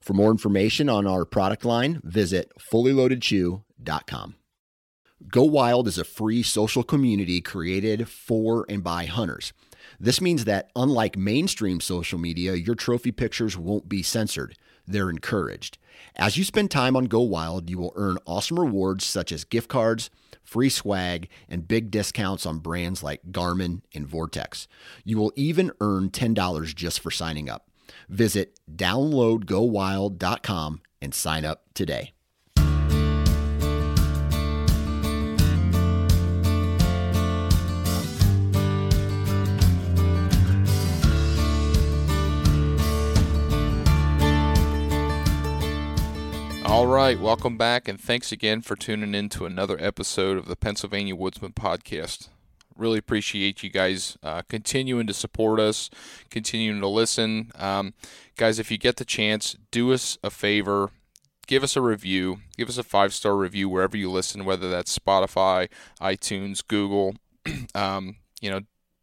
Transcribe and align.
For 0.00 0.14
more 0.14 0.30
information 0.30 0.88
on 0.88 1.06
our 1.06 1.24
product 1.24 1.64
line, 1.64 2.00
visit 2.02 2.52
fullyloadedchew.com. 2.58 4.34
Go 5.28 5.44
Wild 5.44 5.86
is 5.86 5.98
a 5.98 6.04
free 6.04 6.42
social 6.42 6.82
community 6.82 7.42
created 7.42 8.08
for 8.08 8.64
and 8.70 8.82
by 8.82 9.04
hunters. 9.04 9.52
This 9.98 10.20
means 10.20 10.46
that, 10.46 10.70
unlike 10.74 11.18
mainstream 11.18 11.80
social 11.80 12.18
media, 12.18 12.54
your 12.54 12.74
trophy 12.74 13.12
pictures 13.12 13.58
won't 13.58 13.88
be 13.88 14.02
censored. 14.02 14.56
They're 14.86 15.10
encouraged. 15.10 15.76
As 16.16 16.38
you 16.38 16.44
spend 16.44 16.70
time 16.70 16.96
on 16.96 17.04
Go 17.04 17.20
Wild, 17.20 17.68
you 17.68 17.78
will 17.78 17.92
earn 17.96 18.16
awesome 18.26 18.58
rewards 18.58 19.04
such 19.04 19.30
as 19.30 19.44
gift 19.44 19.68
cards, 19.68 20.08
free 20.42 20.70
swag, 20.70 21.28
and 21.48 21.68
big 21.68 21.90
discounts 21.90 22.46
on 22.46 22.58
brands 22.58 23.02
like 23.02 23.30
Garmin 23.30 23.82
and 23.94 24.06
Vortex. 24.06 24.66
You 25.04 25.18
will 25.18 25.32
even 25.36 25.70
earn 25.80 26.08
$10 26.10 26.74
just 26.74 27.00
for 27.00 27.10
signing 27.10 27.50
up. 27.50 27.69
Visit 28.10 28.58
downloadgowild.com 28.70 30.80
and 31.00 31.14
sign 31.14 31.44
up 31.44 31.62
today. 31.74 32.12
All 46.64 46.86
right, 46.86 47.18
welcome 47.18 47.56
back, 47.56 47.88
and 47.88 48.00
thanks 48.00 48.32
again 48.32 48.60
for 48.60 48.76
tuning 48.76 49.14
in 49.14 49.28
to 49.30 49.46
another 49.46 49.76
episode 49.80 50.36
of 50.36 50.46
the 50.46 50.56
Pennsylvania 50.56 51.16
Woodsman 51.16 51.52
Podcast. 51.52 52.28
Really 52.76 52.98
appreciate 52.98 53.62
you 53.62 53.70
guys 53.70 54.16
uh, 54.22 54.42
continuing 54.48 55.06
to 55.06 55.12
support 55.12 55.60
us, 55.60 55.90
continuing 56.30 56.80
to 56.80 56.88
listen. 56.88 57.50
Um, 57.56 57.94
guys, 58.36 58.58
if 58.58 58.70
you 58.70 58.78
get 58.78 58.96
the 58.96 59.04
chance, 59.04 59.56
do 59.70 59.92
us 59.92 60.18
a 60.22 60.30
favor. 60.30 60.90
Give 61.46 61.62
us 61.62 61.76
a 61.76 61.80
review. 61.80 62.38
Give 62.56 62.68
us 62.68 62.78
a 62.78 62.82
five 62.82 63.12
star 63.12 63.36
review 63.36 63.68
wherever 63.68 63.96
you 63.96 64.10
listen, 64.10 64.44
whether 64.44 64.70
that's 64.70 64.96
Spotify, 64.96 65.68
iTunes, 66.00 66.66
Google. 66.66 67.16
um, 67.74 68.16
you 68.40 68.50
know, 68.50 68.60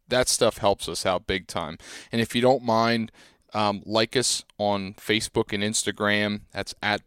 that 0.08 0.28
stuff 0.28 0.58
helps 0.58 0.88
us 0.88 1.04
out 1.04 1.26
big 1.26 1.46
time. 1.46 1.78
And 2.10 2.20
if 2.20 2.34
you 2.34 2.40
don't 2.40 2.64
mind, 2.64 3.12
um, 3.54 3.82
like 3.86 4.16
us 4.16 4.44
on 4.58 4.94
Facebook 4.94 5.52
and 5.52 5.62
Instagram. 5.62 6.42
That's 6.52 6.74
at 6.82 7.02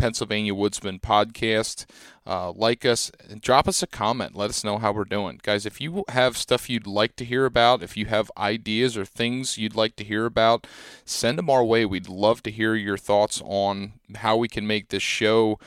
Pennsylvania 0.00 0.54
Woodsman 0.54 0.98
podcast. 0.98 1.84
Uh, 2.26 2.52
like 2.52 2.84
us 2.84 3.10
and 3.28 3.40
drop 3.40 3.68
us 3.68 3.82
a 3.82 3.86
comment. 3.86 4.34
Let 4.34 4.50
us 4.50 4.64
know 4.64 4.78
how 4.78 4.92
we're 4.92 5.04
doing. 5.04 5.40
Guys, 5.42 5.66
if 5.66 5.80
you 5.80 6.04
have 6.08 6.36
stuff 6.36 6.70
you'd 6.70 6.86
like 6.86 7.16
to 7.16 7.24
hear 7.24 7.44
about, 7.44 7.82
if 7.82 7.96
you 7.96 8.06
have 8.06 8.30
ideas 8.38 8.96
or 8.96 9.04
things 9.04 9.58
you'd 9.58 9.76
like 9.76 9.96
to 9.96 10.04
hear 10.04 10.24
about, 10.26 10.66
send 11.04 11.38
them 11.38 11.50
our 11.50 11.64
way. 11.64 11.84
We'd 11.84 12.08
love 12.08 12.42
to 12.44 12.50
hear 12.50 12.74
your 12.74 12.96
thoughts 12.96 13.42
on 13.44 13.92
how 14.16 14.36
we 14.36 14.48
can 14.48 14.66
make 14.66 14.88
this 14.88 15.02
show 15.02 15.58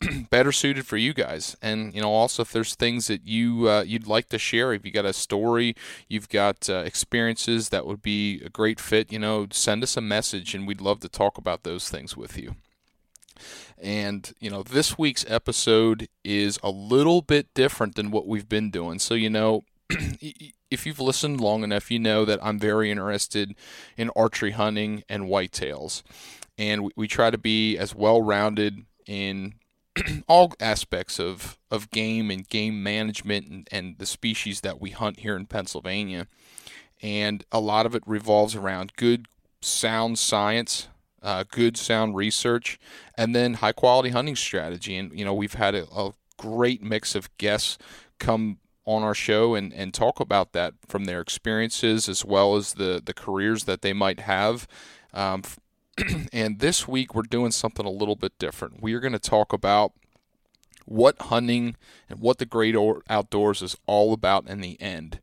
better 0.30 0.52
suited 0.52 0.86
for 0.86 0.96
you 0.96 1.12
guys 1.12 1.56
and 1.60 1.92
you 1.92 2.00
know 2.00 2.10
also 2.10 2.42
if 2.42 2.52
there's 2.52 2.76
things 2.76 3.08
that 3.08 3.26
you 3.26 3.68
uh, 3.68 3.82
you'd 3.82 4.06
like 4.06 4.28
to 4.28 4.38
share 4.38 4.72
if 4.72 4.86
you 4.86 4.92
got 4.92 5.04
a 5.04 5.12
story 5.12 5.74
you've 6.06 6.28
got 6.28 6.70
uh, 6.70 6.76
experiences 6.86 7.70
that 7.70 7.84
would 7.84 8.00
be 8.00 8.40
a 8.44 8.48
great 8.48 8.78
fit 8.78 9.10
you 9.10 9.18
know 9.18 9.48
send 9.50 9.82
us 9.82 9.96
a 9.96 10.00
message 10.00 10.54
and 10.54 10.68
we'd 10.68 10.80
love 10.80 11.00
to 11.00 11.08
talk 11.08 11.36
about 11.36 11.64
those 11.64 11.88
things 11.88 12.16
with 12.16 12.38
you 12.38 12.54
and, 13.80 14.32
you 14.40 14.50
know, 14.50 14.62
this 14.62 14.98
week's 14.98 15.24
episode 15.28 16.08
is 16.24 16.58
a 16.62 16.70
little 16.70 17.22
bit 17.22 17.52
different 17.54 17.94
than 17.94 18.10
what 18.10 18.26
we've 18.26 18.48
been 18.48 18.70
doing. 18.70 18.98
So, 18.98 19.14
you 19.14 19.30
know, 19.30 19.64
if 20.70 20.86
you've 20.86 21.00
listened 21.00 21.40
long 21.40 21.62
enough, 21.62 21.90
you 21.90 21.98
know 21.98 22.24
that 22.24 22.40
I'm 22.42 22.58
very 22.58 22.90
interested 22.90 23.54
in 23.96 24.10
archery 24.16 24.52
hunting 24.52 25.04
and 25.08 25.24
whitetails. 25.24 26.02
And 26.56 26.84
we, 26.84 26.90
we 26.96 27.08
try 27.08 27.30
to 27.30 27.38
be 27.38 27.76
as 27.76 27.94
well 27.94 28.20
rounded 28.20 28.84
in 29.06 29.54
all 30.28 30.52
aspects 30.60 31.20
of, 31.20 31.58
of 31.70 31.90
game 31.90 32.30
and 32.30 32.48
game 32.48 32.82
management 32.82 33.48
and, 33.48 33.68
and 33.70 33.98
the 33.98 34.06
species 34.06 34.60
that 34.62 34.80
we 34.80 34.90
hunt 34.90 35.20
here 35.20 35.36
in 35.36 35.46
Pennsylvania. 35.46 36.26
And 37.00 37.44
a 37.52 37.60
lot 37.60 37.86
of 37.86 37.94
it 37.94 38.02
revolves 38.06 38.56
around 38.56 38.92
good, 38.96 39.26
sound 39.60 40.18
science 40.18 40.88
uh, 41.22 41.44
good 41.50 41.76
sound 41.76 42.16
research, 42.16 42.78
and 43.16 43.34
then 43.34 43.54
high 43.54 43.72
quality 43.72 44.10
hunting 44.10 44.36
strategy. 44.36 44.96
And 44.96 45.16
you 45.18 45.24
know 45.24 45.34
we've 45.34 45.54
had 45.54 45.74
a, 45.74 45.84
a 45.92 46.12
great 46.36 46.82
mix 46.82 47.14
of 47.14 47.36
guests 47.38 47.78
come 48.18 48.58
on 48.84 49.02
our 49.02 49.14
show 49.14 49.54
and, 49.54 49.72
and 49.74 49.92
talk 49.92 50.18
about 50.18 50.52
that 50.52 50.72
from 50.86 51.04
their 51.04 51.20
experiences 51.20 52.08
as 52.08 52.24
well 52.24 52.56
as 52.56 52.74
the, 52.74 53.02
the 53.04 53.12
careers 53.12 53.64
that 53.64 53.82
they 53.82 53.92
might 53.92 54.20
have. 54.20 54.66
Um, 55.12 55.42
and 56.32 56.58
this 56.60 56.88
week 56.88 57.14
we're 57.14 57.22
doing 57.22 57.50
something 57.50 57.84
a 57.84 57.90
little 57.90 58.16
bit 58.16 58.32
different. 58.38 58.82
We 58.82 58.94
are 58.94 59.00
going 59.00 59.12
to 59.12 59.18
talk 59.18 59.52
about 59.52 59.92
what 60.86 61.20
hunting 61.20 61.76
and 62.08 62.18
what 62.20 62.38
the 62.38 62.46
great 62.46 62.74
outdoors 63.10 63.60
is 63.60 63.76
all 63.86 64.14
about 64.14 64.48
in 64.48 64.62
the 64.62 64.80
end. 64.80 65.20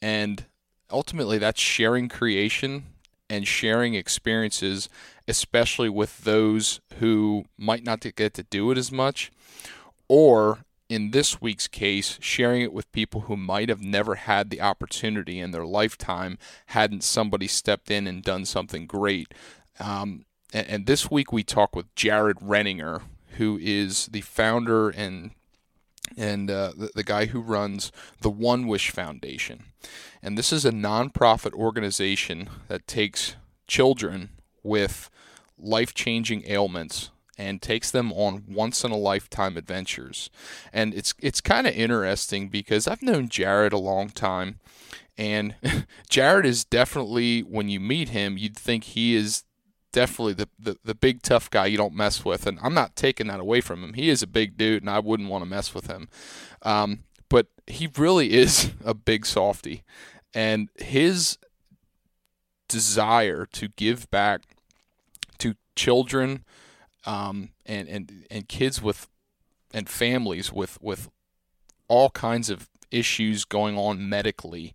And 0.00 0.46
ultimately, 0.88 1.38
that's 1.38 1.60
sharing 1.60 2.08
creation 2.08 2.86
and 3.30 3.48
sharing 3.48 3.94
experiences 3.94 4.90
especially 5.30 5.88
with 5.88 6.24
those 6.24 6.80
who 6.98 7.44
might 7.56 7.84
not 7.84 8.00
get 8.16 8.34
to 8.34 8.42
do 8.42 8.70
it 8.70 8.76
as 8.76 8.90
much, 8.90 9.30
or 10.08 10.64
in 10.88 11.12
this 11.12 11.40
week's 11.40 11.68
case, 11.68 12.18
sharing 12.20 12.62
it 12.62 12.72
with 12.72 12.90
people 12.90 13.22
who 13.22 13.36
might 13.36 13.68
have 13.68 13.80
never 13.80 14.16
had 14.16 14.50
the 14.50 14.60
opportunity 14.60 15.38
in 15.38 15.52
their 15.52 15.64
lifetime 15.64 16.36
hadn't 16.66 17.04
somebody 17.04 17.46
stepped 17.46 17.92
in 17.92 18.08
and 18.08 18.24
done 18.24 18.44
something 18.44 18.86
great. 18.86 19.32
Um, 19.78 20.26
and, 20.52 20.66
and, 20.66 20.86
this 20.86 21.10
week 21.10 21.32
we 21.32 21.44
talk 21.44 21.76
with 21.76 21.94
Jared 21.94 22.38
Renninger, 22.38 23.02
who 23.36 23.56
is 23.62 24.06
the 24.06 24.20
founder 24.22 24.90
and 24.90 25.30
and 26.16 26.50
uh, 26.50 26.72
the, 26.76 26.90
the 26.94 27.04
guy 27.04 27.26
who 27.26 27.40
runs 27.40 27.92
the 28.20 28.30
One 28.30 28.66
Wish 28.66 28.90
Foundation. 28.90 29.64
And 30.22 30.36
this 30.36 30.52
is 30.52 30.64
a 30.64 30.72
nonprofit 30.72 31.52
organization 31.52 32.48
that 32.68 32.86
takes 32.86 33.36
children 33.66 34.30
with 34.62 35.10
life 35.58 35.94
changing 35.94 36.44
ailments 36.46 37.10
and 37.38 37.62
takes 37.62 37.90
them 37.90 38.12
on 38.12 38.44
once 38.48 38.84
in 38.84 38.90
a 38.90 38.96
lifetime 38.96 39.56
adventures. 39.56 40.28
And 40.72 40.92
it's 40.92 41.14
it's 41.20 41.40
kind 41.40 41.66
of 41.66 41.74
interesting 41.74 42.48
because 42.48 42.86
I've 42.86 43.02
known 43.02 43.30
Jared 43.30 43.72
a 43.72 43.78
long 43.78 44.10
time 44.10 44.60
and 45.16 45.54
Jared 46.10 46.44
is 46.44 46.64
definitely 46.64 47.40
when 47.40 47.68
you 47.68 47.80
meet 47.80 48.10
him 48.10 48.36
you'd 48.36 48.58
think 48.58 48.84
he 48.84 49.14
is 49.14 49.44
definitely 49.92 50.34
the, 50.34 50.48
the, 50.58 50.76
the 50.84 50.94
big 50.94 51.22
tough 51.22 51.50
guy 51.50 51.66
you 51.66 51.76
don't 51.76 51.94
mess 51.94 52.24
with 52.24 52.46
and 52.46 52.58
I'm 52.62 52.74
not 52.74 52.96
taking 52.96 53.26
that 53.28 53.40
away 53.40 53.60
from 53.60 53.82
him. 53.82 53.94
He 53.94 54.08
is 54.08 54.22
a 54.22 54.26
big 54.26 54.56
dude 54.56 54.82
and 54.82 54.90
I 54.90 54.98
wouldn't 54.98 55.28
want 55.28 55.42
to 55.42 55.50
mess 55.50 55.74
with 55.74 55.86
him. 55.86 56.08
Um, 56.62 57.00
but 57.28 57.46
he 57.66 57.88
really 57.96 58.32
is 58.34 58.70
a 58.84 58.94
big 58.94 59.26
softy 59.26 59.82
and 60.34 60.68
his 60.76 61.38
desire 62.68 63.46
to 63.46 63.68
give 63.68 64.10
back 64.10 64.42
to 65.38 65.54
children 65.74 66.44
um, 67.04 67.50
and, 67.66 67.88
and, 67.88 68.26
and 68.30 68.48
kids 68.48 68.80
with 68.80 69.08
and 69.72 69.88
families 69.88 70.52
with, 70.52 70.80
with 70.82 71.08
all 71.88 72.10
kinds 72.10 72.50
of 72.50 72.68
issues 72.90 73.44
going 73.44 73.78
on 73.78 74.08
medically, 74.08 74.74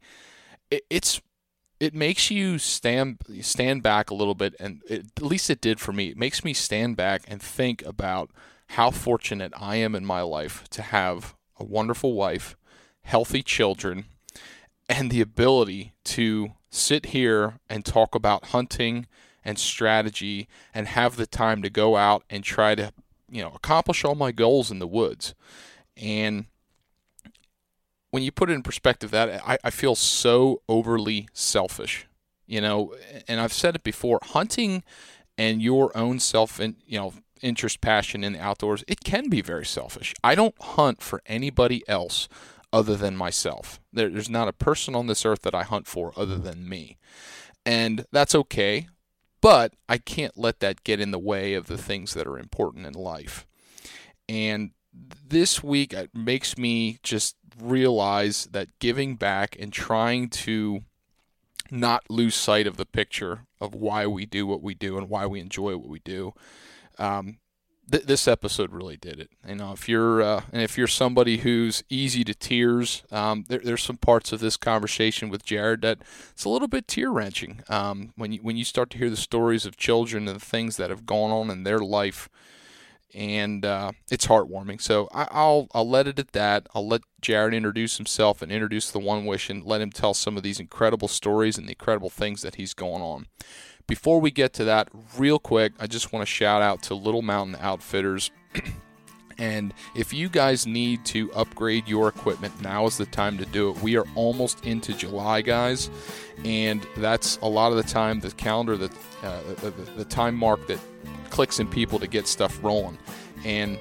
it, 0.72 0.84
it's 0.90 1.22
it 1.80 1.94
makes 1.94 2.32
you 2.32 2.58
stand 2.58 3.18
stand 3.42 3.84
back 3.84 4.10
a 4.10 4.16
little 4.16 4.36
bit, 4.36 4.56
and 4.60 4.82
it, 4.90 5.06
at 5.18 5.24
least 5.24 5.50
it 5.50 5.62
did 5.62 5.80
for 5.80 5.92
me. 5.92 6.08
It 6.08 6.18
makes 6.18 6.44
me 6.44 6.54
stand 6.54 6.96
back 6.96 7.24
and 7.28 7.42
think 7.42 7.86
about 7.86 8.32
how 8.70 8.92
fortunate 8.92 9.54
I 9.60 9.76
am 9.78 9.96
in 9.96 10.06
my 10.06 10.22
life 10.22 10.68
to 10.72 10.82
have 10.82 11.36
a 11.60 11.64
wonderful 11.64 12.14
wife, 12.14 12.56
healthy 13.04 13.44
children, 13.44 14.06
and 14.90 15.12
the 15.12 15.22
ability 15.22 15.94
to 16.06 16.54
sit 16.70 17.08
here 17.08 17.60
and 17.70 17.86
talk 17.86 18.16
about 18.16 18.48
hunting 18.48 19.08
and 19.44 19.60
strategy 19.60 20.48
and 20.74 20.88
have 20.88 21.16
the 21.16 21.28
time 21.28 21.62
to 21.62 21.70
go 21.70 21.96
out 21.96 22.24
and 22.30 22.44
try 22.44 22.76
to, 22.76 22.92
you 23.30 23.44
know, 23.44 23.52
accomplish 23.56 24.04
all 24.04 24.16
my 24.16 24.32
goals 24.32 24.72
in 24.72 24.80
the 24.80 24.88
woods. 24.88 25.36
And 25.96 26.46
when 28.16 28.24
you 28.24 28.32
put 28.32 28.50
it 28.50 28.54
in 28.54 28.64
perspective, 28.64 29.12
that 29.12 29.46
I, 29.46 29.58
I 29.62 29.70
feel 29.70 29.94
so 29.94 30.62
overly 30.70 31.28
selfish, 31.34 32.08
you 32.48 32.62
know, 32.62 32.96
and 33.28 33.42
I've 33.42 33.52
said 33.52 33.76
it 33.76 33.84
before 33.84 34.20
hunting 34.24 34.86
and 35.38 35.62
your 35.62 35.92
own 35.98 36.20
self 36.20 36.58
and, 36.58 36.78
you 36.88 36.98
know, 36.98 37.14
interest, 37.42 37.82
passion 37.82 38.24
in 38.24 38.32
the 38.32 38.40
outdoors, 38.40 38.86
it 38.88 39.04
can 39.04 39.28
be 39.28 39.42
very 39.42 39.66
selfish. 39.66 40.14
I 40.24 40.34
don't 40.34 40.56
hunt 40.62 41.02
for 41.02 41.22
anybody 41.26 41.84
else 41.90 42.30
other 42.72 42.96
than 42.96 43.18
myself. 43.18 43.82
There, 43.92 44.08
there's 44.08 44.30
not 44.30 44.48
a 44.48 44.54
person 44.54 44.96
on 44.96 45.08
this 45.08 45.26
earth 45.26 45.42
that 45.42 45.54
I 45.54 45.64
hunt 45.64 45.86
for 45.86 46.14
other 46.16 46.38
than 46.38 46.70
me. 46.70 46.98
And 47.66 48.06
that's 48.14 48.34
okay, 48.34 48.88
but 49.42 49.74
I 49.90 49.98
can't 49.98 50.38
let 50.38 50.62
that 50.62 50.86
get 50.86 51.02
in 51.02 51.12
the 51.12 51.20
way 51.20 51.54
of 51.54 51.68
the 51.68 51.78
things 51.78 52.14
that 52.14 52.28
are 52.28 52.40
important 52.40 52.86
in 52.86 52.94
life. 52.94 53.46
And 54.30 54.72
this 55.28 55.62
week 55.62 55.92
it 55.92 56.12
makes 56.16 56.58
me 56.58 57.00
just 57.04 57.36
realize 57.60 58.48
that 58.52 58.80
giving 58.80 59.16
back 59.16 59.56
and 59.60 59.72
trying 59.72 60.30
to 60.30 60.84
not 61.72 62.04
lose 62.10 62.36
sight 62.36 62.68
of 62.68 62.78
the 62.78 62.86
picture 62.86 63.42
of 63.60 63.74
why 63.74 64.06
we 64.06 64.26
do 64.26 64.46
what 64.46 64.62
we 64.62 64.74
do 64.74 64.98
and 64.98 65.10
why 65.10 65.26
we 65.26 65.40
enjoy 65.40 65.76
what 65.76 65.90
we 65.90 66.00
do. 66.00 66.34
Um, 66.98 67.38
th- 67.90 68.06
this 68.06 68.28
episode 68.28 68.72
really 68.72 68.98
did 68.98 69.20
it. 69.20 69.30
You 69.48 69.56
know, 69.56 69.72
if 69.72 69.90
you're 69.90 70.22
uh, 70.22 70.42
and 70.52 70.62
if 70.62 70.78
you're 70.78 70.88
somebody 70.88 71.38
who's 71.38 71.84
easy 71.90 72.24
to 72.24 72.34
tears, 72.34 73.04
um, 73.12 73.46
there, 73.48 73.60
there's 73.60 73.84
some 73.84 73.98
parts 73.98 74.32
of 74.32 74.40
this 74.40 74.58
conversation 74.58 75.30
with 75.30 75.46
Jared 75.46 75.82
that 75.82 76.00
it's 76.32 76.46
a 76.46 76.50
little 76.50 76.68
bit 76.68 76.88
tear 76.88 77.12
wrenching. 77.12 77.64
Um, 77.70 78.14
when 78.16 78.32
you 78.32 78.40
when 78.40 78.58
you 78.58 78.64
start 78.66 78.90
to 78.92 78.98
hear 78.98 79.10
the 79.10 79.18
stories 79.18 79.66
of 79.66 79.78
children 79.78 80.28
and 80.28 80.36
the 80.36 80.46
things 80.46 80.78
that 80.78 80.90
have 80.90 81.06
gone 81.06 81.32
on 81.32 81.50
in 81.50 81.64
their 81.64 81.80
life 81.80 82.30
and 83.16 83.66
uh, 83.66 83.94
it's 84.12 84.28
heartwarming. 84.28 84.82
So 84.82 85.08
I, 85.14 85.28
will 85.34 85.70
I'll 85.74 85.90
let 85.90 86.08
it 86.08 86.20
at 86.20 86.34
that. 86.34 86.68
I'll 86.76 86.88
let 86.88 87.02
Jared 87.22 87.54
introduce 87.54 87.98
himself 87.98 88.42
and 88.42 88.52
introduce 88.52 88.92
the 88.92 89.00
One 89.00 89.26
Wish 89.26 89.50
and 89.50 89.64
let 89.64 89.82
him 89.82 89.92
tell 89.92 90.14
some 90.14 90.36
of 90.36 90.44
these 90.44 90.60
incredible 90.60 91.08
stories 91.08 91.58
and 91.58 91.68
the 91.68 91.72
incredible 91.72 92.10
things 92.10 92.42
that 92.42 92.56
he's 92.56 92.74
going 92.74 93.02
on. 93.02 93.28
Before 93.88 94.20
we 94.20 94.32
get 94.32 94.52
to 94.54 94.66
that, 94.66 94.90
real 95.18 95.40
quick, 95.40 95.74
I 95.80 95.88
just 95.88 96.12
want 96.12 96.22
to 96.22 96.32
shout 96.32 96.62
out 96.62 96.82
to 96.84 96.96
Little 96.96 97.22
Mountain 97.22 97.58
Outfitters. 97.62 98.32
and 99.38 99.74
if 99.96 100.12
you 100.12 100.28
guys 100.28 100.68
need 100.68 101.06
to 101.06 101.32
upgrade 101.34 101.88
your 101.88 102.10
equipment, 102.10 102.62
now 102.62 102.86
is 102.86 102.98
the 102.98 103.06
time 103.06 103.38
to 103.38 103.46
do 103.46 103.70
it. 103.70 103.82
We 103.82 103.96
are 103.96 104.06
almost 104.16 104.66
into 104.66 104.94
July, 104.94 105.42
guys, 105.42 105.90
and 106.44 106.86
that's 106.98 107.38
a 107.38 107.48
lot 107.48 107.72
of 107.72 107.78
the 107.78 107.84
time 107.84 108.20
the 108.20 108.32
calendar 108.32 108.76
that 108.76 108.92
uh, 109.24 109.42
the, 109.62 109.70
the, 109.70 109.92
the 109.92 110.06
time 110.06 110.36
mark 110.36 110.66
that 110.68 110.80
clicks 111.36 111.60
in 111.60 111.68
people 111.68 112.00
to 112.00 112.08
get 112.08 112.28
stuff 112.28 112.58
rolling. 112.64 112.98
And 113.44 113.78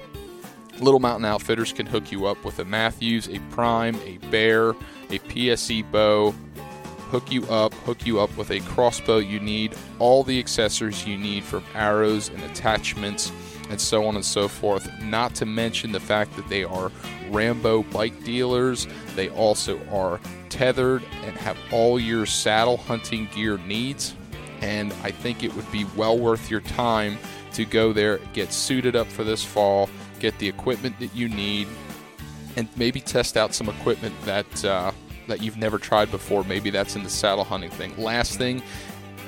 Little 0.81 0.99
Mountain 0.99 1.23
Outfitters 1.23 1.71
can 1.71 1.85
hook 1.85 2.11
you 2.11 2.25
up 2.25 2.43
with 2.43 2.59
a 2.59 2.65
Mathews, 2.65 3.29
a 3.29 3.39
Prime, 3.51 3.95
a 4.03 4.17
Bear, 4.29 4.71
a 4.71 5.19
PSE 5.19 5.89
bow, 5.89 6.31
hook 7.11 7.31
you 7.31 7.45
up, 7.45 7.73
hook 7.73 8.05
you 8.05 8.19
up 8.19 8.35
with 8.35 8.51
a 8.51 8.59
crossbow 8.59 9.19
you 9.19 9.39
need, 9.39 9.73
all 9.99 10.21
the 10.21 10.37
accessories 10.37 11.07
you 11.07 11.17
need 11.17 11.45
from 11.45 11.63
arrows 11.73 12.27
and 12.27 12.43
attachments 12.43 13.31
and 13.69 13.79
so 13.79 14.05
on 14.05 14.15
and 14.15 14.25
so 14.25 14.49
forth. 14.49 14.91
Not 15.01 15.33
to 15.35 15.45
mention 15.45 15.93
the 15.93 16.01
fact 16.01 16.35
that 16.35 16.49
they 16.49 16.65
are 16.65 16.91
Rambo 17.29 17.83
bike 17.83 18.21
dealers. 18.25 18.85
They 19.15 19.29
also 19.29 19.79
are 19.87 20.19
Tethrd 20.49 21.03
and 21.23 21.37
have 21.37 21.57
all 21.71 22.01
your 22.01 22.25
saddle 22.25 22.75
hunting 22.75 23.29
gear 23.33 23.57
needs. 23.59 24.13
And 24.59 24.91
I 25.03 25.11
think 25.11 25.41
it 25.41 25.55
would 25.55 25.71
be 25.71 25.85
well 25.95 26.17
worth 26.17 26.51
your 26.51 26.61
time 26.61 27.17
to 27.55 27.65
go 27.65 27.93
there, 27.93 28.19
get 28.33 28.53
suited 28.53 28.95
up 28.95 29.07
for 29.07 29.23
this 29.23 29.43
fall, 29.43 29.89
get 30.19 30.37
the 30.39 30.47
equipment 30.47 30.97
that 30.99 31.15
you 31.15 31.29
need, 31.29 31.67
and 32.55 32.67
maybe 32.75 32.99
test 33.01 33.37
out 33.37 33.53
some 33.53 33.69
equipment 33.69 34.13
that 34.23 34.65
uh, 34.65 34.91
that 35.27 35.41
you've 35.41 35.57
never 35.57 35.77
tried 35.77 36.11
before. 36.11 36.43
Maybe 36.43 36.69
that's 36.69 36.95
in 36.95 37.03
the 37.03 37.09
saddle 37.09 37.43
hunting 37.43 37.71
thing. 37.71 37.97
Last 37.97 38.37
thing, 38.37 38.61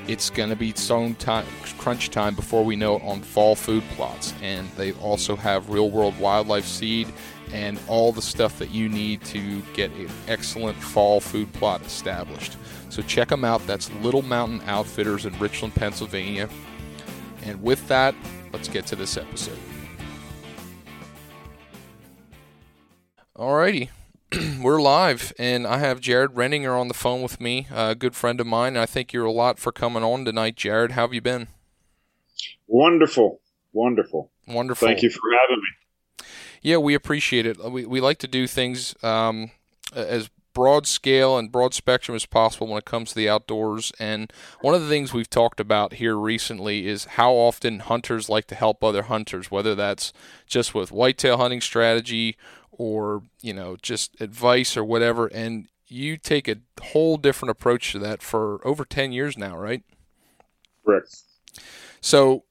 it's 0.08 0.30
going 0.30 0.50
to 0.50 0.56
be 0.56 0.74
stone 0.74 1.16
time, 1.16 1.46
crunch 1.78 2.10
time 2.10 2.36
before 2.36 2.64
we 2.64 2.76
know 2.76 2.98
it 2.98 3.04
on 3.04 3.22
fall 3.22 3.56
food 3.56 3.84
plots, 3.96 4.34
and 4.42 4.70
they 4.72 4.92
also 4.94 5.36
have 5.36 5.70
real 5.70 5.90
world 5.90 6.18
wildlife 6.20 6.66
seed 6.66 7.08
and 7.54 7.80
all 7.88 8.12
the 8.12 8.22
stuff 8.22 8.60
that 8.60 8.72
you 8.72 8.90
need 8.90 9.24
to 9.24 9.62
get 9.74 9.92
an 9.92 10.10
excellent 10.28 10.78
fall 10.78 11.20
food 11.22 11.52
plot 11.54 11.82
established. 11.82 12.58
So 12.90 13.02
check 13.02 13.30
them 13.30 13.46
out. 13.46 13.66
That's 13.68 13.92
Little 13.96 14.22
Mountain 14.22 14.62
Outfitters 14.68 15.26
in 15.26 15.38
Richland, 15.40 15.74
Pennsylvania. 15.76 16.50
And 17.48 17.64
with 17.64 17.88
that, 17.88 18.14
let's 18.52 18.68
get 18.68 18.86
to 18.88 18.98
this 18.98 19.16
episode. 19.16 19.58
Alrighty, 23.38 23.90
we're 24.62 24.82
live, 24.82 25.32
and 25.40 25.66
I 25.66 25.78
have 25.78 26.02
Jared 26.02 26.32
Renninger 26.32 26.78
on 26.78 26.90
the 26.90 26.94
phone 26.94 27.22
with 27.22 27.40
me, 27.40 27.68
a 27.74 27.96
good 27.96 28.16
friend 28.16 28.42
of 28.42 28.48
mine. 28.48 28.76
I 28.76 28.86
thank 28.86 29.14
you 29.14 29.26
a 29.26 29.32
lot 29.32 29.60
for 29.60 29.72
coming 29.72 30.04
on 30.04 30.26
tonight, 30.26 30.58
Jared. 30.58 30.92
How 30.92 31.04
have 31.04 31.14
you 31.14 31.22
been? 31.22 31.48
Wonderful, 32.68 33.40
wonderful, 33.72 34.30
wonderful. 34.46 34.86
Thank 34.86 35.02
you 35.02 35.10
for 35.10 35.22
having 35.42 35.62
me. 35.64 36.26
Yeah, 36.62 36.78
we 36.78 36.96
appreciate 36.96 37.46
it. 37.46 37.64
We, 37.64 37.86
we 37.86 38.02
like 38.02 38.18
to 38.20 38.28
do 38.28 38.46
things 38.46 38.94
um, 39.04 39.52
as 39.96 40.30
broad 40.58 40.88
scale 40.88 41.38
and 41.38 41.52
broad 41.52 41.76
spectrum 41.76 42.16
as 42.16 42.26
possible 42.26 42.66
when 42.66 42.80
it 42.80 42.86
comes 42.86 43.10
to 43.10 43.16
the 43.16 43.30
outdoors. 43.30 43.92
And 44.00 44.34
one 44.62 44.74
of 44.74 44.82
the 44.82 44.90
things 44.90 45.14
we've 45.14 45.30
talked 45.30 45.60
about 45.60 45.94
here 45.94 46.18
recently 46.18 46.88
is 46.88 47.06
how 47.06 47.34
often 47.34 47.78
hunters 47.78 48.28
like 48.28 48.48
to 48.48 48.56
help 48.56 48.84
other 48.84 49.04
hunters, 49.04 49.52
whether 49.52 49.76
that's 49.76 50.14
just 50.48 50.74
with 50.74 50.92
whitetail 50.92 51.38
hunting 51.38 51.62
strategy 51.62 52.38
or, 52.72 53.22
you 53.40 53.54
know, 53.54 53.78
just 53.84 54.20
advice 54.20 54.76
or 54.76 54.84
whatever. 54.84 55.28
And 55.28 55.68
you 55.86 56.18
take 56.18 56.48
a 56.48 56.58
whole 56.82 57.18
different 57.18 57.52
approach 57.52 57.92
to 57.92 58.00
that 58.00 58.24
for 58.24 58.60
over 58.66 58.84
10 58.84 59.12
years 59.12 59.38
now, 59.38 59.56
right? 59.56 59.84
Correct. 60.84 61.18
So 62.02 62.46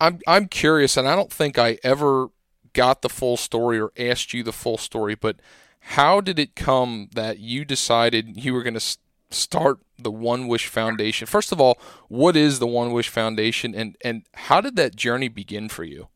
I'm 0.00 0.20
I'm 0.28 0.46
curious 0.46 0.96
and 0.96 1.08
I 1.08 1.16
don't 1.16 1.32
think 1.32 1.58
I 1.58 1.78
ever 1.82 2.28
got 2.74 3.02
the 3.02 3.08
full 3.08 3.36
story 3.36 3.80
or 3.80 3.90
asked 3.98 4.32
you 4.32 4.44
the 4.44 4.52
full 4.52 4.78
story, 4.78 5.16
but 5.16 5.40
how 5.82 6.20
did 6.20 6.38
it 6.38 6.54
come 6.56 7.08
that 7.14 7.38
you 7.38 7.64
decided 7.64 8.42
you 8.42 8.54
were 8.54 8.62
going 8.62 8.78
to 8.78 8.96
start 9.30 9.80
the 9.98 10.10
One 10.10 10.48
Wish 10.48 10.66
Foundation? 10.66 11.26
First 11.26 11.52
of 11.52 11.60
all, 11.60 11.78
what 12.08 12.36
is 12.36 12.58
the 12.58 12.66
One 12.66 12.92
Wish 12.92 13.08
Foundation, 13.08 13.74
and 13.74 13.96
and 14.04 14.24
how 14.34 14.60
did 14.60 14.76
that 14.76 14.96
journey 14.96 15.28
begin 15.28 15.68
for 15.68 15.84
you? 15.84 16.08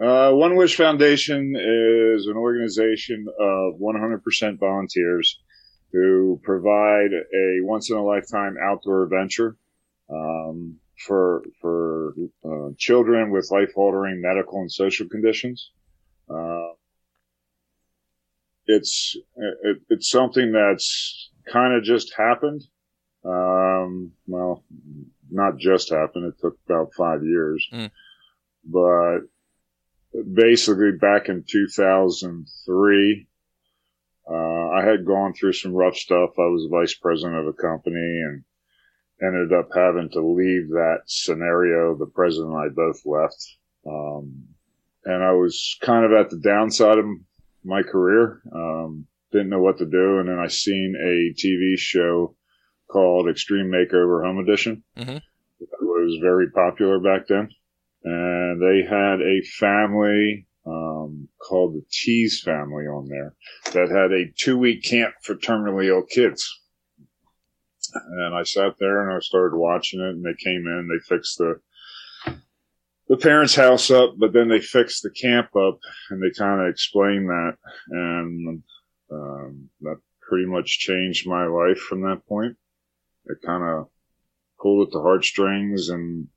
Uh, 0.00 0.32
One 0.32 0.56
Wish 0.56 0.76
Foundation 0.76 1.54
is 1.56 2.26
an 2.26 2.36
organization 2.36 3.26
of 3.38 3.74
100% 3.78 4.58
volunteers 4.58 5.38
who 5.92 6.40
provide 6.42 7.12
a 7.12 7.60
once 7.62 7.90
in 7.90 7.96
a 7.96 8.04
lifetime 8.04 8.56
outdoor 8.60 9.04
adventure 9.04 9.56
um, 10.10 10.78
for 11.06 11.44
for 11.60 12.14
uh, 12.44 12.70
children 12.76 13.30
with 13.30 13.48
life 13.52 13.70
altering 13.76 14.20
medical 14.20 14.60
and 14.60 14.70
social 14.70 15.08
conditions. 15.08 15.70
Uh, 16.28 16.70
it's 18.66 19.16
it, 19.36 19.78
it's 19.88 20.10
something 20.10 20.52
that's 20.52 21.30
kind 21.50 21.74
of 21.74 21.82
just 21.82 22.14
happened. 22.16 22.62
Um, 23.24 24.12
well, 24.26 24.64
not 25.30 25.58
just 25.58 25.90
happened. 25.90 26.26
It 26.26 26.40
took 26.40 26.58
about 26.66 26.92
five 26.94 27.24
years, 27.24 27.66
mm. 27.72 27.90
but 28.64 29.20
basically 30.32 30.92
back 30.92 31.28
in 31.28 31.44
2003, 31.48 33.26
uh, 34.30 34.34
I 34.34 34.84
had 34.84 35.04
gone 35.04 35.34
through 35.34 35.52
some 35.52 35.72
rough 35.72 35.96
stuff. 35.96 36.30
I 36.38 36.46
was 36.46 36.68
vice 36.70 36.94
president 36.94 37.36
of 37.36 37.46
a 37.46 37.52
company 37.52 38.22
and 38.22 38.44
ended 39.22 39.52
up 39.52 39.68
having 39.74 40.10
to 40.12 40.20
leave 40.20 40.68
that 40.70 41.02
scenario. 41.06 41.96
The 41.96 42.06
president 42.06 42.52
and 42.52 42.58
I 42.58 42.68
both 42.74 43.00
left. 43.04 43.56
Um, 43.86 44.44
and 45.04 45.22
I 45.22 45.32
was 45.32 45.76
kind 45.82 46.04
of 46.04 46.12
at 46.12 46.30
the 46.30 46.38
downside 46.38 46.98
of 46.98 47.04
my 47.64 47.82
career. 47.82 48.42
Um, 48.54 49.06
didn't 49.32 49.50
know 49.50 49.60
what 49.60 49.78
to 49.78 49.86
do. 49.86 50.18
And 50.18 50.28
then 50.28 50.38
I 50.38 50.46
seen 50.46 50.94
a 50.96 51.34
TV 51.38 51.76
show 51.76 52.36
called 52.88 53.28
Extreme 53.28 53.66
Makeover 53.66 54.24
Home 54.24 54.38
Edition. 54.38 54.84
Mm-hmm. 54.96 55.16
It 55.16 55.68
was 55.80 56.18
very 56.22 56.50
popular 56.50 57.00
back 57.00 57.26
then. 57.26 57.48
And 58.04 58.62
they 58.62 58.86
had 58.88 59.20
a 59.20 59.42
family, 59.58 60.46
um, 60.66 61.28
called 61.38 61.74
the 61.74 61.84
Tease 61.90 62.40
family 62.42 62.84
on 62.84 63.08
there 63.08 63.34
that 63.72 63.90
had 63.90 64.12
a 64.12 64.30
two 64.36 64.56
week 64.56 64.82
camp 64.84 65.14
for 65.22 65.34
terminally 65.34 65.86
ill 65.86 66.02
kids. 66.02 66.60
And 67.94 68.34
I 68.34 68.42
sat 68.44 68.74
there 68.78 69.08
and 69.08 69.16
I 69.16 69.20
started 69.20 69.56
watching 69.56 70.00
it 70.00 70.10
and 70.10 70.24
they 70.24 70.34
came 70.42 70.66
in, 70.66 70.88
they 70.88 71.02
fixed 71.04 71.38
the, 71.38 71.60
the 73.08 73.16
parents' 73.16 73.54
house 73.54 73.90
up, 73.90 74.14
but 74.16 74.32
then 74.32 74.48
they 74.48 74.60
fixed 74.60 75.02
the 75.02 75.10
camp 75.10 75.54
up 75.56 75.78
and 76.10 76.22
they 76.22 76.36
kind 76.36 76.60
of 76.60 76.68
explained 76.68 77.28
that. 77.28 77.56
And 77.90 78.62
um, 79.10 79.70
that 79.82 79.96
pretty 80.22 80.46
much 80.46 80.78
changed 80.78 81.28
my 81.28 81.46
life 81.46 81.78
from 81.78 82.02
that 82.02 82.22
point. 82.26 82.56
It 83.26 83.38
kind 83.44 83.62
of 83.62 83.88
pulled 84.60 84.88
at 84.88 84.92
the 84.92 85.02
heartstrings 85.02 85.90
and 85.90 86.28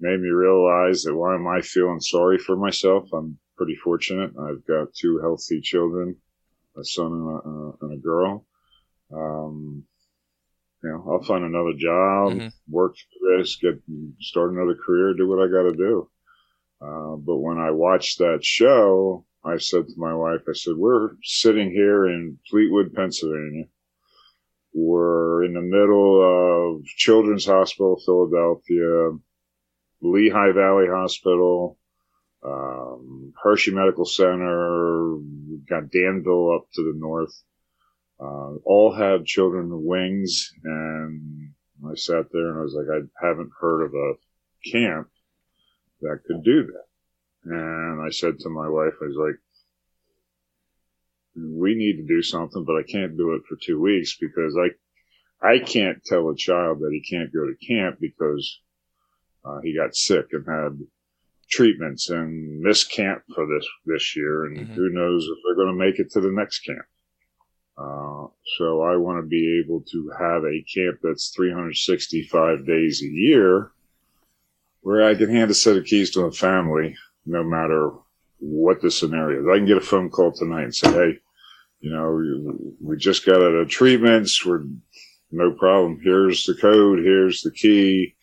made 0.00 0.20
me 0.20 0.28
realize 0.28 1.02
that 1.02 1.14
why 1.16 1.34
am 1.34 1.46
I 1.46 1.60
feeling 1.60 2.00
sorry 2.00 2.38
for 2.38 2.56
myself? 2.56 3.08
I'm 3.12 3.38
pretty 3.56 3.76
fortunate. 3.76 4.32
I've 4.38 4.66
got 4.66 4.94
two 4.94 5.18
healthy 5.20 5.60
children, 5.60 6.16
a 6.76 6.84
son 6.84 7.12
and 7.12 7.30
a, 7.30 7.36
uh, 7.36 7.72
and 7.82 7.92
a 7.92 8.02
girl. 8.02 8.44
Um, 9.12 9.84
you 10.86 10.92
know, 10.92 11.04
I'll 11.10 11.22
find 11.22 11.44
another 11.44 11.72
job, 11.76 12.32
mm-hmm. 12.32 12.48
work 12.68 12.94
for 12.96 13.38
this, 13.38 13.56
get 13.56 13.82
start 14.20 14.52
another 14.52 14.76
career, 14.76 15.14
do 15.14 15.28
what 15.28 15.42
I 15.42 15.50
got 15.50 15.68
to 15.68 15.76
do. 15.76 16.08
Uh, 16.80 17.16
but 17.16 17.38
when 17.38 17.58
I 17.58 17.72
watched 17.72 18.18
that 18.18 18.44
show, 18.44 19.24
I 19.44 19.58
said 19.58 19.88
to 19.88 19.94
my 19.96 20.14
wife, 20.14 20.42
I 20.48 20.52
said, 20.52 20.74
we're 20.76 21.10
sitting 21.24 21.70
here 21.70 22.06
in 22.06 22.38
Fleetwood, 22.48 22.94
Pennsylvania. 22.94 23.64
We're 24.74 25.44
in 25.44 25.54
the 25.54 25.60
middle 25.60 26.76
of 26.78 26.84
Children's 26.84 27.46
Hospital, 27.46 28.00
Philadelphia, 28.04 29.18
Lehigh 30.02 30.52
Valley 30.52 30.86
Hospital, 30.88 31.78
um, 32.44 33.32
Hershey 33.42 33.72
Medical 33.72 34.04
Center, 34.04 35.16
we've 35.16 35.66
got 35.66 35.90
Danville 35.90 36.54
up 36.54 36.66
to 36.74 36.82
the 36.82 36.96
north. 36.96 37.32
Uh, 38.18 38.54
all 38.64 38.92
have 38.92 39.24
children 39.24 39.70
with 39.70 39.84
wings. 39.84 40.52
And 40.64 41.50
I 41.86 41.94
sat 41.94 42.26
there 42.32 42.50
and 42.50 42.58
I 42.58 42.62
was 42.62 42.74
like, 42.74 42.86
I 42.90 43.26
haven't 43.26 43.50
heard 43.60 43.84
of 43.84 43.94
a 43.94 44.14
camp 44.70 45.08
that 46.00 46.20
could 46.26 46.42
do 46.42 46.66
that. 46.66 46.84
And 47.44 48.00
I 48.00 48.10
said 48.10 48.38
to 48.40 48.48
my 48.48 48.68
wife, 48.68 48.94
I 49.00 49.06
was 49.06 49.16
like, 49.16 49.38
we 51.36 51.74
need 51.74 51.96
to 51.98 52.06
do 52.06 52.22
something, 52.22 52.64
but 52.64 52.76
I 52.76 52.82
can't 52.82 53.16
do 53.16 53.34
it 53.34 53.42
for 53.48 53.56
two 53.56 53.80
weeks 53.80 54.16
because 54.18 54.56
I, 54.56 55.46
I 55.46 55.58
can't 55.58 56.02
tell 56.04 56.30
a 56.30 56.36
child 56.36 56.80
that 56.80 56.90
he 56.92 57.02
can't 57.02 57.32
go 57.32 57.46
to 57.46 57.66
camp 57.66 57.98
because 58.00 58.60
uh, 59.44 59.60
he 59.62 59.76
got 59.76 59.94
sick 59.94 60.26
and 60.32 60.46
had 60.46 60.80
treatments 61.48 62.10
and 62.10 62.60
missed 62.60 62.90
camp 62.90 63.22
for 63.34 63.46
this 63.46 63.66
this 63.84 64.16
year, 64.16 64.46
and 64.46 64.58
mm-hmm. 64.58 64.74
who 64.74 64.88
knows 64.90 65.24
if 65.24 65.38
they're 65.44 65.54
going 65.54 65.78
to 65.78 65.84
make 65.84 65.98
it 65.98 66.10
to 66.10 66.20
the 66.20 66.32
next 66.32 66.60
camp. 66.60 66.84
Uh, 67.78 68.26
so 68.56 68.82
I 68.82 68.96
want 68.96 69.22
to 69.22 69.28
be 69.28 69.62
able 69.62 69.82
to 69.92 70.10
have 70.18 70.44
a 70.44 70.64
camp 70.72 71.00
that's 71.02 71.28
365 71.28 72.66
days 72.66 73.02
a 73.02 73.06
year, 73.06 73.70
where 74.80 75.06
I 75.06 75.14
can 75.14 75.28
hand 75.28 75.50
a 75.50 75.54
set 75.54 75.76
of 75.76 75.84
keys 75.84 76.10
to 76.12 76.22
a 76.22 76.32
family, 76.32 76.96
no 77.26 77.44
matter 77.44 77.92
what 78.38 78.80
the 78.80 78.90
scenario 78.90 79.40
is. 79.40 79.46
I 79.48 79.58
can 79.58 79.66
get 79.66 79.76
a 79.76 79.80
phone 79.80 80.10
call 80.10 80.32
tonight 80.32 80.64
and 80.64 80.74
say, 80.74 80.92
"Hey, 80.92 81.18
you 81.80 81.90
know, 81.90 82.74
we 82.80 82.96
just 82.96 83.26
got 83.26 83.42
out 83.42 83.54
of 83.54 83.68
treatments. 83.68 84.44
We're 84.44 84.64
no 85.30 85.52
problem. 85.52 86.00
Here's 86.02 86.46
the 86.46 86.54
code. 86.54 87.00
Here's 87.00 87.42
the 87.42 87.50
key. 87.50 88.14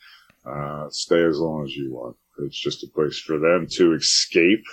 Uh, 0.46 0.90
stay 0.90 1.24
as 1.24 1.38
long 1.38 1.66
as 1.66 1.76
you 1.76 1.92
want." 1.92 2.16
It's 2.40 2.60
just 2.60 2.84
a 2.84 2.88
place 2.88 3.20
for 3.20 3.38
them 3.38 3.68
to 3.72 3.94
escape 3.94 4.66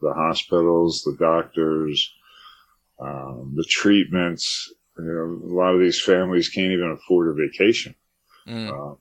the 0.00 0.12
hospitals, 0.12 1.02
the 1.02 1.16
doctors, 1.18 2.12
um, 2.98 3.52
the 3.56 3.64
treatments. 3.64 4.72
You 4.98 5.04
know, 5.04 5.52
a 5.52 5.54
lot 5.54 5.74
of 5.74 5.80
these 5.80 6.00
families 6.00 6.48
can't 6.48 6.72
even 6.72 6.92
afford 6.92 7.28
a 7.28 7.34
vacation. 7.34 7.94
Mm. 8.48 8.70
Uh, 8.70 8.96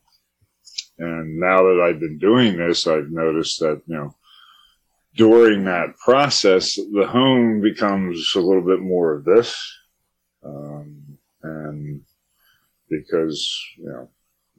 and 0.98 1.40
now 1.40 1.64
that 1.64 1.82
I've 1.82 2.00
been 2.00 2.18
doing 2.18 2.58
this, 2.58 2.88
I've 2.88 3.12
noticed 3.12 3.60
that, 3.60 3.82
you 3.88 3.96
know, 3.96 4.16
during 5.16 5.64
that 5.66 5.98
process, 5.98 6.76
the 6.76 7.08
home 7.08 7.62
becomes 7.62 8.34
a 8.36 8.42
little 8.42 8.62
bit 8.62 8.82
more 8.82 9.14
of 9.14 9.24
this. 9.24 9.58
Um, 10.44 11.18
and 11.44 12.02
because, 12.90 13.62
you 13.78 13.86
know, 13.86 14.10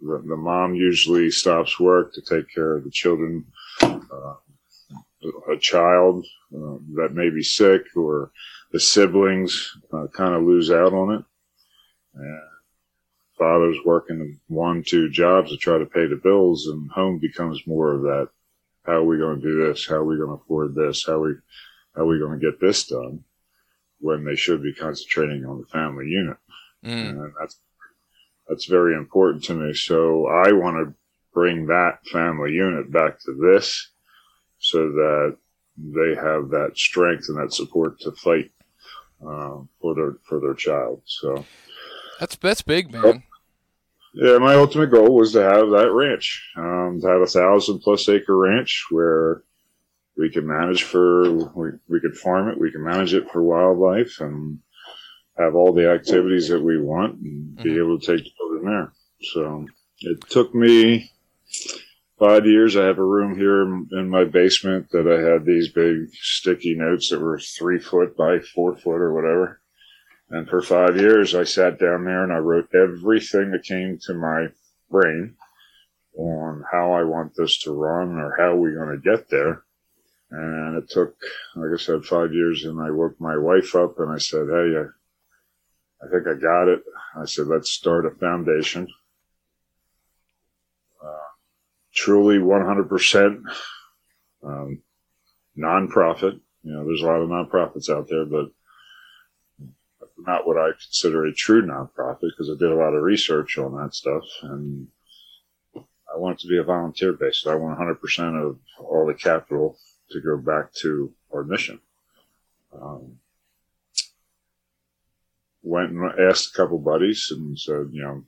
the, 0.01 0.23
the, 0.27 0.37
mom 0.37 0.75
usually 0.75 1.31
stops 1.31 1.79
work 1.79 2.13
to 2.15 2.23
take 2.23 2.53
care 2.53 2.77
of 2.77 2.85
the 2.85 2.91
children, 2.91 3.45
uh, 3.83 4.35
a 5.51 5.57
child 5.57 6.25
uh, 6.55 6.77
that 6.95 7.11
may 7.13 7.31
be 7.31 7.43
sick 7.43 7.83
or 7.97 8.31
the 8.73 8.81
siblings 8.81 9.77
uh, 9.93 10.07
kind 10.13 10.35
of 10.35 10.43
lose 10.43 10.71
out 10.71 10.93
on 10.93 11.15
it. 11.15 11.25
And 12.15 12.41
father's 13.39 13.79
working 13.85 14.41
one, 14.49 14.83
two 14.87 15.11
jobs 15.11 15.51
to 15.51 15.57
try 15.57 15.79
to 15.79 15.87
pay 15.87 16.07
the 16.07 16.21
bills 16.23 16.67
and 16.67 16.91
home 16.91 17.19
becomes 17.19 17.67
more 17.67 17.95
of 17.95 18.03
that. 18.03 18.29
How 18.85 18.95
are 18.95 19.05
we 19.05 19.19
going 19.19 19.41
to 19.41 19.47
do 19.47 19.67
this? 19.67 19.87
How 19.87 19.97
are 19.97 20.05
we 20.05 20.17
going 20.17 20.29
to 20.29 20.43
afford 20.43 20.75
this? 20.75 21.05
How 21.07 21.15
are 21.15 21.21
we, 21.21 21.35
how 21.95 22.03
are 22.03 22.07
we 22.07 22.19
going 22.19 22.39
to 22.39 22.51
get 22.51 22.61
this 22.61 22.87
done 22.87 23.25
when 23.99 24.25
they 24.25 24.37
should 24.37 24.63
be 24.63 24.73
concentrating 24.73 25.45
on 25.45 25.59
the 25.59 25.67
family 25.67 26.07
unit? 26.07 26.37
Mm. 26.85 27.11
And 27.11 27.33
that's 27.39 27.59
that's 28.49 28.67
very 28.67 28.95
important 28.95 29.43
to 29.45 29.55
me. 29.55 29.75
So 29.75 30.27
I 30.29 30.53
want 30.53 30.77
to 30.77 30.95
bring 31.35 31.67
that 31.67 31.99
family 32.13 32.53
unit 32.53 32.93
back 32.93 33.19
to 33.21 33.35
this 33.35 33.91
so 34.59 34.89
that 34.89 35.37
they 35.77 36.15
have 36.15 36.51
that 36.51 36.73
strength 36.75 37.27
and 37.29 37.39
that 37.39 37.53
support 37.53 38.01
to 38.01 38.13
fight 38.13 38.51
uh, 39.23 39.59
for 39.81 39.95
their 39.95 40.17
for 40.29 40.41
their 40.41 40.55
child. 40.55 41.03
So 41.05 41.45
that's 42.19 42.37
that's 42.37 42.63
big, 42.63 42.93
man. 42.93 43.23
Yeah, 44.15 44.39
my 44.39 44.55
ultimate 44.55 44.91
goal 44.91 45.15
was 45.15 45.33
to 45.33 45.43
have 45.43 45.69
that 45.71 45.93
ranch, 45.93 46.51
um, 46.57 47.01
to 47.03 47.07
have 47.07 47.21
a 47.21 47.27
thousand 47.27 47.81
plus 47.81 48.09
acre 48.09 48.37
ranch 48.37 48.87
where 48.91 49.43
we 50.17 50.31
can 50.31 50.47
manage 50.47 50.85
for 50.85 51.31
we, 51.55 51.71
we 51.89 52.01
could 52.01 52.17
farm 52.17 52.49
it, 52.49 52.59
we 52.59 52.73
can 52.73 52.83
manage 52.83 53.13
it 53.13 53.31
for 53.31 53.43
wildlife, 53.43 54.21
and 54.21 54.59
have 55.37 55.55
all 55.55 55.75
the 55.75 55.91
activities 55.91 56.49
that 56.49 56.63
we 56.63 56.81
want 56.81 57.19
and 57.21 57.57
be 57.57 57.65
mm-hmm. 57.65 57.79
able 57.79 58.01
to 58.01 58.07
take 58.07 58.35
children 58.37 58.65
there. 58.65 58.93
So 59.21 59.67
it 60.01 60.21
took 60.31 60.55
me 60.55 61.11
five 62.19 62.47
years. 62.47 62.77
I 62.77 62.85
have 62.85 62.99
a 62.99 63.05
room 63.05 63.37
here 63.37 63.63
in 63.63 64.09
my 64.09 64.25
basement 64.25 64.91
that 64.91 65.07
I 65.07 65.21
had 65.21 65.45
these 65.45 65.69
big 65.69 66.09
sticky 66.13 66.75
notes 66.75 67.11
that 67.11 67.21
were 67.21 67.39
three 67.39 67.79
foot 67.79 68.17
by 68.17 68.41
four 68.41 68.77
foot 68.77 69.01
or 69.01 69.13
whatever. 69.13 69.61
And 70.31 70.49
for 70.49 70.61
five 70.61 70.97
years, 70.97 71.35
I 71.35 71.45
sat 71.45 71.79
down 71.79 72.05
there 72.05 72.25
and 72.25 72.33
I 72.33 72.39
wrote 72.39 72.75
everything 72.75 73.53
that 73.53 73.63
came 73.63 73.99
to 74.07 74.15
my 74.15 74.49
brain 74.91 75.37
on 76.17 76.65
how 76.73 76.93
I 76.93 77.05
want 77.05 77.35
this 77.37 77.61
to 77.63 77.73
run 77.73 78.17
or 78.17 78.35
how 78.37 78.57
we're 78.57 78.75
going 78.75 79.01
to 79.01 79.11
get 79.11 79.29
there. 79.31 79.63
And 80.31 80.77
it 80.77 80.91
took, 80.91 81.15
like 81.55 81.71
I 81.73 81.81
said, 81.81 82.05
five 82.05 82.33
years. 82.33 82.65
And 82.65 82.81
I 82.81 82.91
woke 82.91 83.21
my 83.21 83.37
wife 83.37 83.77
up 83.77 84.01
and 84.01 84.11
I 84.11 84.19
said, 84.19 84.47
Hey, 84.51 84.87
I 86.03 86.09
think 86.09 86.27
I 86.27 86.35
got 86.35 86.69
it. 86.69 86.83
I 87.17 87.25
said, 87.25 87.47
let's 87.47 87.71
start 87.71 88.07
a 88.07 88.11
foundation. 88.11 88.87
Truly 91.97 92.37
100% 92.37 93.43
um, 94.45 94.83
nonprofit. 95.59 96.41
You 96.63 96.73
know, 96.73 96.85
there's 96.85 97.03
a 97.03 97.07
lot 97.07 97.23
of 97.23 97.29
nonprofits 97.29 97.89
out 97.91 98.09
there, 98.09 98.25
but 98.25 98.51
not 100.19 100.47
what 100.47 100.59
I 100.59 100.71
consider 100.73 101.25
a 101.25 101.33
true 101.33 101.67
nonprofit 101.67 102.31
because 102.31 102.51
I 102.51 102.59
did 102.59 102.71
a 102.71 102.77
lot 102.77 102.95
of 102.95 103.03
research 103.03 103.59
on 103.59 103.77
that 103.77 103.95
stuff. 103.95 104.25
And 104.43 104.89
I 105.75 106.19
want 106.19 106.39
it 106.39 106.43
to 106.43 106.49
be 106.49 106.59
a 106.59 106.65
volunteer 106.65 107.13
base. 107.13 107.45
I 107.47 107.55
want 107.55 107.79
100% 107.79 108.43
of 108.43 108.59
all 108.79 109.07
the 109.07 109.15
capital 109.15 109.77
to 110.11 110.21
go 110.21 110.37
back 110.37 110.73
to 110.75 111.13
our 111.33 111.45
mission. 111.45 111.81
Um, 112.73 113.19
went 115.63 115.91
and 115.91 116.21
asked 116.21 116.55
a 116.55 116.57
couple 116.57 116.79
buddies 116.79 117.29
and 117.31 117.59
said, 117.59 117.89
you 117.91 118.03
know, 118.03 118.25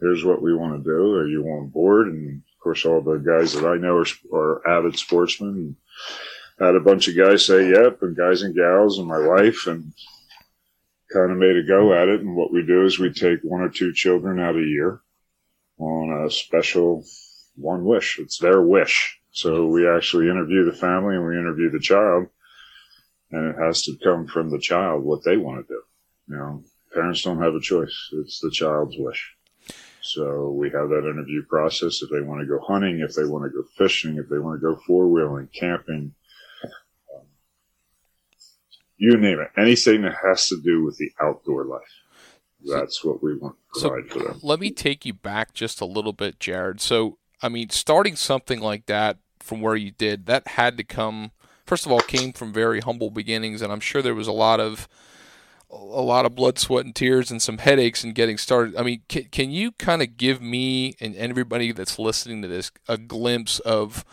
here's 0.00 0.24
what 0.24 0.42
we 0.42 0.54
want 0.54 0.82
to 0.82 0.90
do. 0.90 1.14
Are 1.14 1.28
you 1.28 1.44
on 1.44 1.68
board? 1.68 2.08
And 2.08 2.42
of 2.58 2.62
course, 2.62 2.84
all 2.84 3.00
the 3.00 3.18
guys 3.18 3.52
that 3.52 3.64
I 3.64 3.76
know 3.76 3.98
are, 3.98 4.36
are 4.36 4.68
avid 4.68 4.98
sportsmen. 4.98 5.48
And 5.48 5.76
had 6.58 6.74
a 6.74 6.80
bunch 6.80 7.06
of 7.06 7.16
guys 7.16 7.46
say 7.46 7.70
yep, 7.70 8.02
and 8.02 8.16
guys 8.16 8.42
and 8.42 8.54
gals, 8.54 8.98
and 8.98 9.06
my 9.06 9.18
wife, 9.18 9.68
and 9.68 9.92
kind 11.12 11.30
of 11.30 11.38
made 11.38 11.56
a 11.56 11.62
go 11.62 11.94
at 11.94 12.08
it. 12.08 12.20
And 12.20 12.34
what 12.34 12.52
we 12.52 12.66
do 12.66 12.84
is 12.84 12.98
we 12.98 13.12
take 13.12 13.40
one 13.42 13.60
or 13.60 13.68
two 13.68 13.92
children 13.92 14.40
out 14.40 14.56
a 14.56 14.60
year 14.60 15.00
on 15.78 16.26
a 16.26 16.30
special 16.30 17.04
one 17.54 17.84
wish. 17.84 18.18
It's 18.18 18.38
their 18.38 18.60
wish. 18.60 19.20
So 19.30 19.66
we 19.66 19.88
actually 19.88 20.28
interview 20.28 20.64
the 20.64 20.76
family 20.76 21.14
and 21.14 21.24
we 21.24 21.38
interview 21.38 21.70
the 21.70 21.78
child, 21.78 22.26
and 23.30 23.54
it 23.54 23.56
has 23.56 23.82
to 23.82 23.96
come 24.02 24.26
from 24.26 24.50
the 24.50 24.58
child 24.58 25.04
what 25.04 25.22
they 25.22 25.36
want 25.36 25.64
to 25.64 25.74
do. 25.74 25.82
You 26.26 26.36
know, 26.36 26.64
parents 26.92 27.22
don't 27.22 27.40
have 27.40 27.54
a 27.54 27.60
choice. 27.60 28.08
It's 28.14 28.40
the 28.40 28.50
child's 28.50 28.96
wish. 28.98 29.37
So 30.08 30.50
we 30.52 30.70
have 30.70 30.88
that 30.88 31.08
interview 31.08 31.42
process. 31.44 32.02
If 32.02 32.08
they 32.10 32.22
want 32.22 32.40
to 32.40 32.46
go 32.46 32.60
hunting, 32.66 33.00
if 33.00 33.14
they 33.14 33.24
want 33.24 33.44
to 33.44 33.50
go 33.50 33.62
fishing, 33.76 34.16
if 34.16 34.28
they 34.28 34.38
want 34.38 34.58
to 34.60 34.66
go 34.66 34.80
four 34.86 35.06
wheeling, 35.08 35.48
camping, 35.52 36.14
um, 37.14 37.26
you 38.96 39.16
name 39.18 39.38
it, 39.40 39.50
anything 39.60 40.02
that 40.02 40.16
has 40.24 40.46
to 40.48 40.60
do 40.62 40.82
with 40.82 40.96
the 40.96 41.10
outdoor 41.20 41.64
life. 41.64 41.82
That's 42.64 43.04
what 43.04 43.22
we 43.22 43.36
want 43.36 43.56
to 43.74 43.80
provide 43.80 44.10
so 44.10 44.18
for 44.18 44.26
them. 44.26 44.40
Let 44.42 44.60
me 44.60 44.70
take 44.70 45.04
you 45.04 45.12
back 45.12 45.52
just 45.52 45.80
a 45.80 45.86
little 45.86 46.14
bit, 46.14 46.40
Jared. 46.40 46.80
So, 46.80 47.18
I 47.42 47.48
mean, 47.48 47.68
starting 47.70 48.16
something 48.16 48.60
like 48.60 48.86
that 48.86 49.18
from 49.40 49.60
where 49.60 49.76
you 49.76 49.90
did, 49.90 50.26
that 50.26 50.48
had 50.48 50.76
to 50.78 50.84
come, 50.84 51.32
first 51.66 51.86
of 51.86 51.92
all, 51.92 52.00
came 52.00 52.32
from 52.32 52.52
very 52.52 52.80
humble 52.80 53.10
beginnings. 53.10 53.62
And 53.62 53.70
I'm 53.70 53.80
sure 53.80 54.00
there 54.00 54.14
was 54.14 54.26
a 54.26 54.32
lot 54.32 54.58
of, 54.58 54.88
a 55.70 55.76
lot 55.76 56.24
of 56.24 56.34
blood, 56.34 56.58
sweat, 56.58 56.84
and 56.84 56.94
tears, 56.94 57.30
and 57.30 57.42
some 57.42 57.58
headaches 57.58 58.02
in 58.02 58.12
getting 58.12 58.38
started. 58.38 58.76
I 58.76 58.82
mean, 58.82 59.02
can, 59.08 59.24
can 59.24 59.50
you 59.50 59.72
kind 59.72 60.02
of 60.02 60.16
give 60.16 60.40
me 60.40 60.94
and 61.00 61.14
everybody 61.16 61.72
that's 61.72 61.98
listening 61.98 62.42
to 62.42 62.48
this 62.48 62.70
a 62.88 62.96
glimpse 62.96 63.58
of 63.60 64.04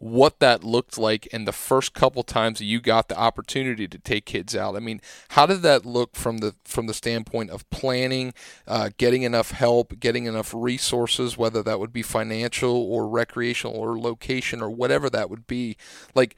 what 0.00 0.38
that 0.40 0.64
looked 0.64 0.96
like 0.96 1.26
in 1.26 1.44
the 1.44 1.52
first 1.52 1.92
couple 1.92 2.22
times 2.22 2.58
that 2.58 2.64
you 2.64 2.80
got 2.80 3.08
the 3.08 3.18
opportunity 3.18 3.86
to 3.86 3.98
take 3.98 4.24
kids 4.24 4.56
out. 4.56 4.74
I 4.74 4.78
mean, 4.78 5.02
how 5.28 5.44
did 5.44 5.60
that 5.60 5.84
look 5.84 6.16
from 6.16 6.38
the 6.38 6.54
from 6.64 6.86
the 6.86 6.94
standpoint 6.94 7.50
of 7.50 7.68
planning, 7.68 8.32
uh, 8.66 8.88
getting 8.96 9.24
enough 9.24 9.50
help, 9.50 10.00
getting 10.00 10.24
enough 10.24 10.54
resources, 10.56 11.36
whether 11.36 11.62
that 11.62 11.78
would 11.78 11.92
be 11.92 12.02
financial 12.02 12.72
or 12.72 13.06
recreational 13.06 13.76
or 13.76 13.98
location 13.98 14.62
or 14.62 14.70
whatever 14.70 15.10
that 15.10 15.28
would 15.28 15.46
be, 15.46 15.76
like 16.14 16.34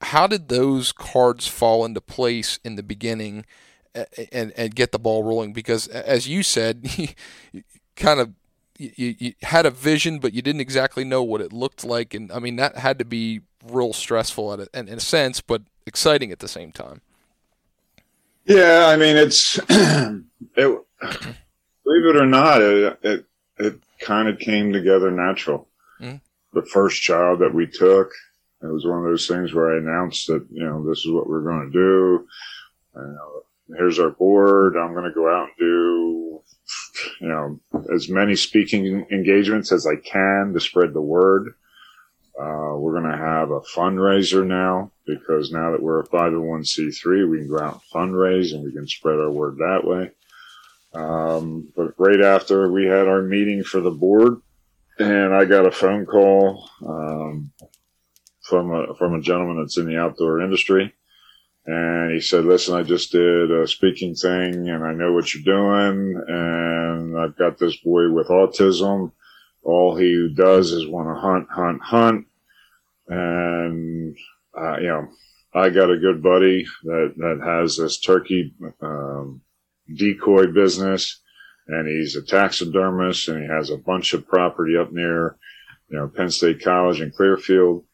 how 0.00 0.28
did 0.28 0.48
those 0.48 0.92
cards 0.92 1.48
fall 1.48 1.84
into 1.84 2.00
place 2.00 2.60
in 2.62 2.76
the 2.76 2.82
beginning 2.82 3.44
and 4.32 4.52
and 4.56 4.74
get 4.74 4.92
the 4.92 4.98
ball 4.98 5.22
rolling 5.22 5.52
because 5.52 5.86
as 5.88 6.28
you 6.28 6.42
said 6.42 6.80
you 7.52 7.62
kind 7.96 8.20
of 8.20 8.32
you, 8.76 9.14
you 9.18 9.34
had 9.42 9.66
a 9.66 9.70
vision 9.70 10.18
but 10.18 10.32
you 10.32 10.42
didn't 10.42 10.60
exactly 10.60 11.04
know 11.04 11.22
what 11.22 11.40
it 11.40 11.52
looked 11.52 11.84
like 11.84 12.12
and 12.14 12.32
i 12.32 12.38
mean 12.38 12.56
that 12.56 12.76
had 12.76 12.98
to 12.98 13.04
be 13.04 13.40
real 13.64 13.92
stressful 13.92 14.52
at 14.52 14.60
it, 14.60 14.68
in, 14.74 14.88
a 14.88 15.00
sense 15.00 15.40
but 15.40 15.62
exciting 15.86 16.32
at 16.32 16.40
the 16.40 16.48
same 16.48 16.72
time 16.72 17.00
yeah 18.46 18.86
i 18.88 18.96
mean 18.96 19.16
it's 19.16 19.58
it 19.68 20.20
believe 20.56 22.06
it 22.06 22.16
or 22.16 22.26
not 22.26 22.60
it 22.60 22.98
it, 23.02 23.24
it 23.58 23.78
kind 24.00 24.28
of 24.28 24.38
came 24.38 24.72
together 24.72 25.10
natural 25.10 25.68
mm-hmm. 26.00 26.16
the 26.52 26.66
first 26.66 27.00
child 27.00 27.38
that 27.38 27.54
we 27.54 27.66
took 27.66 28.12
it 28.64 28.72
was 28.72 28.86
one 28.86 28.98
of 28.98 29.04
those 29.04 29.26
things 29.26 29.52
where 29.52 29.74
I 29.74 29.78
announced 29.78 30.26
that, 30.28 30.46
you 30.50 30.64
know, 30.64 30.82
this 30.88 31.04
is 31.04 31.10
what 31.10 31.28
we're 31.28 31.42
going 31.42 31.70
to 31.70 31.72
do. 31.72 32.26
Uh, 32.96 33.40
here's 33.68 33.98
our 33.98 34.10
board. 34.10 34.76
I'm 34.76 34.92
going 34.92 35.04
to 35.04 35.14
go 35.14 35.28
out 35.28 35.48
and 35.48 35.58
do, 35.58 36.40
you 37.20 37.28
know, 37.28 37.60
as 37.94 38.08
many 38.08 38.36
speaking 38.36 39.06
engagements 39.10 39.72
as 39.72 39.86
I 39.86 39.96
can 39.96 40.52
to 40.52 40.60
spread 40.60 40.92
the 40.92 41.00
word. 41.00 41.54
Uh, 42.38 42.74
we're 42.76 43.00
going 43.00 43.10
to 43.10 43.16
have 43.16 43.50
a 43.50 43.60
fundraiser 43.60 44.44
now 44.44 44.90
because 45.06 45.52
now 45.52 45.70
that 45.70 45.82
we're 45.82 46.00
a 46.00 46.08
501c3, 46.08 47.30
we 47.30 47.38
can 47.38 47.48
go 47.48 47.60
out 47.60 47.74
and 47.74 47.82
fundraise 47.92 48.52
and 48.52 48.64
we 48.64 48.72
can 48.72 48.88
spread 48.88 49.18
our 49.18 49.30
word 49.30 49.56
that 49.58 49.82
way. 49.84 50.10
Um, 50.94 51.72
but 51.76 51.94
right 51.98 52.20
after 52.20 52.70
we 52.70 52.86
had 52.86 53.06
our 53.06 53.22
meeting 53.22 53.62
for 53.62 53.80
the 53.80 53.90
board, 53.90 54.40
and 54.98 55.34
I 55.34 55.44
got 55.44 55.66
a 55.66 55.70
phone 55.70 56.06
call 56.06 56.68
um, 56.86 57.50
from 58.42 58.72
a 58.72 58.94
from 58.94 59.14
a 59.14 59.20
gentleman 59.20 59.58
that's 59.58 59.76
in 59.76 59.86
the 59.86 59.98
outdoor 59.98 60.40
industry, 60.40 60.94
and 61.66 62.12
he 62.12 62.20
said, 62.20 62.44
"Listen, 62.44 62.74
I 62.74 62.82
just 62.82 63.12
did 63.12 63.50
a 63.50 63.66
speaking 63.66 64.14
thing, 64.14 64.68
and 64.68 64.84
I 64.84 64.92
know 64.92 65.12
what 65.12 65.32
you're 65.34 65.44
doing, 65.44 66.22
and 66.28 67.18
I've 67.18 67.36
got 67.36 67.58
this 67.58 67.76
boy 67.76 68.10
with 68.10 68.28
autism. 68.28 69.12
All 69.62 69.96
he 69.96 70.32
does 70.34 70.72
is 70.72 70.86
want 70.86 71.08
to 71.08 71.14
hunt, 71.14 71.48
hunt, 71.50 71.82
hunt, 71.82 72.26
and 73.08 74.16
uh, 74.58 74.78
you 74.78 74.88
know." 74.88 75.08
I 75.56 75.70
got 75.70 75.90
a 75.90 75.98
good 75.98 76.20
buddy 76.20 76.66
that, 76.82 77.14
that 77.16 77.40
has 77.44 77.76
this 77.76 78.00
turkey 78.00 78.52
um, 78.82 79.40
decoy 79.94 80.48
business, 80.48 81.20
and 81.68 81.86
he's 81.86 82.16
a 82.16 82.22
taxidermist, 82.22 83.28
and 83.28 83.42
he 83.42 83.48
has 83.48 83.70
a 83.70 83.76
bunch 83.76 84.14
of 84.14 84.26
property 84.26 84.76
up 84.76 84.90
near, 84.90 85.36
you 85.88 85.96
know, 85.96 86.08
Penn 86.08 86.30
State 86.30 86.62
College 86.62 87.00
in 87.00 87.12
Clearfield 87.12 87.84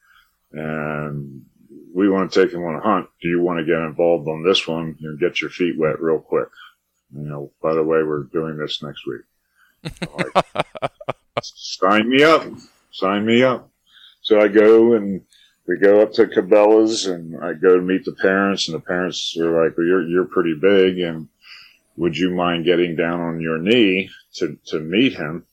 and 0.53 1.43
we 1.95 2.09
want 2.09 2.33
to 2.33 2.43
take 2.43 2.53
him 2.53 2.65
on 2.65 2.77
a 2.77 2.81
hunt. 2.81 3.09
Do 3.21 3.29
you 3.29 3.41
want 3.41 3.59
to 3.59 3.65
get 3.65 3.79
involved 3.79 4.29
on 4.29 4.45
this 4.45 4.67
one 4.67 4.97
and 5.01 5.21
get 5.21 5.41
your 5.41 5.51
feet 5.51 5.79
wet 5.79 6.01
real 6.01 6.19
quick? 6.19 6.49
You 7.15 7.23
know, 7.23 7.53
by 7.63 7.75
the 7.75 7.83
way, 7.83 8.03
we're 8.03 8.25
doing 8.25 8.57
this 8.57 8.83
next 8.83 9.05
week. 9.07 9.93
Like, 10.17 10.67
sign 11.43 12.09
me 12.09 12.23
up. 12.23 12.45
Sign 12.93 13.27
me 13.27 13.43
up. 13.43 13.69
So 14.23 14.41
I 14.41 14.49
go 14.49 14.95
and 14.95 15.23
we 15.67 15.79
go 15.79 16.01
up 16.01 16.13
to 16.15 16.27
Cabela's 16.27 17.07
and 17.07 17.43
I 17.43 17.55
go 17.55 17.77
to 17.77 17.83
meet 17.83 18.05
the 18.05 18.13
parents 18.13 18.69
and 18.69 18.75
the 18.75 18.81
parents 18.81 19.37
are 19.39 19.65
like, 19.65 19.77
well, 19.77 19.87
you're, 19.87 20.07
you're 20.07 20.25
pretty 20.25 20.55
big 20.61 20.99
and 20.99 21.29
would 21.97 22.17
you 22.17 22.31
mind 22.31 22.65
getting 22.65 22.97
down 22.97 23.21
on 23.21 23.41
your 23.41 23.59
knee 23.59 24.11
to, 24.35 24.59
to 24.67 24.81
meet 24.81 25.15
him? 25.15 25.47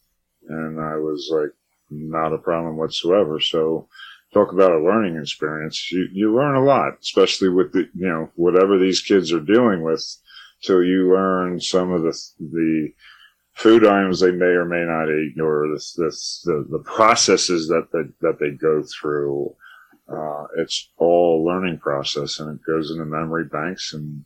And 0.47 0.79
I 0.79 0.95
was 0.95 1.29
like, 1.31 1.51
not 1.89 2.33
a 2.33 2.37
problem 2.37 2.77
whatsoever. 2.77 3.39
So 3.39 3.87
talk 4.33 4.51
about 4.51 4.71
a 4.71 4.83
learning 4.83 5.17
experience. 5.17 5.91
You, 5.91 6.07
you 6.11 6.35
learn 6.35 6.55
a 6.55 6.63
lot, 6.63 6.97
especially 7.01 7.49
with 7.49 7.73
the, 7.73 7.89
you 7.95 8.07
know, 8.07 8.29
whatever 8.35 8.77
these 8.77 9.01
kids 9.01 9.31
are 9.31 9.39
dealing 9.39 9.83
with 9.83 10.03
till 10.63 10.83
you 10.83 11.13
learn 11.13 11.59
some 11.59 11.91
of 11.91 12.01
the, 12.03 12.17
the 12.39 12.89
food 13.53 13.85
items 13.85 14.19
they 14.19 14.31
may 14.31 14.45
or 14.45 14.65
may 14.65 14.83
not 14.85 15.09
eat 15.09 15.39
or 15.39 15.67
the, 15.67 16.11
the, 16.45 16.67
the 16.69 16.83
processes 16.83 17.67
that 17.67 17.87
they, 17.93 18.03
that 18.21 18.39
they 18.39 18.51
go 18.51 18.83
through. 18.83 19.55
Uh, 20.11 20.45
it's 20.57 20.89
all 20.97 21.41
a 21.41 21.45
learning 21.45 21.77
process 21.79 22.39
and 22.39 22.57
it 22.57 22.65
goes 22.65 22.91
into 22.91 23.05
memory 23.05 23.45
banks 23.45 23.93
and 23.93 24.23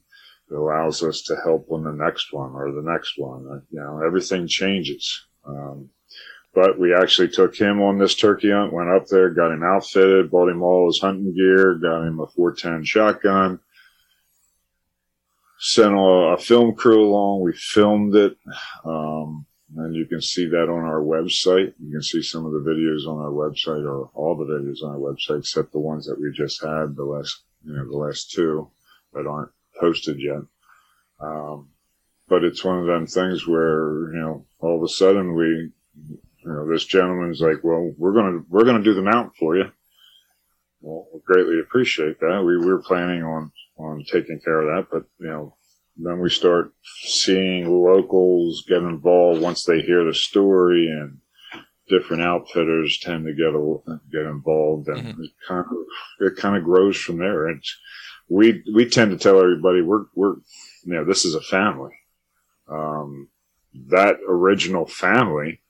it 0.49 0.55
allows 0.55 1.01
us 1.01 1.21
to 1.21 1.35
help 1.43 1.67
on 1.71 1.83
the 1.83 1.91
next 1.91 2.33
one 2.33 2.51
or 2.51 2.71
the 2.71 2.81
next 2.81 3.17
one. 3.17 3.63
You 3.71 3.79
know, 3.79 4.01
everything 4.05 4.47
changes. 4.47 5.25
Um, 5.45 5.89
but 6.53 6.77
we 6.77 6.93
actually 6.93 7.29
took 7.29 7.55
him 7.55 7.81
on 7.81 7.97
this 7.97 8.15
turkey 8.15 8.51
hunt, 8.51 8.73
went 8.73 8.89
up 8.89 9.07
there, 9.07 9.29
got 9.29 9.51
him 9.51 9.63
outfitted, 9.63 10.31
bought 10.31 10.49
him 10.49 10.61
all 10.61 10.87
his 10.87 10.99
hunting 10.99 11.33
gear, 11.33 11.75
got 11.75 12.05
him 12.05 12.19
a 12.19 12.27
410 12.27 12.83
shotgun, 12.83 13.59
sent 15.59 15.93
a, 15.93 16.33
a 16.33 16.37
film 16.37 16.75
crew 16.75 17.07
along. 17.07 17.41
We 17.41 17.53
filmed 17.53 18.15
it. 18.15 18.37
Um, 18.83 19.45
and 19.77 19.95
you 19.95 20.05
can 20.05 20.21
see 20.21 20.47
that 20.47 20.69
on 20.69 20.83
our 20.83 21.01
website. 21.01 21.73
You 21.79 21.91
can 21.91 22.03
see 22.03 22.21
some 22.21 22.45
of 22.45 22.51
the 22.51 22.59
videos 22.59 23.07
on 23.07 23.19
our 23.19 23.31
website 23.31 23.85
or 23.85 24.09
all 24.13 24.35
the 24.35 24.43
videos 24.43 24.83
on 24.83 24.91
our 24.91 24.97
website, 24.97 25.39
except 25.39 25.71
the 25.71 25.79
ones 25.79 26.05
that 26.07 26.19
we 26.19 26.31
just 26.33 26.61
had, 26.61 26.95
the 26.95 27.05
last, 27.05 27.43
you 27.63 27.73
know, 27.73 27.85
the 27.85 27.97
last 27.97 28.31
two 28.31 28.69
that 29.13 29.25
aren't 29.25 29.51
posted 29.79 30.19
yet. 30.19 30.41
Um, 31.21 31.69
but 32.27 32.43
it's 32.43 32.65
one 32.65 32.79
of 32.79 32.87
them 32.87 33.07
things 33.07 33.47
where, 33.47 34.13
you 34.13 34.19
know, 34.19 34.45
all 34.59 34.77
of 34.77 34.83
a 34.83 34.89
sudden 34.89 35.35
we, 35.35 35.71
you 36.43 36.51
know, 36.51 36.71
this 36.71 36.85
gentleman's 36.85 37.41
like, 37.41 37.63
well, 37.63 37.93
we're 37.97 38.13
going 38.13 38.39
to, 38.39 38.45
we're 38.49 38.63
going 38.63 38.77
to 38.77 38.83
do 38.83 38.93
the 38.93 39.01
mountain 39.01 39.31
for 39.37 39.55
you. 39.55 39.65
Well, 40.81 41.07
we 41.13 41.19
greatly 41.25 41.59
appreciate 41.59 42.19
that. 42.19 42.43
We, 42.43 42.57
we 42.57 42.65
were 42.65 42.81
planning 42.81 43.23
on, 43.23 43.51
on 43.77 44.03
taking 44.11 44.39
care 44.43 44.61
of 44.61 44.67
that, 44.75 44.87
but 44.91 45.03
you 45.19 45.27
know, 45.27 45.55
then 45.97 46.19
we 46.19 46.29
start 46.29 46.73
seeing 47.03 47.69
locals 47.69 48.63
get 48.67 48.81
involved 48.81 49.41
once 49.41 49.63
they 49.63 49.81
hear 49.81 50.03
the 50.03 50.13
story 50.13 50.87
and 50.87 51.19
different 51.87 52.23
outfitters 52.23 52.97
tend 52.99 53.25
to 53.25 53.33
get, 53.33 53.53
a, 53.53 53.99
get 54.11 54.25
involved 54.25 54.87
and 54.87 55.05
mm-hmm. 55.05 55.23
it 55.23 55.31
kind 55.47 55.65
of, 55.65 55.77
it 56.21 56.37
kind 56.37 56.55
of 56.55 56.63
grows 56.63 56.97
from 56.97 57.17
there. 57.17 57.47
And 57.47 57.61
we, 58.29 58.63
we 58.73 58.89
tend 58.89 59.11
to 59.11 59.17
tell 59.17 59.39
everybody 59.39 59.81
we're, 59.81 60.05
we're, 60.15 60.35
you 60.85 60.93
know, 60.93 61.05
this 61.05 61.25
is 61.25 61.35
a 61.35 61.41
family. 61.41 61.93
Um, 62.67 63.27
that 63.89 64.17
original 64.27 64.85
family 64.85 65.60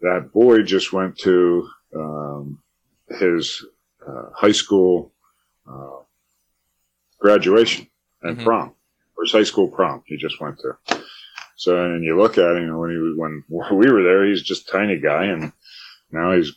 that 0.00 0.30
boy 0.32 0.62
just 0.62 0.92
went 0.92 1.18
to 1.18 1.68
um, 1.94 2.62
his 3.08 3.64
uh, 4.06 4.30
high 4.34 4.52
school 4.52 5.12
uh, 5.70 5.98
graduation 7.18 7.86
and 8.22 8.36
mm-hmm. 8.36 8.44
prom, 8.44 8.74
or 9.16 9.24
his 9.24 9.32
high 9.32 9.44
school 9.44 9.68
prom. 9.68 10.02
He 10.06 10.16
just 10.16 10.40
went 10.40 10.58
to. 10.60 11.00
So, 11.56 11.76
and 11.76 12.02
you 12.02 12.18
look 12.18 12.38
at 12.38 12.56
him 12.56 12.76
when 12.78 12.90
he 12.90 12.96
was 12.96 13.14
when 13.16 13.78
we 13.78 13.90
were 13.90 14.02
there, 14.02 14.26
he's 14.26 14.42
just 14.42 14.68
a 14.68 14.72
tiny 14.72 14.98
guy, 14.98 15.26
and 15.26 15.52
now 16.10 16.32
he's 16.32 16.52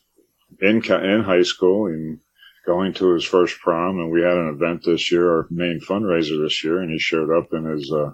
in 0.62 0.82
in 0.82 1.23
high 1.23 1.43
school 1.43 1.88
and 1.88 2.19
going 2.65 2.93
to 2.93 3.13
his 3.13 3.25
first 3.25 3.60
prom. 3.60 3.99
And 3.99 4.10
we 4.10 4.21
had 4.21 4.38
an 4.38 4.47
event 4.47 4.84
this 4.86 5.12
year, 5.12 5.29
our 5.29 5.47
main 5.49 5.82
fundraiser 5.82 6.41
this 6.41 6.63
year, 6.63 6.79
and 6.79 6.91
he 6.91 6.99
showed 6.99 7.36
up 7.38 7.51
in 7.51 7.65
his 7.65 7.91
uh, 7.91 8.12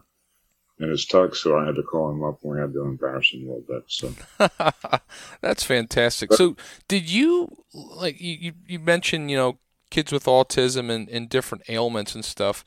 in 0.80 0.90
his 0.90 1.06
tux, 1.06 1.38
so 1.38 1.58
I 1.58 1.66
had 1.66 1.76
to 1.76 1.84
call 1.84 2.10
him 2.10 2.24
up 2.24 2.40
and 2.44 2.54
we 2.54 2.60
had 2.60 2.74
to 2.74 2.84
embarrass 2.84 3.32
him 3.32 3.48
a 3.48 3.54
little 3.54 3.66
bit. 3.68 3.84
So 3.88 4.14
that's 5.42 5.64
fantastic. 5.64 6.30
But, 6.30 6.38
so 6.38 6.56
did 6.88 7.10
you 7.10 7.50
like 7.74 8.20
you, 8.20 8.54
you 8.68 8.80
mentioned 8.80 9.30
you 9.30 9.38
know 9.38 9.60
kids 9.90 10.12
with 10.12 10.26
autism 10.26 10.90
and, 10.90 11.10
and 11.10 11.30
different 11.30 11.64
ailments 11.70 12.16
and 12.16 12.24
stuff. 12.24 12.64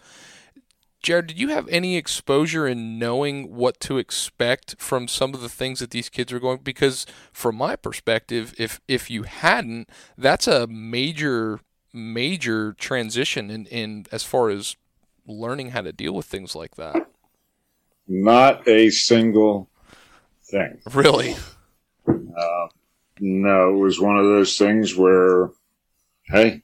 Jared, 1.02 1.26
did 1.26 1.38
you 1.40 1.48
have 1.48 1.68
any 1.68 1.96
exposure 1.96 2.66
in 2.66 2.98
knowing 2.98 3.52
what 3.54 3.80
to 3.80 3.98
expect 3.98 4.76
from 4.78 5.08
some 5.08 5.34
of 5.34 5.40
the 5.40 5.48
things 5.48 5.80
that 5.80 5.90
these 5.90 6.08
kids 6.08 6.32
are 6.32 6.38
going? 6.38 6.58
Because 6.58 7.06
from 7.32 7.56
my 7.56 7.74
perspective, 7.74 8.54
if 8.56 8.80
if 8.86 9.10
you 9.10 9.24
hadn't, 9.24 9.88
that's 10.16 10.46
a 10.46 10.68
major 10.68 11.60
major 11.92 12.72
transition 12.74 13.50
in, 13.50 13.66
in 13.66 14.06
as 14.12 14.22
far 14.22 14.48
as 14.48 14.76
learning 15.26 15.70
how 15.70 15.80
to 15.80 15.92
deal 15.92 16.14
with 16.14 16.26
things 16.26 16.54
like 16.54 16.76
that. 16.76 17.08
Not 18.08 18.66
a 18.68 18.90
single 18.90 19.70
thing. 20.44 20.80
Really? 20.92 21.36
Uh, 22.06 22.68
no, 23.20 23.74
it 23.74 23.78
was 23.78 24.00
one 24.00 24.18
of 24.18 24.24
those 24.24 24.58
things 24.58 24.96
where, 24.96 25.50
hey, 26.24 26.62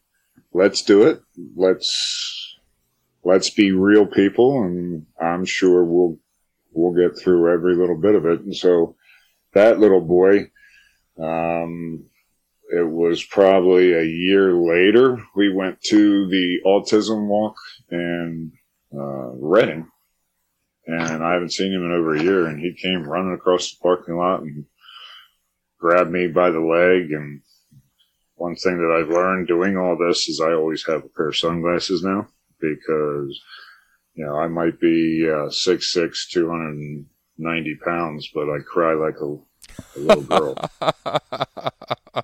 let's 0.52 0.82
do 0.82 1.04
it. 1.04 1.22
Let's 1.56 2.56
let's 3.22 3.50
be 3.50 3.72
real 3.72 4.06
people, 4.06 4.62
and 4.62 5.06
I'm 5.20 5.44
sure 5.44 5.84
we'll 5.84 6.18
we'll 6.72 6.92
get 6.92 7.18
through 7.18 7.52
every 7.52 7.74
little 7.76 7.96
bit 7.96 8.14
of 8.14 8.26
it. 8.26 8.40
And 8.40 8.56
so 8.56 8.96
that 9.52 9.78
little 9.78 10.00
boy, 10.00 10.50
um, 11.18 12.04
it 12.70 12.88
was 12.88 13.24
probably 13.24 13.92
a 13.94 14.04
year 14.04 14.52
later. 14.54 15.18
We 15.34 15.52
went 15.52 15.80
to 15.84 16.28
the 16.28 16.58
autism 16.66 17.26
walk 17.26 17.56
in 17.90 18.52
uh, 18.92 19.30
Reading, 19.34 19.90
and 20.88 21.22
I 21.22 21.34
haven't 21.34 21.52
seen 21.52 21.72
him 21.72 21.84
in 21.84 21.92
over 21.92 22.14
a 22.14 22.22
year. 22.22 22.46
And 22.46 22.58
he 22.58 22.72
came 22.72 23.06
running 23.06 23.34
across 23.34 23.70
the 23.70 23.76
parking 23.82 24.16
lot 24.16 24.40
and 24.40 24.64
grabbed 25.78 26.10
me 26.10 26.28
by 26.28 26.50
the 26.50 26.60
leg. 26.60 27.12
And 27.12 27.42
one 28.36 28.56
thing 28.56 28.78
that 28.78 28.98
I've 28.98 29.14
learned 29.14 29.48
doing 29.48 29.76
all 29.76 29.98
this 29.98 30.28
is 30.28 30.40
I 30.40 30.52
always 30.52 30.84
have 30.86 31.04
a 31.04 31.08
pair 31.08 31.28
of 31.28 31.36
sunglasses 31.36 32.02
now 32.02 32.28
because 32.58 33.40
you 34.14 34.24
know 34.24 34.36
I 34.36 34.48
might 34.48 34.80
be 34.80 35.28
uh, 35.30 35.50
six 35.50 35.92
six, 35.92 36.28
two 36.28 36.48
hundred 36.48 36.78
and 36.78 37.06
ninety 37.36 37.76
pounds, 37.84 38.30
but 38.34 38.48
I 38.50 38.58
cry 38.60 38.94
like 38.94 39.16
a, 39.20 39.36
a 39.96 40.00
little 40.00 40.22
girl. 40.22 40.56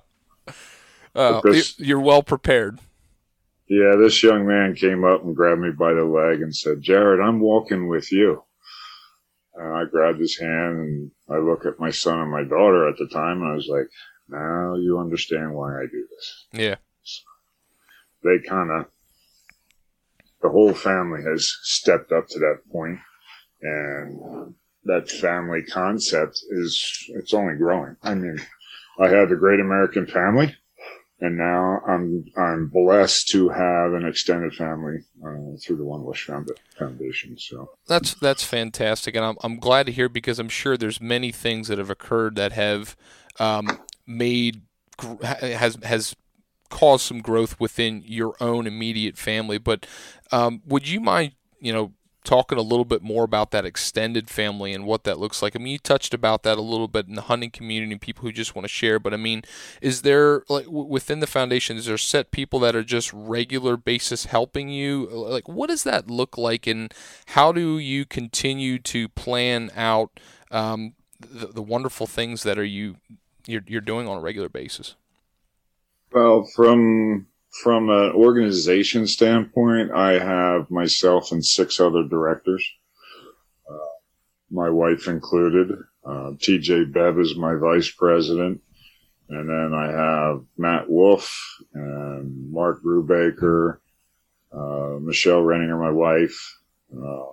uh, 1.15 1.41
you're 1.77 1.99
well 1.99 2.23
prepared. 2.23 2.79
Yeah, 3.67 3.95
this 3.95 4.21
young 4.21 4.45
man 4.47 4.75
came 4.75 5.03
up 5.03 5.23
and 5.23 5.35
grabbed 5.35 5.61
me 5.61 5.71
by 5.71 5.93
the 5.93 6.03
leg 6.03 6.41
and 6.41 6.55
said, 6.55 6.83
Jared, 6.83 7.19
I'm 7.19 7.39
walking 7.39 7.87
with 7.87 8.11
you. 8.11 8.43
And 9.55 9.73
I 9.73 9.85
grabbed 9.85 10.19
his 10.19 10.37
hand 10.37 10.79
and 10.79 11.11
I 11.29 11.37
look 11.37 11.65
at 11.65 11.79
my 11.79 11.89
son 11.89 12.19
and 12.19 12.31
my 12.31 12.43
daughter 12.43 12.87
at 12.87 12.97
the 12.97 13.07
time 13.07 13.41
and 13.41 13.51
I 13.51 13.55
was 13.55 13.67
like, 13.67 13.89
now 14.27 14.75
you 14.75 14.99
understand 14.99 15.53
why 15.53 15.79
I 15.79 15.85
do 15.85 16.07
this. 16.09 16.45
Yeah. 16.51 16.75
So 17.03 17.23
they 18.23 18.39
kind 18.47 18.71
of, 18.71 18.87
the 20.41 20.49
whole 20.49 20.73
family 20.73 21.21
has 21.23 21.55
stepped 21.63 22.11
up 22.11 22.27
to 22.29 22.39
that 22.39 22.59
point 22.71 22.99
and 23.61 24.53
that 24.83 25.09
family 25.09 25.63
concept 25.63 26.43
is, 26.49 27.05
it's 27.09 27.33
only 27.33 27.55
growing. 27.55 27.95
I 28.03 28.13
mean, 28.13 28.37
I 28.99 29.07
have 29.07 29.29
the 29.29 29.35
great 29.35 29.59
American 29.59 30.05
family 30.05 30.55
and 31.21 31.37
now 31.37 31.79
I'm 31.87 32.25
I'm 32.37 32.67
blessed 32.67 33.29
to 33.29 33.49
have 33.49 33.93
an 33.93 34.05
extended 34.05 34.53
family 34.53 34.99
uh, 35.25 35.57
through 35.61 35.77
the 35.77 35.85
One 35.85 36.03
Wish 36.03 36.29
Foundation. 36.77 37.37
So 37.37 37.71
that's 37.87 38.13
that's 38.15 38.43
fantastic, 38.43 39.15
and 39.15 39.23
I'm 39.23 39.37
I'm 39.41 39.59
glad 39.59 39.85
to 39.85 39.91
hear 39.91 40.09
because 40.09 40.39
I'm 40.39 40.49
sure 40.49 40.77
there's 40.77 40.99
many 40.99 41.31
things 41.31 41.67
that 41.67 41.77
have 41.77 41.89
occurred 41.89 42.35
that 42.35 42.51
have 42.51 42.97
um, 43.39 43.79
made 44.05 44.63
has 45.21 45.77
has 45.83 46.15
caused 46.69 47.05
some 47.05 47.21
growth 47.21 47.59
within 47.59 48.03
your 48.05 48.35
own 48.41 48.67
immediate 48.67 49.17
family. 49.17 49.57
But 49.57 49.85
um, 50.31 50.61
would 50.65 50.87
you 50.87 50.99
mind, 50.99 51.33
you 51.59 51.71
know, 51.71 51.93
talking 52.25 52.57
a 52.57 52.61
little 52.61 52.83
bit 52.83 53.01
more 53.01 53.23
about 53.23 53.51
that 53.51 53.65
extended 53.65 54.29
family 54.29 54.73
and 54.73 54.85
what 54.85 55.03
that 55.05 55.19
looks 55.19 55.41
like. 55.41 55.55
I 55.55 55.59
mean, 55.59 55.71
you 55.71 55.77
touched 55.77 56.13
about 56.13 56.43
that 56.43 56.57
a 56.57 56.61
little 56.61 56.87
bit 56.87 57.07
in 57.07 57.15
the 57.15 57.21
hunting 57.23 57.51
community 57.51 57.95
people 57.97 58.23
who 58.23 58.31
just 58.33 58.55
want 58.55 58.65
to 58.65 58.69
share. 58.69 58.99
But 58.99 59.13
I 59.13 59.17
mean, 59.17 59.43
is 59.81 60.01
there 60.01 60.43
like 60.49 60.65
within 60.67 61.19
the 61.19 61.27
foundation, 61.27 61.77
is 61.77 61.85
there 61.85 61.97
set 61.97 62.31
people 62.31 62.59
that 62.59 62.75
are 62.75 62.83
just 62.83 63.13
regular 63.13 63.77
basis 63.77 64.25
helping 64.25 64.69
you? 64.69 65.07
Like, 65.09 65.47
what 65.47 65.69
does 65.69 65.83
that 65.83 66.09
look 66.09 66.37
like, 66.37 66.67
and 66.67 66.93
how 67.27 67.51
do 67.51 67.77
you 67.77 68.05
continue 68.05 68.79
to 68.79 69.07
plan 69.09 69.71
out 69.75 70.19
um, 70.51 70.93
the, 71.19 71.47
the 71.47 71.61
wonderful 71.61 72.07
things 72.07 72.43
that 72.43 72.57
are 72.57 72.65
you 72.65 72.97
you're, 73.47 73.63
you're 73.67 73.81
doing 73.81 74.07
on 74.07 74.17
a 74.17 74.21
regular 74.21 74.49
basis? 74.49 74.95
Well, 76.11 76.43
from 76.43 77.27
from 77.61 77.89
an 77.89 78.11
organization 78.11 79.07
standpoint, 79.07 79.91
I 79.91 80.19
have 80.19 80.69
myself 80.69 81.31
and 81.31 81.43
six 81.43 81.79
other 81.79 82.03
directors, 82.03 82.69
uh, 83.69 83.95
my 84.51 84.69
wife 84.69 85.07
included. 85.07 85.71
Uh, 86.05 86.31
TJ 86.37 86.91
Bev 86.91 87.17
is 87.17 87.35
my 87.37 87.55
vice 87.55 87.89
president. 87.89 88.61
And 89.29 89.49
then 89.49 89.73
I 89.73 89.91
have 89.91 90.43
Matt 90.57 90.89
Wolf 90.89 91.33
and 91.73 92.51
Mark 92.51 92.83
Brubaker, 92.83 93.77
uh, 94.51 94.99
Michelle 94.99 95.41
Renninger, 95.41 95.79
my 95.79 95.91
wife. 95.91 96.59
Uh, 96.95 97.31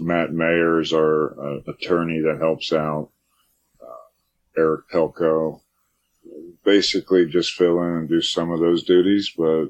Matt 0.00 0.32
Mayer 0.32 0.80
is 0.80 0.92
our 0.92 1.38
uh, 1.38 1.60
attorney 1.66 2.20
that 2.20 2.38
helps 2.38 2.72
out. 2.72 3.10
Uh, 3.80 4.60
Eric 4.60 4.88
Pelko, 4.88 5.60
basically 6.66 7.24
just 7.24 7.52
fill 7.52 7.80
in 7.82 7.90
and 7.90 8.08
do 8.08 8.20
some 8.20 8.50
of 8.50 8.60
those 8.60 8.82
duties. 8.82 9.32
But 9.34 9.68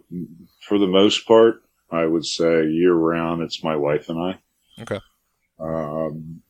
for 0.67 0.79
the 0.79 0.89
most 0.89 1.29
part, 1.29 1.63
I 1.93 2.07
would 2.07 2.25
say 2.25 2.67
year 2.67 2.95
round, 2.95 3.43
it's 3.43 3.63
my 3.63 3.77
wife 3.77 4.09
and 4.09 4.19
I. 4.19 4.83
Okay. 4.83 5.01
Um, 5.61 6.43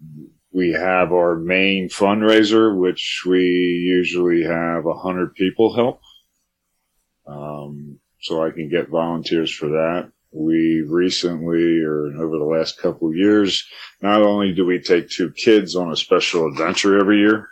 we 0.52 0.70
have 0.70 1.12
our 1.12 1.36
main 1.36 1.88
fundraiser, 1.88 2.74
which 2.74 3.24
we 3.26 3.40
usually 3.40 4.44
have 4.44 4.86
a 4.86 4.94
hundred 4.94 5.34
people 5.34 5.74
help. 5.74 6.00
Um, 7.26 7.98
so 8.20 8.42
I 8.42 8.50
can 8.50 8.70
get 8.70 8.88
volunteers 8.88 9.52
for 9.52 9.68
that. 9.68 10.10
We 10.32 10.82
recently, 10.82 11.80
or 11.80 12.12
over 12.18 12.38
the 12.38 12.44
last 12.44 12.78
couple 12.78 13.08
of 13.08 13.16
years, 13.16 13.66
not 14.00 14.22
only 14.22 14.52
do 14.52 14.64
we 14.64 14.80
take 14.80 15.08
two 15.08 15.30
kids 15.32 15.76
on 15.76 15.90
a 15.90 15.96
special 15.96 16.46
adventure 16.46 16.98
every 16.98 17.18
year, 17.18 17.48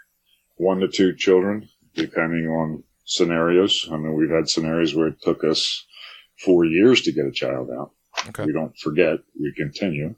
one 0.56 0.80
to 0.80 0.88
two 0.88 1.14
children, 1.14 1.68
depending 1.94 2.48
on 2.48 2.82
scenarios. 3.04 3.88
I 3.90 3.96
mean, 3.96 4.14
we've 4.14 4.30
had 4.30 4.48
scenarios 4.48 4.94
where 4.94 5.08
it 5.08 5.20
took 5.22 5.44
us 5.44 5.86
four 6.44 6.64
years 6.64 7.02
to 7.02 7.12
get 7.12 7.26
a 7.26 7.32
child 7.32 7.70
out. 7.70 7.90
Okay. 8.28 8.46
We 8.46 8.52
don't 8.52 8.76
forget. 8.78 9.18
We 9.38 9.52
continue. 9.56 10.14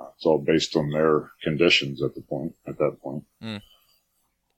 Uh, 0.00 0.06
it's 0.14 0.26
all 0.26 0.38
based 0.38 0.76
on 0.76 0.90
their 0.90 1.30
conditions 1.42 2.02
at 2.02 2.14
the 2.14 2.22
point, 2.22 2.54
at 2.66 2.78
that 2.78 2.96
point. 3.02 3.24
Mm. 3.42 3.62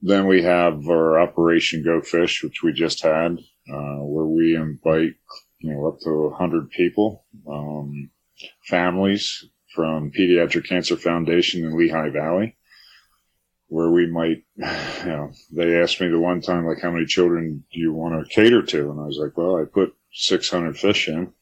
Then 0.03 0.27
we 0.27 0.43
have 0.43 0.89
our 0.89 1.21
Operation 1.21 1.83
Go 1.85 2.01
Fish, 2.01 2.43
which 2.43 2.63
we 2.63 2.73
just 2.73 3.03
had, 3.03 3.39
uh, 3.73 4.01
where 4.01 4.27
we 4.27 4.57
invite, 4.57 5.15
you 5.59 5.73
know, 5.73 5.89
up 5.89 6.01
to 6.01 6.11
a 6.11 6.35
hundred 6.35 6.71
people, 6.71 7.25
um, 7.51 8.11
families 8.67 9.45
from 9.75 10.11
Pediatric 10.11 10.67
Cancer 10.67 10.97
Foundation 10.97 11.65
in 11.65 11.77
Lehigh 11.77 12.11
Valley 12.11 12.57
where 13.71 13.89
we 13.89 14.07
might, 14.07 14.45
you 14.57 15.11
know, 15.11 15.31
they 15.53 15.81
asked 15.81 16.01
me 16.01 16.09
the 16.09 16.19
one 16.19 16.41
time, 16.41 16.67
like, 16.67 16.83
how 16.83 16.91
many 16.91 17.07
children 17.07 17.65
do 17.73 17.79
you 17.79 17.93
want 17.93 18.29
to 18.29 18.35
cater 18.35 18.63
to? 18.63 18.91
And 18.91 19.01
I 19.01 19.05
was 19.07 19.17
like, 19.17 19.37
well, 19.37 19.57
I 19.57 19.65
put 19.65 19.95
600 20.13 20.77
fish 20.77 21.09
in, 21.09 21.33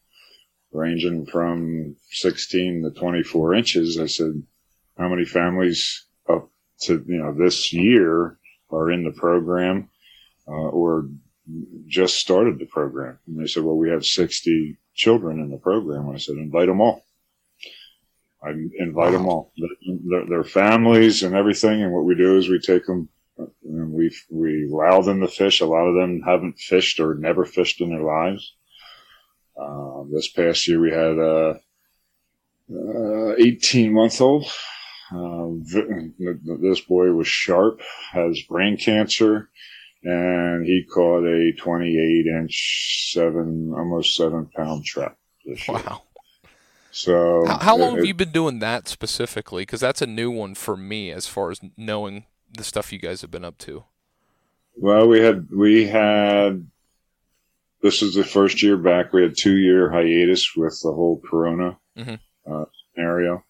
ranging 0.71 1.27
from 1.27 1.97
16 2.11 2.83
to 2.85 2.91
24 2.91 3.55
inches. 3.55 3.99
I 3.99 4.07
said, 4.07 4.43
how 4.99 5.09
many 5.09 5.25
families 5.25 6.05
up 6.29 6.51
to, 6.83 7.03
you 7.09 7.19
know, 7.19 7.33
this 7.33 7.73
year 7.73 8.39
are 8.71 8.93
in 8.93 9.05
the 9.05 9.13
program, 9.13 9.89
uh, 10.47 10.51
or 10.51 11.09
just 11.87 12.19
started 12.19 12.59
the 12.59 12.67
program? 12.67 13.19
And 13.27 13.41
they 13.41 13.47
said, 13.47 13.65
well, 13.65 13.77
we 13.77 13.89
have 13.89 14.05
60 14.05 14.77
children 14.95 15.41
in 15.41 15.51
the 15.51 15.57
program. 15.57 16.11
I 16.11 16.19
said, 16.19 16.37
invite 16.37 16.67
them 16.67 16.83
all. 16.83 17.07
I 18.43 18.51
invite 18.79 19.13
them 19.13 19.27
all, 19.27 19.53
their, 20.29 20.45
families 20.45 21.23
and 21.23 21.35
everything. 21.35 21.83
And 21.83 21.93
what 21.93 22.05
we 22.05 22.15
do 22.15 22.39
is 22.39 22.49
we 22.49 22.61
take 22.61 22.87
them 22.87 23.09
and 23.65 23.93
we 23.93 24.15
we 24.31 24.69
allow 24.71 25.01
them 25.03 25.21
to 25.21 25.29
fish. 25.29 25.61
A 25.61 25.67
lot 25.67 25.87
of 25.87 25.95
them 25.95 26.23
haven't 26.23 26.59
fished 26.59 27.01
or 27.01 27.15
never 27.15 27.45
fished 27.45 27.81
in 27.81 27.91
their 27.91 28.03
lives. 28.03 28.55
Uh, 29.61 30.05
this 30.13 30.29
past 30.29 30.69
year 30.69 30.81
we 30.81 30.91
had 30.91 31.19
a, 31.19 31.61
18 33.39 33.93
month 33.93 34.21
old. 34.21 34.45
Uh, 35.11 35.49
this 36.61 36.81
boy 36.83 37.11
was 37.13 37.27
sharp, 37.27 37.81
has 38.13 38.43
brain 38.43 38.77
cancer, 38.77 39.49
and 40.05 40.67
he 40.67 40.85
caught 40.85 41.25
a 41.25 41.53
28 41.53 42.27
inch, 42.27 43.11
seven, 43.13 43.73
almost 43.75 44.15
seven 44.17 44.47
pound 44.55 44.85
trap. 44.85 45.17
Wow. 45.67 46.03
So 46.99 47.45
how, 47.47 47.59
how 47.59 47.77
long 47.77 47.93
it, 47.95 47.97
have 47.99 48.07
you 48.07 48.15
been 48.15 48.33
doing 48.33 48.59
that 48.59 48.89
specifically? 48.89 49.63
Because 49.63 49.79
that's 49.79 50.03
a 50.03 50.07
new 50.07 50.33
one 50.33 50.57
for 50.57 50.77
me 50.77 51.13
as 51.13 51.29
far 51.29 51.53
as 51.53 51.61
knowing 51.77 52.27
the 52.51 52.65
stuff 52.65 52.93
you 52.93 52.99
guys 52.99 53.21
have 53.21 53.31
been 53.31 53.45
up 53.45 53.57
to. 53.59 53.85
Well, 54.77 55.07
we 55.07 55.21
had 55.21 55.49
we 55.49 55.87
had 55.87 56.67
this 57.83 58.03
is 58.03 58.15
the 58.15 58.25
first 58.25 58.65
year 58.65 58.77
back. 58.77 59.13
We 59.13 59.23
had 59.23 59.37
two 59.37 59.59
year 59.59 59.89
hiatus 59.91 60.57
with 60.57 60.77
the 60.83 60.93
whole 60.93 61.23
Corona 61.25 61.79
mm-hmm. 61.97 62.53
uh, 62.53 62.65
scenario, 62.93 63.45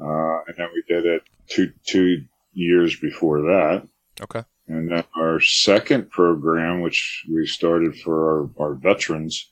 uh, 0.00 0.44
and 0.46 0.56
then 0.56 0.68
we 0.72 0.84
did 0.86 1.06
it 1.06 1.22
two 1.48 1.72
two 1.84 2.24
years 2.52 2.96
before 3.00 3.42
that. 3.42 3.82
Okay. 4.20 4.44
And 4.68 4.90
then 4.90 5.02
our 5.16 5.40
second 5.40 6.10
program, 6.10 6.82
which 6.82 7.24
we 7.32 7.46
started 7.46 7.96
for 7.96 8.50
our, 8.58 8.66
our 8.66 8.74
veterans, 8.74 9.50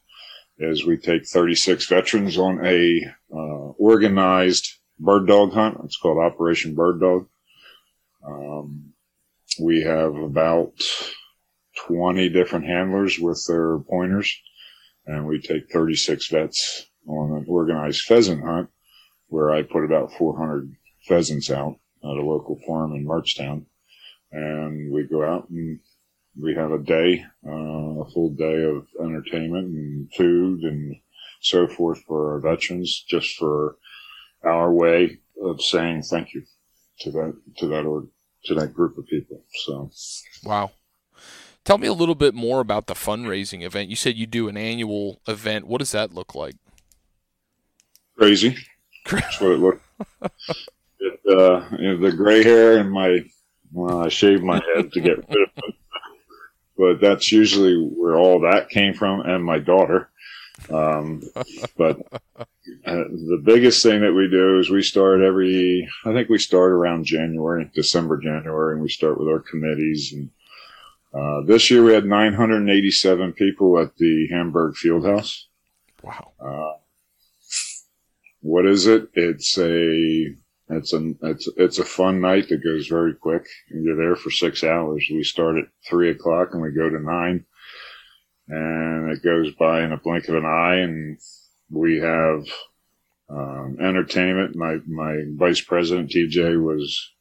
is 0.58 0.84
we 0.84 0.96
take 0.96 1.26
36 1.26 1.86
veterans 1.86 2.38
on 2.38 2.64
a 2.64 3.00
uh, 3.32 3.72
organized 3.78 4.78
bird 4.98 5.26
dog 5.26 5.52
hunt. 5.52 5.78
It's 5.84 5.96
called 5.96 6.18
Operation 6.18 6.74
Bird 6.74 7.00
Dog. 7.00 7.28
Um, 8.26 8.92
we 9.60 9.82
have 9.82 10.14
about 10.14 10.72
20 11.86 12.28
different 12.28 12.66
handlers 12.66 13.18
with 13.18 13.44
their 13.46 13.78
pointers, 13.78 14.34
and 15.06 15.26
we 15.26 15.40
take 15.40 15.70
36 15.72 16.28
vets 16.28 16.86
on 17.06 17.36
an 17.36 17.44
organized 17.48 18.02
pheasant 18.02 18.42
hunt 18.42 18.68
where 19.28 19.50
I 19.50 19.62
put 19.62 19.84
about 19.84 20.12
400 20.12 20.72
pheasants 21.06 21.50
out 21.50 21.76
at 22.02 22.10
a 22.10 22.22
local 22.22 22.58
farm 22.66 22.94
in 22.94 23.04
Mertztown. 23.04 23.64
And 24.30 24.92
we 24.92 25.04
go 25.04 25.24
out 25.24 25.48
and 25.50 25.80
we 26.40 26.54
have 26.54 26.72
a 26.72 26.78
day, 26.78 27.24
uh, 27.46 27.50
a 27.50 28.10
full 28.10 28.30
day 28.30 28.64
of 28.64 28.86
entertainment 29.00 29.68
and 29.68 30.12
food 30.14 30.60
and 30.62 30.96
so 31.40 31.66
forth 31.66 32.02
for 32.06 32.32
our 32.32 32.40
veterans, 32.40 33.04
just 33.08 33.36
for 33.36 33.76
our 34.42 34.72
way 34.72 35.18
of 35.42 35.60
saying 35.60 36.02
thank 36.02 36.34
you 36.34 36.42
to 37.00 37.10
that 37.10 37.34
to 37.58 37.66
that 37.68 37.84
or 37.84 38.06
to 38.44 38.54
that 38.54 38.74
group 38.74 38.98
of 38.98 39.06
people. 39.06 39.42
So, 39.64 39.90
wow. 40.44 40.72
Tell 41.64 41.78
me 41.78 41.86
a 41.86 41.94
little 41.94 42.14
bit 42.14 42.34
more 42.34 42.60
about 42.60 42.88
the 42.88 42.94
fundraising 42.94 43.62
event. 43.62 43.88
You 43.88 43.96
said 43.96 44.16
you 44.16 44.26
do 44.26 44.48
an 44.48 44.56
annual 44.56 45.20
event. 45.26 45.66
What 45.66 45.78
does 45.78 45.92
that 45.92 46.12
look 46.14 46.34
like? 46.34 46.56
Crazy. 48.18 48.56
That's 49.10 49.40
what 49.40 49.52
it 49.52 49.58
looked. 49.58 49.82
it, 51.00 51.20
uh, 51.26 51.66
you 51.78 51.88
know, 51.88 51.96
the 51.98 52.12
gray 52.14 52.42
hair 52.42 52.78
and 52.78 52.90
my 52.90 53.24
well, 53.72 54.04
I 54.04 54.08
shaved 54.08 54.42
my 54.42 54.62
head 54.74 54.92
to 54.92 55.00
get 55.00 55.16
rid 55.16 55.28
of 55.28 55.48
it. 55.56 55.74
But 56.76 57.00
that's 57.00 57.30
usually 57.30 57.76
where 57.76 58.16
all 58.16 58.40
that 58.40 58.68
came 58.68 58.94
from, 58.94 59.20
and 59.20 59.44
my 59.44 59.58
daughter. 59.58 60.10
Um, 60.70 61.22
but 61.76 62.00
uh, 62.12 63.04
the 63.04 63.40
biggest 63.42 63.82
thing 63.82 64.00
that 64.00 64.12
we 64.12 64.28
do 64.28 64.58
is 64.58 64.70
we 64.70 64.82
start 64.82 65.20
every, 65.20 65.88
I 66.04 66.12
think 66.12 66.28
we 66.28 66.38
start 66.38 66.72
around 66.72 67.04
January, 67.04 67.70
December, 67.74 68.18
January, 68.18 68.74
and 68.74 68.82
we 68.82 68.88
start 68.88 69.18
with 69.18 69.28
our 69.28 69.40
committees. 69.40 70.12
And 70.12 70.30
uh, 71.12 71.46
this 71.46 71.70
year 71.70 71.84
we 71.84 71.92
had 71.92 72.06
987 72.06 73.32
people 73.34 73.78
at 73.78 73.96
the 73.96 74.28
Hamburg 74.30 74.74
Fieldhouse. 74.74 75.44
Wow. 76.02 76.32
Uh, 76.40 76.78
what 78.40 78.66
is 78.66 78.86
it? 78.86 79.08
It's 79.14 79.56
a 79.58 80.34
it's 80.70 80.92
a 80.92 81.12
it's 81.22 81.48
it's 81.56 81.78
a 81.78 81.84
fun 81.84 82.20
night 82.20 82.48
that 82.48 82.64
goes 82.64 82.86
very 82.86 83.14
quick. 83.14 83.46
You're 83.70 83.96
there 83.96 84.16
for 84.16 84.30
six 84.30 84.64
hours. 84.64 85.06
We 85.10 85.22
start 85.22 85.56
at 85.56 85.68
three 85.88 86.10
o'clock 86.10 86.50
and 86.52 86.62
we 86.62 86.72
go 86.72 86.88
to 86.88 87.00
nine 87.00 87.44
and 88.48 89.10
it 89.10 89.22
goes 89.22 89.52
by 89.54 89.82
in 89.82 89.92
a 89.92 89.96
blink 89.96 90.28
of 90.28 90.36
an 90.36 90.44
eye. 90.44 90.76
And 90.76 91.18
we 91.70 91.98
have 92.00 92.44
um, 93.28 93.76
entertainment. 93.80 94.56
My 94.56 94.78
my 94.86 95.22
vice 95.34 95.60
president 95.60 96.10
TJ 96.10 96.62
was 96.62 97.12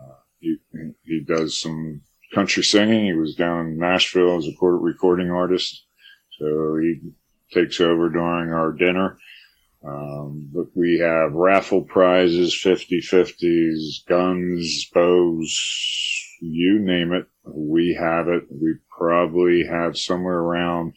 uh, 0.00 0.14
he 0.38 0.56
he 1.04 1.20
does 1.20 1.58
some 1.58 2.02
country 2.34 2.62
singing. 2.62 3.06
He 3.06 3.12
was 3.12 3.34
down 3.34 3.66
in 3.66 3.78
Nashville 3.78 4.36
as 4.36 4.46
a 4.46 4.66
recording 4.66 5.30
artist, 5.30 5.84
so 6.38 6.76
he 6.76 7.00
takes 7.52 7.80
over 7.80 8.08
during 8.08 8.52
our 8.52 8.72
dinner. 8.72 9.18
Um, 9.82 10.50
but 10.52 10.66
we 10.74 10.98
have 10.98 11.32
raffle 11.32 11.82
prizes, 11.82 12.54
50 12.54 13.00
50s, 13.00 14.06
guns, 14.06 14.86
bows, 14.92 15.58
you 16.40 16.78
name 16.78 17.12
it. 17.12 17.26
We 17.44 17.96
have 17.98 18.28
it. 18.28 18.44
We 18.50 18.74
probably 18.96 19.64
have 19.64 19.96
somewhere 19.96 20.38
around 20.38 20.94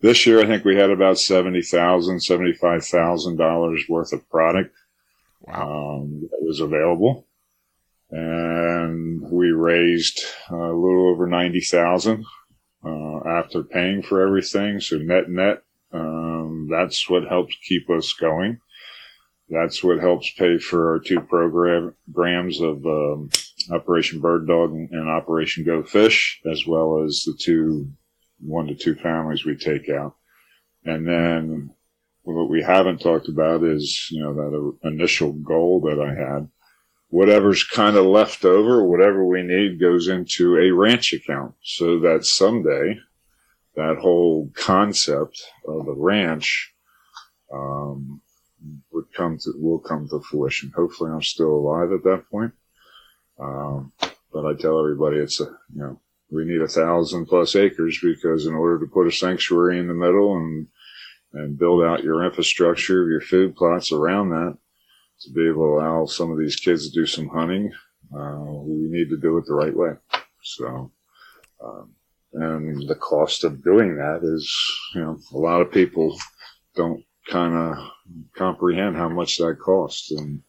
this 0.00 0.26
year. 0.26 0.40
I 0.40 0.46
think 0.46 0.64
we 0.64 0.76
had 0.76 0.90
about 0.90 1.18
seventy 1.18 1.62
thousand, 1.62 2.20
seventy-five 2.20 2.84
thousand 2.84 3.36
dollars 3.36 3.84
$75,000 3.86 3.88
worth 3.90 4.12
of 4.12 4.28
product 4.28 4.74
um, 5.48 6.28
that 6.30 6.42
was 6.42 6.60
available, 6.60 7.26
and 8.10 9.22
we 9.30 9.50
raised 9.50 10.20
a 10.50 10.54
little 10.54 11.10
over 11.10 11.26
ninety 11.26 11.60
thousand 11.60 12.24
uh, 12.84 13.20
after 13.26 13.62
paying 13.62 14.02
for 14.02 14.20
everything. 14.26 14.80
So 14.80 14.98
net 14.98 15.28
net, 15.28 15.62
that's 16.70 17.08
what 17.08 17.28
helps 17.28 17.56
keep 17.66 17.88
us 17.90 18.12
going. 18.12 18.60
That's 19.48 19.84
what 19.84 20.00
helps 20.00 20.30
pay 20.30 20.58
for 20.58 20.92
our 20.92 20.98
two 20.98 21.20
programs 21.20 22.60
of 22.60 22.84
um, 22.86 23.30
Operation 23.70 24.20
Bird 24.20 24.46
Dog 24.46 24.72
and 24.72 25.08
Operation 25.08 25.64
Go 25.64 25.82
Fish, 25.82 26.40
as 26.50 26.66
well 26.66 27.04
as 27.04 27.24
the 27.24 27.36
two, 27.38 27.90
one 28.40 28.66
to 28.66 28.74
two 28.74 28.94
families 28.94 29.44
we 29.44 29.56
take 29.56 29.88
out. 29.88 30.16
And 30.84 31.06
then 31.06 31.74
what 32.22 32.48
we 32.48 32.62
haven't 32.62 33.00
talked 33.00 33.28
about 33.28 33.62
is, 33.62 34.08
you 34.10 34.22
know, 34.22 34.34
that 34.34 34.88
initial 34.88 35.32
goal 35.32 35.80
that 35.82 36.00
I 36.00 36.14
had. 36.14 36.48
Whatever's 37.08 37.62
kind 37.62 37.96
of 37.96 38.06
left 38.06 38.44
over, 38.44 38.84
whatever 38.84 39.24
we 39.24 39.42
need 39.42 39.78
goes 39.78 40.08
into 40.08 40.56
a 40.56 40.70
ranch 40.72 41.12
account 41.12 41.54
so 41.62 42.00
that 42.00 42.24
someday 42.24 42.98
that 43.76 43.98
whole 44.00 44.50
concept 44.54 45.42
of 45.66 45.88
a 45.88 45.92
ranch, 45.92 46.72
um, 47.52 48.20
would 48.92 49.12
come 49.12 49.38
to, 49.38 49.52
will 49.56 49.78
come 49.78 50.08
to 50.08 50.20
fruition. 50.20 50.72
Hopefully 50.74 51.10
I'm 51.10 51.22
still 51.22 51.50
alive 51.50 51.92
at 51.92 52.04
that 52.04 52.24
point. 52.30 52.52
Um, 53.38 53.92
but 54.32 54.46
I 54.46 54.54
tell 54.54 54.78
everybody 54.78 55.18
it's 55.18 55.40
a, 55.40 55.44
you 55.44 55.82
know, 55.82 56.00
we 56.30 56.44
need 56.44 56.62
a 56.62 56.68
thousand 56.68 57.26
plus 57.26 57.54
acres 57.54 57.98
because 58.02 58.46
in 58.46 58.54
order 58.54 58.78
to 58.80 58.90
put 58.90 59.06
a 59.06 59.12
sanctuary 59.12 59.78
in 59.78 59.86
the 59.86 59.94
middle 59.94 60.36
and, 60.36 60.66
and 61.32 61.58
build 61.58 61.84
out 61.84 62.04
your 62.04 62.24
infrastructure, 62.24 63.08
your 63.08 63.20
food 63.20 63.54
plots 63.54 63.92
around 63.92 64.30
that, 64.30 64.56
to 65.20 65.32
be 65.32 65.48
able 65.48 65.66
to 65.66 65.84
allow 65.84 66.06
some 66.06 66.30
of 66.30 66.38
these 66.38 66.56
kids 66.56 66.88
to 66.88 66.94
do 66.94 67.06
some 67.06 67.28
hunting, 67.28 67.72
uh, 68.16 68.40
we 68.40 68.88
need 68.88 69.08
to 69.10 69.16
do 69.16 69.36
it 69.38 69.44
the 69.46 69.54
right 69.54 69.76
way. 69.76 69.92
So, 70.42 70.92
um, 71.64 71.92
and 72.34 72.88
the 72.88 72.96
cost 72.96 73.44
of 73.44 73.62
doing 73.62 73.96
that 73.96 74.20
is, 74.22 74.52
you 74.94 75.00
know, 75.00 75.18
a 75.32 75.38
lot 75.38 75.60
of 75.60 75.70
people 75.70 76.18
don't 76.74 77.04
kind 77.28 77.54
of 77.54 77.90
comprehend 78.36 78.96
how 78.96 79.08
much 79.08 79.38
that 79.38 79.58
costs. 79.60 80.10
And 80.10 80.42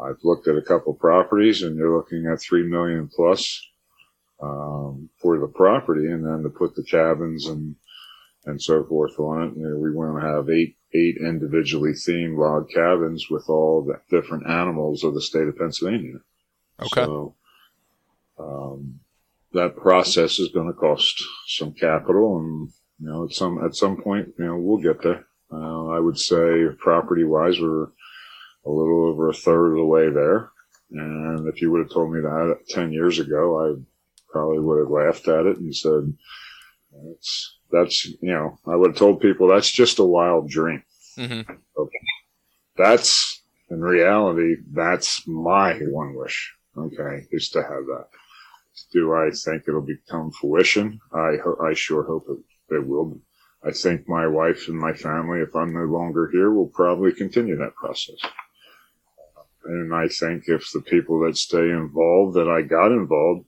I've 0.00 0.22
looked 0.22 0.48
at 0.48 0.56
a 0.56 0.62
couple 0.62 0.94
properties 0.94 1.62
and 1.62 1.76
you're 1.76 1.96
looking 1.96 2.26
at 2.26 2.40
three 2.40 2.62
million 2.62 3.10
plus 3.14 3.60
um, 4.40 5.10
for 5.20 5.38
the 5.38 5.48
property, 5.48 6.06
and 6.06 6.24
then 6.24 6.42
to 6.44 6.48
put 6.48 6.74
the 6.76 6.84
cabins 6.84 7.46
and 7.46 7.74
and 8.46 8.62
so 8.62 8.84
forth 8.84 9.18
on 9.18 9.48
it. 9.48 9.56
You 9.56 9.68
know, 9.68 9.76
we 9.76 9.90
want 9.90 10.20
to 10.20 10.26
have 10.26 10.48
eight 10.48 10.76
eight 10.94 11.16
individually 11.20 11.92
themed 11.92 12.38
log 12.38 12.70
cabins 12.70 13.26
with 13.28 13.48
all 13.48 13.84
the 13.84 14.00
different 14.16 14.46
animals 14.46 15.04
of 15.04 15.14
the 15.14 15.20
state 15.20 15.48
of 15.48 15.58
Pennsylvania. 15.58 16.20
Okay. 16.80 17.04
So 17.04 17.34
um, 18.38 19.00
that 19.52 19.76
process 19.76 20.38
is 20.38 20.50
going 20.52 20.66
to 20.66 20.78
cost 20.78 21.22
some 21.46 21.72
capital, 21.72 22.38
and 22.38 22.70
you 23.00 23.08
know, 23.08 23.24
at 23.24 23.32
some 23.32 23.64
at 23.64 23.74
some 23.74 24.00
point, 24.00 24.28
you 24.38 24.44
know, 24.44 24.56
we'll 24.56 24.82
get 24.82 25.02
there. 25.02 25.26
Uh, 25.50 25.86
I 25.88 25.98
would 25.98 26.18
say 26.18 26.66
property 26.78 27.24
wise, 27.24 27.58
we're 27.60 27.84
a 28.66 28.70
little 28.70 29.06
over 29.06 29.28
a 29.28 29.34
third 29.34 29.72
of 29.72 29.76
the 29.76 29.84
way 29.84 30.10
there. 30.10 30.50
And 30.90 31.46
if 31.48 31.60
you 31.60 31.70
would 31.70 31.80
have 31.80 31.90
told 31.90 32.12
me 32.12 32.20
that 32.20 32.58
10 32.68 32.92
years 32.92 33.18
ago, 33.18 33.58
I 33.58 33.80
probably 34.30 34.58
would 34.58 34.78
have 34.78 34.90
laughed 34.90 35.28
at 35.28 35.46
it 35.46 35.58
and 35.58 35.74
said, 35.74 36.12
that's, 36.92 37.58
that's, 37.70 38.04
you 38.06 38.32
know, 38.32 38.58
I 38.66 38.76
would 38.76 38.90
have 38.90 38.96
told 38.98 39.20
people 39.20 39.48
that's 39.48 39.70
just 39.70 39.98
a 39.98 40.04
wild 40.04 40.48
dream. 40.48 40.82
Mm-hmm. 41.16 41.50
Okay. 41.50 41.98
That's 42.76 43.42
in 43.70 43.80
reality, 43.80 44.56
that's 44.72 45.26
my 45.26 45.74
one 45.74 46.14
wish. 46.14 46.54
Okay. 46.76 47.26
Is 47.30 47.50
to 47.50 47.62
have 47.62 47.68
that. 47.86 48.06
Do 48.92 49.12
I 49.14 49.30
think 49.30 49.64
it'll 49.66 49.80
become 49.80 50.30
fruition? 50.30 51.00
I, 51.12 51.36
ho- 51.42 51.58
I 51.64 51.74
sure 51.74 52.04
hope 52.04 52.26
it, 52.28 52.74
it 52.74 52.86
will. 52.86 53.20
I 53.64 53.72
think 53.72 54.08
my 54.08 54.26
wife 54.26 54.68
and 54.68 54.78
my 54.78 54.92
family, 54.92 55.40
if 55.40 55.54
I'm 55.56 55.72
no 55.72 55.84
longer 55.84 56.28
here, 56.32 56.52
will 56.52 56.68
probably 56.68 57.12
continue 57.12 57.56
that 57.56 57.74
process. 57.74 58.18
And 59.64 59.94
I 59.94 60.08
think 60.08 60.44
if 60.46 60.70
the 60.72 60.80
people 60.80 61.20
that 61.20 61.36
stay 61.36 61.70
involved, 61.70 62.36
that 62.36 62.48
I 62.48 62.62
got 62.62 62.92
involved, 62.92 63.46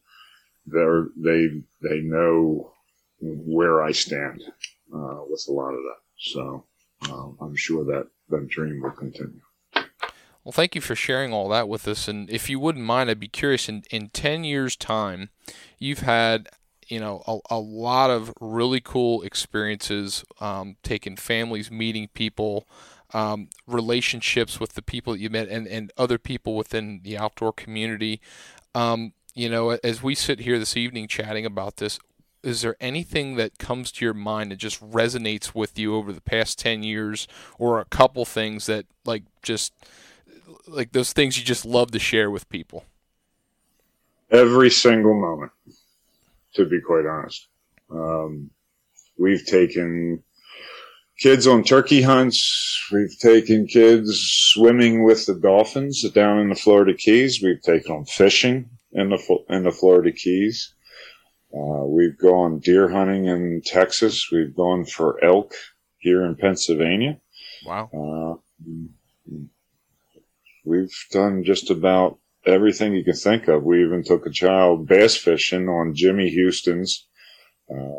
they're, 0.67 1.07
they, 1.17 1.49
they 1.81 2.01
know 2.01 2.73
where 3.21 3.83
I 3.83 3.93
stand, 3.93 4.43
uh, 4.95 5.21
with 5.29 5.45
a 5.49 5.53
lot 5.53 5.71
of 5.75 5.81
that. 5.83 6.01
So, 6.19 6.65
um, 7.11 7.39
I'm 7.41 7.57
sure 7.57 7.85
that 7.85 8.09
that 8.29 8.49
dream 8.49 8.83
will 8.83 8.91
continue. 8.91 9.41
Well, 10.45 10.53
thank 10.53 10.75
you 10.75 10.81
for 10.81 10.95
sharing 10.95 11.33
all 11.33 11.49
that 11.51 11.69
with 11.69 11.87
us. 11.87 12.09
And 12.09 12.31
if 12.31 12.49
you 12.49 12.59
wouldn't 12.59 12.85
mind, 12.85 13.11
I'd 13.11 13.21
be 13.21 13.29
curious 13.29 13.69
in, 13.69 13.83
in 13.91 14.09
10 14.09 14.45
years' 14.45 14.75
time, 14.75 15.29
you've 15.79 16.01
had, 16.01 16.49
you 16.89 16.99
know, 16.99 17.23
a, 17.27 17.57
a 17.57 17.59
lot 17.59 18.11
of 18.11 18.33
really 18.41 18.81
cool 18.81 19.23
experiences, 19.23 20.25
um, 20.41 20.77
taking 20.83 21.17
families, 21.17 21.71
meeting 21.71 22.09
people, 22.15 22.67
um, 23.13 23.49
relationships 23.67 24.59
with 24.59 24.75
the 24.75 24.83
people 24.83 25.13
that 25.13 25.21
you 25.21 25.29
met 25.29 25.49
and, 25.49 25.67
and 25.67 25.93
other 25.99 26.17
people 26.19 26.57
within 26.57 27.01
the 27.03 27.19
outdoor 27.19 27.53
community. 27.53 28.21
Um, 28.75 29.13
you 29.35 29.49
know, 29.49 29.79
as 29.85 30.03
we 30.03 30.15
sit 30.15 30.41
here 30.41 30.59
this 30.59 30.77
evening 30.77 31.07
chatting 31.07 31.45
about 31.45 31.77
this, 31.77 31.99
is 32.43 32.63
there 32.63 32.77
anything 32.81 33.37
that 33.37 33.59
comes 33.59 33.93
to 33.93 34.05
your 34.05 34.15
mind 34.15 34.51
that 34.51 34.57
just 34.57 34.81
resonates 34.81 35.55
with 35.55 35.79
you 35.79 35.95
over 35.95 36.13
the 36.13 36.23
past 36.23 36.59
10 36.59 36.83
years 36.83 37.29
or 37.59 37.79
a 37.79 37.85
couple 37.85 38.25
things 38.25 38.65
that 38.67 38.87
like 39.05 39.25
just 39.43 39.75
like 40.67 40.93
those 40.93 41.13
things 41.13 41.39
you 41.39 41.45
just 41.45 41.65
love 41.65 41.91
to 41.93 41.99
share 41.99 42.31
with 42.31 42.49
people? 42.49 42.85
Every 44.31 44.71
single 44.71 45.15
moment, 45.15 45.53
to 46.55 46.65
be 46.65 46.81
quite 46.81 47.07
honest. 47.07 47.49
Um, 47.91 48.51
we've 49.19 49.45
taken 49.45 50.23
kids 51.19 51.47
on 51.47 51.65
turkey 51.65 52.03
hunts. 52.03 52.89
We've 52.93 53.17
taken 53.19 53.67
kids 53.67 54.19
swimming 54.53 55.05
with 55.05 55.27
the 55.27 55.35
dolphins 55.35 56.09
down 56.11 56.39
in 56.39 56.49
the 56.49 56.55
Florida 56.55 56.95
Keys. 56.95 57.43
We've 57.43 57.63
taken 57.63 57.97
them 57.97 58.05
fishing 58.05 58.71
in 58.93 59.11
the 59.11 59.45
in 59.49 59.65
the 59.65 59.73
Florida 59.73 60.13
Keys. 60.13 60.75
Uh, 61.53 61.85
we've 61.85 62.17
gone 62.17 62.61
deer 62.61 62.89
hunting 62.89 63.27
in 63.27 63.61
Texas. 63.65 64.31
We've 64.31 64.55
gone 64.55 64.85
for 64.85 65.23
elk 65.25 65.55
here 65.99 66.25
in 66.25 66.37
Pennsylvania. 66.37 67.19
Wow. 67.67 67.91
Uh, 67.93 68.67
we've 70.65 70.95
done 71.11 71.45
just 71.45 71.71
about 71.71 72.19
everything 72.47 72.95
you 72.95 73.05
can 73.05 73.15
think 73.15 73.49
of. 73.49 73.65
We 73.65 73.85
even 73.85 74.03
took 74.03 74.27
a 74.27 74.31
child 74.31 74.87
bass 74.87 75.17
fishing 75.17 75.69
on 75.69 75.95
Jimmy 75.95 76.31
Houston's 76.31 77.07
uh, 77.71 77.99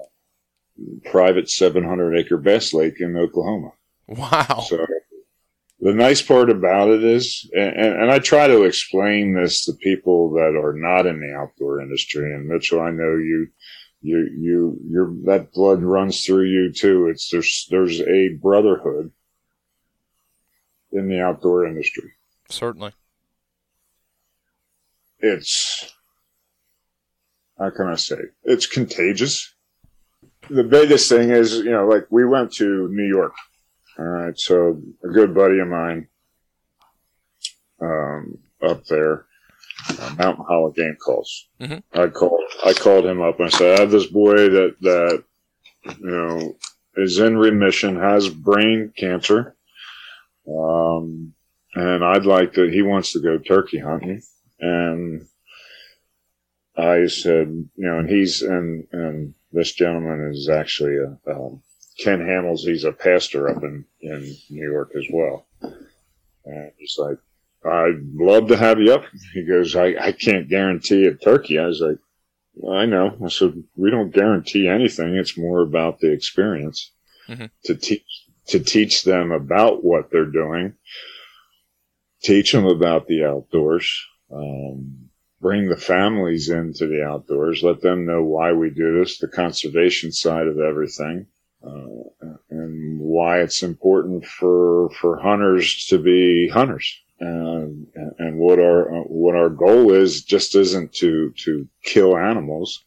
private 1.06 1.50
700 1.50 2.18
acre 2.18 2.38
bass 2.38 2.74
lake 2.74 3.00
in 3.00 3.18
Oklahoma. 3.18 3.72
Wow. 4.08 4.66
So 4.68 4.86
the 5.80 5.94
nice 5.94 6.22
part 6.22 6.50
about 6.50 6.90
it 6.90 7.04
is, 7.04 7.50
and, 7.54 7.76
and, 7.76 8.12
I 8.12 8.20
try 8.20 8.48
to 8.48 8.64
explain 8.64 9.34
this 9.34 9.66
to 9.66 9.74
people 9.74 10.32
that 10.34 10.56
are 10.56 10.74
not 10.76 11.08
in 11.08 11.20
the 11.20 11.34
outdoor 11.34 11.82
industry. 11.82 12.34
And 12.34 12.48
Mitchell, 12.48 12.82
I 12.82 12.92
know 12.92 13.16
you, 13.16 13.48
you, 14.02 14.30
you, 14.38 14.80
your 14.90 15.14
that 15.26 15.54
blood 15.54 15.82
runs 15.82 16.24
through 16.24 16.46
you 16.46 16.72
too. 16.72 17.08
It's 17.08 17.32
there's 17.32 17.68
there's 17.72 18.00
a 18.02 18.38
brotherhood 18.40 19.12
in 20.92 21.08
the 21.08 21.22
outdoor 21.22 21.66
industry. 21.66 22.12
Certainly. 22.52 22.94
It's 25.20 25.94
how 27.58 27.70
can 27.70 27.88
I 27.88 27.96
say? 27.96 28.18
It's 28.44 28.66
contagious. 28.66 29.54
The 30.50 30.64
biggest 30.64 31.08
thing 31.10 31.30
is, 31.30 31.58
you 31.58 31.70
know, 31.72 31.88
like 31.88 32.08
we 32.10 32.26
went 32.26 32.54
to 32.54 32.90
New 32.92 33.08
York. 33.08 33.34
All 34.00 34.06
right, 34.06 34.40
so 34.40 34.82
a 35.04 35.08
good 35.10 35.36
buddy 35.36 35.60
of 35.60 35.68
mine 35.68 36.08
um, 37.82 38.40
up 38.64 38.84
there, 38.86 39.26
uh, 39.90 40.16
Mountain 40.18 40.46
Hollow 40.48 40.72
Game 40.72 40.96
Calls. 40.96 41.48
Mm-hmm. 41.60 42.00
I 42.00 42.08
called. 42.08 42.42
I 42.66 42.74
called 42.74 43.06
him 43.06 43.22
up 43.22 43.40
and 43.40 43.48
I 43.48 43.50
said, 43.50 43.78
"I 43.78 43.82
have 43.82 43.92
this 43.92 44.08
boy 44.08 44.50
that 44.50 44.76
that 44.82 45.24
you 45.86 46.08
know 46.10 46.58
is 46.96 47.20
in 47.20 47.38
remission, 47.38 48.00
has 48.00 48.30
brain 48.30 48.92
cancer, 48.98 49.56
um, 50.48 51.34
and 51.76 52.04
I'd 52.04 52.26
like 52.26 52.54
to. 52.54 52.70
He 52.70 52.82
wants 52.82 53.14
to 53.14 53.20
go 53.20 53.38
turkey 53.38 53.80
hunting, 53.80 54.22
and 54.60 55.28
I 56.78 57.08
said, 57.08 57.48
you 57.48 57.70
know, 57.78 58.00
and 58.00 58.10
he's 58.10 58.42
and 58.42 58.88
and 58.92 59.34
this 59.52 59.74
gentleman 59.74 60.32
is 60.32 60.50
actually 60.50 60.98
a 60.98 61.32
um, 61.32 61.62
Ken 62.00 62.20
Hamels. 62.20 62.60
He's 62.60 62.84
a 62.84 62.92
pastor 62.92 63.50
up 63.50 63.64
in 63.64 63.86
in 64.02 64.36
New 64.50 64.72
York 64.72 64.92
as 64.96 65.06
well, 65.12 65.48
and 66.46 66.72
he's 66.78 66.98
like, 66.98 67.18
I'd 67.66 68.02
love 68.14 68.48
to 68.48 68.58
have 68.58 68.80
you 68.80 68.94
up. 68.94 69.06
He 69.34 69.44
goes, 69.44 69.76
I 69.76 69.96
I 70.00 70.12
can't 70.12 70.50
guarantee 70.50 71.06
a 71.06 71.14
turkey. 71.14 71.60
I 71.60 71.68
was 71.68 71.82
like, 71.82 71.98
well, 72.56 72.78
I 72.78 72.86
know. 72.86 73.18
I 73.24 73.30
said 73.30 73.64
we 73.76 73.92
don't 73.92 74.14
guarantee 74.14 74.68
anything. 74.68 75.16
It's 75.16 75.38
more 75.38 75.62
about 75.62 76.00
the 76.00 76.12
experience 76.12 76.92
mm-hmm. 77.28 77.46
to 77.66 77.76
teach 77.76 78.26
to 78.48 78.60
teach 78.60 79.04
them 79.04 79.32
about 79.32 79.84
what 79.84 80.12
they're 80.12 80.26
doing, 80.26 80.74
teach 82.22 82.52
them 82.52 82.66
about 82.66 83.08
the 83.08 83.26
outdoors. 83.26 84.06
Um, 84.32 85.10
bring 85.42 85.68
the 85.68 85.78
families 85.78 86.50
into 86.50 86.88
the 86.88 87.04
outdoors, 87.04 87.64
let 87.64 87.82
them 87.82 88.06
know 88.06 88.24
why 88.24 88.54
we 88.54 88.70
do 88.70 89.00
this, 89.00 89.18
the 89.18 89.28
conservation 89.28 90.12
side 90.12 90.48
of 90.48 90.60
everything, 90.60 91.26
uh, 91.66 92.28
and 92.50 93.00
why 93.00 93.42
it's 93.42 93.64
important 93.64 94.26
for 94.26 94.90
for 94.92 95.18
hunters 95.18 95.86
to 95.88 95.98
be 95.98 96.48
hunters. 96.48 97.00
And, 97.20 97.86
and 98.18 98.40
what 98.40 98.58
our 98.60 99.04
what 99.04 99.36
our 99.36 99.50
goal 99.50 99.94
is 99.94 100.24
just 100.24 100.56
isn't 100.56 100.94
to 100.94 101.32
to 101.44 101.68
kill 101.84 102.18
animals. 102.18 102.84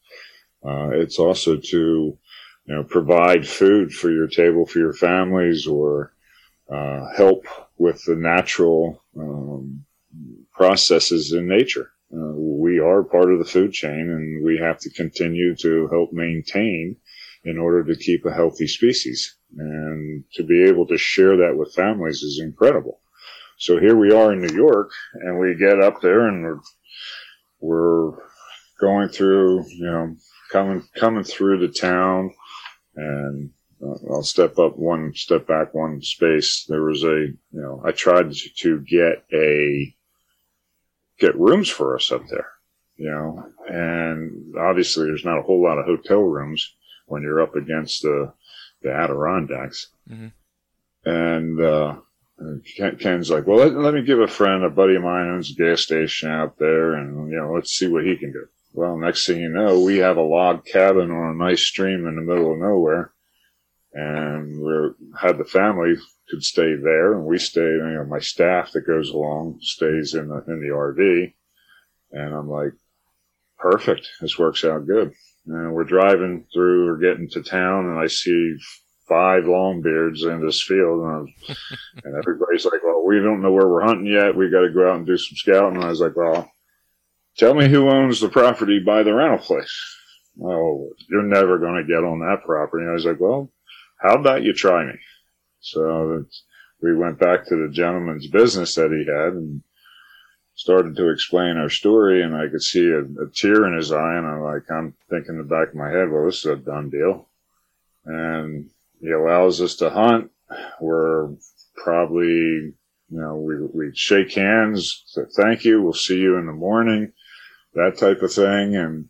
Uh, 0.65 0.91
it's 0.93 1.19
also 1.19 1.57
to 1.57 2.19
you 2.67 2.75
know 2.75 2.83
provide 2.83 3.47
food 3.47 3.93
for 3.93 4.11
your 4.11 4.27
table 4.27 4.67
for 4.67 4.81
your 4.81 4.93
families 4.93 5.69
or 5.69 6.14
uh, 6.71 7.07
help 7.17 7.47
with 7.79 8.03
the 8.05 8.17
natural 8.17 9.03
um, 9.17 9.85
processes 10.53 11.33
in 11.33 11.47
nature. 11.47 11.91
Uh, 12.13 12.33
we 12.37 12.79
are 12.79 13.03
part 13.03 13.33
of 13.33 13.39
the 13.39 13.45
food 13.45 13.73
chain 13.73 13.93
and 13.93 14.45
we 14.45 14.57
have 14.57 14.79
to 14.79 14.91
continue 14.91 15.55
to 15.57 15.89
help 15.89 16.13
maintain 16.13 16.97
in 17.45 17.59
order 17.59 17.85
to 17.85 17.97
keep 17.97 18.25
a 18.25 18.33
healthy 18.33 18.67
species. 18.67 19.37
And 19.57 20.25
to 20.35 20.43
be 20.43 20.65
able 20.65 20.87
to 20.87 20.99
share 20.99 21.37
that 21.37 21.57
with 21.57 21.75
families 21.75 22.23
is 22.23 22.41
incredible. 22.43 23.01
So 23.59 23.79
here 23.79 23.97
we 23.97 24.13
are 24.13 24.33
in 24.33 24.41
New 24.41 24.55
York 24.55 24.91
and 25.15 25.39
we 25.39 25.55
get 25.55 25.81
up 25.81 26.01
there 26.01 26.29
and 26.29 26.43
we're, 26.43 26.61
we're 27.61 28.19
going 28.81 29.09
through, 29.09 29.65
you 29.69 29.87
know, 29.87 30.17
coming, 30.51 30.83
coming 30.97 31.25
through 31.25 31.61
the 31.61 31.73
town 31.73 32.33
and 32.97 33.51
I'll 34.11 34.23
step 34.23 34.59
up 34.59 34.77
one 34.77 35.13
step 35.15 35.47
back 35.47 35.75
one 35.75 36.01
space. 36.03 36.65
There 36.69 36.83
was 36.83 37.03
a, 37.03 37.27
you 37.27 37.37
know, 37.53 37.83
I 37.85 37.93
tried 37.93 38.33
to 38.33 38.81
get 38.81 39.25
a, 39.33 39.95
get 41.19 41.39
rooms 41.39 41.69
for 41.69 41.97
us 41.97 42.11
up 42.11 42.23
there, 42.29 42.51
you 42.97 43.11
know, 43.11 43.45
and 43.69 44.55
obviously 44.59 45.07
there's 45.07 45.25
not 45.25 45.39
a 45.39 45.43
whole 45.43 45.63
lot 45.63 45.79
of 45.79 45.87
hotel 45.87 46.21
rooms 46.21 46.75
when 47.07 47.23
you're 47.23 47.43
up 47.43 47.55
against 47.57 48.03
the, 48.03 48.33
the 48.83 48.93
Adirondacks. 48.93 49.89
Mm-hmm. 50.11 50.29
And, 51.09 51.61
uh, 51.61 51.97
Ken's 52.99 53.31
like, 53.31 53.47
well, 53.47 53.59
let, 53.59 53.75
let, 53.75 53.95
me 53.95 54.03
give 54.03 54.21
a 54.21 54.27
friend, 54.27 54.65
a 54.65 54.71
buddy 54.71 54.97
of 54.97 55.03
mine 55.03 55.29
owns 55.29 55.51
a 55.51 55.55
gas 55.55 55.83
station 55.83 56.31
out 56.31 56.59
there 56.59 56.95
and, 56.95 57.31
you 57.31 57.37
know, 57.37 57.53
let's 57.53 57.73
see 57.73 57.87
what 57.87 58.05
he 58.05 58.17
can 58.17 58.33
do. 58.33 58.47
Well, 58.73 58.97
next 58.97 59.27
thing 59.27 59.41
you 59.41 59.51
know, 59.51 59.81
we 59.81 59.99
have 59.99 60.17
a 60.17 60.23
log 60.23 60.67
cabin 60.67 61.13
on 61.13 61.31
a 61.31 61.35
nice 61.35 61.63
stream 61.63 62.07
in 62.07 62.17
the 62.17 62.23
middle 62.23 62.53
of 62.53 62.59
nowhere. 62.59 63.14
And 63.95 64.61
we 64.61 64.91
had 65.19 65.39
the 65.39 65.45
family 65.45 65.95
could 66.29 66.43
stay 66.43 66.75
there, 66.75 67.15
and 67.15 67.25
we 67.25 67.39
stay. 67.39 67.61
You 67.61 67.95
know, 67.97 68.05
my 68.05 68.19
staff 68.19 68.73
that 68.73 68.87
goes 68.87 69.11
along 69.11 69.59
stays 69.61 70.15
in 70.15 70.29
the 70.29 70.45
in 70.49 70.61
the 70.61 70.75
RV, 70.75 71.33
and 72.13 72.35
I'm 72.35 72.49
like, 72.49 72.73
perfect. 73.59 74.09
This 74.21 74.39
works 74.39 74.65
out 74.65 74.87
good. 74.87 75.13
And 75.47 75.73
we're 75.75 75.85
driving 75.85 76.47
through, 76.53 76.87
we're 76.87 76.99
getting 76.99 77.29
to 77.31 77.43
town, 77.43 77.87
and 77.87 77.99
I 77.99 78.07
see 78.07 78.57
five 79.09 79.45
longbeards 79.45 80.23
in 80.23 80.45
this 80.45 80.63
field, 80.63 81.01
and, 81.05 81.29
and 82.05 82.17
everybody's 82.17 82.65
like, 82.65 82.83
"Well, 82.85 83.05
we 83.07 83.21
don't 83.21 83.43
know 83.43 83.53
where 83.53 83.69
we're 83.69 83.85
hunting 83.85 84.07
yet. 84.07 84.37
We 84.37 84.51
got 84.51 84.63
to 84.63 84.73
go 84.73 84.91
out 84.91 84.97
and 84.97 85.07
do 85.07 85.17
some 85.17 85.37
scouting." 85.37 85.77
And 85.77 85.85
I 85.85 85.89
was 85.89 86.01
like, 86.01 86.17
"Well, 86.17 86.51
tell 87.37 87.55
me 87.55 87.69
who 87.69 87.91
owns 87.91 88.21
the 88.21 88.29
property 88.29 88.81
by 88.85 89.03
the 89.03 89.15
rental 89.15 89.39
place." 89.39 89.97
Oh, 90.43 90.91
you're 91.09 91.23
never 91.23 91.59
going 91.59 91.77
to 91.77 91.87
get 91.87 92.03
on 92.03 92.21
that 92.21 92.45
property. 92.45 92.83
And 92.83 92.91
I 92.91 92.95
was 92.95 93.05
like, 93.05 93.21
"Well, 93.21 93.53
how 94.05 94.15
about 94.15 94.45
you 94.45 94.53
try 94.53 94.85
me?" 94.85 94.99
So 95.61 96.27
we 96.83 96.95
went 96.95 97.19
back 97.19 97.47
to 97.47 97.57
the 97.57 97.73
gentleman's 97.73 98.27
business 98.27 98.75
that 98.75 98.93
he 98.93 99.11
had 99.11 99.33
and 99.33 99.63
started 100.55 100.95
to 100.97 101.11
explain 101.11 101.57
our 101.57 101.71
story. 101.71 102.23
And 102.23 102.37
I 102.37 102.49
could 102.49 102.63
see 102.63 102.87
a, 102.87 103.01
a 103.01 103.31
tear 103.35 103.67
in 103.67 103.77
his 103.77 103.91
eye. 103.91 104.17
And 104.17 104.27
I'm 104.27 104.43
like, 104.43 104.71
I'm 104.71 104.95
thinking 105.09 105.35
in 105.35 105.39
the 105.39 105.45
back 105.45 105.69
of 105.69 105.75
my 105.75 105.91
head, 105.91 106.11
well, 106.11 106.27
this 106.27 106.41
is 106.41 106.47
a 106.47 106.57
done 106.57 106.91
deal. 106.91 107.29
And 108.05 108.71
he 109.01 109.11
allows 109.11 109.61
us 109.63 109.77
to 109.77 109.89
hunt. 109.91 110.31
We're 110.81 111.31
probably, 111.83 112.27
you 112.27 112.75
know, 113.09 113.37
we, 113.37 113.55
we 113.73 113.91
shake 113.95 114.35
hands, 114.35 115.03
say 115.07 115.23
thank 115.35 115.65
you. 115.65 115.83
We'll 115.83 115.95
see 115.95 116.19
you 116.19 116.37
in 116.37 116.47
the 116.47 116.53
morning, 116.53 117.13
that 117.75 117.97
type 117.99 118.23
of 118.23 118.33
thing. 118.33 118.77
And, 118.77 119.09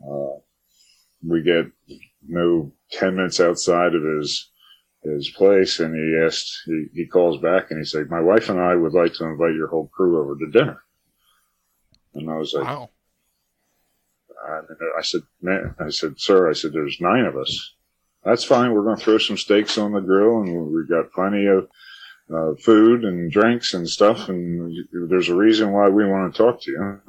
uh, 0.00 0.38
we 1.26 1.42
get 1.42 1.66
no 2.26 2.72
10 2.92 3.16
minutes 3.16 3.40
outside 3.40 3.94
of 3.94 4.02
his 4.02 4.50
his 5.02 5.30
place 5.30 5.78
and 5.80 5.94
he 5.94 6.24
asked, 6.24 6.62
he, 6.66 6.86
he 6.92 7.06
calls 7.06 7.40
back 7.40 7.70
and 7.70 7.78
he 7.78 7.84
said, 7.84 8.10
my 8.10 8.20
wife 8.20 8.48
and 8.48 8.60
I 8.60 8.74
would 8.74 8.92
like 8.92 9.14
to 9.14 9.24
invite 9.24 9.54
your 9.54 9.68
whole 9.68 9.88
crew 9.88 10.20
over 10.20 10.36
to 10.36 10.50
dinner. 10.50 10.82
And 12.14 12.30
I 12.30 12.36
was 12.36 12.52
like, 12.52 12.64
wow. 12.64 12.90
I, 14.44 14.60
I 14.98 15.02
said, 15.02 15.22
man, 15.40 15.74
I 15.78 15.90
said, 15.90 16.18
sir, 16.18 16.50
I 16.50 16.52
said, 16.52 16.72
there's 16.72 17.00
nine 17.00 17.24
of 17.24 17.36
us. 17.36 17.74
That's 18.24 18.44
fine. 18.44 18.72
We're 18.72 18.84
going 18.84 18.96
to 18.96 19.04
throw 19.04 19.18
some 19.18 19.36
steaks 19.36 19.78
on 19.78 19.92
the 19.92 20.00
grill 20.00 20.40
and 20.40 20.72
we've 20.72 20.88
got 20.88 21.12
plenty 21.12 21.46
of 21.46 21.68
uh, 22.34 22.54
food 22.56 23.04
and 23.04 23.30
drinks 23.30 23.74
and 23.74 23.88
stuff. 23.88 24.28
And 24.28 24.74
there's 24.92 25.28
a 25.28 25.36
reason 25.36 25.72
why 25.72 25.88
we 25.88 26.04
want 26.06 26.34
to 26.34 26.38
talk 26.38 26.60
to 26.62 26.70
you. 26.70 27.00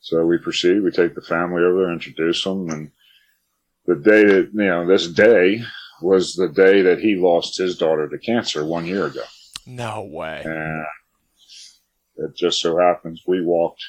So 0.00 0.24
we 0.24 0.38
proceed. 0.38 0.80
We 0.80 0.92
take 0.92 1.14
the 1.14 1.20
family 1.20 1.62
over 1.62 1.80
there, 1.80 1.92
introduce 1.92 2.44
them. 2.44 2.70
And 2.70 2.90
the 3.88 3.96
day 3.96 4.24
that, 4.24 4.50
you 4.52 4.66
know, 4.66 4.86
this 4.86 5.08
day, 5.08 5.62
was 6.02 6.34
the 6.34 6.48
day 6.48 6.82
that 6.82 7.00
he 7.00 7.16
lost 7.16 7.56
his 7.56 7.78
daughter 7.78 8.06
to 8.06 8.18
cancer 8.18 8.64
one 8.64 8.86
year 8.86 9.06
ago. 9.06 9.22
No 9.66 10.02
way. 10.02 10.42
And 10.44 10.84
it 12.16 12.36
just 12.36 12.60
so 12.60 12.78
happens 12.78 13.22
we 13.26 13.44
walked 13.44 13.82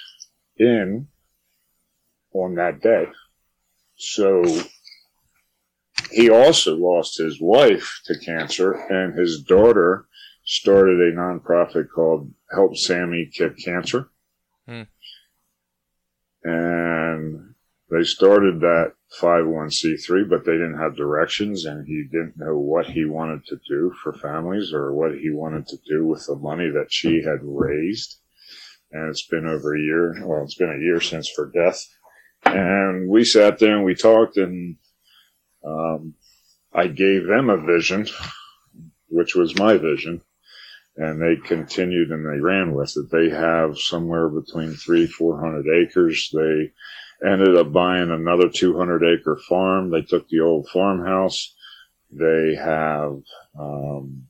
in 0.57 1.07
on 2.33 2.55
that 2.55 2.81
day. 2.81 3.07
So 3.97 4.43
he 6.11 6.29
also 6.29 6.75
lost 6.77 7.17
his 7.17 7.41
wife 7.41 8.01
to 8.05 8.17
cancer 8.17 8.71
and 8.71 9.19
his 9.19 9.43
daughter 9.43 10.07
started 10.45 10.99
a 10.99 11.15
nonprofit 11.15 11.89
called 11.93 12.31
Help 12.51 12.77
Sammy 12.77 13.29
Kick 13.31 13.57
Cancer. 13.63 14.09
Hmm. 14.65 14.83
And 16.43 17.48
they 17.89 18.03
started 18.03 18.59
that 18.59 18.93
501c3, 19.19 20.29
but 20.29 20.45
they 20.45 20.53
didn't 20.53 20.77
have 20.77 20.95
directions 20.95 21.65
and 21.65 21.87
he 21.87 22.03
didn't 22.11 22.37
know 22.37 22.57
what 22.57 22.85
he 22.85 23.05
wanted 23.05 23.45
to 23.45 23.59
do 23.67 23.91
for 24.03 24.13
families 24.13 24.71
or 24.73 24.93
what 24.93 25.15
he 25.15 25.31
wanted 25.31 25.67
to 25.67 25.77
do 25.87 26.05
with 26.05 26.25
the 26.27 26.35
money 26.35 26.69
that 26.69 26.91
she 26.91 27.23
had 27.23 27.39
raised. 27.41 28.19
And 28.91 29.09
it's 29.09 29.25
been 29.25 29.47
over 29.47 29.75
a 29.75 29.79
year. 29.79 30.15
Well, 30.23 30.43
it's 30.43 30.55
been 30.55 30.75
a 30.75 30.83
year 30.83 31.01
since 31.01 31.31
her 31.35 31.45
death. 31.45 31.87
And 32.45 33.09
we 33.09 33.23
sat 33.23 33.59
there 33.59 33.75
and 33.75 33.85
we 33.85 33.95
talked 33.95 34.37
and, 34.37 34.77
um, 35.65 36.13
I 36.73 36.87
gave 36.87 37.25
them 37.25 37.49
a 37.49 37.57
vision, 37.57 38.07
which 39.09 39.35
was 39.35 39.57
my 39.57 39.77
vision 39.77 40.21
and 40.99 41.21
they 41.21 41.37
continued 41.37 42.11
and 42.11 42.25
they 42.25 42.41
ran 42.41 42.73
with 42.73 42.93
it. 42.97 43.09
They 43.09 43.29
have 43.29 43.79
somewhere 43.79 44.27
between 44.27 44.73
three, 44.73 45.07
400 45.07 45.65
acres. 45.81 46.29
They, 46.33 46.73
ended 47.25 47.55
up 47.55 47.71
buying 47.71 48.11
another 48.11 48.49
200 48.49 49.03
acre 49.03 49.37
farm. 49.47 49.89
They 49.89 50.01
took 50.01 50.27
the 50.29 50.39
old 50.39 50.69
farmhouse. 50.69 51.53
They 52.11 52.55
have 52.55 53.21
um, 53.59 54.27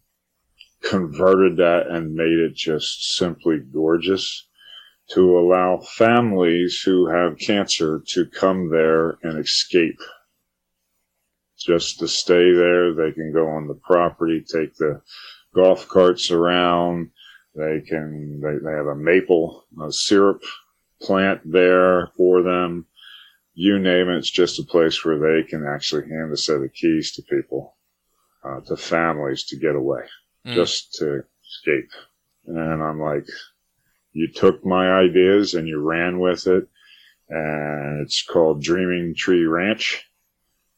converted 0.82 1.58
that 1.58 1.88
and 1.90 2.16
made 2.16 2.40
it 2.40 2.56
just 2.56 3.16
simply 3.16 3.60
gorgeous 3.60 4.48
to 5.12 5.38
allow 5.38 5.80
families 5.80 6.82
who 6.86 7.08
have 7.08 7.38
cancer 7.40 8.02
to 8.08 8.26
come 8.28 8.70
there 8.70 9.18
and 9.24 9.40
escape. 9.40 10.00
Just 11.58 12.00
to 12.00 12.08
stay 12.08 12.54
there, 12.54 12.94
they 12.94 13.12
can 13.12 13.34
go 13.34 13.48
on 13.48 13.68
the 13.68 13.80
property, 13.84 14.42
take 14.42 14.76
the 14.76 15.02
golf 15.54 15.88
carts 15.88 16.32
around. 16.32 17.10
They 17.56 17.82
can, 17.82 18.40
they, 18.40 18.64
they 18.64 18.72
have 18.72 18.88
a 18.88 18.96
maple 18.96 19.66
a 19.82 19.92
syrup 19.92 20.42
plant 21.02 21.42
there 21.46 22.08
for 22.18 22.42
them. 22.42 22.86
You 23.54 23.80
name 23.80 24.10
it, 24.10 24.18
it's 24.18 24.30
just 24.30 24.60
a 24.60 24.64
place 24.64 25.04
where 25.04 25.20
they 25.20 25.48
can 25.48 25.66
actually 25.66 26.10
hand 26.10 26.32
a 26.32 26.38
set 26.38 26.62
of 26.62 26.74
keys 26.74 27.14
to 27.14 27.24
people, 27.24 27.76
uh, 28.44 28.62
to 28.62 28.78
families 28.78 29.44
to 29.46 29.58
get 29.58 29.76
away, 29.76 30.04
mm. 30.46 30.54
just 30.54 30.94
to 30.96 31.24
escape. 31.44 31.92
And 32.46 32.82
I'm 32.82 33.00
like, 33.00 33.28
you 34.14 34.32
took 34.32 34.66
my 34.66 34.92
ideas 34.92 35.54
and 35.54 35.68
you 35.68 35.80
ran 35.82 36.20
with 36.20 36.48
it. 36.48 36.68
And 37.30 38.02
it's 38.02 38.24
called 38.24 38.62
Dreaming 38.62 39.14
Tree 39.16 39.46
Ranch. 39.46 40.04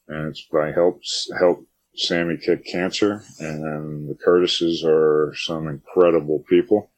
And 0.07 0.27
it's 0.27 0.45
by 0.51 0.71
Help, 0.71 1.01
Help 1.39 1.65
Sammy 1.95 2.37
Kick 2.37 2.65
Cancer. 2.65 3.23
And 3.39 4.09
the 4.09 4.15
Curtises 4.15 4.83
are 4.85 5.33
some 5.35 5.67
incredible 5.67 6.43
people. 6.49 6.89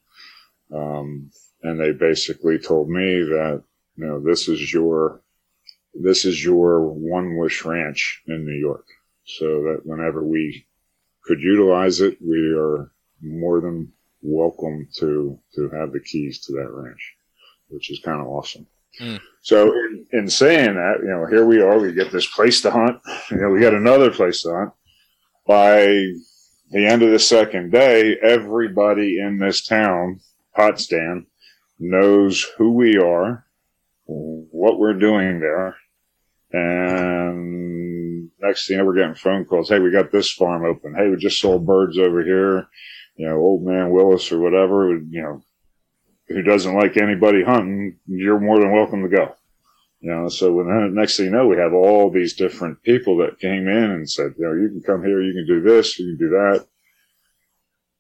Um, 0.74 1.30
and 1.64 1.80
they 1.80 1.92
basically 1.92 2.60
told 2.60 2.90
me 2.90 3.24
that, 3.24 3.64
you 3.96 4.06
know, 4.06 4.20
this 4.20 4.48
is 4.48 4.74
your, 4.74 5.22
this 5.94 6.26
is 6.26 6.44
your 6.44 6.82
one 6.82 7.38
wish 7.38 7.64
ranch 7.64 8.22
in 8.28 8.46
New 8.46 8.60
York. 8.60 8.86
So 9.26 9.46
that 9.64 9.82
whenever 9.86 10.24
we 10.24 10.66
could 11.24 11.40
utilize 11.40 12.02
it, 12.02 12.18
we 12.22 12.54
are 12.54 12.92
more 13.22 13.62
than 13.62 13.92
welcome 14.22 14.88
to, 14.96 15.40
to 15.56 15.70
have 15.70 15.94
the 15.94 16.02
keys 16.02 16.40
to 16.42 16.54
that 16.54 16.70
ranch, 16.70 17.16
which 17.70 17.90
is 17.90 18.00
kind 18.00 18.20
of 18.20 18.28
awesome. 18.28 18.68
Mm. 19.00 19.22
So 19.42 19.72
in, 19.72 20.06
in, 20.12 20.30
saying 20.30 20.76
that, 20.76 20.98
you 21.02 21.10
know, 21.10 21.26
here 21.26 21.46
we 21.46 21.62
are, 21.62 21.80
we 21.80 21.94
get 21.94 22.12
this 22.12 22.28
place 22.28 22.62
to 22.62 22.72
hunt. 22.72 23.00
You 23.32 23.38
know, 23.38 23.50
we 23.50 23.62
got 23.62 23.74
another 23.74 24.12
place 24.12 24.44
to 24.44 24.54
hunt. 24.54 24.72
By 25.48 25.86
the 26.72 26.86
end 26.86 27.02
of 27.02 27.12
the 27.12 27.20
second 27.20 27.72
day, 27.72 28.18
everybody 28.22 29.20
in 29.20 29.40
this 29.40 29.66
town, 29.66 30.20
Potsdam, 30.56 31.28
knows 31.80 32.46
who 32.58 32.72
we 32.72 32.98
are, 32.98 33.46
what 34.06 34.80
we're 34.80 35.00
doing 35.00 35.40
there. 35.40 35.76
And 36.52 38.30
next 38.40 38.68
thing 38.68 38.76
you 38.76 38.82
know, 38.82 38.86
we're 38.86 38.96
getting 38.96 39.16
phone 39.16 39.46
calls. 39.46 39.70
Hey, 39.70 39.80
we 39.80 39.92
got 39.92 40.12
this 40.12 40.32
farm 40.32 40.66
open. 40.66 40.94
Hey, 40.96 41.10
we 41.10 41.18
just 41.18 41.40
sold 41.40 41.66
birds 41.66 41.98
over 41.98 42.24
here. 42.24 42.68
You 43.16 43.28
know, 43.28 43.38
old 43.38 43.64
man 43.66 43.92
Willis 43.92 44.32
or 44.32 44.40
whatever, 44.40 44.98
you 44.98 45.22
know, 45.22 45.44
who 46.28 46.42
doesn't 46.42 46.76
like 46.76 46.98
anybody 46.98 47.44
hunting, 47.44 47.98
you're 48.08 48.40
more 48.40 48.60
than 48.60 48.72
welcome 48.72 49.04
to 49.04 49.10
go. 49.10 49.36
You 50.00 50.12
know, 50.12 50.30
so 50.30 50.52
when 50.52 50.68
the 50.68 50.90
next 50.92 51.18
thing 51.18 51.28
you 51.28 51.32
know, 51.32 51.48
we 51.48 51.58
have 51.58 51.74
all 51.74 52.12
these 52.12 52.34
different 52.34 52.82
people 52.84 53.18
that 53.18 53.40
came 53.40 53.68
in 53.68 53.92
and 53.92 54.10
said, 54.10 54.34
you 54.38 54.46
know, 54.46 54.54
you 54.54 54.70
can 54.70 54.82
come 54.82 55.04
here, 55.04 55.22
you 55.22 55.34
can 55.34 55.48
do 55.48 55.62
this, 55.62 55.98
you 55.98 56.08
can 56.08 56.18
do 56.18 56.30
that. 56.32 56.66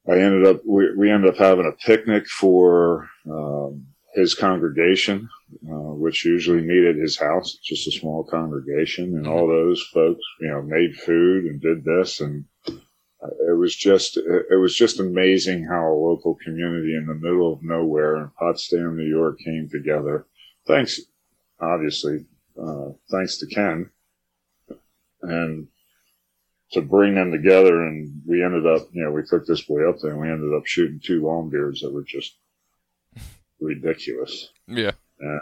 I 0.09 0.19
ended 0.19 0.45
up, 0.45 0.61
we, 0.67 0.93
we 0.95 1.09
ended 1.09 1.29
up 1.29 1.37
having 1.37 1.65
a 1.65 1.85
picnic 1.85 2.27
for, 2.27 3.07
um, 3.29 3.87
his 4.13 4.35
congregation, 4.35 5.29
uh, 5.67 5.93
which 5.95 6.25
usually 6.25 6.61
meet 6.61 6.87
at 6.87 6.95
his 6.95 7.17
house, 7.17 7.57
just 7.63 7.87
a 7.87 7.91
small 7.91 8.23
congregation. 8.23 9.15
And 9.15 9.27
all 9.27 9.47
those 9.47 9.81
folks, 9.93 10.21
you 10.39 10.49
know, 10.49 10.61
made 10.61 10.95
food 10.95 11.45
and 11.45 11.59
did 11.59 11.83
this. 11.83 12.21
And 12.21 12.45
it 12.67 13.57
was 13.57 13.75
just, 13.75 14.17
it 14.17 14.59
was 14.59 14.75
just 14.75 14.99
amazing 14.99 15.65
how 15.65 15.87
a 15.87 15.95
local 15.95 16.37
community 16.43 16.95
in 16.95 17.07
the 17.07 17.15
middle 17.15 17.53
of 17.53 17.63
nowhere 17.63 18.17
in 18.17 18.29
Potsdam, 18.37 18.97
New 18.97 19.09
York 19.09 19.39
came 19.39 19.69
together. 19.71 20.27
Thanks, 20.67 20.99
obviously, 21.59 22.25
uh, 22.61 22.89
thanks 23.09 23.37
to 23.37 23.47
Ken. 23.47 23.89
And 25.21 25.67
to 26.73 26.81
bring 26.81 27.15
them 27.15 27.31
together 27.31 27.83
and 27.83 28.21
we 28.27 28.43
ended 28.43 28.65
up, 28.65 28.87
you 28.91 29.03
know, 29.03 29.11
we 29.11 29.21
took 29.23 29.45
this 29.45 29.61
boy 29.61 29.87
up 29.87 29.95
there 30.01 30.11
and 30.11 30.19
we 30.19 30.29
ended 30.29 30.53
up 30.53 30.65
shooting 30.65 30.99
two 31.01 31.21
longbeards 31.21 31.81
that 31.81 31.93
were 31.93 32.03
just 32.03 32.35
ridiculous. 33.63 34.49
Yeah. 34.67 34.91
Uh, 35.23 35.39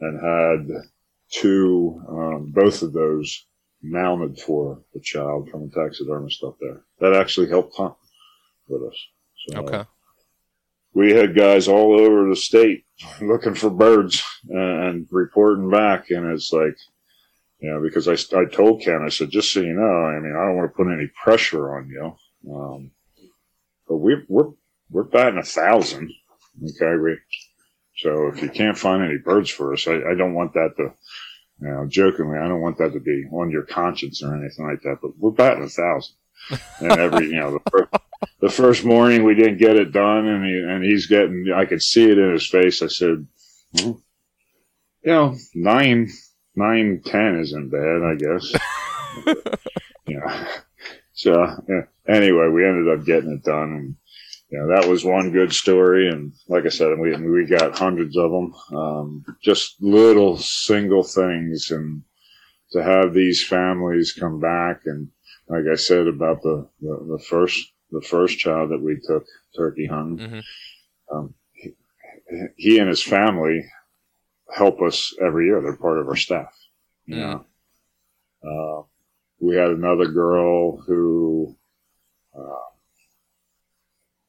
and 0.00 0.20
had 0.20 0.82
two, 1.30 2.02
um, 2.08 2.52
both 2.54 2.82
of 2.82 2.92
those 2.92 3.46
mounted 3.82 4.38
for 4.40 4.80
the 4.94 5.00
child 5.00 5.48
from 5.50 5.64
a 5.64 5.68
taxidermist 5.68 6.42
up 6.42 6.56
there. 6.60 6.82
That 7.00 7.14
actually 7.14 7.48
helped 7.48 7.76
hunt 7.76 7.94
with 8.68 8.82
us. 8.82 9.06
So, 9.48 9.58
okay. 9.60 9.84
We 10.94 11.12
had 11.12 11.36
guys 11.36 11.68
all 11.68 11.98
over 11.98 12.28
the 12.28 12.36
state 12.36 12.84
looking 13.20 13.54
for 13.54 13.70
birds 13.70 14.22
and 14.48 15.06
reporting 15.10 15.70
back, 15.70 16.10
and 16.10 16.26
it's 16.32 16.52
like, 16.52 16.76
you 17.60 17.70
know, 17.70 17.80
because 17.82 18.08
I, 18.08 18.12
I 18.38 18.44
told 18.44 18.82
Ken, 18.82 19.02
I 19.04 19.08
said, 19.08 19.30
just 19.30 19.52
so 19.52 19.60
you 19.60 19.74
know, 19.74 19.82
I 20.04 20.18
mean, 20.20 20.34
I 20.36 20.46
don't 20.46 20.56
want 20.56 20.70
to 20.70 20.76
put 20.76 20.92
any 20.92 21.08
pressure 21.22 21.76
on 21.76 21.88
you. 21.88 22.16
Um, 22.52 22.90
but 23.88 23.96
we, 23.96 24.16
we're, 24.28 24.50
we're 24.90 25.02
batting 25.04 25.38
a 25.38 25.44
thousand. 25.44 26.12
Okay. 26.62 26.96
We, 26.96 27.18
so 27.98 28.28
if 28.28 28.40
you 28.40 28.48
can't 28.48 28.78
find 28.78 29.02
any 29.02 29.18
birds 29.18 29.50
for 29.50 29.72
us, 29.72 29.86
I, 29.88 29.94
I 29.94 30.14
don't 30.14 30.34
want 30.34 30.54
that 30.54 30.74
to, 30.76 30.94
you 31.60 31.68
know, 31.68 31.86
jokingly, 31.88 32.38
I 32.38 32.46
don't 32.46 32.60
want 32.60 32.78
that 32.78 32.92
to 32.92 33.00
be 33.00 33.24
on 33.32 33.50
your 33.50 33.64
conscience 33.64 34.22
or 34.22 34.34
anything 34.34 34.66
like 34.66 34.82
that, 34.82 34.98
but 35.02 35.18
we're 35.18 35.32
batting 35.32 35.64
a 35.64 35.68
thousand. 35.68 36.14
and 36.80 36.92
every, 36.92 37.26
you 37.26 37.36
know, 37.36 37.52
the 37.52 37.70
first, 37.70 37.92
the 38.40 38.48
first 38.48 38.84
morning 38.84 39.24
we 39.24 39.34
didn't 39.34 39.58
get 39.58 39.76
it 39.76 39.92
done 39.92 40.26
and 40.26 40.44
he, 40.44 40.60
and 40.60 40.84
he's 40.84 41.06
getting, 41.06 41.52
I 41.54 41.64
could 41.64 41.82
see 41.82 42.08
it 42.08 42.18
in 42.18 42.32
his 42.32 42.46
face. 42.46 42.82
I 42.82 42.86
said, 42.86 43.26
well, 43.74 44.00
you 45.02 45.12
know, 45.12 45.36
nine, 45.56 46.08
nine, 46.54 47.02
ten 47.04 47.40
isn't 47.40 47.70
bad, 47.70 48.02
I 48.04 48.14
guess. 48.14 49.56
yeah. 50.06 50.48
So 51.14 51.32
yeah. 51.68 51.82
anyway, 52.06 52.48
we 52.48 52.64
ended 52.64 52.96
up 52.96 53.04
getting 53.04 53.32
it 53.32 53.42
done 53.42 53.72
and, 53.72 53.96
you 54.50 54.58
know, 54.58 54.68
that 54.68 54.88
was 54.88 55.04
one 55.04 55.30
good 55.30 55.52
story. 55.52 56.08
And 56.08 56.32
like 56.48 56.64
I 56.64 56.70
said, 56.70 56.98
we, 56.98 57.14
we 57.16 57.46
got 57.46 57.78
hundreds 57.78 58.16
of 58.16 58.30
them. 58.30 58.54
Um, 58.72 59.24
just 59.42 59.80
little 59.82 60.38
single 60.38 61.02
things. 61.02 61.70
And 61.70 62.02
to 62.72 62.82
have 62.82 63.12
these 63.12 63.44
families 63.44 64.12
come 64.12 64.40
back 64.40 64.82
and, 64.86 65.08
like 65.48 65.64
I 65.70 65.76
said 65.76 66.06
about 66.06 66.42
the, 66.42 66.68
the, 66.80 67.16
the 67.16 67.24
first, 67.24 67.72
the 67.90 68.02
first 68.02 68.38
child 68.38 68.70
that 68.70 68.82
we 68.82 69.00
took 69.06 69.24
turkey 69.56 69.86
hunting, 69.86 70.28
mm-hmm. 70.28 71.16
um, 71.16 71.34
he, 71.52 71.72
he, 72.56 72.78
and 72.78 72.88
his 72.88 73.02
family 73.02 73.64
help 74.54 74.80
us 74.82 75.14
every 75.24 75.46
year. 75.46 75.62
They're 75.62 75.76
part 75.76 75.98
of 75.98 76.06
our 76.06 76.16
staff. 76.16 76.54
You 77.06 77.16
mm. 77.16 77.44
know, 78.42 78.80
uh, 78.80 78.82
we 79.40 79.56
had 79.56 79.70
another 79.70 80.08
girl 80.08 80.76
who, 80.82 81.56
uh, 82.38 82.67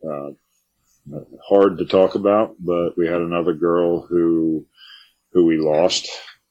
uh, 0.03 0.31
hard 1.47 1.77
to 1.77 1.85
talk 1.85 2.15
about, 2.15 2.55
but 2.59 2.97
we 2.97 3.07
had 3.07 3.21
another 3.21 3.53
girl 3.53 4.05
who, 4.05 4.65
who 5.33 5.45
we 5.45 5.57
lost, 5.57 6.09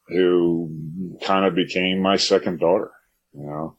who 0.09 1.17
kind 1.23 1.45
of 1.45 1.55
became 1.55 2.01
my 2.01 2.17
second 2.17 2.61
daughter. 2.61 2.91
You 3.33 3.47
know, 3.47 3.77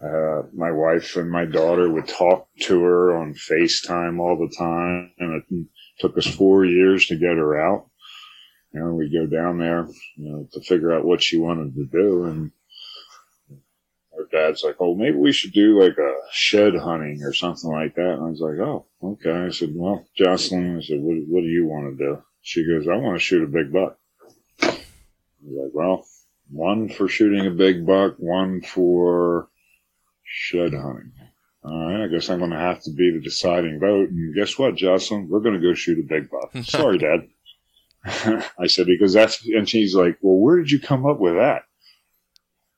uh, 0.00 0.42
my 0.54 0.70
wife 0.70 1.16
and 1.16 1.30
my 1.30 1.44
daughter 1.44 1.90
would 1.90 2.08
talk 2.08 2.48
to 2.62 2.80
her 2.80 3.16
on 3.16 3.34
FaceTime 3.34 4.20
all 4.20 4.36
the 4.36 4.54
time, 4.56 5.12
and 5.18 5.42
it 5.42 5.66
took 5.98 6.16
us 6.18 6.26
four 6.26 6.64
years 6.64 7.06
to 7.06 7.16
get 7.16 7.36
her 7.36 7.60
out. 7.60 7.88
You 8.72 8.80
know, 8.80 8.94
we 8.94 9.10
go 9.10 9.26
down 9.26 9.58
there, 9.58 9.88
you 10.16 10.30
know, 10.30 10.48
to 10.52 10.60
figure 10.60 10.92
out 10.92 11.04
what 11.04 11.22
she 11.22 11.38
wanted 11.38 11.74
to 11.74 11.86
do, 11.86 12.24
and 12.24 12.52
her 14.18 14.26
dad's 14.30 14.62
like, 14.62 14.76
"Oh, 14.80 14.94
maybe 14.94 15.16
we 15.16 15.32
should 15.32 15.52
do 15.52 15.80
like 15.80 15.96
a 15.96 16.14
shed 16.30 16.74
hunting 16.74 17.22
or 17.22 17.32
something 17.32 17.70
like 17.70 17.94
that." 17.94 18.14
And 18.14 18.22
I 18.22 18.30
was 18.30 18.40
like, 18.40 18.58
"Oh, 18.58 18.86
okay." 19.02 19.46
I 19.46 19.50
said, 19.50 19.70
"Well, 19.74 20.04
Jocelyn," 20.16 20.78
I 20.78 20.82
said, 20.82 21.00
"What, 21.00 21.16
what 21.28 21.40
do 21.40 21.48
you 21.48 21.66
want 21.66 21.96
to 21.96 22.04
do?" 22.04 22.22
She 22.42 22.66
goes, 22.66 22.86
"I 22.86 22.96
want 22.96 23.16
to 23.16 23.24
shoot 23.24 23.42
a 23.42 23.46
big 23.46 23.72
buck." 23.72 23.98
I 24.62 24.78
was 25.42 25.64
like, 25.64 25.72
"Well, 25.72 26.04
one 26.50 26.88
for 26.88 27.08
shooting 27.08 27.46
a 27.46 27.50
big 27.50 27.86
buck, 27.86 28.16
one 28.18 28.62
for 28.62 29.48
shed 30.24 30.74
hunting. 30.74 31.12
All 31.64 31.92
right, 31.92 32.04
I 32.04 32.08
guess 32.08 32.30
I'm 32.30 32.38
going 32.38 32.50
to 32.50 32.58
have 32.58 32.82
to 32.82 32.90
be 32.90 33.10
the 33.10 33.20
deciding 33.20 33.80
vote. 33.80 34.10
And 34.10 34.34
guess 34.34 34.58
what, 34.58 34.76
Jocelyn? 34.76 35.28
We're 35.28 35.40
going 35.40 35.60
to 35.60 35.66
go 35.66 35.74
shoot 35.74 35.98
a 35.98 36.02
big 36.02 36.30
buck. 36.30 36.50
Sorry, 36.64 36.98
Dad. 36.98 37.28
I 38.58 38.66
said, 38.66 38.86
because 38.86 39.12
that's, 39.12 39.44
and 39.46 39.68
she's 39.68 39.94
like, 39.94 40.18
well, 40.22 40.36
where 40.36 40.56
did 40.56 40.70
you 40.70 40.80
come 40.80 41.04
up 41.04 41.18
with 41.18 41.34
that? 41.34 41.62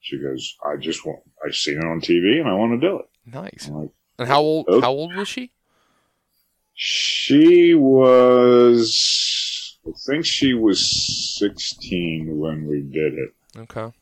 She 0.01 0.19
goes, 0.19 0.57
I 0.65 0.77
just 0.77 1.05
want, 1.05 1.21
I've 1.45 1.55
seen 1.55 1.79
it 1.79 1.85
on 1.85 2.01
TV 2.01 2.41
and 2.41 2.49
I 2.49 2.55
want 2.55 2.81
to 2.81 2.89
do 2.89 2.99
it. 3.01 3.07
Nice. 3.27 3.69
Like, 3.69 3.91
and 4.19 4.29
how 4.29 4.41
old, 4.41 4.67
oh. 4.69 4.81
how 4.81 4.93
old 4.93 5.15
was 5.15 5.29
she? 5.29 5.53
She 6.75 7.75
was, 7.75 8.91
I 9.87 9.91
think 10.07 10.25
she 10.25 10.55
was 10.55 11.39
16 11.39 12.39
when 12.39 12.67
we 12.67 12.81
did 12.81 13.15
it. 13.15 13.35
Okay. 13.57 13.93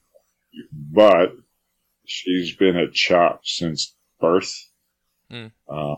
But 0.73 1.33
she's 2.05 2.55
been 2.55 2.77
at 2.77 2.93
CHOP 2.93 3.41
since 3.45 3.95
birth. 4.21 4.53
Mm. 5.31 5.53
Uh, 5.69 5.97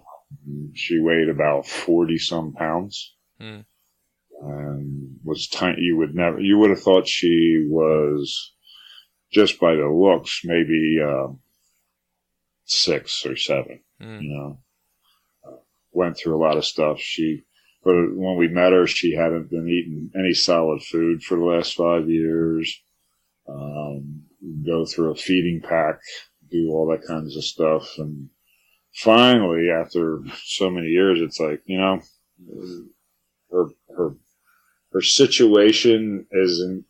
she 0.74 0.98
weighed 0.98 1.28
about 1.28 1.66
40 1.66 2.18
some 2.18 2.52
pounds. 2.52 3.14
Mm. 3.40 3.64
And 4.42 5.20
was 5.24 5.48
tiny. 5.48 5.82
You 5.82 5.98
would 5.98 6.14
never, 6.14 6.40
you 6.40 6.58
would 6.58 6.70
have 6.70 6.82
thought 6.82 7.06
she 7.06 7.66
was 7.68 8.52
just 9.32 9.60
by 9.60 9.74
the 9.74 9.88
looks, 9.88 10.42
maybe, 10.44 10.98
uh, 11.02 11.28
six 12.64 13.26
or 13.26 13.36
seven, 13.36 13.80
mm. 14.00 14.22
you 14.22 14.30
know, 14.30 14.58
uh, 15.46 15.56
went 15.92 16.16
through 16.16 16.36
a 16.36 16.44
lot 16.44 16.56
of 16.56 16.64
stuff. 16.64 17.00
She, 17.00 17.44
but 17.82 17.94
when 18.14 18.36
we 18.36 18.48
met 18.48 18.72
her, 18.72 18.86
she 18.86 19.14
hadn't 19.14 19.50
been 19.50 19.68
eating 19.68 20.10
any 20.14 20.34
solid 20.34 20.82
food 20.82 21.22
for 21.22 21.38
the 21.38 21.44
last 21.44 21.74
five 21.74 22.08
years. 22.08 22.82
Um, 23.48 24.22
go 24.64 24.84
through 24.84 25.12
a 25.12 25.16
feeding 25.16 25.60
pack, 25.60 26.00
do 26.50 26.70
all 26.70 26.86
that 26.88 27.06
kinds 27.06 27.36
of 27.36 27.44
stuff. 27.44 27.88
And 27.98 28.28
finally, 28.94 29.70
after 29.70 30.20
so 30.44 30.70
many 30.70 30.88
years, 30.88 31.20
it's 31.20 31.40
like, 31.40 31.62
you 31.64 31.78
know, 31.78 32.00
her, 33.50 33.66
her, 33.96 34.14
her 34.92 35.02
situation 35.02 36.26
isn't 36.30 36.84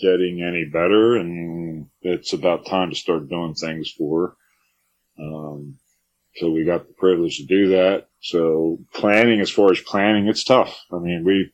getting 0.00 0.42
any 0.42 0.64
better 0.64 1.16
and 1.16 1.86
it's 2.02 2.32
about 2.32 2.66
time 2.66 2.90
to 2.90 2.96
start 2.96 3.28
doing 3.28 3.54
things 3.54 3.90
for 3.90 4.36
her. 5.18 5.24
Um, 5.24 5.76
so 6.36 6.50
we 6.50 6.64
got 6.64 6.86
the 6.86 6.94
privilege 6.94 7.38
to 7.38 7.46
do 7.46 7.68
that. 7.70 8.06
So 8.20 8.78
planning, 8.94 9.40
as 9.40 9.50
far 9.50 9.72
as 9.72 9.80
planning, 9.80 10.28
it's 10.28 10.44
tough. 10.44 10.78
I 10.92 10.98
mean, 10.98 11.24
we, 11.24 11.50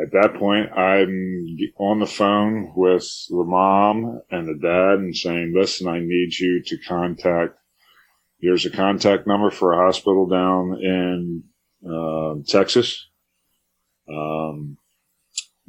at 0.00 0.12
that 0.12 0.38
point, 0.38 0.70
I'm 0.72 1.56
on 1.78 1.98
the 1.98 2.06
phone 2.06 2.72
with 2.76 3.08
the 3.28 3.44
mom 3.44 4.20
and 4.30 4.46
the 4.46 4.54
dad 4.54 5.00
and 5.00 5.16
saying, 5.16 5.54
listen, 5.56 5.88
I 5.88 5.98
need 5.98 6.38
you 6.38 6.62
to 6.62 6.78
contact, 6.86 7.54
here's 8.40 8.64
a 8.64 8.70
contact 8.70 9.26
number 9.26 9.50
for 9.50 9.72
a 9.72 9.84
hospital 9.84 10.26
down 10.28 10.78
in 10.80 11.42
uh, 11.84 12.34
Texas. 12.46 13.08
Um, 14.08 14.78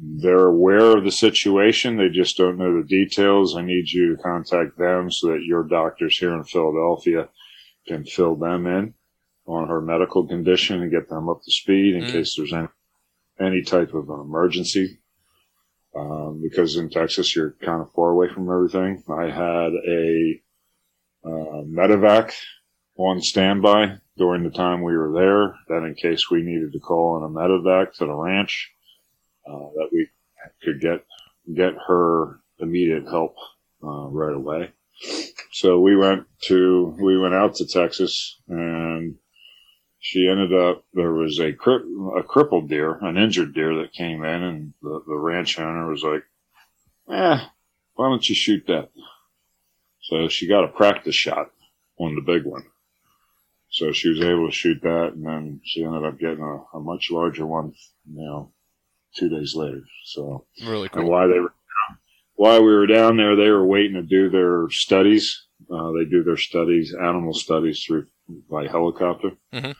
they're 0.02 0.46
aware 0.46 0.96
of 0.96 1.04
the 1.04 1.12
situation. 1.12 1.96
They 1.96 2.08
just 2.08 2.36
don't 2.36 2.56
know 2.56 2.80
the 2.80 2.88
details. 2.88 3.56
I 3.56 3.62
need 3.62 3.90
you 3.90 4.16
to 4.16 4.22
contact 4.22 4.78
them 4.78 5.10
so 5.10 5.28
that 5.28 5.44
your 5.44 5.64
doctors 5.64 6.16
here 6.16 6.34
in 6.34 6.44
Philadelphia 6.44 7.28
can 7.86 8.04
fill 8.04 8.36
them 8.36 8.66
in 8.66 8.94
on 9.46 9.68
her 9.68 9.82
medical 9.82 10.26
condition 10.26 10.80
and 10.80 10.90
get 10.90 11.08
them 11.08 11.28
up 11.28 11.40
to 11.44 11.50
speed 11.50 11.96
in 11.96 12.04
mm. 12.04 12.12
case 12.12 12.36
there's 12.36 12.52
any 12.52 12.68
any 13.40 13.62
type 13.62 13.94
of 13.94 14.08
an 14.08 14.20
emergency. 14.20 14.98
Um, 15.96 16.40
because 16.42 16.76
in 16.76 16.88
Texas, 16.88 17.34
you're 17.34 17.56
kind 17.62 17.82
of 17.82 17.92
far 17.92 18.10
away 18.10 18.28
from 18.32 18.48
everything. 18.50 19.02
I 19.08 19.24
had 19.24 19.72
a 19.72 20.40
uh, 21.24 21.62
medevac 21.64 22.32
on 22.96 23.20
standby 23.20 23.96
during 24.16 24.44
the 24.44 24.50
time 24.50 24.82
we 24.82 24.96
were 24.96 25.12
there, 25.12 25.56
that 25.68 25.84
in 25.84 25.94
case 25.94 26.30
we 26.30 26.42
needed 26.42 26.72
to 26.72 26.78
call 26.78 27.16
in 27.16 27.24
a 27.24 27.28
medevac 27.28 27.94
to 27.94 28.06
the 28.06 28.14
ranch, 28.14 28.70
that 29.50 29.88
we 29.92 30.08
could 30.62 30.80
get 30.80 31.04
get 31.54 31.74
her 31.86 32.40
immediate 32.58 33.04
help 33.04 33.34
uh, 33.82 34.08
right 34.08 34.34
away. 34.34 34.70
So 35.52 35.80
we 35.80 35.96
went 35.96 36.26
to 36.44 36.96
we 37.00 37.18
went 37.18 37.34
out 37.34 37.56
to 37.56 37.66
Texas 37.66 38.40
and 38.48 39.16
she 40.00 40.28
ended 40.28 40.54
up 40.54 40.84
there 40.94 41.12
was 41.12 41.38
a 41.38 41.50
a 41.50 42.22
crippled 42.22 42.68
deer, 42.68 42.98
an 43.02 43.18
injured 43.18 43.54
deer 43.54 43.74
that 43.76 43.92
came 43.92 44.24
in, 44.24 44.42
and 44.42 44.74
the, 44.82 45.02
the 45.06 45.16
ranch 45.16 45.58
owner 45.58 45.90
was 45.90 46.02
like, 46.02 46.24
"Eh, 47.10 47.44
why 47.94 48.08
don't 48.08 48.28
you 48.28 48.34
shoot 48.34 48.66
that?" 48.66 48.88
So 50.02 50.28
she 50.28 50.48
got 50.48 50.64
a 50.64 50.68
practice 50.68 51.14
shot 51.14 51.50
on 51.98 52.14
the 52.14 52.22
big 52.22 52.44
one. 52.44 52.64
So 53.68 53.92
she 53.92 54.08
was 54.08 54.20
able 54.20 54.48
to 54.48 54.54
shoot 54.54 54.80
that, 54.82 55.12
and 55.14 55.24
then 55.24 55.60
she 55.64 55.84
ended 55.84 56.04
up 56.04 56.18
getting 56.18 56.42
a, 56.42 56.78
a 56.78 56.80
much 56.80 57.10
larger 57.10 57.46
one, 57.46 57.74
you 58.10 58.24
know, 58.24 58.52
two 59.14 59.28
days 59.28 59.54
later. 59.54 59.82
So 60.04 60.46
really 60.64 60.88
cool. 60.88 61.02
And 61.02 61.08
why 61.08 61.26
they 61.26 61.40
were 61.40 61.54
while 62.40 62.64
we 62.64 62.72
were 62.72 62.86
down 62.86 63.18
there, 63.18 63.36
they 63.36 63.50
were 63.50 63.66
waiting 63.66 63.94
to 63.94 64.02
do 64.02 64.30
their 64.30 64.70
studies. 64.70 65.46
Uh, 65.70 65.92
they 65.92 66.06
do 66.06 66.22
their 66.22 66.38
studies, 66.38 66.94
animal 66.94 67.34
studies 67.34 67.84
through 67.84 68.06
by 68.50 68.66
helicopter. 68.66 69.32
Mm-hmm. 69.52 69.72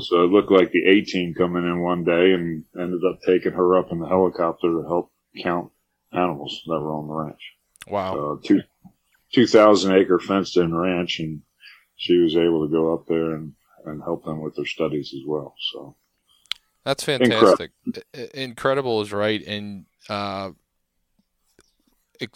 So 0.00 0.24
it 0.24 0.30
looked 0.30 0.50
like 0.50 0.70
the 0.70 0.84
A 0.86 1.00
team 1.00 1.32
coming 1.32 1.64
in 1.64 1.80
one 1.80 2.04
day 2.04 2.32
and 2.32 2.64
ended 2.78 3.00
up 3.08 3.20
taking 3.26 3.52
her 3.52 3.78
up 3.78 3.90
in 3.90 4.00
the 4.00 4.06
helicopter 4.06 4.68
to 4.68 4.82
help 4.86 5.12
count 5.42 5.70
animals 6.12 6.60
that 6.66 6.78
were 6.78 6.92
on 6.92 7.08
the 7.08 7.14
ranch. 7.14 7.54
Wow. 7.86 8.14
So 8.14 8.40
two, 8.44 8.62
2,000 9.32 9.94
acre 9.94 10.18
fenced 10.18 10.58
in 10.58 10.74
ranch 10.74 11.20
and 11.20 11.40
she 11.96 12.18
was 12.18 12.36
able 12.36 12.66
to 12.66 12.72
go 12.72 12.94
up 12.94 13.06
there 13.06 13.34
and, 13.34 13.54
and 13.86 14.02
help 14.02 14.24
them 14.24 14.42
with 14.42 14.56
their 14.56 14.66
studies 14.66 15.14
as 15.14 15.26
well. 15.26 15.54
So 15.72 15.96
that's 16.84 17.04
fantastic. 17.04 17.72
Incredible, 17.86 18.30
Incredible 18.34 19.00
is 19.02 19.12
right. 19.12 19.42
And, 19.46 19.86
uh, 20.08 20.50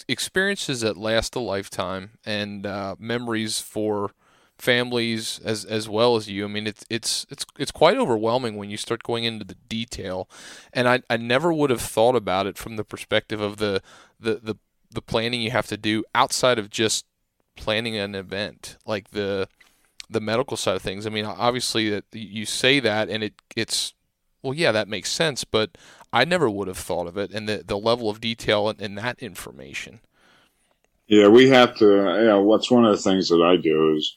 experiences 0.08 0.82
that 0.82 0.96
last 0.96 1.34
a 1.34 1.40
lifetime 1.40 2.10
and 2.24 2.66
uh, 2.66 2.94
memories 2.98 3.60
for 3.60 4.12
families 4.58 5.40
as 5.44 5.64
as 5.64 5.88
well 5.88 6.16
as 6.16 6.28
you. 6.28 6.44
I 6.44 6.48
mean, 6.48 6.66
it's 6.66 6.84
it's 6.88 7.26
it's 7.30 7.44
it's 7.58 7.70
quite 7.72 7.96
overwhelming 7.96 8.56
when 8.56 8.70
you 8.70 8.76
start 8.76 9.02
going 9.02 9.24
into 9.24 9.44
the 9.44 9.56
detail, 9.68 10.28
and 10.72 10.88
I 10.88 11.02
I 11.10 11.16
never 11.16 11.52
would 11.52 11.70
have 11.70 11.80
thought 11.80 12.14
about 12.14 12.46
it 12.46 12.56
from 12.56 12.76
the 12.76 12.84
perspective 12.84 13.40
of 13.40 13.56
the 13.56 13.82
the 14.20 14.34
the, 14.36 14.54
the 14.90 15.02
planning 15.02 15.42
you 15.42 15.50
have 15.50 15.66
to 15.68 15.76
do 15.76 16.04
outside 16.14 16.58
of 16.58 16.70
just 16.70 17.06
planning 17.56 17.96
an 17.96 18.14
event, 18.14 18.76
like 18.86 19.10
the 19.10 19.48
the 20.08 20.20
medical 20.20 20.56
side 20.56 20.76
of 20.76 20.82
things. 20.82 21.06
I 21.06 21.10
mean, 21.10 21.24
obviously 21.24 21.90
that 21.90 22.04
you 22.12 22.46
say 22.46 22.78
that, 22.80 23.08
and 23.08 23.24
it 23.24 23.34
it's 23.56 23.94
well, 24.42 24.54
yeah, 24.54 24.72
that 24.72 24.88
makes 24.88 25.10
sense, 25.10 25.44
but 25.44 25.76
I 26.12 26.24
never 26.24 26.50
would 26.50 26.68
have 26.68 26.78
thought 26.78 27.06
of 27.06 27.16
it, 27.16 27.32
and 27.32 27.48
the 27.48 27.62
the 27.66 27.78
level 27.78 28.10
of 28.10 28.20
detail 28.20 28.68
in, 28.68 28.80
in 28.80 28.94
that 28.96 29.18
information. 29.20 30.00
Yeah, 31.06 31.28
we 31.28 31.48
have 31.48 31.76
to. 31.76 31.86
You 31.86 32.26
know, 32.26 32.42
what's 32.42 32.70
one 32.70 32.84
of 32.84 32.96
the 32.96 33.02
things 33.02 33.28
that 33.28 33.42
I 33.42 33.56
do 33.56 33.94
is 33.96 34.16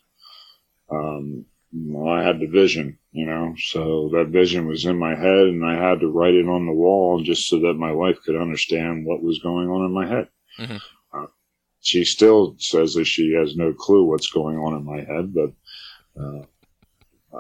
um, 0.89 1.45
well, 1.73 2.13
I 2.13 2.23
had 2.23 2.39
the 2.39 2.47
vision, 2.47 2.97
you 3.11 3.25
know, 3.25 3.53
so 3.57 4.09
that 4.13 4.27
vision 4.29 4.67
was 4.67 4.85
in 4.85 4.97
my 4.97 5.15
head 5.15 5.47
and 5.47 5.65
I 5.65 5.75
had 5.75 5.99
to 6.01 6.07
write 6.07 6.35
it 6.35 6.47
on 6.47 6.65
the 6.65 6.71
wall 6.71 7.21
just 7.21 7.49
so 7.49 7.59
that 7.59 7.73
my 7.73 7.91
wife 7.91 8.17
could 8.25 8.39
understand 8.39 9.05
what 9.05 9.21
was 9.21 9.39
going 9.39 9.69
on 9.69 9.85
in 9.85 9.91
my 9.91 10.07
head. 10.07 10.27
Mm-hmm. 10.59 10.77
Uh, 11.13 11.27
she 11.81 12.05
still 12.05 12.55
says 12.59 12.93
that 12.93 13.05
she 13.05 13.33
has 13.33 13.55
no 13.55 13.73
clue 13.73 14.05
what's 14.05 14.29
going 14.29 14.57
on 14.57 14.75
in 14.75 14.85
my 14.85 15.01
head, 15.01 15.33
but 15.33 15.51
uh, 16.21 16.43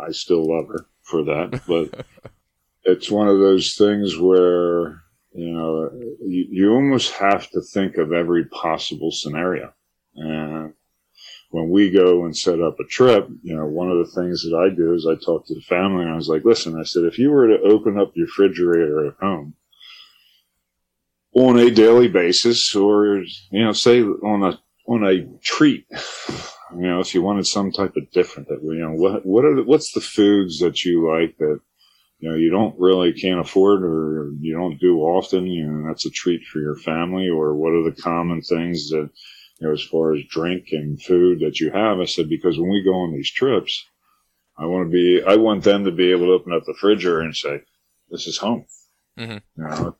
I 0.05 0.11
still 0.11 0.43
love 0.43 0.67
her 0.67 0.85
for 1.03 1.23
that. 1.23 1.61
But 1.65 2.05
it's 2.85 3.09
one 3.09 3.27
of 3.27 3.39
those 3.39 3.73
things 3.75 4.17
where, 4.17 5.01
you 5.33 5.51
know, 5.51 5.89
you, 6.21 6.47
you 6.49 6.71
almost 6.71 7.13
have 7.13 7.49
to 7.49 7.61
think 7.61 7.97
of 7.97 8.13
every 8.13 8.45
possible 8.45 9.11
scenario. 9.11 9.73
And 10.15 10.73
when 11.49 11.69
we 11.69 11.89
go 11.89 12.25
and 12.25 12.37
set 12.37 12.61
up 12.61 12.79
a 12.79 12.85
trip, 12.85 13.27
you 13.41 13.55
know, 13.55 13.65
one 13.65 13.89
of 13.89 13.97
the 13.97 14.21
things 14.21 14.43
that 14.43 14.55
I 14.55 14.73
do 14.73 14.93
is 14.93 15.07
I 15.07 15.15
talk 15.15 15.47
to 15.47 15.55
the 15.55 15.61
family 15.61 16.03
and 16.03 16.11
I 16.11 16.15
was 16.15 16.29
like, 16.29 16.45
listen, 16.45 16.79
I 16.79 16.83
said, 16.83 17.03
if 17.03 17.17
you 17.17 17.31
were 17.31 17.47
to 17.47 17.63
open 17.63 17.97
up 17.99 18.11
your 18.15 18.27
refrigerator 18.27 19.07
at 19.07 19.15
home 19.19 19.55
on 21.33 21.57
a 21.57 21.71
daily 21.71 22.07
basis 22.07 22.75
or, 22.75 23.23
you 23.51 23.63
know, 23.63 23.73
say 23.73 24.01
on 24.03 24.43
a, 24.43 24.59
on 24.87 25.03
a 25.03 25.25
treat, 25.43 25.85
you 25.91 26.87
know, 26.87 26.99
if 26.99 27.15
you 27.15 27.21
wanted 27.21 27.47
some 27.47 27.71
type 27.71 27.95
of 27.97 28.11
different 28.11 28.47
that, 28.49 28.61
you 28.61 28.75
know, 28.75 28.91
what, 28.91 29.25
what 29.25 29.43
are 29.43 29.55
the, 29.55 29.63
what's 29.63 29.91
the 29.93 30.01
foods 30.01 30.59
that 30.59 30.83
you 30.83 31.09
like 31.09 31.37
that, 31.39 31.59
you 32.25 32.31
know, 32.31 32.37
you 32.37 32.49
don't 32.49 32.73
really 32.79 33.13
can't 33.13 33.39
afford 33.39 33.83
or 33.83 34.31
you 34.39 34.55
don't 34.55 34.79
do 34.79 34.97
often, 35.01 35.45
you 35.45 35.63
know, 35.63 35.87
that's 35.87 36.07
a 36.07 36.09
treat 36.09 36.43
for 36.47 36.59
your 36.59 36.75
family 36.75 37.29
or 37.29 37.53
what 37.53 37.71
are 37.71 37.83
the 37.83 38.01
common 38.01 38.41
things 38.41 38.89
that, 38.89 39.11
you 39.59 39.67
know, 39.67 39.71
as 39.71 39.83
far 39.83 40.15
as 40.15 40.23
drink 40.27 40.69
and 40.71 40.99
food 40.99 41.41
that 41.41 41.59
you 41.59 41.69
have. 41.69 41.99
I 41.99 42.05
said, 42.05 42.27
because 42.27 42.57
when 42.57 42.71
we 42.71 42.83
go 42.83 42.95
on 42.95 43.13
these 43.13 43.29
trips, 43.29 43.85
I 44.57 44.65
want 44.65 44.87
to 44.87 44.91
be, 44.91 45.21
I 45.23 45.35
want 45.35 45.63
them 45.63 45.85
to 45.85 45.91
be 45.91 46.09
able 46.09 46.25
to 46.25 46.31
open 46.31 46.51
up 46.51 46.63
the 46.65 46.71
refrigerator 46.71 47.21
and 47.21 47.35
say, 47.35 47.61
this 48.09 48.25
is 48.25 48.39
home. 48.39 48.65
Mm-hmm. 49.19 49.61
You 49.61 49.63
know, 49.63 49.95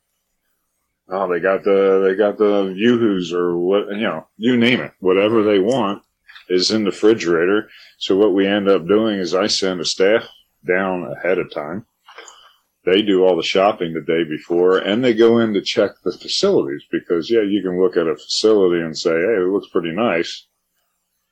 oh, 1.10 1.32
they 1.32 1.40
got 1.40 1.64
the 1.64 2.08
they 2.10 2.16
got 2.16 2.40
the 2.40 2.74
yoo-hoos 2.76 3.34
or 3.34 3.56
what 3.56 3.90
you 3.90 4.02
know, 4.02 4.26
you 4.38 4.58
name 4.58 4.82
it, 4.82 4.94
whatever 5.00 5.44
they 5.44 5.60
want 5.60 6.02
is 6.50 6.72
in 6.72 6.86
the 6.86 6.90
refrigerator. 6.90 7.70
So 8.00 8.18
what 8.18 8.34
we 8.34 8.48
end 8.48 8.68
up 8.68 8.88
doing 8.88 9.20
is 9.20 9.36
I 9.36 9.46
send 9.46 9.80
a 9.80 9.86
staff 9.86 10.28
down 10.68 11.06
ahead 11.06 11.38
of 11.38 11.54
time. 11.54 11.86
They 12.86 13.02
do 13.02 13.24
all 13.24 13.36
the 13.36 13.44
shopping 13.44 13.94
the 13.94 14.02
day 14.02 14.24
before 14.24 14.78
and 14.78 15.04
they 15.04 15.14
go 15.14 15.40
in 15.40 15.54
to 15.54 15.62
check 15.62 15.92
the 16.04 16.12
facilities 16.12 16.84
because 16.92 17.32
yeah, 17.32 17.42
you 17.42 17.62
can 17.64 17.82
look 17.82 17.98
at 17.98 18.08
a 18.08 18.16
facility 18.16 18.82
and 18.82 18.98
say, 18.98 19.12
Hey, 19.12 19.42
it 19.42 19.52
looks 19.52 19.70
pretty 19.70 19.92
nice. 19.92 20.46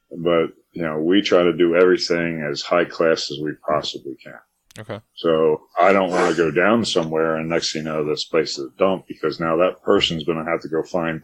But, 0.09 0.53
you 0.71 0.81
know, 0.81 0.99
we 0.99 1.21
try 1.21 1.43
to 1.43 1.55
do 1.55 1.75
everything 1.75 2.47
as 2.49 2.61
high 2.61 2.85
class 2.85 3.31
as 3.31 3.39
we 3.41 3.53
possibly 3.67 4.15
can. 4.23 4.39
Okay. 4.79 4.99
So 5.15 5.67
I 5.79 5.93
don't 5.93 6.09
want 6.09 6.35
to 6.35 6.37
go 6.37 6.49
down 6.49 6.85
somewhere 6.85 7.37
and 7.37 7.49
next 7.49 7.73
thing 7.73 7.83
you 7.83 7.89
know, 7.89 8.03
this 8.03 8.25
place 8.25 8.57
is 8.57 8.65
a 8.65 8.77
dump 8.77 9.05
because 9.07 9.39
now 9.39 9.57
that 9.57 9.83
person's 9.83 10.23
going 10.23 10.43
to 10.43 10.49
have 10.49 10.61
to 10.61 10.69
go 10.69 10.81
find 10.81 11.21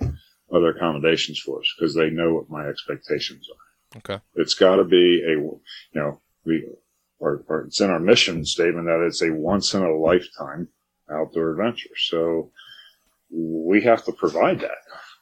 other 0.54 0.70
accommodations 0.70 1.40
for 1.40 1.60
us 1.60 1.74
because 1.78 1.96
they 1.96 2.10
know 2.10 2.34
what 2.36 2.50
my 2.50 2.68
expectations 2.68 3.48
are. 3.50 3.98
Okay. 3.98 4.24
It's 4.36 4.54
got 4.54 4.76
to 4.76 4.84
be 4.84 5.24
a, 5.26 5.32
you 5.32 5.62
know, 5.96 6.22
we, 6.46 6.64
or, 7.20 7.44
or 7.48 7.62
it's 7.62 7.82
in 7.82 7.90
our 7.90 8.00
mission 8.00 8.46
statement 8.46 8.86
that 8.88 9.06
it's 9.06 9.22
a 9.22 9.32
once 9.32 9.74
in 9.74 9.84
a 9.84 9.94
lifetime 9.96 10.68
outdoor 11.12 11.52
adventure. 11.52 11.96
So 11.98 12.52
we 13.30 13.82
have 13.82 14.04
to 14.06 14.12
provide 14.12 14.60
that, 14.62 14.78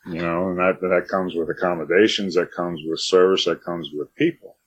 you 0.05 0.21
know, 0.21 0.49
and 0.49 0.57
that, 0.59 0.79
that 0.81 1.07
comes 1.09 1.35
with 1.35 1.49
accommodations, 1.49 2.35
that 2.35 2.51
comes 2.51 2.81
with 2.85 2.99
service, 2.99 3.45
that 3.45 3.63
comes 3.63 3.89
with 3.93 4.13
people. 4.15 4.57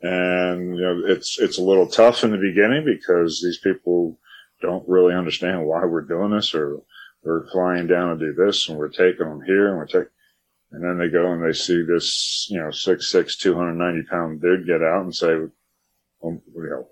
And, 0.00 0.76
you 0.76 0.82
know, 0.82 1.02
it's, 1.06 1.38
it's 1.40 1.58
a 1.58 1.62
little 1.62 1.88
tough 1.88 2.22
in 2.22 2.30
the 2.30 2.38
beginning 2.38 2.84
because 2.84 3.42
these 3.42 3.58
people 3.58 4.16
don't 4.60 4.88
really 4.88 5.14
understand 5.14 5.66
why 5.66 5.84
we're 5.84 6.02
doing 6.02 6.30
this 6.30 6.54
or 6.54 6.80
we're 7.24 7.48
flying 7.50 7.86
down 7.88 8.16
to 8.16 8.26
do 8.26 8.32
this 8.32 8.68
and 8.68 8.78
we're 8.78 8.88
taking 8.88 9.28
them 9.28 9.42
here 9.44 9.68
and 9.68 9.76
we're 9.76 9.86
taking, 9.86 10.08
and 10.70 10.84
then 10.84 10.98
they 10.98 11.08
go 11.08 11.32
and 11.32 11.42
they 11.42 11.52
see 11.52 11.82
this, 11.82 12.46
you 12.50 12.60
know, 12.60 12.70
six, 12.70 13.10
six, 13.10 13.36
290 13.36 14.08
pound 14.08 14.40
dude 14.40 14.66
get 14.66 14.82
out 14.82 15.02
and 15.02 15.14
say, 15.14 15.34
you 16.22 16.40
know, 16.54 16.88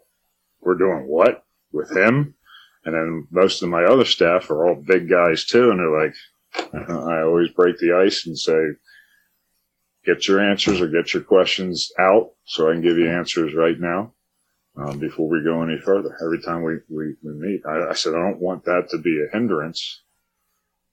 we're 0.60 0.74
doing 0.74 1.06
what 1.06 1.44
with 1.72 1.90
him? 1.96 2.34
And 2.84 2.94
then 2.94 3.26
most 3.30 3.62
of 3.62 3.68
my 3.68 3.84
other 3.84 4.04
staff 4.04 4.50
are 4.50 4.66
all 4.66 4.76
big 4.76 5.08
guys 5.08 5.44
too. 5.44 5.70
And 5.70 5.80
they're 5.80 6.02
like, 6.02 6.14
I 7.08 7.22
always 7.22 7.50
break 7.50 7.78
the 7.78 7.92
ice 7.92 8.26
and 8.26 8.38
say, 8.38 8.58
get 10.04 10.28
your 10.28 10.40
answers 10.40 10.80
or 10.80 10.88
get 10.88 11.12
your 11.12 11.24
questions 11.24 11.90
out 11.98 12.30
so 12.44 12.68
I 12.68 12.74
can 12.74 12.82
give 12.82 12.96
you 12.96 13.10
answers 13.10 13.54
right 13.54 13.78
now 13.78 14.12
um, 14.76 14.98
before 14.98 15.28
we 15.28 15.42
go 15.42 15.62
any 15.62 15.78
further. 15.78 16.16
Every 16.22 16.40
time 16.40 16.62
we, 16.62 16.74
we, 16.88 17.14
we 17.22 17.32
meet, 17.32 17.62
I, 17.66 17.90
I, 17.90 17.94
said, 17.94 18.14
I 18.14 18.22
don't 18.22 18.40
want 18.40 18.64
that 18.64 18.88
to 18.90 18.98
be 18.98 19.20
a 19.20 19.32
hindrance 19.36 20.02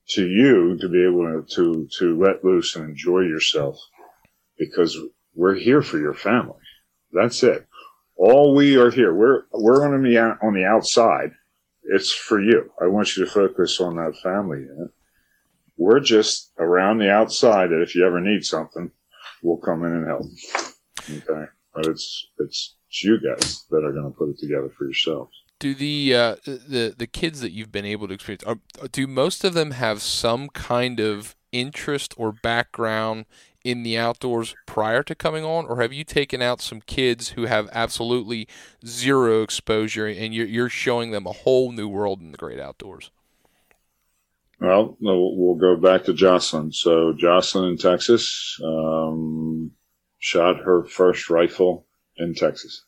to 0.09 0.27
you 0.27 0.77
to 0.79 0.89
be 0.89 1.05
able 1.05 1.25
to, 1.25 1.45
to, 1.55 1.87
to 1.99 2.19
let 2.19 2.43
loose 2.43 2.75
and 2.75 2.89
enjoy 2.89 3.19
yourself 3.19 3.79
because 4.57 4.97
we're 5.35 5.55
here 5.55 5.81
for 5.81 5.99
your 5.99 6.13
family. 6.13 6.59
That's 7.11 7.43
it. 7.43 7.67
All 8.15 8.55
we 8.55 8.77
are 8.77 8.91
here, 8.91 9.13
we're, 9.13 9.43
we're 9.51 9.91
to 9.91 10.07
be 10.07 10.17
on 10.17 10.53
the 10.53 10.65
outside. 10.65 11.31
It's 11.83 12.13
for 12.13 12.41
you. 12.41 12.71
I 12.81 12.87
want 12.87 13.17
you 13.17 13.25
to 13.25 13.31
focus 13.31 13.81
on 13.81 13.95
that 13.97 14.15
family 14.21 14.59
unit. 14.59 14.91
We're 15.77 15.99
just 15.99 16.51
around 16.59 16.99
the 16.99 17.11
outside 17.11 17.71
that 17.71 17.81
if 17.81 17.95
you 17.95 18.05
ever 18.05 18.21
need 18.21 18.45
something, 18.45 18.91
we'll 19.41 19.57
come 19.57 19.83
in 19.83 19.91
and 19.91 20.07
help. 20.07 20.25
Okay. 21.09 21.45
But 21.73 21.87
it's, 21.87 22.27
it's, 22.39 22.75
it's 22.87 23.03
you 23.03 23.19
guys 23.19 23.65
that 23.71 23.83
are 23.83 23.91
going 23.91 24.11
to 24.11 24.17
put 24.17 24.29
it 24.29 24.39
together 24.39 24.69
for 24.77 24.85
yourselves. 24.85 25.31
Do 25.59 25.73
the 25.73 26.13
uh, 26.13 26.35
the 26.45 26.93
the 26.97 27.07
kids 27.07 27.39
that 27.39 27.51
you've 27.51 27.71
been 27.71 27.85
able 27.85 28.09
to 28.09 28.13
experience 28.13 28.43
are, 28.43 28.57
do 28.91 29.07
most 29.07 29.45
of 29.45 29.53
them 29.53 29.71
have 29.71 30.01
some 30.01 30.49
kind 30.49 30.99
of 30.99 31.37
interest 31.53 32.13
or 32.17 32.33
background 32.33 33.25
in 33.63 33.83
the 33.83 33.97
outdoors 33.97 34.55
prior 34.65 35.03
to 35.03 35.15
coming 35.15 35.43
on, 35.43 35.65
or 35.65 35.81
have 35.81 35.93
you 35.93 36.03
taken 36.03 36.41
out 36.41 36.61
some 36.61 36.81
kids 36.81 37.29
who 37.29 37.43
have 37.43 37.69
absolutely 37.71 38.47
zero 38.85 39.41
exposure 39.41 40.07
and 40.07 40.33
you're, 40.33 40.47
you're 40.47 40.69
showing 40.69 41.11
them 41.11 41.25
a 41.25 41.31
whole 41.31 41.71
new 41.71 41.87
world 41.87 42.19
in 42.19 42.31
the 42.31 42.37
great 42.37 42.59
outdoors? 42.59 43.11
Well, 44.59 44.97
we'll 45.01 45.55
go 45.55 45.75
back 45.75 46.05
to 46.05 46.13
Jocelyn. 46.13 46.71
So 46.71 47.13
Jocelyn 47.13 47.71
in 47.71 47.77
Texas 47.77 48.57
um, 48.63 49.71
shot 50.19 50.57
her 50.63 50.85
first 50.85 51.29
rifle 51.29 51.85
in 52.17 52.33
Texas. 52.33 52.85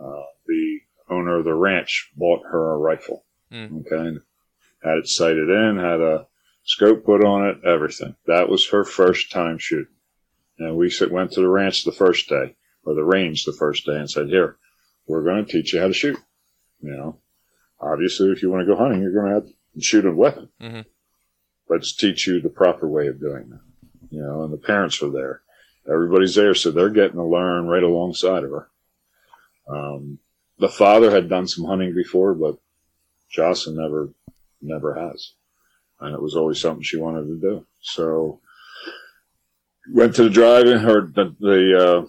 Uh, 0.00 0.22
the 0.46 0.78
owner 1.10 1.38
of 1.38 1.44
the 1.44 1.54
ranch 1.54 2.10
bought 2.16 2.42
her 2.44 2.72
a 2.72 2.78
rifle. 2.78 3.24
Mm. 3.52 3.80
Okay, 3.80 4.18
had 4.82 4.98
it 4.98 5.08
sighted 5.08 5.48
in, 5.48 5.78
had 5.78 6.00
a 6.00 6.26
scope 6.66 7.04
put 7.04 7.24
on 7.24 7.46
it, 7.46 7.64
everything. 7.64 8.16
That 8.26 8.50
was 8.50 8.68
her 8.68 8.84
first 8.84 9.32
time 9.32 9.56
shooting. 9.56 9.94
And 10.58 10.76
we 10.76 10.92
went 11.10 11.32
to 11.32 11.40
the 11.40 11.48
ranch 11.48 11.84
the 11.84 11.92
first 11.92 12.28
day, 12.28 12.56
or 12.84 12.94
the 12.94 13.04
range 13.04 13.44
the 13.44 13.52
first 13.52 13.86
day, 13.86 13.96
and 13.96 14.10
said, 14.10 14.28
"Here, 14.28 14.56
we're 15.06 15.24
going 15.24 15.44
to 15.44 15.50
teach 15.50 15.72
you 15.72 15.80
how 15.80 15.88
to 15.88 15.94
shoot." 15.94 16.18
You 16.80 16.90
know, 16.90 17.18
obviously, 17.80 18.30
if 18.30 18.42
you 18.42 18.50
want 18.50 18.66
to 18.66 18.66
go 18.66 18.76
hunting, 18.76 19.00
you're 19.00 19.12
going 19.12 19.28
to 19.28 19.34
have 19.34 19.46
to 19.46 19.80
shoot 19.80 20.04
a 20.04 20.12
weapon. 20.12 20.48
Mm-hmm. 20.60 20.80
Let's 21.68 21.94
teach 21.94 22.26
you 22.26 22.40
the 22.40 22.48
proper 22.48 22.88
way 22.88 23.06
of 23.08 23.20
doing 23.20 23.50
that. 23.50 23.60
You 24.10 24.22
know, 24.22 24.44
and 24.44 24.52
the 24.52 24.58
parents 24.58 25.00
were 25.00 25.10
there. 25.10 25.42
Everybody's 25.88 26.34
there, 26.34 26.54
so 26.54 26.70
they're 26.70 26.90
getting 26.90 27.16
to 27.16 27.24
learn 27.24 27.66
right 27.66 27.82
alongside 27.82 28.44
of 28.44 28.50
her. 28.50 28.68
Um, 29.68 30.18
the 30.58 30.68
father 30.68 31.10
had 31.10 31.28
done 31.28 31.46
some 31.46 31.64
hunting 31.64 31.94
before, 31.94 32.34
but 32.34 32.56
Jocelyn 33.30 33.76
never, 33.76 34.10
never 34.62 34.94
has. 34.94 35.32
And 36.00 36.14
it 36.14 36.20
was 36.20 36.36
always 36.36 36.60
something 36.60 36.82
she 36.82 36.98
wanted 36.98 37.26
to 37.26 37.40
do. 37.40 37.66
So 37.80 38.40
went 39.92 40.14
to 40.16 40.24
the 40.24 40.30
drive-in 40.30 40.84
or 40.84 41.02
the, 41.02 41.34
the, 41.40 41.78
uh, 41.78 42.06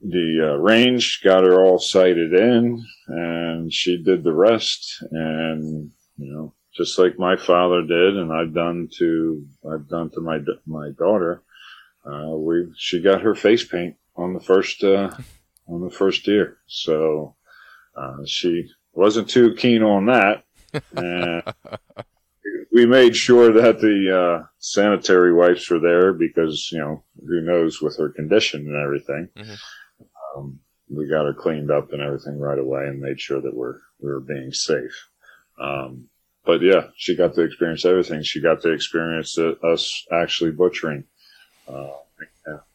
the 0.00 0.52
uh, 0.52 0.56
range, 0.56 1.20
got 1.22 1.44
her 1.44 1.64
all 1.64 1.78
sighted 1.78 2.32
in 2.32 2.84
and 3.08 3.72
she 3.72 4.02
did 4.02 4.24
the 4.24 4.32
rest. 4.32 5.02
And, 5.10 5.90
you 6.16 6.32
know, 6.32 6.54
just 6.74 6.98
like 6.98 7.18
my 7.18 7.36
father 7.36 7.82
did 7.82 8.16
and 8.16 8.32
I've 8.32 8.54
done 8.54 8.88
to, 8.98 9.46
I've 9.70 9.88
done 9.88 10.10
to 10.10 10.20
my, 10.20 10.38
my 10.66 10.90
daughter, 10.98 11.42
uh, 12.04 12.36
we, 12.36 12.72
she 12.76 13.00
got 13.00 13.22
her 13.22 13.34
face 13.34 13.64
paint 13.64 13.96
on 14.14 14.32
the 14.32 14.40
first, 14.40 14.82
uh, 14.84 15.10
on 15.68 15.82
the 15.82 15.90
first 15.90 16.24
deer. 16.24 16.58
So, 16.66 17.34
uh, 17.96 18.24
she 18.26 18.70
wasn't 18.92 19.28
too 19.28 19.54
keen 19.54 19.82
on 19.82 20.06
that. 20.06 20.44
We 22.76 22.84
made 22.84 23.16
sure 23.16 23.52
that 23.52 23.80
the 23.80 23.98
uh, 24.20 24.46
sanitary 24.58 25.32
wipes 25.32 25.70
were 25.70 25.78
there 25.78 26.12
because, 26.12 26.68
you 26.70 26.78
know, 26.78 27.02
who 27.26 27.40
knows 27.40 27.80
with 27.80 27.96
her 27.96 28.10
condition 28.10 28.66
and 28.66 28.76
everything. 28.84 29.28
Mm-hmm. 29.36 30.04
Um, 30.36 30.60
we 30.90 31.08
got 31.08 31.24
her 31.24 31.32
cleaned 31.32 31.70
up 31.70 31.92
and 31.92 32.02
everything 32.02 32.38
right 32.38 32.58
away 32.58 32.86
and 32.86 33.00
made 33.00 33.20
sure 33.20 33.40
that 33.40 33.56
we're, 33.56 33.78
we 34.00 34.10
were 34.10 34.20
being 34.20 34.52
safe. 34.52 35.08
Um, 35.58 36.08
but 36.44 36.60
yeah, 36.60 36.88
she 36.96 37.16
got 37.16 37.34
to 37.34 37.42
experience 37.42 37.84
everything. 37.84 38.22
She 38.22 38.42
got 38.42 38.60
to 38.62 38.72
experience 38.72 39.38
us 39.38 40.06
actually 40.12 40.50
butchering, 40.50 41.04
uh, 41.66 41.92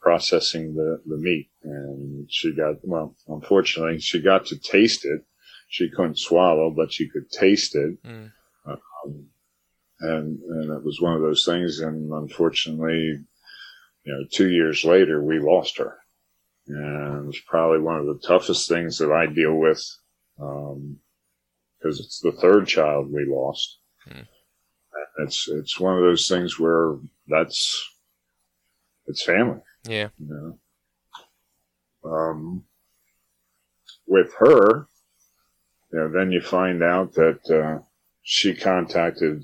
processing 0.01 0.73
the, 0.73 0.99
the 1.05 1.17
meat. 1.17 1.49
And 1.63 2.25
she 2.29 2.55
got, 2.55 2.77
well, 2.83 3.15
unfortunately, 3.27 3.99
she 3.99 4.19
got 4.19 4.47
to 4.47 4.57
taste 4.57 5.05
it 5.05 5.23
she 5.71 5.89
couldn't 5.89 6.19
swallow, 6.19 6.69
but 6.69 6.91
she 6.91 7.07
could 7.07 7.31
taste 7.31 7.75
it. 7.75 8.03
Mm. 8.03 8.31
Um, 8.65 9.25
and, 10.01 10.39
and 10.39 10.71
it 10.71 10.83
was 10.83 10.99
one 10.99 11.15
of 11.15 11.21
those 11.21 11.45
things. 11.45 11.79
And 11.79 12.11
unfortunately, 12.11 13.19
you 14.03 14.13
know, 14.13 14.25
two 14.31 14.49
years 14.49 14.83
later, 14.83 15.23
we 15.23 15.39
lost 15.39 15.77
her. 15.77 15.97
And 16.67 17.29
it's 17.29 17.41
probably 17.47 17.79
one 17.79 17.99
of 17.99 18.05
the 18.05 18.21
toughest 18.27 18.67
things 18.67 18.97
that 18.97 19.11
I 19.11 19.27
deal 19.27 19.55
with. 19.55 19.83
Um, 20.41 20.97
cause 21.83 21.99
it's 21.99 22.19
the 22.19 22.31
third 22.31 22.67
child 22.67 23.11
we 23.11 23.25
lost. 23.27 23.79
Mm. 24.09 24.27
It's, 25.19 25.47
it's 25.47 25.79
one 25.79 25.97
of 25.97 26.03
those 26.03 26.27
things 26.27 26.59
where 26.59 26.95
that's, 27.27 27.87
it's 29.07 29.23
family. 29.23 29.59
Yeah. 29.87 30.09
You 30.17 30.57
know? 32.03 32.11
Um, 32.11 32.63
with 34.07 34.33
her, 34.39 34.87
you 35.93 35.99
know, 35.99 36.11
then 36.11 36.31
you 36.31 36.41
find 36.41 36.81
out 36.81 37.13
that 37.13 37.39
uh, 37.49 37.83
she 38.23 38.55
contacted 38.55 39.43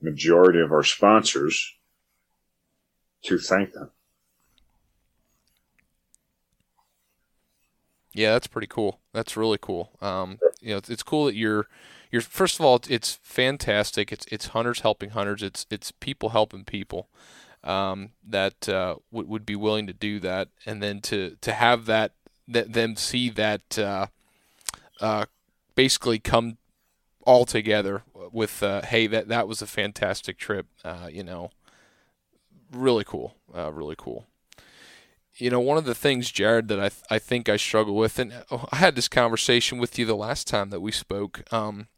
majority 0.00 0.60
of 0.60 0.72
our 0.72 0.82
sponsors 0.82 1.74
to 3.24 3.38
thank 3.38 3.72
them. 3.72 3.90
Yeah, 8.14 8.32
that's 8.32 8.46
pretty 8.46 8.66
cool. 8.66 9.00
That's 9.12 9.36
really 9.36 9.58
cool. 9.60 9.90
Um, 10.00 10.38
you 10.60 10.70
know, 10.70 10.78
it's, 10.78 10.88
it's 10.88 11.02
cool 11.02 11.26
that 11.26 11.34
you're 11.34 11.66
you're 12.10 12.22
first 12.22 12.58
of 12.58 12.64
all, 12.64 12.80
it's 12.88 13.18
fantastic. 13.22 14.10
It's 14.10 14.24
it's 14.30 14.48
hunters 14.48 14.80
helping 14.80 15.10
hunters. 15.10 15.42
It's 15.42 15.66
it's 15.70 15.92
people 15.92 16.30
helping 16.30 16.64
people 16.64 17.08
um, 17.62 18.10
that 18.26 18.68
uh, 18.68 18.96
would 19.10 19.28
would 19.28 19.44
be 19.44 19.56
willing 19.56 19.86
to 19.86 19.92
do 19.92 20.18
that, 20.20 20.48
and 20.64 20.82
then 20.82 21.00
to 21.02 21.36
to 21.42 21.52
have 21.52 21.84
that 21.86 22.12
that 22.48 22.72
them 22.72 22.96
see 22.96 23.28
that 23.28 23.78
uh, 23.78 24.06
uh, 25.00 25.26
basically 25.74 26.18
come 26.18 26.56
all 27.26 27.44
together 27.44 28.02
with 28.32 28.62
uh, 28.62 28.82
hey 28.82 29.06
that 29.08 29.28
that 29.28 29.46
was 29.46 29.60
a 29.60 29.66
fantastic 29.66 30.38
trip. 30.38 30.66
Uh, 30.84 31.08
you 31.10 31.22
know, 31.22 31.50
really 32.72 33.04
cool, 33.04 33.34
uh, 33.54 33.70
really 33.72 33.96
cool. 33.98 34.26
You 35.34 35.50
know, 35.50 35.60
one 35.60 35.76
of 35.76 35.84
the 35.84 35.94
things, 35.94 36.30
Jared, 36.30 36.68
that 36.68 36.78
I 36.78 36.88
th- 36.88 37.02
I 37.10 37.18
think 37.18 37.48
I 37.48 37.58
struggle 37.58 37.94
with, 37.94 38.18
and 38.18 38.32
oh, 38.50 38.66
I 38.72 38.76
had 38.76 38.96
this 38.96 39.08
conversation 39.08 39.76
with 39.78 39.98
you 39.98 40.06
the 40.06 40.16
last 40.16 40.46
time 40.46 40.70
that 40.70 40.80
we 40.80 40.92
spoke. 40.92 41.42
Um, 41.52 41.88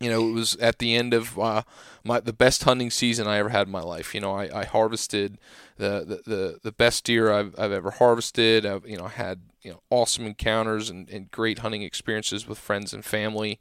you 0.00 0.10
know, 0.10 0.28
it 0.28 0.32
was 0.32 0.56
at 0.56 0.78
the 0.78 0.96
end 0.96 1.14
of 1.14 1.38
uh, 1.38 1.62
my 2.02 2.18
the 2.18 2.32
best 2.32 2.64
hunting 2.64 2.90
season 2.90 3.28
I 3.28 3.38
ever 3.38 3.50
had 3.50 3.68
in 3.68 3.72
my 3.72 3.82
life. 3.82 4.14
You 4.14 4.20
know, 4.20 4.34
I, 4.34 4.62
I 4.62 4.64
harvested 4.64 5.38
the, 5.76 6.04
the, 6.04 6.30
the, 6.30 6.58
the 6.62 6.72
best 6.72 7.04
deer 7.04 7.32
I've, 7.32 7.54
I've 7.56 7.70
ever 7.70 7.92
harvested. 7.92 8.66
I've, 8.66 8.86
you 8.86 8.96
know, 8.96 9.06
had 9.06 9.42
you 9.62 9.70
know 9.70 9.82
awesome 9.90 10.26
encounters 10.26 10.90
and, 10.90 11.08
and 11.08 11.30
great 11.30 11.60
hunting 11.60 11.82
experiences 11.82 12.48
with 12.48 12.58
friends 12.58 12.92
and 12.92 13.04
family. 13.04 13.60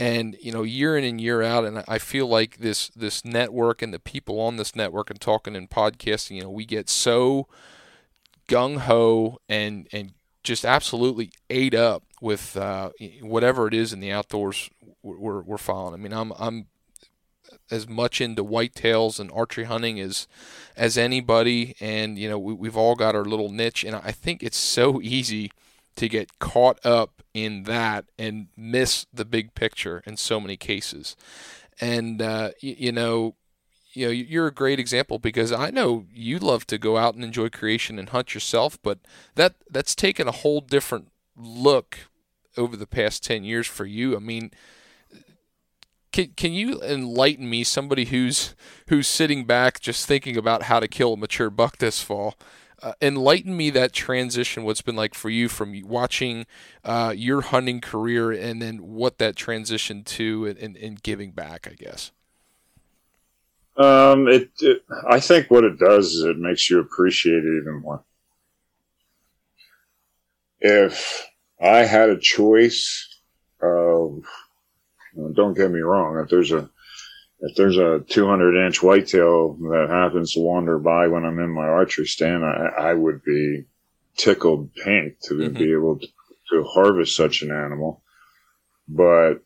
And 0.00 0.36
you 0.40 0.50
know, 0.50 0.62
year 0.62 0.96
in 0.96 1.04
and 1.04 1.20
year 1.20 1.42
out, 1.42 1.64
and 1.64 1.84
I 1.86 1.98
feel 1.98 2.26
like 2.26 2.58
this 2.58 2.88
this 2.90 3.24
network 3.24 3.80
and 3.80 3.94
the 3.94 4.00
people 4.00 4.40
on 4.40 4.56
this 4.56 4.74
network 4.74 5.08
and 5.08 5.20
talking 5.20 5.54
and 5.54 5.70
podcasting, 5.70 6.36
you 6.36 6.42
know, 6.42 6.50
we 6.50 6.64
get 6.64 6.88
so 6.88 7.46
gung 8.48 8.78
ho 8.78 9.38
and 9.48 9.88
and 9.92 10.12
just 10.42 10.64
absolutely 10.64 11.30
ate 11.48 11.74
up 11.74 12.02
with 12.20 12.56
uh, 12.56 12.90
whatever 13.22 13.66
it 13.66 13.74
is 13.74 13.92
in 13.92 14.00
the 14.00 14.12
outdoors 14.12 14.68
we're, 15.02 15.42
we're 15.42 15.58
following. 15.58 15.94
I 15.94 15.96
mean, 15.96 16.12
I'm 16.12 16.32
I'm 16.38 16.66
as 17.70 17.88
much 17.88 18.20
into 18.20 18.44
whitetails 18.44 19.18
and 19.18 19.30
archery 19.32 19.64
hunting 19.64 19.98
as 20.00 20.26
as 20.76 20.98
anybody, 20.98 21.74
and 21.80 22.18
you 22.18 22.28
know 22.28 22.38
we, 22.38 22.52
we've 22.52 22.76
all 22.76 22.94
got 22.94 23.14
our 23.14 23.24
little 23.24 23.50
niche, 23.50 23.84
and 23.84 23.96
I 23.96 24.12
think 24.12 24.42
it's 24.42 24.56
so 24.56 25.00
easy 25.02 25.50
to 25.96 26.08
get 26.08 26.38
caught 26.38 26.84
up 26.84 27.22
in 27.32 27.64
that 27.64 28.06
and 28.18 28.48
miss 28.56 29.06
the 29.12 29.24
big 29.24 29.54
picture 29.54 30.02
in 30.06 30.16
so 30.16 30.40
many 30.40 30.56
cases. 30.56 31.16
And 31.80 32.22
uh, 32.22 32.50
you, 32.60 32.76
you 32.78 32.92
know, 32.92 33.34
you 33.92 34.06
know, 34.06 34.12
you're 34.12 34.48
a 34.48 34.54
great 34.54 34.80
example 34.80 35.18
because 35.18 35.52
I 35.52 35.70
know 35.70 36.06
you 36.12 36.38
love 36.38 36.66
to 36.66 36.78
go 36.78 36.96
out 36.96 37.14
and 37.14 37.22
enjoy 37.22 37.48
creation 37.48 37.98
and 37.98 38.08
hunt 38.08 38.34
yourself, 38.34 38.78
but 38.82 38.98
that 39.36 39.54
that's 39.70 39.94
taken 39.94 40.26
a 40.26 40.32
whole 40.32 40.60
different 40.60 41.12
look 41.36 42.00
over 42.56 42.76
the 42.76 42.86
past 42.86 43.24
10 43.24 43.44
years 43.44 43.66
for 43.66 43.84
you. 43.84 44.16
I 44.16 44.18
mean, 44.18 44.50
can, 46.12 46.28
can 46.36 46.52
you 46.52 46.80
enlighten 46.82 47.50
me, 47.50 47.64
somebody 47.64 48.06
who's 48.06 48.54
who's 48.88 49.08
sitting 49.08 49.44
back 49.44 49.80
just 49.80 50.06
thinking 50.06 50.36
about 50.36 50.64
how 50.64 50.78
to 50.78 50.88
kill 50.88 51.14
a 51.14 51.16
mature 51.16 51.50
buck 51.50 51.78
this 51.78 52.00
fall? 52.02 52.34
Uh, 52.84 52.92
enlighten 53.00 53.56
me 53.56 53.70
that 53.70 53.94
transition. 53.94 54.62
What's 54.62 54.82
been 54.82 54.94
like 54.94 55.14
for 55.14 55.30
you 55.30 55.48
from 55.48 55.80
watching 55.86 56.44
uh, 56.84 57.14
your 57.16 57.40
hunting 57.40 57.80
career, 57.80 58.30
and 58.30 58.60
then 58.60 58.76
what 58.76 59.16
that 59.16 59.36
transition 59.36 60.04
to 60.04 60.44
and, 60.44 60.76
and 60.76 61.02
giving 61.02 61.30
back, 61.30 61.66
I 61.66 61.76
guess. 61.82 62.12
Um, 63.78 64.28
it, 64.28 64.50
it, 64.60 64.84
I 65.08 65.18
think 65.18 65.50
what 65.50 65.64
it 65.64 65.78
does 65.78 66.12
is 66.12 66.24
it 66.24 66.36
makes 66.36 66.68
you 66.68 66.78
appreciate 66.78 67.42
it 67.42 67.58
even 67.62 67.80
more. 67.80 68.04
If 70.60 71.26
I 71.58 71.86
had 71.86 72.10
a 72.10 72.20
choice 72.20 73.08
of, 73.62 74.24
don't 75.32 75.56
get 75.56 75.70
me 75.70 75.80
wrong, 75.80 76.18
if 76.22 76.28
there's 76.28 76.52
a, 76.52 76.68
if 77.44 77.56
there's 77.56 77.76
a 77.76 78.02
200 78.08 78.66
inch 78.66 78.82
whitetail 78.82 79.52
that 79.54 79.88
happens 79.90 80.32
to 80.32 80.40
wander 80.40 80.78
by 80.78 81.08
when 81.08 81.26
I'm 81.26 81.38
in 81.40 81.50
my 81.50 81.66
archery 81.66 82.06
stand, 82.06 82.42
I, 82.42 82.72
I 82.90 82.94
would 82.94 83.22
be 83.22 83.64
tickled 84.16 84.74
pink 84.74 85.20
to 85.24 85.34
mm-hmm. 85.34 85.58
be 85.58 85.72
able 85.72 85.98
to, 85.98 86.06
to 86.50 86.64
harvest 86.64 87.14
such 87.14 87.42
an 87.42 87.50
animal. 87.50 88.02
But 88.88 89.42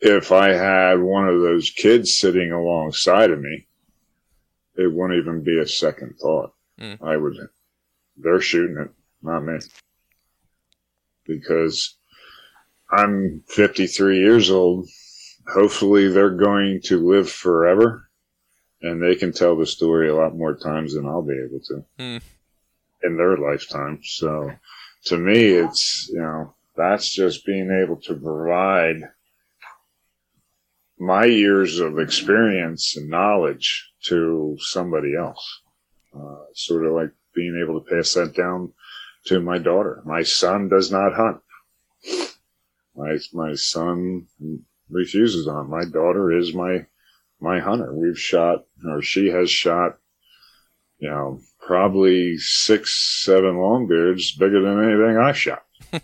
if 0.00 0.32
I 0.32 0.48
had 0.54 1.00
one 1.00 1.28
of 1.28 1.40
those 1.40 1.70
kids 1.70 2.16
sitting 2.16 2.50
alongside 2.50 3.30
of 3.30 3.40
me, 3.40 3.68
it 4.74 4.92
wouldn't 4.92 5.20
even 5.20 5.44
be 5.44 5.60
a 5.60 5.68
second 5.68 6.16
thought. 6.20 6.52
Mm. 6.80 7.00
I 7.00 7.16
would, 7.16 7.36
they're 8.16 8.40
shooting 8.40 8.78
it, 8.78 8.90
not 9.22 9.44
me. 9.44 9.60
Because 11.24 11.94
I'm 12.90 13.44
53 13.46 14.18
years 14.18 14.50
old. 14.50 14.88
Hopefully 15.52 16.08
they're 16.08 16.30
going 16.30 16.80
to 16.84 17.06
live 17.06 17.30
forever 17.30 18.08
and 18.82 19.02
they 19.02 19.14
can 19.14 19.32
tell 19.32 19.56
the 19.56 19.66
story 19.66 20.08
a 20.08 20.14
lot 20.14 20.36
more 20.36 20.54
times 20.54 20.94
than 20.94 21.06
I'll 21.06 21.22
be 21.22 21.38
able 21.38 21.60
to 21.66 21.84
mm. 21.98 22.22
in 23.02 23.16
their 23.16 23.36
lifetime. 23.36 24.00
So 24.02 24.50
to 25.06 25.18
me, 25.18 25.52
it's, 25.52 26.08
you 26.12 26.20
know, 26.20 26.54
that's 26.76 27.10
just 27.10 27.46
being 27.46 27.70
able 27.70 27.96
to 28.02 28.14
provide 28.14 29.02
my 30.98 31.24
years 31.24 31.80
of 31.80 31.98
experience 31.98 32.96
and 32.96 33.08
knowledge 33.08 33.90
to 34.04 34.56
somebody 34.60 35.16
else. 35.16 35.60
Uh, 36.14 36.44
sort 36.54 36.86
of 36.86 36.92
like 36.92 37.10
being 37.34 37.60
able 37.62 37.80
to 37.80 37.90
pass 37.90 38.14
that 38.14 38.34
down 38.34 38.72
to 39.26 39.40
my 39.40 39.58
daughter. 39.58 40.02
My 40.04 40.22
son 40.22 40.68
does 40.68 40.90
not 40.90 41.14
hunt. 41.14 41.40
My, 42.94 43.18
my 43.32 43.54
son 43.54 44.26
refuses 44.90 45.46
hunt. 45.46 45.68
My 45.68 45.84
daughter 45.84 46.36
is 46.36 46.54
my, 46.54 46.86
my 47.40 47.60
hunter. 47.60 47.94
We've 47.94 48.18
shot, 48.18 48.64
or 48.86 49.02
she 49.02 49.28
has 49.28 49.50
shot, 49.50 49.98
you 50.98 51.10
know, 51.10 51.40
probably 51.60 52.36
six, 52.38 53.22
seven 53.24 53.54
longbeards 53.54 54.38
bigger 54.38 54.62
than 54.62 54.84
anything 54.84 55.18
I 55.18 55.32
shot. 55.32 55.64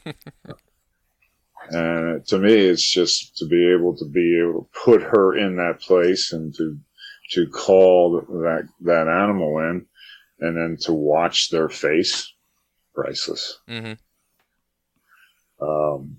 And 1.71 2.27
to 2.27 2.39
me, 2.39 2.53
it's 2.53 2.89
just 2.91 3.37
to 3.37 3.47
be 3.47 3.73
able 3.73 3.97
to 3.97 4.05
be 4.05 4.41
able 4.41 4.65
to 4.65 4.69
put 4.85 5.03
her 5.03 5.37
in 5.37 5.57
that 5.57 5.81
place 5.81 6.33
and 6.33 6.55
to, 6.57 6.79
to 7.33 7.47
call 7.49 8.21
that, 8.21 8.69
that 8.81 9.09
animal 9.09 9.59
in 9.59 9.87
and 10.41 10.57
then 10.57 10.77
to 10.81 10.93
watch 10.93 11.51
their 11.51 11.69
face, 11.69 12.33
priceless. 12.93 13.61
Mm-hmm. 13.69 13.93
Um, 15.65 16.19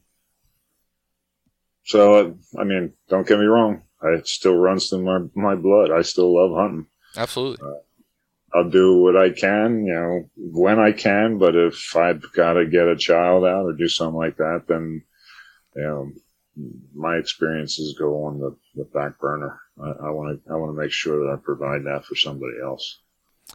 so, 1.84 2.38
I 2.58 2.64
mean, 2.64 2.94
don't 3.10 3.28
get 3.28 3.40
me 3.40 3.46
wrong. 3.46 3.84
It 4.04 4.28
still 4.28 4.56
runs 4.56 4.90
through 4.90 5.04
my, 5.04 5.20
my 5.36 5.56
blood. 5.56 5.92
I 5.92 6.02
still 6.02 6.36
love 6.36 6.58
hunting. 6.58 6.88
Absolutely. 7.16 7.66
Uh, 7.66 7.80
I'll 8.54 8.70
do 8.70 8.98
what 8.98 9.16
I 9.16 9.30
can, 9.30 9.86
you 9.86 9.94
know, 9.94 10.30
when 10.36 10.80
I 10.80 10.92
can. 10.92 11.38
But 11.38 11.56
if 11.56 11.96
I've 11.96 12.24
got 12.34 12.54
to 12.54 12.66
get 12.66 12.88
a 12.88 12.98
child 12.98 13.46
out 13.46 13.66
or 13.66 13.74
do 13.74 13.88
something 13.88 14.18
like 14.18 14.38
that, 14.38 14.64
then 14.68 15.04
you 15.76 15.82
know, 15.82 16.12
my 16.94 17.16
experiences 17.16 17.96
go 17.98 18.26
on 18.26 18.40
the, 18.40 18.56
the 18.76 18.84
back 18.86 19.20
burner. 19.20 19.60
I 19.80 20.10
want 20.12 20.44
to 20.44 20.52
I 20.52 20.56
want 20.58 20.76
to 20.76 20.80
make 20.80 20.92
sure 20.92 21.24
that 21.24 21.32
I 21.32 21.38
provide 21.38 21.84
that 21.86 22.06
for 22.06 22.16
somebody 22.16 22.54
else. 22.62 23.00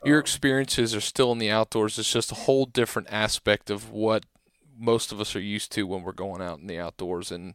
Your 0.05 0.19
experiences 0.19 0.95
are 0.95 1.01
still 1.01 1.33
in 1.33 1.39
the 1.39 1.51
outdoors. 1.51 1.99
It's 1.99 2.13
just 2.13 2.33
a 2.33 2.37
whole 2.37 2.67
different 2.67 3.09
aspect 3.11 3.71
of 3.71 3.91
what 3.91 4.25
most 4.79 5.13
of 5.13 5.21
us 5.21 5.37
are 5.37 5.41
used 5.41 5.73
to 5.73 5.87
when 5.87 6.03
we're 6.03 6.13
going 6.13 6.43
out 6.43 6.59
in 6.59 6.67
the 6.67 6.79
outdoors. 6.79 7.31
And 7.31 7.55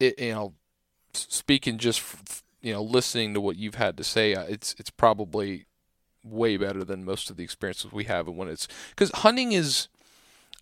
it, 0.00 0.18
you 0.18 0.32
know, 0.32 0.54
speaking 1.12 1.78
just 1.78 2.02
you 2.60 2.72
know, 2.72 2.82
listening 2.82 3.34
to 3.34 3.40
what 3.40 3.56
you've 3.56 3.76
had 3.76 3.96
to 3.96 4.04
say, 4.04 4.34
uh, 4.34 4.44
it's 4.44 4.74
it's 4.78 4.90
probably 4.90 5.66
way 6.24 6.56
better 6.56 6.84
than 6.84 7.04
most 7.04 7.30
of 7.30 7.36
the 7.36 7.44
experiences 7.44 7.92
we 7.92 8.04
have. 8.04 8.26
And 8.26 8.36
when 8.36 8.48
it's 8.48 8.68
because 8.90 9.10
hunting 9.14 9.52
is 9.52 9.88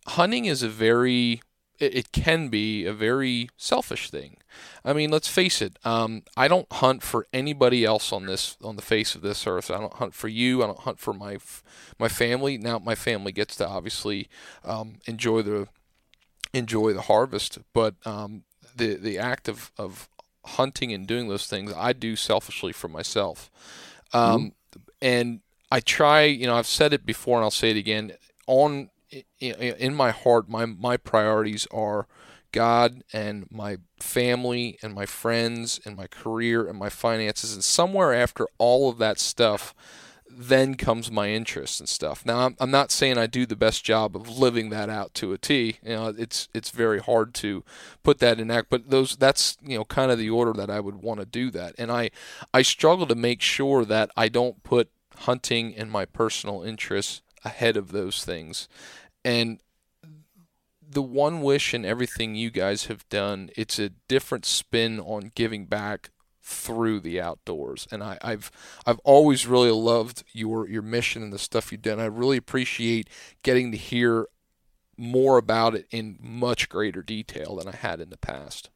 hunting 0.06 0.44
is 0.44 0.62
a 0.62 0.68
very 0.68 1.40
it, 1.78 1.94
it 1.94 2.12
can 2.12 2.48
be 2.48 2.84
a 2.84 2.92
very 2.92 3.48
selfish 3.56 4.10
thing. 4.10 4.38
I 4.84 4.92
mean, 4.92 5.10
let's 5.10 5.28
face 5.28 5.60
it. 5.60 5.78
Um, 5.84 6.22
I 6.36 6.48
don't 6.48 6.70
hunt 6.72 7.02
for 7.02 7.26
anybody 7.32 7.84
else 7.84 8.12
on 8.12 8.26
this 8.26 8.56
on 8.62 8.76
the 8.76 8.82
face 8.82 9.14
of 9.14 9.22
this 9.22 9.46
earth. 9.46 9.70
I 9.70 9.78
don't 9.78 9.94
hunt 9.94 10.14
for 10.14 10.28
you. 10.28 10.62
I 10.62 10.66
don't 10.66 10.80
hunt 10.80 10.98
for 10.98 11.12
my 11.12 11.38
my 11.98 12.08
family. 12.08 12.58
Now 12.58 12.78
my 12.78 12.94
family 12.94 13.32
gets 13.32 13.56
to 13.56 13.66
obviously 13.66 14.28
um, 14.64 14.98
enjoy 15.06 15.42
the 15.42 15.68
enjoy 16.52 16.92
the 16.92 17.02
harvest, 17.02 17.58
but 17.72 17.94
um, 18.04 18.44
the 18.76 18.94
the 18.94 19.18
act 19.18 19.48
of, 19.48 19.72
of 19.78 20.08
hunting 20.44 20.92
and 20.92 21.06
doing 21.06 21.28
those 21.28 21.46
things 21.46 21.72
I 21.74 21.92
do 21.92 22.16
selfishly 22.16 22.72
for 22.72 22.88
myself. 22.88 23.50
Um, 24.12 24.40
mm-hmm. 24.40 24.80
And 25.02 25.40
I 25.70 25.80
try. 25.80 26.22
You 26.22 26.46
know, 26.46 26.56
I've 26.56 26.66
said 26.66 26.92
it 26.92 27.04
before, 27.04 27.38
and 27.38 27.44
I'll 27.44 27.50
say 27.50 27.70
it 27.70 27.76
again. 27.76 28.12
On 28.46 28.90
in 29.40 29.94
my 29.94 30.10
heart, 30.10 30.48
my 30.48 30.66
my 30.66 30.96
priorities 30.96 31.66
are 31.70 32.06
God 32.52 33.02
and 33.12 33.46
my 33.50 33.78
family 34.00 34.78
and 34.82 34.94
my 34.94 35.06
friends 35.06 35.80
and 35.84 35.96
my 35.96 36.06
career 36.06 36.66
and 36.66 36.78
my 36.78 36.88
finances. 36.88 37.52
And 37.52 37.62
somewhere 37.62 38.14
after 38.14 38.46
all 38.58 38.88
of 38.88 38.98
that 38.98 39.18
stuff, 39.18 39.74
then 40.38 40.74
comes 40.74 41.10
my 41.10 41.30
interest 41.30 41.80
and 41.80 41.88
stuff. 41.88 42.26
Now, 42.26 42.40
I'm, 42.40 42.56
I'm 42.60 42.70
not 42.70 42.90
saying 42.90 43.16
I 43.16 43.26
do 43.26 43.46
the 43.46 43.56
best 43.56 43.84
job 43.84 44.14
of 44.14 44.28
living 44.28 44.68
that 44.70 44.90
out 44.90 45.14
to 45.14 45.32
a 45.32 45.38
T. 45.38 45.78
You 45.82 45.90
know, 45.90 46.14
it's 46.16 46.48
it's 46.52 46.70
very 46.70 46.98
hard 46.98 47.32
to 47.34 47.64
put 48.02 48.18
that 48.18 48.38
in 48.38 48.50
act, 48.50 48.68
but 48.68 48.90
those 48.90 49.16
that's 49.16 49.56
you 49.62 49.78
know 49.78 49.84
kind 49.84 50.10
of 50.10 50.18
the 50.18 50.30
order 50.30 50.52
that 50.52 50.70
I 50.70 50.80
would 50.80 50.96
want 50.96 51.20
to 51.20 51.26
do 51.26 51.50
that. 51.52 51.74
And 51.78 51.90
I 51.90 52.10
I 52.52 52.62
struggle 52.62 53.06
to 53.06 53.14
make 53.14 53.40
sure 53.40 53.84
that 53.86 54.10
I 54.16 54.28
don't 54.28 54.62
put 54.62 54.90
hunting 55.20 55.74
and 55.74 55.90
my 55.90 56.04
personal 56.04 56.62
interests 56.62 57.22
ahead 57.44 57.76
of 57.76 57.92
those 57.92 58.24
things. 58.24 58.68
And 59.24 59.60
the 60.88 61.02
one 61.02 61.40
wish 61.40 61.74
and 61.74 61.84
everything 61.84 62.34
you 62.34 62.50
guys 62.50 62.86
have 62.86 63.08
done, 63.08 63.50
it's 63.56 63.78
a 63.78 63.90
different 64.08 64.44
spin 64.44 65.00
on 65.00 65.32
giving 65.34 65.66
back 65.66 66.10
through 66.46 67.00
the 67.00 67.20
outdoors. 67.20 67.88
And 67.90 68.04
I, 68.04 68.18
have 68.22 68.52
I've 68.86 69.00
always 69.00 69.48
really 69.48 69.72
loved 69.72 70.22
your 70.32 70.68
your 70.68 70.80
mission 70.82 71.22
and 71.24 71.32
the 71.32 71.40
stuff 71.40 71.72
you've 71.72 71.82
done. 71.82 71.98
I 71.98 72.06
really 72.06 72.36
appreciate 72.36 73.08
getting 73.42 73.72
to 73.72 73.76
hear 73.76 74.28
more 74.96 75.38
about 75.38 75.74
it 75.74 75.86
in 75.90 76.16
much 76.20 76.68
greater 76.68 77.02
detail 77.02 77.56
than 77.56 77.66
I 77.66 77.74
had 77.74 78.00
in 78.00 78.10
the 78.10 78.16
past. 78.16 78.70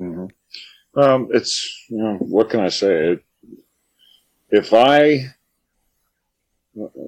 Mm-hmm. 0.00 1.00
Um, 1.00 1.28
it's 1.32 1.86
you 1.88 1.98
know 1.98 2.14
what 2.14 2.48
can 2.48 2.60
I 2.60 2.68
say? 2.68 3.12
It, 3.12 3.24
if 4.50 4.72
I 4.72 5.34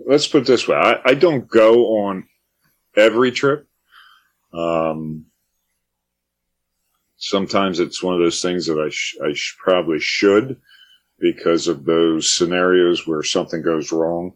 let's 0.05 0.27
put 0.27 0.43
it 0.43 0.47
this 0.49 0.67
way, 0.67 0.75
I, 0.75 1.01
I 1.05 1.15
don't 1.15 1.47
go 1.49 2.01
on 2.01 2.27
every 2.97 3.31
trip. 3.31 3.69
Um, 4.53 5.27
sometimes 7.21 7.79
it's 7.79 8.03
one 8.03 8.15
of 8.15 8.21
those 8.21 8.43
things 8.43 8.67
that 8.67 8.79
I, 8.79 8.89
sh- 8.91 9.17
I 9.23 9.33
sh- 9.35 9.57
probably 9.63 10.01
should 10.01 10.61
because 11.21 11.69
of 11.69 11.85
those 11.85 12.35
scenarios 12.35 13.07
where 13.07 13.23
something 13.23 13.63
goes 13.63 13.93
wrong. 13.93 14.33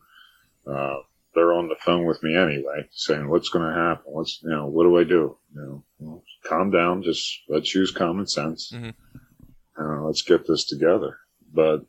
Uh, 0.67 0.99
they're 1.35 1.55
on 1.55 1.69
the 1.69 1.77
phone 1.81 2.05
with 2.05 2.23
me 2.23 2.37
anyway, 2.37 2.89
saying, 2.93 3.29
"What's 3.29 3.49
going 3.49 3.67
to 3.67 3.75
happen? 3.75 4.13
What's 4.13 4.41
you 4.43 4.51
know? 4.51 4.67
What 4.67 4.85
do 4.85 4.97
I 4.99 5.05
do? 5.05 5.37
You 5.55 5.61
know, 5.61 5.85
well, 5.99 6.23
calm 6.47 6.71
down. 6.71 7.03
Just 7.03 7.41
let's 7.49 7.75
use 7.75 7.91
common 7.91 8.27
sense. 8.27 8.71
Mm-hmm. 8.73 8.91
Uh, 9.77 10.03
let's 10.03 10.23
get 10.23 10.47
this 10.47 10.65
together." 10.65 11.19
But 11.53 11.85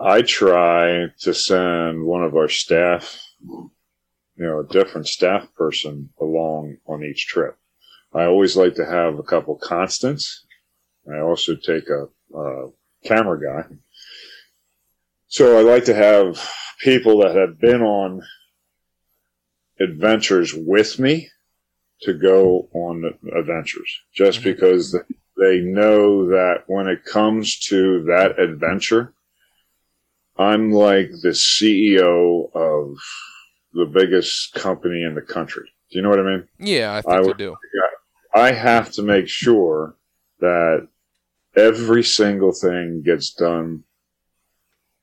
I 0.00 0.22
try 0.22 1.06
to 1.20 1.34
send 1.34 2.04
one 2.04 2.24
of 2.24 2.34
our 2.34 2.48
staff, 2.48 3.22
you 3.40 3.70
know, 4.36 4.60
a 4.60 4.66
different 4.66 5.06
staff 5.06 5.46
person 5.54 6.10
along 6.20 6.78
on 6.86 7.04
each 7.04 7.28
trip. 7.28 7.56
I 8.14 8.24
always 8.24 8.56
like 8.56 8.74
to 8.76 8.86
have 8.86 9.18
a 9.18 9.22
couple 9.22 9.56
constants. 9.56 10.44
I 11.10 11.20
also 11.20 11.54
take 11.54 11.88
a, 11.88 12.08
a 12.36 12.70
camera 13.04 13.40
guy. 13.40 13.76
So 15.28 15.58
I 15.58 15.62
like 15.62 15.84
to 15.86 15.94
have 15.94 16.40
people 16.80 17.20
that 17.20 17.34
have 17.34 17.58
been 17.58 17.82
on 17.82 18.22
adventures 19.80 20.54
with 20.54 20.98
me 20.98 21.28
to 22.02 22.14
go 22.14 22.68
on 22.72 23.04
adventures 23.36 24.00
just 24.14 24.40
mm-hmm. 24.40 24.50
because 24.50 24.96
they 25.36 25.60
know 25.60 26.28
that 26.28 26.64
when 26.66 26.86
it 26.86 27.04
comes 27.04 27.58
to 27.68 28.04
that 28.04 28.38
adventure, 28.38 29.12
I'm 30.38 30.72
like 30.72 31.10
the 31.22 31.30
CEO 31.30 32.50
of 32.54 32.96
the 33.72 33.86
biggest 33.86 34.54
company 34.54 35.02
in 35.02 35.14
the 35.14 35.22
country. 35.22 35.70
Do 35.90 35.98
you 35.98 36.02
know 36.02 36.10
what 36.10 36.20
I 36.20 36.22
mean? 36.22 36.48
Yeah, 36.58 36.94
I 36.94 37.02
think 37.02 37.24
I, 37.24 37.28
you 37.28 37.34
do. 37.34 37.56
I 38.36 38.52
have 38.52 38.92
to 38.92 39.02
make 39.02 39.28
sure 39.28 39.96
that 40.40 40.88
every 41.56 42.04
single 42.04 42.52
thing 42.52 43.02
gets 43.02 43.32
done 43.32 43.84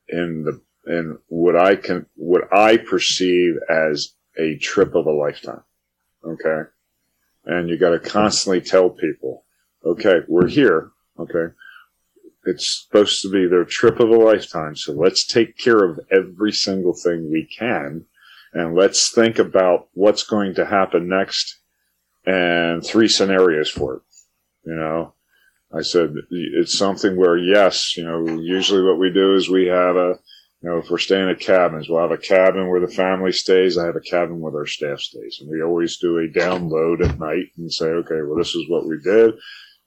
in 0.08 0.44
the 0.44 0.60
in 0.86 1.18
what 1.26 1.56
I 1.56 1.74
can 1.74 2.06
what 2.14 2.42
I 2.52 2.76
perceive 2.76 3.54
as 3.68 4.14
a 4.38 4.56
trip 4.58 4.94
of 4.94 5.06
a 5.06 5.12
lifetime. 5.12 5.64
Okay. 6.24 6.60
And 7.44 7.68
you 7.68 7.76
got 7.76 7.90
to 7.90 7.98
constantly 7.98 8.60
tell 8.60 8.88
people, 8.88 9.44
okay, 9.84 10.20
we're 10.28 10.46
here. 10.46 10.92
Okay. 11.18 11.52
It's 12.46 12.84
supposed 12.84 13.20
to 13.22 13.30
be 13.30 13.48
their 13.48 13.64
trip 13.64 13.98
of 13.98 14.10
a 14.10 14.16
lifetime. 14.16 14.76
So 14.76 14.92
let's 14.92 15.26
take 15.26 15.58
care 15.58 15.82
of 15.84 15.98
every 16.12 16.52
single 16.52 16.94
thing 16.94 17.32
we 17.32 17.46
can. 17.46 18.04
And 18.52 18.76
let's 18.76 19.10
think 19.10 19.40
about 19.40 19.88
what's 19.94 20.22
going 20.22 20.54
to 20.54 20.66
happen 20.66 21.08
next 21.08 21.63
and 22.26 22.84
three 22.84 23.08
scenarios 23.08 23.70
for 23.70 23.96
it. 23.96 24.02
You 24.64 24.74
know, 24.74 25.14
I 25.72 25.82
said 25.82 26.14
it's 26.30 26.78
something 26.78 27.16
where 27.16 27.36
yes, 27.36 27.96
you 27.96 28.04
know, 28.04 28.26
usually 28.40 28.82
what 28.82 28.98
we 28.98 29.12
do 29.12 29.34
is 29.34 29.48
we 29.48 29.66
have 29.66 29.96
a, 29.96 30.18
you 30.62 30.70
know, 30.70 30.78
if 30.78 30.90
we're 30.90 30.98
staying 30.98 31.28
at 31.28 31.40
cabins, 31.40 31.88
we'll 31.88 32.00
have 32.00 32.10
a 32.10 32.16
cabin 32.16 32.68
where 32.68 32.80
the 32.80 32.88
family 32.88 33.32
stays. 33.32 33.76
I 33.76 33.84
have 33.84 33.96
a 33.96 34.00
cabin 34.00 34.40
where 34.40 34.56
our 34.56 34.66
staff 34.66 35.00
stays. 35.00 35.38
And 35.40 35.50
we 35.50 35.62
always 35.62 35.98
do 35.98 36.18
a 36.18 36.28
download 36.28 37.06
at 37.06 37.18
night 37.18 37.46
and 37.58 37.70
say, 37.70 37.86
okay, 37.86 38.22
well, 38.22 38.38
this 38.38 38.54
is 38.54 38.64
what 38.70 38.86
we 38.86 38.98
did. 39.04 39.34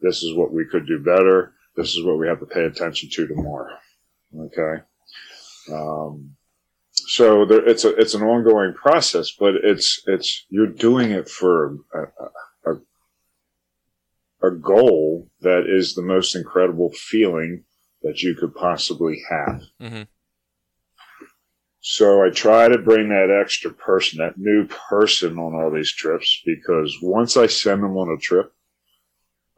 This 0.02 0.22
is 0.22 0.36
what 0.36 0.54
we 0.54 0.66
could 0.66 0.86
do 0.86 1.00
better. 1.00 1.54
This 1.76 1.96
is 1.96 2.04
what 2.04 2.20
we 2.20 2.28
have 2.28 2.40
to 2.42 2.46
pay 2.46 2.66
attention 2.66 3.10
to 3.12 3.28
tomorrow. 3.28 3.76
Okay. 4.40 4.84
Um, 5.74 6.37
so 7.06 7.46
there, 7.46 7.68
it's 7.68 7.86
a, 7.86 7.96
it's 7.98 8.14
an 8.14 8.24
ongoing 8.24 8.74
process, 8.74 9.32
but 9.32 9.56
it's, 9.64 10.02
it's, 10.08 10.46
you're 10.50 10.68
doing 10.68 11.12
it 11.12 11.30
for 11.30 11.78
a, 11.94 12.72
a, 12.72 14.48
a 14.48 14.52
goal 14.52 15.30
that 15.42 15.66
is 15.68 15.94
the 15.94 16.02
most 16.02 16.36
incredible 16.36 16.92
feeling 16.94 17.64
that 18.02 18.22
you 18.22 18.36
could 18.36 18.54
possibly 18.56 19.22
have. 19.30 19.62
Mm-hmm. 19.82 20.04
So 21.80 22.24
I 22.24 22.30
try 22.30 22.68
to 22.68 22.78
bring 22.78 23.10
that 23.10 23.36
extra 23.42 23.72
person, 23.72 24.20
that 24.20 24.38
new 24.38 24.68
person 24.90 25.38
on 25.38 25.56
all 25.56 25.72
these 25.72 25.94
trips 25.94 26.42
because 26.46 26.98
once 27.02 27.38
I 27.38 27.48
send 27.48 27.82
them 27.82 27.96
on 27.96 28.14
a 28.14 28.20
trip, 28.20 28.52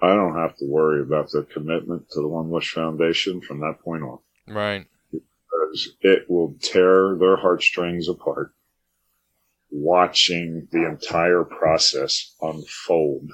I 0.02 0.10
don't 0.10 0.38
have 0.38 0.56
to 0.58 0.66
worry 0.66 1.02
about 1.02 1.32
the 1.32 1.44
commitment 1.52 2.10
to 2.12 2.22
the 2.22 2.28
One 2.28 2.50
Wish 2.50 2.72
Foundation 2.72 3.42
from 3.42 3.60
that 3.62 3.80
point 3.84 4.04
on. 4.04 4.20
Right. 4.48 4.86
Because 5.70 5.96
it 6.02 6.30
will 6.30 6.56
tear 6.62 7.16
their 7.18 7.38
heartstrings 7.38 8.10
apart 8.10 8.54
watching 9.72 10.68
the 10.72 10.88
entire 10.88 11.44
process 11.44 12.36
unfold. 12.42 13.32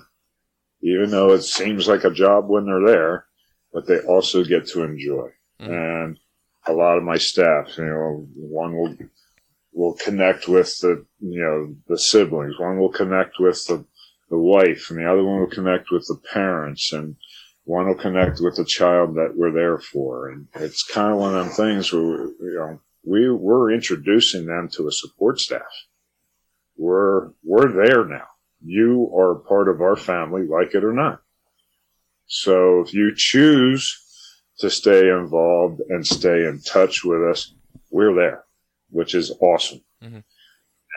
Even 0.82 1.10
though 1.10 1.32
it 1.32 1.42
seems 1.42 1.88
like 1.88 2.04
a 2.04 2.12
job 2.12 2.48
when 2.48 2.66
they're 2.66 2.86
there, 2.86 3.26
but 3.74 3.88
they 3.88 4.00
also 4.00 4.44
get 4.44 4.68
to 4.68 4.84
enjoy. 4.84 5.30
Mm-hmm. 5.60 5.74
And 5.74 6.20
a 6.68 6.74
lot 6.74 6.98
of 6.98 7.04
my 7.04 7.18
staff. 7.18 7.78
You 7.78 7.86
know, 7.86 8.28
one 8.36 8.76
will 8.76 8.96
will 9.74 9.94
connect 9.94 10.48
with 10.48 10.78
the 10.80 11.06
you 11.20 11.42
know 11.42 11.76
the 11.88 11.98
siblings. 11.98 12.60
One 12.60 12.78
will 12.78 12.92
connect 12.92 13.40
with 13.40 13.66
the 13.66 13.86
the 14.30 14.38
wife, 14.38 14.90
and 14.90 15.00
the 15.00 15.10
other 15.10 15.24
one 15.24 15.40
will 15.40 15.48
connect 15.48 15.92
with 15.92 16.06
the 16.08 16.20
parents, 16.34 16.92
and 16.92 17.16
one 17.66 17.88
will 17.88 17.96
connect 17.96 18.40
with 18.40 18.56
the 18.56 18.66
child 18.66 19.16
that 19.16 19.34
we're 19.36 19.52
there 19.52 19.78
for. 19.80 20.30
And 20.30 20.48
it's 20.56 20.84
kind 20.84 21.12
of 21.12 21.20
one 21.20 21.36
of 21.36 21.46
them 21.46 21.54
things 21.54 21.92
where 21.92 22.26
you 22.26 22.36
know 22.40 22.80
we 23.04 23.30
we're 23.30 23.74
introducing 23.74 24.46
them 24.46 24.70
to 24.74 24.88
a 24.88 24.92
support 24.92 25.40
staff. 25.40 25.62
We're 26.78 27.32
we're 27.44 27.72
there 27.72 28.06
now. 28.06 28.28
You 28.64 29.12
are 29.16 29.36
part 29.36 29.70
of 29.70 29.82
our 29.82 29.96
family, 29.96 30.48
like 30.48 30.74
it 30.74 30.84
or 30.84 30.94
not. 30.94 31.22
So 32.28 32.82
if 32.82 32.94
you 32.94 33.14
choose 33.16 34.02
to 34.60 34.70
stay 34.70 35.10
involved 35.10 35.82
and 35.90 36.06
stay 36.06 36.46
in 36.46 36.62
touch 36.62 37.04
with 37.04 37.22
us, 37.22 37.54
we're 37.92 38.16
there, 38.16 38.46
which 38.90 39.14
is 39.14 39.32
awesome. 39.42 39.82
Mm-hmm. 40.04 40.20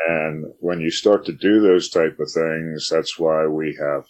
And 0.08 0.46
when 0.60 0.80
you 0.80 0.90
start 0.90 1.26
to 1.26 1.32
do 1.32 1.60
those 1.60 1.90
type 1.90 2.18
of 2.20 2.30
things, 2.30 2.88
that's 2.88 3.18
why 3.18 3.46
we 3.46 3.76
have, 3.80 4.04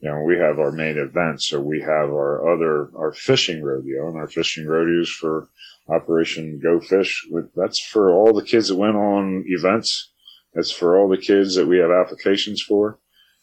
you 0.00 0.08
know, 0.08 0.22
we 0.22 0.38
have 0.38 0.58
our 0.58 0.72
main 0.72 0.96
event, 0.96 1.42
So 1.42 1.60
we 1.60 1.80
have 1.80 2.08
our 2.08 2.52
other, 2.52 2.90
our 2.96 3.12
fishing 3.12 3.62
rodeo 3.62 4.08
and 4.08 4.16
our 4.16 4.28
fishing 4.28 4.66
rodeos 4.66 5.10
for 5.10 5.48
Operation 5.88 6.58
Go 6.62 6.80
Fish. 6.80 7.26
That's 7.54 7.80
for 7.80 8.10
all 8.10 8.32
the 8.32 8.44
kids 8.44 8.68
that 8.68 8.76
went 8.76 8.96
on 8.96 9.44
events. 9.46 10.10
That's 10.54 10.70
for 10.70 10.98
all 10.98 11.08
the 11.08 11.18
kids 11.18 11.54
that 11.56 11.66
we 11.66 11.78
have 11.78 11.90
applications 11.90 12.62
for. 12.62 12.98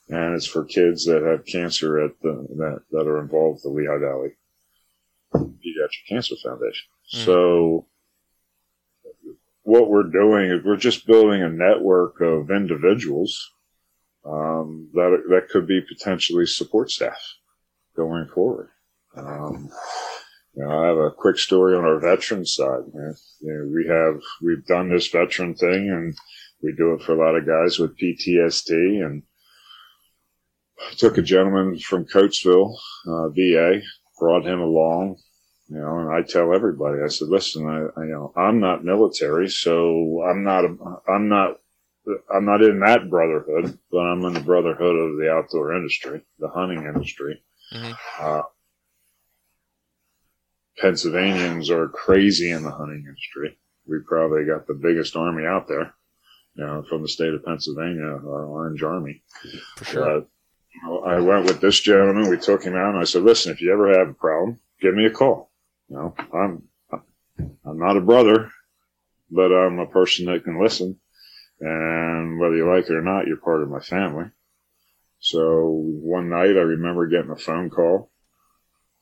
And 0.09 0.35
it's 0.35 0.47
for 0.47 0.63
kids 0.63 1.05
that 1.05 1.21
have 1.21 1.45
cancer 1.45 1.99
at 1.99 2.19
the, 2.21 2.47
that, 2.57 2.79
that 2.91 3.07
are 3.07 3.21
involved 3.21 3.57
with 3.57 3.63
the 3.63 3.69
Lehigh 3.69 3.99
Valley 3.99 4.37
Pediatric 5.35 6.07
Cancer 6.09 6.35
Foundation. 6.43 6.87
Mm. 7.13 7.25
So 7.25 7.87
what 9.63 9.89
we're 9.89 10.03
doing 10.03 10.49
is 10.49 10.63
we're 10.63 10.77
just 10.77 11.05
building 11.05 11.43
a 11.43 11.49
network 11.49 12.21
of 12.21 12.49
individuals 12.49 13.51
um, 14.27 14.89
that 14.93 15.23
that 15.29 15.49
could 15.49 15.67
be 15.67 15.81
potentially 15.81 16.45
support 16.45 16.91
staff 16.91 17.19
going 17.95 18.27
forward. 18.33 18.69
Um, 19.15 19.69
you 20.53 20.63
know, 20.63 20.83
I 20.83 20.87
have 20.87 20.97
a 20.97 21.11
quick 21.11 21.37
story 21.37 21.75
on 21.75 21.85
our 21.85 21.99
veteran 21.99 22.45
side. 22.45 22.81
You 22.93 23.15
know, 23.41 23.71
we 23.73 23.87
have 23.87 24.21
we've 24.41 24.65
done 24.65 24.89
this 24.89 25.07
veteran 25.07 25.55
thing, 25.55 25.89
and 25.89 26.15
we 26.61 26.73
do 26.73 26.93
it 26.93 27.03
for 27.03 27.13
a 27.13 27.25
lot 27.25 27.37
of 27.37 27.45
guys 27.45 27.79
with 27.79 27.97
PTSD. 27.97 29.05
And 29.05 29.23
I 30.79 30.93
took 30.95 31.17
a 31.17 31.21
gentleman 31.21 31.77
from 31.79 32.05
Coatesville, 32.05 32.75
uh, 33.07 33.29
VA, 33.29 33.81
brought 34.19 34.45
him 34.45 34.59
along, 34.59 35.17
you 35.69 35.77
know, 35.77 35.99
and 35.99 36.09
I 36.09 36.21
tell 36.21 36.53
everybody, 36.53 37.01
I 37.03 37.07
said, 37.07 37.27
listen, 37.27 37.67
I, 37.67 37.99
I, 37.99 38.03
you 38.05 38.11
know, 38.11 38.33
I'm 38.35 38.59
not 38.59 38.85
military, 38.85 39.49
so 39.49 40.23
I'm 40.29 40.43
not, 40.43 40.65
a, 40.65 40.75
I'm 41.09 41.27
not, 41.29 41.57
I'm 42.33 42.45
not 42.45 42.61
in 42.61 42.79
that 42.81 43.09
brotherhood, 43.09 43.77
but 43.91 43.97
I'm 43.99 44.23
in 44.25 44.33
the 44.33 44.39
brotherhood 44.39 44.95
of 44.95 45.17
the 45.17 45.31
outdoor 45.31 45.75
industry, 45.75 46.21
the 46.39 46.47
hunting 46.47 46.83
industry. 46.83 47.41
Mm-hmm. 47.73 47.93
Uh, 48.19 48.41
Pennsylvanians 50.77 51.69
are 51.69 51.87
crazy 51.89 52.51
in 52.51 52.63
the 52.63 52.71
hunting 52.71 53.03
industry. 53.07 53.57
We 53.87 53.99
probably 54.05 54.45
got 54.45 54.67
the 54.67 54.73
biggest 54.73 55.15
army 55.15 55.45
out 55.45 55.67
there. 55.67 55.93
you 56.55 56.65
know, 56.65 56.83
from 56.89 57.01
the 57.03 57.07
state 57.07 57.33
of 57.33 57.45
Pennsylvania, 57.45 58.03
our 58.03 58.45
Orange 58.45 58.83
Army. 58.83 59.21
For 59.77 59.85
sure. 59.85 60.17
Uh, 60.17 60.21
I 61.05 61.19
went 61.19 61.45
with 61.45 61.59
this 61.61 61.79
gentleman. 61.79 62.29
We 62.29 62.37
took 62.37 62.63
him 62.63 62.75
out, 62.75 62.91
and 62.91 62.99
I 62.99 63.03
said, 63.03 63.23
"Listen, 63.23 63.51
if 63.51 63.61
you 63.61 63.73
ever 63.73 63.97
have 63.97 64.09
a 64.09 64.13
problem, 64.13 64.59
give 64.79 64.93
me 64.93 65.05
a 65.05 65.11
call. 65.11 65.51
You 65.89 65.95
know, 65.95 66.15
I'm 66.33 66.63
I'm 67.65 67.79
not 67.79 67.97
a 67.97 68.01
brother, 68.01 68.51
but 69.31 69.51
I'm 69.51 69.79
a 69.79 69.87
person 69.87 70.25
that 70.27 70.43
can 70.43 70.61
listen, 70.61 70.99
and 71.59 72.39
whether 72.39 72.55
you 72.55 72.67
like 72.69 72.85
it 72.85 72.95
or 72.95 73.01
not, 73.01 73.27
you're 73.27 73.37
part 73.37 73.63
of 73.63 73.69
my 73.69 73.79
family." 73.79 74.31
So 75.19 75.69
one 75.69 76.29
night, 76.29 76.57
I 76.57 76.61
remember 76.61 77.07
getting 77.07 77.31
a 77.31 77.35
phone 77.35 77.69
call, 77.69 78.11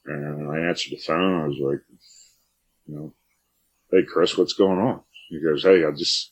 and 0.05 0.49
I 0.49 0.59
answered 0.67 0.91
the 0.91 0.97
phone. 0.97 1.41
I 1.41 1.47
was 1.47 1.59
like, 1.59 1.81
"You 2.87 2.95
know, 2.95 3.13
hey 3.91 4.03
Chris, 4.03 4.37
what's 4.37 4.53
going 4.53 4.79
on?" 4.79 5.03
He 5.29 5.39
goes, 5.39 5.63
"Hey, 5.63 5.85
I 5.85 5.91
just." 5.91 6.31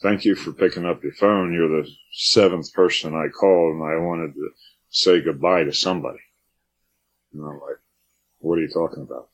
Thank 0.00 0.24
you 0.24 0.34
for 0.34 0.52
picking 0.52 0.84
up 0.84 1.04
your 1.04 1.12
phone. 1.12 1.52
You're 1.52 1.80
the 1.80 1.88
seventh 2.10 2.72
person 2.72 3.14
I 3.14 3.28
called, 3.28 3.76
and 3.76 3.84
I 3.84 3.98
wanted 3.98 4.34
to 4.34 4.50
say 4.90 5.20
goodbye 5.20 5.62
to 5.62 5.72
somebody. 5.72 6.18
And 7.32 7.40
I'm 7.40 7.60
like, 7.60 7.78
what 8.40 8.58
are 8.58 8.62
you 8.62 8.68
talking 8.68 9.04
about? 9.04 9.28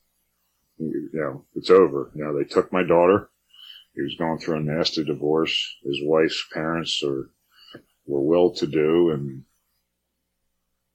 You 0.77 1.09
know, 1.11 1.45
it's 1.55 1.71
over. 1.71 2.11
You 2.13 2.23
know, 2.23 2.37
they 2.37 2.43
took 2.43 2.71
my 2.71 2.83
daughter. 2.83 3.31
He 3.95 4.01
was 4.01 4.15
going 4.15 4.39
through 4.39 4.57
a 4.57 4.61
nasty 4.61 5.03
divorce. 5.03 5.75
His 5.83 5.99
wife's 6.03 6.45
parents 6.53 7.01
are, 7.03 7.29
were 8.05 8.21
well 8.21 8.51
to 8.51 8.67
do 8.67 9.11
and 9.11 9.43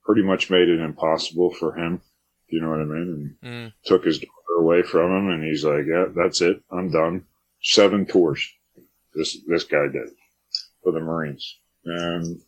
pretty 0.04 0.22
much 0.22 0.50
made 0.50 0.68
it 0.68 0.80
impossible 0.80 1.52
for 1.52 1.74
him. 1.76 2.00
You 2.48 2.60
know 2.60 2.70
what 2.70 2.80
I 2.80 2.84
mean? 2.84 3.36
And 3.42 3.52
mm. 3.52 3.72
took 3.84 4.04
his 4.04 4.18
daughter 4.18 4.60
away 4.60 4.82
from 4.82 5.10
him. 5.10 5.30
And 5.30 5.44
he's 5.44 5.64
like, 5.64 5.84
yeah, 5.86 6.06
that's 6.14 6.40
it. 6.40 6.62
I'm 6.70 6.90
done. 6.90 7.24
Seven 7.62 8.06
tours. 8.06 8.46
This, 9.14 9.38
this 9.46 9.64
guy 9.64 9.86
did 9.92 10.08
for 10.82 10.92
the 10.92 11.00
Marines. 11.00 11.58
And 11.84 12.40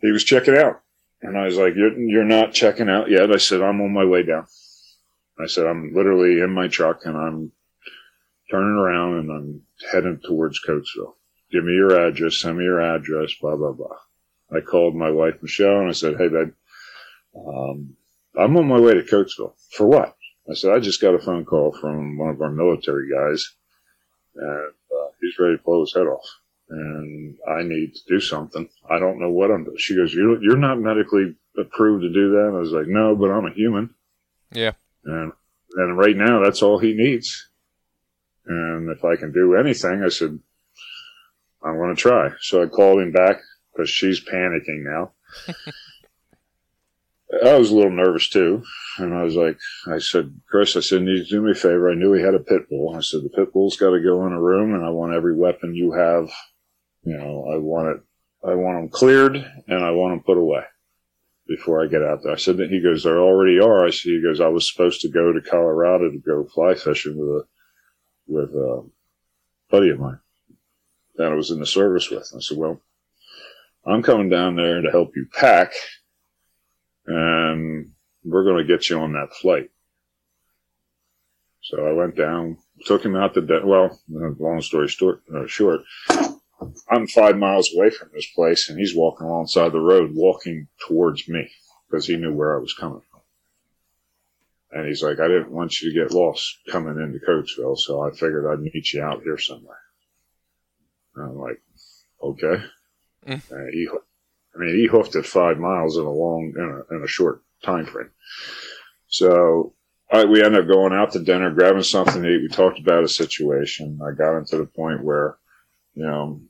he 0.00 0.10
was 0.10 0.24
checking 0.24 0.56
out. 0.56 0.80
And 1.22 1.36
I 1.36 1.44
was 1.44 1.56
like, 1.56 1.74
you're, 1.74 1.98
you're 1.98 2.24
not 2.24 2.54
checking 2.54 2.88
out 2.88 3.10
yet. 3.10 3.30
I 3.30 3.36
said, 3.36 3.60
I'm 3.60 3.80
on 3.80 3.92
my 3.92 4.04
way 4.04 4.22
down. 4.22 4.46
I 5.38 5.46
said, 5.46 5.66
I'm 5.66 5.94
literally 5.94 6.40
in 6.40 6.50
my 6.50 6.68
truck 6.68 7.04
and 7.04 7.16
I'm 7.16 7.52
turning 8.50 8.76
around 8.76 9.18
and 9.18 9.30
I'm 9.30 9.62
heading 9.92 10.20
towards 10.24 10.60
Coatesville. 10.66 11.14
Give 11.50 11.64
me 11.64 11.74
your 11.74 12.06
address, 12.06 12.36
send 12.36 12.58
me 12.58 12.64
your 12.64 12.80
address, 12.80 13.34
blah, 13.40 13.56
blah, 13.56 13.72
blah. 13.72 13.96
I 14.52 14.60
called 14.60 14.94
my 14.94 15.10
wife, 15.10 15.34
Michelle, 15.42 15.80
and 15.80 15.88
I 15.88 15.92
said, 15.92 16.16
Hey, 16.16 16.28
babe, 16.28 16.52
um, 17.36 17.96
I'm 18.38 18.56
on 18.56 18.66
my 18.66 18.80
way 18.80 18.94
to 18.94 19.02
Coatesville. 19.02 19.54
For 19.72 19.86
what? 19.86 20.16
I 20.50 20.54
said, 20.54 20.72
I 20.72 20.80
just 20.80 21.00
got 21.00 21.14
a 21.14 21.18
phone 21.18 21.44
call 21.44 21.72
from 21.80 22.18
one 22.18 22.30
of 22.30 22.40
our 22.40 22.50
military 22.50 23.08
guys 23.10 23.54
and 24.34 24.72
uh, 24.92 25.08
he's 25.20 25.38
ready 25.38 25.56
to 25.56 25.62
blow 25.62 25.80
his 25.80 25.94
head 25.94 26.06
off 26.06 26.26
and 26.70 27.36
I 27.48 27.62
need 27.62 27.94
to 27.94 28.00
do 28.08 28.20
something. 28.20 28.68
I 28.88 28.98
don't 28.98 29.18
know 29.18 29.30
what 29.30 29.50
I'm 29.50 29.64
doing. 29.64 29.76
She 29.78 29.96
goes, 29.96 30.14
you're, 30.14 30.42
you're 30.42 30.56
not 30.56 30.78
medically 30.78 31.34
approved 31.58 32.02
to 32.02 32.12
do 32.12 32.30
that. 32.30 32.52
I 32.54 32.58
was 32.58 32.70
like, 32.70 32.86
no, 32.86 33.16
but 33.16 33.30
I'm 33.30 33.46
a 33.46 33.52
human. 33.52 33.90
Yeah. 34.52 34.72
And, 35.04 35.32
and 35.74 35.98
right 35.98 36.16
now 36.16 36.42
that's 36.42 36.62
all 36.62 36.78
he 36.78 36.94
needs. 36.94 37.49
And 38.50 38.90
if 38.90 39.04
I 39.04 39.16
can 39.16 39.32
do 39.32 39.54
anything, 39.54 40.02
I 40.02 40.08
said, 40.08 40.38
I'm 41.62 41.76
going 41.76 41.94
to 41.94 42.00
try. 42.00 42.30
So 42.40 42.62
I 42.62 42.66
called 42.66 43.00
him 43.00 43.12
back 43.12 43.40
because 43.72 43.90
she's 43.90 44.24
panicking 44.24 44.84
now. 44.84 45.12
I 47.44 47.56
was 47.56 47.70
a 47.70 47.76
little 47.76 47.92
nervous 47.92 48.28
too. 48.28 48.64
And 48.98 49.14
I 49.14 49.22
was 49.22 49.36
like, 49.36 49.56
I 49.86 49.98
said, 49.98 50.34
Chris, 50.48 50.76
I 50.76 50.80
said, 50.80 51.02
need 51.02 51.18
you 51.18 51.24
to 51.24 51.30
do 51.30 51.42
me 51.42 51.52
a 51.52 51.54
favor. 51.54 51.88
I 51.90 51.94
knew 51.94 52.12
he 52.12 52.22
had 52.22 52.34
a 52.34 52.40
pit 52.40 52.68
bull. 52.68 52.94
I 52.96 53.00
said, 53.00 53.22
the 53.22 53.28
pit 53.28 53.52
bull's 53.52 53.76
got 53.76 53.90
to 53.90 54.02
go 54.02 54.26
in 54.26 54.32
a 54.32 54.40
room 54.40 54.74
and 54.74 54.84
I 54.84 54.90
want 54.90 55.14
every 55.14 55.36
weapon 55.36 55.74
you 55.74 55.92
have 55.92 56.28
you 57.02 57.16
know, 57.16 57.50
I 57.52 57.56
want 57.56 57.88
it, 57.88 58.02
I 58.46 58.54
want 58.54 58.78
them 58.78 58.88
cleared 58.88 59.36
and 59.36 59.84
I 59.84 59.90
want 59.90 60.12
them 60.12 60.24
put 60.24 60.38
away 60.38 60.62
before 61.46 61.82
I 61.82 61.88
get 61.88 62.02
out 62.02 62.20
there. 62.22 62.32
I 62.32 62.36
said 62.36 62.58
that 62.58 62.70
he 62.70 62.80
goes, 62.80 63.02
there 63.02 63.18
already 63.18 63.58
are. 63.58 63.86
I 63.86 63.90
said, 63.90 64.10
he 64.10 64.22
goes, 64.22 64.40
I 64.40 64.48
was 64.48 64.70
supposed 64.70 65.00
to 65.02 65.08
go 65.08 65.32
to 65.32 65.40
Colorado 65.40 66.10
to 66.10 66.18
go 66.18 66.46
fly 66.54 66.74
fishing 66.74 67.16
with 67.16 67.28
a, 67.28 67.44
with 68.30 68.50
a 68.54 68.84
buddy 69.70 69.90
of 69.90 69.98
mine 69.98 70.20
that 71.16 71.32
I 71.32 71.34
was 71.34 71.50
in 71.50 71.58
the 71.58 71.66
service 71.66 72.10
with. 72.10 72.32
I 72.34 72.40
said, 72.40 72.56
well, 72.56 72.80
I'm 73.84 74.02
coming 74.02 74.28
down 74.28 74.56
there 74.56 74.80
to 74.80 74.90
help 74.90 75.16
you 75.16 75.26
pack 75.32 75.72
and 77.06 77.90
we're 78.24 78.44
going 78.44 78.66
to 78.66 78.72
get 78.72 78.88
you 78.88 78.98
on 79.00 79.12
that 79.12 79.34
flight. 79.40 79.70
So 81.62 81.86
I 81.86 81.92
went 81.92 82.16
down, 82.16 82.58
took 82.86 83.04
him 83.04 83.16
out 83.16 83.34
to, 83.34 83.42
de- 83.42 83.66
well, 83.66 83.98
long 84.08 84.60
story 84.62 84.88
short, 84.88 85.22
uh, 85.34 85.46
short, 85.46 85.80
I'm 86.90 87.06
five 87.06 87.36
miles 87.36 87.70
away 87.74 87.90
from 87.90 88.10
this 88.14 88.26
place 88.34 88.68
and 88.68 88.78
he's 88.78 88.94
walking 88.94 89.26
alongside 89.26 89.72
the 89.72 89.80
road, 89.80 90.12
walking 90.14 90.68
towards 90.86 91.28
me 91.28 91.50
because 91.88 92.06
he 92.06 92.16
knew 92.16 92.32
where 92.32 92.56
I 92.56 92.60
was 92.60 92.74
coming. 92.74 93.02
And 94.72 94.86
he's 94.86 95.02
like, 95.02 95.18
I 95.18 95.26
didn't 95.26 95.50
want 95.50 95.80
you 95.80 95.92
to 95.92 95.98
get 95.98 96.14
lost 96.14 96.58
coming 96.70 96.96
into 96.96 97.18
Coatesville, 97.26 97.76
so 97.76 98.02
I 98.02 98.10
figured 98.10 98.46
I'd 98.46 98.60
meet 98.60 98.92
you 98.92 99.02
out 99.02 99.22
here 99.22 99.38
somewhere. 99.38 99.80
And 101.16 101.30
I'm 101.30 101.38
like, 101.38 101.60
okay. 102.22 102.62
Mm. 103.26 103.70
he, 103.72 103.88
I 104.54 104.58
mean, 104.58 104.76
he 104.76 104.86
hoofed 104.86 105.16
it 105.16 105.26
five 105.26 105.58
miles 105.58 105.96
in 105.96 106.04
a 106.04 106.10
long, 106.10 106.52
in 106.56 106.62
a, 106.64 106.96
in 106.96 107.04
a 107.04 107.08
short 107.08 107.42
time 107.64 107.86
frame. 107.86 108.10
So 109.08 109.74
I, 110.10 110.24
we 110.24 110.42
ended 110.42 110.62
up 110.62 110.68
going 110.68 110.92
out 110.92 111.12
to 111.12 111.18
dinner, 111.18 111.50
grabbing 111.50 111.82
something 111.82 112.22
to 112.22 112.28
eat. 112.28 112.42
We 112.42 112.48
talked 112.48 112.78
about 112.78 113.04
a 113.04 113.08
situation. 113.08 114.00
I 114.02 114.12
got 114.12 114.38
into 114.38 114.56
the 114.56 114.66
point 114.66 115.04
where, 115.04 115.36
you 115.94 116.04
know, 116.06 116.40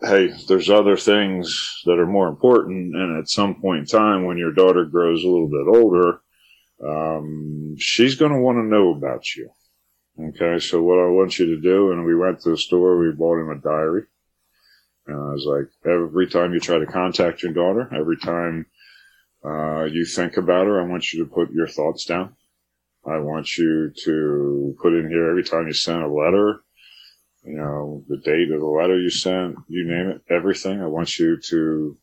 hey, 0.00 0.32
there's 0.48 0.70
other 0.70 0.96
things 0.96 1.80
that 1.84 1.98
are 1.98 2.06
more 2.06 2.28
important. 2.28 2.94
And 2.94 3.18
at 3.18 3.28
some 3.28 3.60
point 3.60 3.80
in 3.80 3.86
time, 3.86 4.24
when 4.24 4.36
your 4.36 4.52
daughter 4.52 4.84
grows 4.84 5.22
a 5.22 5.28
little 5.28 5.48
bit 5.48 5.78
older, 5.78 6.20
um, 6.86 7.76
she's 7.78 8.16
going 8.16 8.32
to 8.32 8.40
want 8.40 8.56
to 8.56 8.64
know 8.64 8.94
about 8.94 9.34
you. 9.34 9.50
Okay. 10.20 10.58
So 10.58 10.82
what 10.82 10.98
I 10.98 11.06
want 11.06 11.38
you 11.38 11.46
to 11.54 11.60
do, 11.60 11.92
and 11.92 12.04
we 12.04 12.14
went 12.14 12.40
to 12.40 12.50
the 12.50 12.56
store, 12.56 12.98
we 12.98 13.12
bought 13.12 13.40
him 13.40 13.50
a 13.50 13.58
diary. 13.58 14.04
And 15.06 15.16
I 15.16 15.32
was 15.32 15.46
like, 15.46 15.68
every 15.90 16.28
time 16.28 16.52
you 16.52 16.60
try 16.60 16.78
to 16.78 16.86
contact 16.86 17.42
your 17.42 17.52
daughter, 17.52 17.88
every 17.94 18.16
time, 18.18 18.66
uh, 19.44 19.84
you 19.84 20.04
think 20.04 20.36
about 20.36 20.66
her, 20.66 20.80
I 20.80 20.86
want 20.86 21.12
you 21.12 21.24
to 21.24 21.30
put 21.30 21.50
your 21.50 21.66
thoughts 21.66 22.04
down. 22.04 22.36
I 23.04 23.18
want 23.18 23.58
you 23.58 23.92
to 24.04 24.76
put 24.80 24.94
in 24.94 25.08
here 25.08 25.28
every 25.28 25.42
time 25.42 25.66
you 25.66 25.72
send 25.72 26.02
a 26.02 26.08
letter, 26.08 26.62
you 27.44 27.56
know, 27.56 28.04
the 28.08 28.18
date 28.18 28.52
of 28.52 28.60
the 28.60 28.66
letter 28.66 28.96
you 28.96 29.10
sent, 29.10 29.56
you 29.66 29.84
name 29.84 30.10
it, 30.10 30.22
everything. 30.32 30.80
I 30.80 30.86
want 30.86 31.18
you 31.18 31.36
to, 31.36 31.98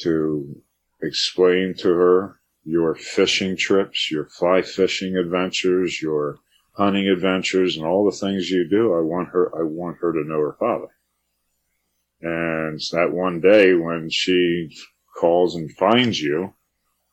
to 0.00 0.62
explain 1.00 1.74
to 1.78 1.88
her 1.88 2.40
your 2.64 2.94
fishing 2.94 3.56
trips, 3.56 4.10
your 4.10 4.26
fly 4.26 4.62
fishing 4.62 5.16
adventures, 5.16 6.00
your 6.00 6.38
hunting 6.72 7.08
adventures 7.08 7.76
and 7.76 7.86
all 7.86 8.04
the 8.04 8.16
things 8.16 8.50
you 8.50 8.68
do. 8.68 8.94
I 8.94 9.00
want 9.00 9.28
her, 9.28 9.56
I 9.58 9.62
want 9.62 9.98
her 9.98 10.12
to 10.12 10.24
know 10.24 10.40
her 10.40 10.56
father. 10.58 10.88
And 12.20 12.80
that 12.92 13.12
one 13.12 13.40
day 13.40 13.74
when 13.74 14.08
she 14.10 14.74
calls 15.14 15.56
and 15.56 15.70
finds 15.72 16.20
you, 16.20 16.54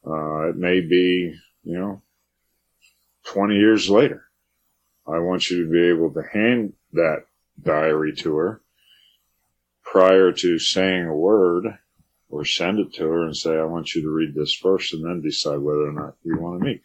uh, 0.07 0.49
it 0.49 0.55
may 0.55 0.79
be, 0.79 1.35
you 1.63 1.77
know, 1.77 2.01
20 3.25 3.55
years 3.55 3.89
later. 3.89 4.23
I 5.07 5.19
want 5.19 5.49
you 5.49 5.63
to 5.63 5.71
be 5.71 5.89
able 5.89 6.11
to 6.13 6.21
hand 6.21 6.73
that 6.93 7.25
diary 7.61 8.15
to 8.17 8.35
her 8.37 8.61
prior 9.83 10.31
to 10.31 10.57
saying 10.57 11.07
a 11.07 11.15
word 11.15 11.77
or 12.32 12.45
send 12.45 12.79
it 12.79 12.93
to 12.93 13.03
her 13.03 13.25
and 13.25 13.36
say, 13.36 13.51
I 13.51 13.65
want 13.65 13.93
you 13.93 14.01
to 14.03 14.09
read 14.09 14.34
this 14.34 14.53
first 14.53 14.93
and 14.93 15.05
then 15.05 15.21
decide 15.21 15.59
whether 15.59 15.88
or 15.88 15.91
not 15.91 16.15
you 16.23 16.39
want 16.39 16.59
to 16.59 16.65
meet. 16.65 16.82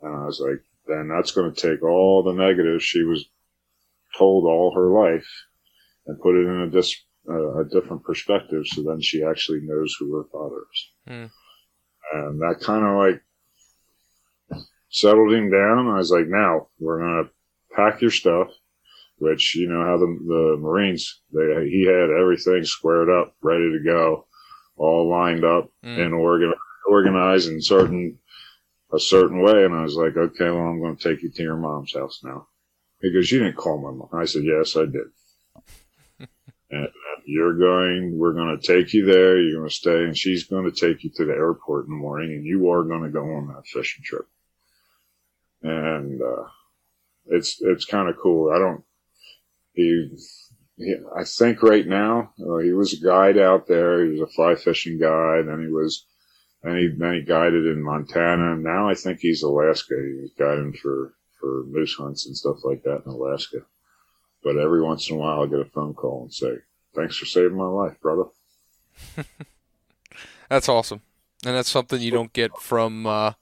And 0.00 0.14
I 0.14 0.24
was 0.26 0.40
like, 0.40 0.62
then 0.86 1.08
that's 1.08 1.32
going 1.32 1.52
to 1.52 1.60
take 1.60 1.82
all 1.82 2.22
the 2.22 2.32
negatives 2.32 2.84
she 2.84 3.02
was 3.02 3.26
told 4.16 4.44
all 4.44 4.72
her 4.74 4.90
life 4.90 5.26
and 6.06 6.20
put 6.20 6.36
it 6.36 6.46
in 6.46 6.60
a, 6.60 6.70
dis- 6.70 7.02
uh, 7.28 7.60
a 7.60 7.64
different 7.64 8.04
perspective 8.04 8.64
so 8.66 8.82
then 8.82 9.00
she 9.00 9.24
actually 9.24 9.60
knows 9.62 9.96
who 9.98 10.14
her 10.14 10.24
father 10.30 10.62
is. 10.72 10.90
Mm. 11.08 11.30
And 12.12 12.40
that 12.40 12.60
kind 12.60 12.84
of 12.84 12.96
like 12.96 13.22
settled 14.88 15.32
him 15.32 15.50
down. 15.50 15.88
I 15.88 15.98
was 15.98 16.12
like, 16.12 16.28
now 16.28 16.68
we're 16.78 17.00
going 17.00 17.24
to 17.24 17.74
pack 17.74 18.00
your 18.00 18.12
stuff 18.12 18.48
which 19.18 19.54
you 19.54 19.68
know 19.68 19.82
how 19.84 19.96
the 19.96 20.06
the 20.26 20.56
Marines 20.60 21.20
they 21.32 21.68
he 21.68 21.86
had 21.86 22.10
everything 22.10 22.64
squared 22.64 23.08
up, 23.08 23.34
ready 23.42 23.70
to 23.72 23.84
go, 23.84 24.26
all 24.76 25.08
lined 25.08 25.44
up 25.44 25.70
mm. 25.84 25.98
and 25.98 26.14
organ, 26.14 26.52
organized 26.88 27.48
in 27.48 27.60
certain 27.60 28.18
a 28.92 29.00
certain 29.00 29.42
way. 29.42 29.64
And 29.64 29.74
I 29.74 29.82
was 29.82 29.96
like, 29.96 30.16
okay, 30.16 30.50
well, 30.50 30.66
I'm 30.66 30.80
going 30.80 30.96
to 30.96 31.08
take 31.08 31.22
you 31.22 31.30
to 31.30 31.42
your 31.42 31.56
mom's 31.56 31.94
house 31.94 32.20
now. 32.22 32.46
He 33.00 33.12
goes, 33.12 33.30
you 33.30 33.40
didn't 33.40 33.56
call 33.56 33.78
my 33.78 33.90
mom. 33.90 34.08
I 34.12 34.24
said, 34.24 34.44
yes, 34.44 34.76
I 34.76 34.86
did. 34.86 36.28
and 36.70 36.88
you're 37.26 37.58
going, 37.58 38.18
we're 38.18 38.32
going 38.32 38.58
to 38.58 38.66
take 38.66 38.94
you 38.94 39.04
there. 39.04 39.38
You're 39.38 39.58
going 39.60 39.68
to 39.68 39.74
stay 39.74 40.04
and 40.04 40.16
she's 40.16 40.44
going 40.44 40.70
to 40.70 40.70
take 40.70 41.04
you 41.04 41.10
to 41.16 41.24
the 41.24 41.32
airport 41.32 41.86
in 41.86 41.90
the 41.90 41.96
morning 41.96 42.30
and 42.32 42.44
you 42.44 42.70
are 42.70 42.84
going 42.84 43.02
to 43.02 43.10
go 43.10 43.22
on 43.22 43.48
that 43.48 43.66
fishing 43.66 44.04
trip. 44.04 44.26
And, 45.62 46.20
uh, 46.20 46.44
it's, 47.26 47.60
it's 47.62 47.86
kind 47.86 48.08
of 48.08 48.16
cool. 48.22 48.52
I 48.52 48.58
don't, 48.58 48.84
he 49.72 50.08
he, 50.76 50.96
I 51.16 51.24
think 51.24 51.62
right 51.62 51.86
now 51.86 52.32
uh, 52.40 52.58
he 52.58 52.72
was 52.72 52.92
a 52.92 53.04
guide 53.04 53.38
out 53.38 53.66
there. 53.66 54.04
He 54.04 54.12
was 54.12 54.20
a 54.20 54.32
fly 54.32 54.54
fishing 54.56 54.98
guide, 54.98 55.46
and 55.46 55.64
he 55.64 55.72
was, 55.72 56.04
and 56.62 56.78
he 56.78 56.88
then 56.88 57.14
he 57.14 57.22
guided 57.22 57.66
in 57.66 57.82
Montana. 57.82 58.56
Now 58.56 58.88
I 58.88 58.94
think 58.94 59.20
he's 59.20 59.42
Alaska. 59.42 59.94
He's 59.96 60.32
guiding 60.38 60.72
for 60.72 61.14
for 61.40 61.64
moose 61.66 61.94
hunts 61.94 62.26
and 62.26 62.36
stuff 62.36 62.64
like 62.64 62.82
that 62.84 63.02
in 63.04 63.12
Alaska. 63.12 63.58
But 64.42 64.56
every 64.56 64.82
once 64.82 65.08
in 65.08 65.16
a 65.16 65.18
while, 65.18 65.40
I'll 65.40 65.46
get 65.46 65.60
a 65.60 65.64
phone 65.64 65.94
call 65.94 66.22
and 66.22 66.34
say, 66.34 66.56
"Thanks 66.94 67.16
for 67.16 67.26
saving 67.26 67.56
my 67.56 67.66
life, 67.66 68.00
brother." 68.00 68.30
that's 70.48 70.68
awesome, 70.68 71.02
and 71.46 71.54
that's 71.54 71.70
something 71.70 72.00
you 72.00 72.10
don't 72.10 72.32
get 72.32 72.58
from. 72.58 73.06
Uh, 73.06 73.32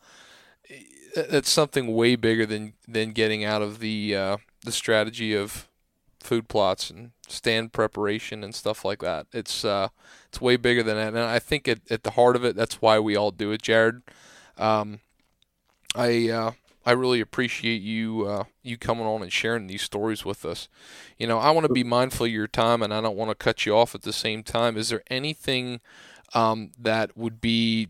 that's 1.14 1.50
something 1.50 1.94
way 1.94 2.14
bigger 2.14 2.44
than 2.44 2.74
than 2.86 3.12
getting 3.12 3.42
out 3.42 3.62
of 3.62 3.78
the 3.78 4.14
uh, 4.14 4.36
the 4.64 4.72
strategy 4.72 5.34
of 5.34 5.68
food 6.22 6.48
plots 6.48 6.90
and 6.90 7.12
stand 7.28 7.72
preparation 7.72 8.44
and 8.44 8.54
stuff 8.54 8.84
like 8.84 9.00
that. 9.00 9.26
It's 9.32 9.64
uh, 9.64 9.88
it's 10.28 10.40
way 10.40 10.56
bigger 10.56 10.82
than 10.82 10.96
that, 10.96 11.08
and 11.08 11.18
I 11.18 11.38
think 11.38 11.68
at, 11.68 11.80
at 11.90 12.02
the 12.02 12.12
heart 12.12 12.36
of 12.36 12.44
it, 12.44 12.56
that's 12.56 12.80
why 12.80 12.98
we 12.98 13.16
all 13.16 13.30
do 13.30 13.52
it, 13.52 13.62
Jared. 13.62 14.02
Um, 14.56 15.00
I 15.94 16.28
uh, 16.30 16.52
I 16.84 16.92
really 16.92 17.20
appreciate 17.20 17.82
you 17.82 18.26
uh, 18.26 18.44
you 18.62 18.76
coming 18.76 19.06
on 19.06 19.22
and 19.22 19.32
sharing 19.32 19.66
these 19.66 19.82
stories 19.82 20.24
with 20.24 20.44
us. 20.44 20.68
You 21.18 21.26
know, 21.26 21.38
I 21.38 21.50
want 21.50 21.66
to 21.66 21.72
be 21.72 21.84
mindful 21.84 22.26
of 22.26 22.32
your 22.32 22.48
time, 22.48 22.82
and 22.82 22.92
I 22.92 23.00
don't 23.00 23.16
want 23.16 23.30
to 23.30 23.34
cut 23.34 23.66
you 23.66 23.76
off 23.76 23.94
at 23.94 24.02
the 24.02 24.12
same 24.12 24.42
time. 24.42 24.76
Is 24.76 24.88
there 24.88 25.02
anything 25.08 25.80
um, 26.34 26.72
that 26.78 27.16
would 27.16 27.40
be 27.40 27.88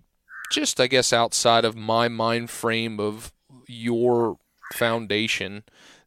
just, 0.50 0.80
I 0.80 0.86
guess, 0.86 1.12
outside 1.12 1.64
of 1.64 1.74
my 1.74 2.08
mind 2.08 2.50
frame 2.50 3.00
of 3.00 3.32
your 3.66 4.38
foundation 4.74 5.64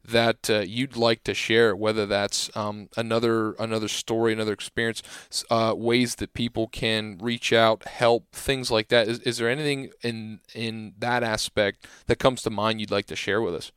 that 0.07 0.49
uh, 0.49 0.59
you'd 0.59 0.95
like 0.95 1.23
to 1.23 1.33
share, 1.33 1.75
whether 1.75 2.05
that's 2.05 2.55
um, 2.55 2.89
another 2.97 3.53
another 3.53 3.87
story, 3.87 4.33
another 4.33 4.53
experience, 4.53 5.01
uh, 5.49 5.73
ways 5.75 6.15
that 6.15 6.33
people 6.33 6.67
can 6.67 7.17
reach 7.19 7.51
out, 7.51 7.85
help, 7.85 8.31
things 8.31 8.71
like 8.71 8.89
that. 8.89 9.07
Is, 9.07 9.19
is 9.19 9.37
there 9.37 9.49
anything 9.49 9.91
in 10.01 10.39
in 10.53 10.93
that 10.99 11.23
aspect 11.23 11.87
that 12.07 12.17
comes 12.17 12.41
to 12.43 12.49
mind 12.49 12.79
you'd 12.79 12.91
like 12.91 13.07
to 13.07 13.15
share 13.15 13.41
with 13.41 13.55
us? 13.55 13.71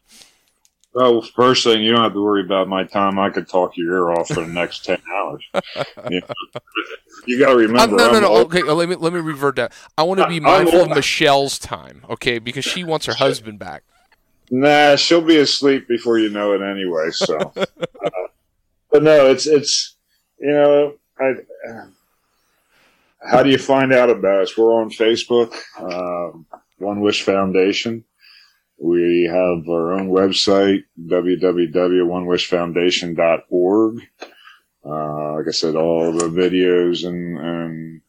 Well, 0.94 1.22
first 1.22 1.64
thing, 1.64 1.82
you 1.82 1.92
don't 1.92 2.02
have 2.02 2.14
to 2.14 2.22
worry 2.22 2.42
about 2.42 2.66
my 2.66 2.82
time. 2.82 3.18
I 3.18 3.30
could 3.30 3.48
talk 3.48 3.76
your 3.76 3.94
ear 3.94 4.10
off 4.10 4.28
for 4.28 4.40
the 4.40 4.52
next 4.52 4.84
ten 4.84 4.98
hours. 5.14 5.44
you, 6.10 6.22
you 7.26 7.38
got 7.38 7.50
to 7.50 7.56
remember. 7.56 7.94
Uh, 7.94 7.98
no, 7.98 8.12
no, 8.12 8.20
no. 8.20 8.36
Okay, 8.44 8.62
let 8.62 8.88
me 8.88 8.96
let 8.96 9.12
me 9.12 9.20
revert 9.20 9.56
that. 9.56 9.72
I 9.96 10.02
want 10.02 10.20
to 10.20 10.28
be 10.28 10.40
mindful 10.40 10.80
of 10.82 10.88
Michelle's 10.88 11.58
time, 11.58 12.04
okay, 12.10 12.38
because 12.38 12.64
she 12.64 12.84
wants 12.84 13.06
her 13.06 13.14
husband 13.14 13.58
back. 13.58 13.84
Nah, 14.50 14.96
she'll 14.96 15.20
be 15.20 15.36
asleep 15.36 15.86
before 15.88 16.18
you 16.18 16.30
know 16.30 16.52
it 16.52 16.62
anyway. 16.62 17.10
So, 17.10 17.36
uh, 17.56 17.66
but 18.90 19.02
no, 19.02 19.26
it's 19.26 19.46
it's 19.46 19.96
you 20.38 20.52
know, 20.52 20.94
I. 21.18 21.34
Uh, 21.68 21.86
how 23.20 23.42
do 23.42 23.50
you 23.50 23.58
find 23.58 23.92
out 23.92 24.10
about 24.10 24.42
us? 24.42 24.56
We're 24.56 24.80
on 24.80 24.90
Facebook, 24.90 25.52
um, 25.78 26.46
One 26.78 27.00
Wish 27.00 27.24
Foundation. 27.24 28.04
We 28.78 29.24
have 29.24 29.68
our 29.68 29.94
own 29.94 30.10
website, 30.10 30.84
www.onewishfoundation.org. 31.04 34.02
Uh, 34.84 35.34
like 35.34 35.48
I 35.48 35.50
said, 35.50 35.74
all 35.74 36.12
the 36.12 36.28
videos 36.28 37.04
and, 37.04 37.36
and, 37.38 38.00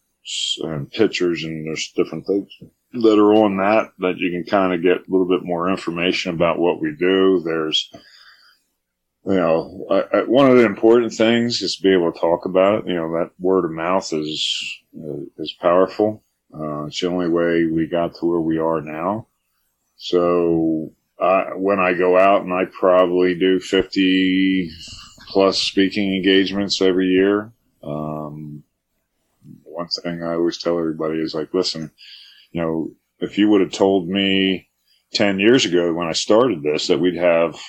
and 0.62 0.92
pictures 0.92 1.44
and 1.44 1.66
there's 1.66 1.92
different 1.96 2.28
things 2.28 2.52
that 2.94 3.20
are 3.20 3.34
on 3.34 3.58
that 3.58 3.92
that 4.00 4.18
you 4.18 4.32
can 4.32 4.44
kind 4.44 4.74
of 4.74 4.82
get 4.82 5.08
a 5.08 5.12
little 5.12 5.28
bit 5.28 5.44
more 5.44 5.70
information 5.70 6.34
about 6.34 6.60
what 6.60 6.82
we 6.82 6.96
do. 6.98 7.42
There's, 7.44 7.92
you 9.26 9.36
know, 9.36 9.86
I, 9.90 10.18
I, 10.18 10.24
one 10.24 10.50
of 10.50 10.58
the 10.58 10.66
important 10.66 11.14
things 11.14 11.62
is 11.62 11.76
to 11.76 11.84
be 11.84 11.94
able 11.94 12.12
to 12.12 12.20
talk 12.20 12.46
about 12.46 12.80
it. 12.80 12.88
You 12.88 12.96
know, 12.96 13.12
that 13.20 13.32
word 13.40 13.66
of 13.66 13.72
mouth 13.72 14.12
is 14.14 14.82
uh, 14.98 15.22
is 15.38 15.54
powerful. 15.60 16.24
Uh, 16.54 16.86
it's 16.86 17.00
the 17.00 17.08
only 17.08 17.30
way 17.30 17.66
we 17.66 17.86
got 17.86 18.16
to 18.16 18.26
where 18.26 18.42
we 18.42 18.58
are 18.58 18.82
now. 18.82 19.28
So 19.98 20.92
uh, 21.20 21.52
when 21.56 21.80
I 21.80 21.94
go 21.94 22.18
out 22.18 22.44
and 22.44 22.54
I 22.54 22.66
probably 22.66 23.36
do 23.36 23.60
50 23.60 24.72
plus 25.28 25.60
speaking 25.62 26.16
engagements 26.16 26.82
every 26.82 27.08
year. 27.08 27.52
Um, 27.84 28.64
one 29.64 29.88
thing 29.88 30.24
I 30.24 30.34
always 30.34 30.58
tell 30.58 30.80
everybody 30.80 31.20
is 31.20 31.36
like, 31.36 31.54
listen, 31.54 31.92
you 32.52 32.62
know, 32.62 32.92
if 33.20 33.38
you 33.38 33.50
would 33.50 33.62
have 33.62 33.72
told 33.72 34.08
me 34.08 34.70
10 35.14 35.40
years 35.40 35.66
ago 35.66 35.94
when 35.94 36.08
I 36.08 36.14
started 36.14 36.64
this 36.64 36.88
that 36.88 37.00
we'd 37.00 37.16
have, 37.16 37.60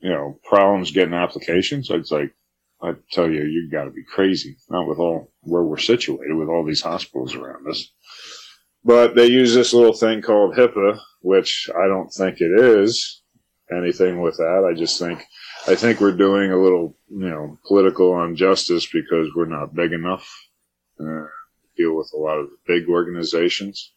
you 0.00 0.10
know, 0.10 0.38
problems 0.44 0.92
getting 0.92 1.14
applications, 1.14 1.90
I'd 1.90 2.10
like, 2.10 2.34
I'd 2.82 2.96
tell 3.12 3.30
you, 3.30 3.42
you 3.42 3.68
got 3.70 3.84
to 3.84 3.90
be 3.90 4.04
crazy. 4.04 4.56
Not 4.70 4.88
with 4.88 4.98
all 4.98 5.30
where 5.42 5.62
we're 5.62 5.78
situated 5.78 6.34
with 6.34 6.48
all 6.48 6.64
these 6.64 6.80
hospitals 6.80 7.34
around 7.34 7.68
us. 7.68 7.90
But 8.82 9.14
they 9.14 9.26
use 9.26 9.54
this 9.54 9.74
little 9.74 9.92
thing 9.92 10.22
called 10.22 10.56
HIPAA, 10.56 10.98
which 11.20 11.68
I 11.76 11.86
don't 11.86 12.08
think 12.08 12.40
it 12.40 12.58
is 12.58 13.22
anything 13.70 14.20
with 14.20 14.38
that. 14.38 14.66
I 14.68 14.78
just 14.78 14.98
think, 14.98 15.22
I 15.68 15.74
think 15.74 16.00
we're 16.00 16.16
doing 16.16 16.50
a 16.50 16.60
little, 16.60 16.96
you 17.10 17.28
know, 17.28 17.58
political 17.68 18.24
injustice 18.24 18.86
because 18.90 19.28
we're 19.36 19.44
not 19.44 19.74
big 19.74 19.92
enough 19.92 20.26
to 20.98 21.26
deal 21.76 21.94
with 21.94 22.10
a 22.14 22.18
lot 22.18 22.38
of 22.38 22.48
big 22.66 22.88
organizations. 22.88 23.92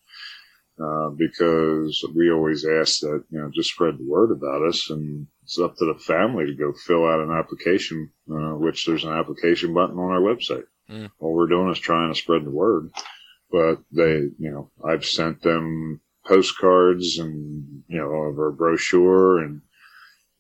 Uh, 0.82 1.10
because 1.10 2.04
we 2.16 2.32
always 2.32 2.66
ask 2.66 3.02
that, 3.02 3.24
you 3.30 3.40
know, 3.40 3.50
just 3.54 3.70
spread 3.70 3.96
the 3.96 4.10
word 4.10 4.32
about 4.32 4.64
us 4.64 4.90
and 4.90 5.28
it's 5.44 5.60
up 5.60 5.76
to 5.78 5.86
the 5.86 6.00
family 6.00 6.48
to 6.48 6.56
go 6.56 6.74
fill 6.74 7.06
out 7.06 7.20
an 7.20 7.32
application, 7.32 8.10
uh, 8.32 8.56
which 8.58 8.86
there's 8.86 9.04
an 9.04 9.12
application 9.12 9.72
button 9.72 10.00
on 10.00 10.12
our 10.12 10.20
website. 10.20 10.64
Mm. 10.90 11.12
All 11.20 11.34
we're 11.34 11.48
doing 11.48 11.72
is 11.72 11.78
trying 11.78 12.12
to 12.12 12.20
spread 12.20 12.44
the 12.44 12.50
word, 12.50 12.90
but 13.52 13.84
they, 13.92 14.30
you 14.40 14.50
know, 14.50 14.72
I've 14.84 15.06
sent 15.06 15.44
them 15.44 16.02
postcards 16.26 17.20
and, 17.20 17.84
you 17.88 18.00
know, 18.00 18.10
of 18.10 18.40
our 18.40 18.52
brochure 18.52 19.44
and 19.44 19.62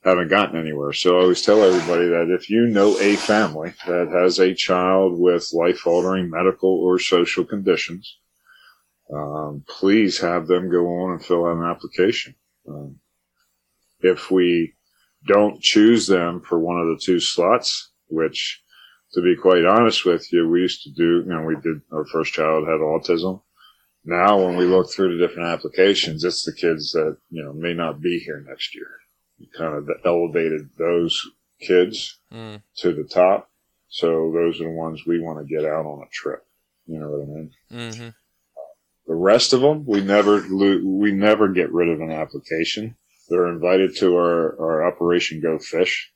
haven't 0.03 0.29
gotten 0.29 0.59
anywhere. 0.59 0.93
So 0.93 1.17
I 1.17 1.21
always 1.21 1.43
tell 1.43 1.61
everybody 1.61 2.07
that 2.07 2.33
if 2.33 2.49
you 2.49 2.65
know 2.65 2.97
a 2.99 3.15
family 3.17 3.73
that 3.85 4.09
has 4.09 4.39
a 4.39 4.55
child 4.55 5.19
with 5.19 5.53
life 5.53 5.85
altering 5.85 6.31
medical 6.31 6.69
or 6.69 6.97
social 6.97 7.45
conditions, 7.45 8.17
um, 9.11 9.63
please 9.67 10.19
have 10.19 10.47
them 10.47 10.69
go 10.71 10.85
on 10.85 11.13
and 11.13 11.25
fill 11.25 11.45
out 11.45 11.57
an 11.57 11.63
application. 11.63 12.35
Um, 12.67 12.99
if 13.99 14.31
we 14.31 14.73
don't 15.25 15.61
choose 15.61 16.07
them 16.07 16.41
for 16.41 16.59
one 16.59 16.79
of 16.79 16.87
the 16.87 17.01
two 17.01 17.19
slots, 17.19 17.91
which 18.07 18.61
to 19.13 19.21
be 19.21 19.35
quite 19.35 19.65
honest 19.65 20.05
with 20.05 20.31
you, 20.31 20.49
we 20.49 20.61
used 20.61 20.83
to 20.83 20.91
do, 20.91 21.23
you 21.25 21.33
know, 21.33 21.43
we 21.43 21.55
did, 21.55 21.81
our 21.91 22.05
first 22.05 22.33
child 22.33 22.67
had 22.67 22.79
autism. 22.79 23.41
Now 24.05 24.43
when 24.43 24.57
we 24.57 24.65
look 24.65 24.91
through 24.91 25.17
the 25.17 25.27
different 25.27 25.49
applications, 25.49 26.23
it's 26.23 26.43
the 26.43 26.53
kids 26.53 26.91
that, 26.91 27.17
you 27.29 27.43
know, 27.43 27.53
may 27.53 27.73
not 27.73 28.01
be 28.01 28.19
here 28.19 28.43
next 28.47 28.75
year. 28.75 28.89
We 29.39 29.49
kind 29.57 29.75
of 29.75 29.89
elevated 30.03 30.69
those 30.77 31.21
kids 31.61 32.19
mm. 32.31 32.61
to 32.77 32.93
the 32.93 33.03
top. 33.03 33.49
So 33.87 34.31
those 34.33 34.59
are 34.59 34.65
the 34.65 34.71
ones 34.71 35.05
we 35.05 35.19
want 35.19 35.39
to 35.39 35.53
get 35.53 35.65
out 35.65 35.85
on 35.85 36.01
a 36.01 36.09
trip. 36.11 36.43
You 36.87 36.99
know 36.99 37.09
what 37.09 37.21
I 37.21 37.25
mean? 37.25 37.51
Mm-hmm. 37.71 38.09
The 39.07 39.15
rest 39.15 39.53
of 39.53 39.61
them, 39.61 39.85
we 39.85 40.01
never 40.01 40.41
we 40.49 41.11
never 41.11 41.49
get 41.49 41.73
rid 41.73 41.89
of 41.89 41.99
an 41.99 42.11
application. 42.11 42.95
They're 43.29 43.47
invited 43.47 43.95
to 43.97 44.15
our, 44.15 44.59
our 44.59 44.87
Operation 44.87 45.41
Go 45.41 45.59
Fish. 45.59 46.11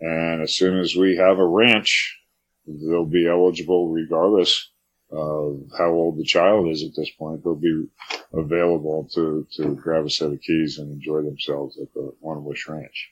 And 0.00 0.42
as 0.42 0.54
soon 0.54 0.78
as 0.78 0.96
we 0.96 1.16
have 1.16 1.38
a 1.38 1.46
ranch, 1.46 2.18
they'll 2.66 3.04
be 3.04 3.28
eligible 3.28 3.88
regardless 3.88 4.70
of 5.12 5.62
how 5.76 5.90
old 5.90 6.18
the 6.18 6.24
child 6.24 6.68
is 6.68 6.82
at 6.84 6.90
this 6.96 7.10
point. 7.10 7.42
They'll 7.42 7.56
be 7.56 7.86
available 8.32 9.08
to, 9.14 9.46
to 9.56 9.74
grab 9.74 10.06
a 10.06 10.10
set 10.10 10.32
of 10.32 10.40
keys 10.40 10.78
and 10.78 10.92
enjoy 10.92 11.22
themselves 11.22 11.78
at 11.80 11.92
the 11.94 12.12
One 12.20 12.44
Wish 12.44 12.68
Ranch. 12.68 13.10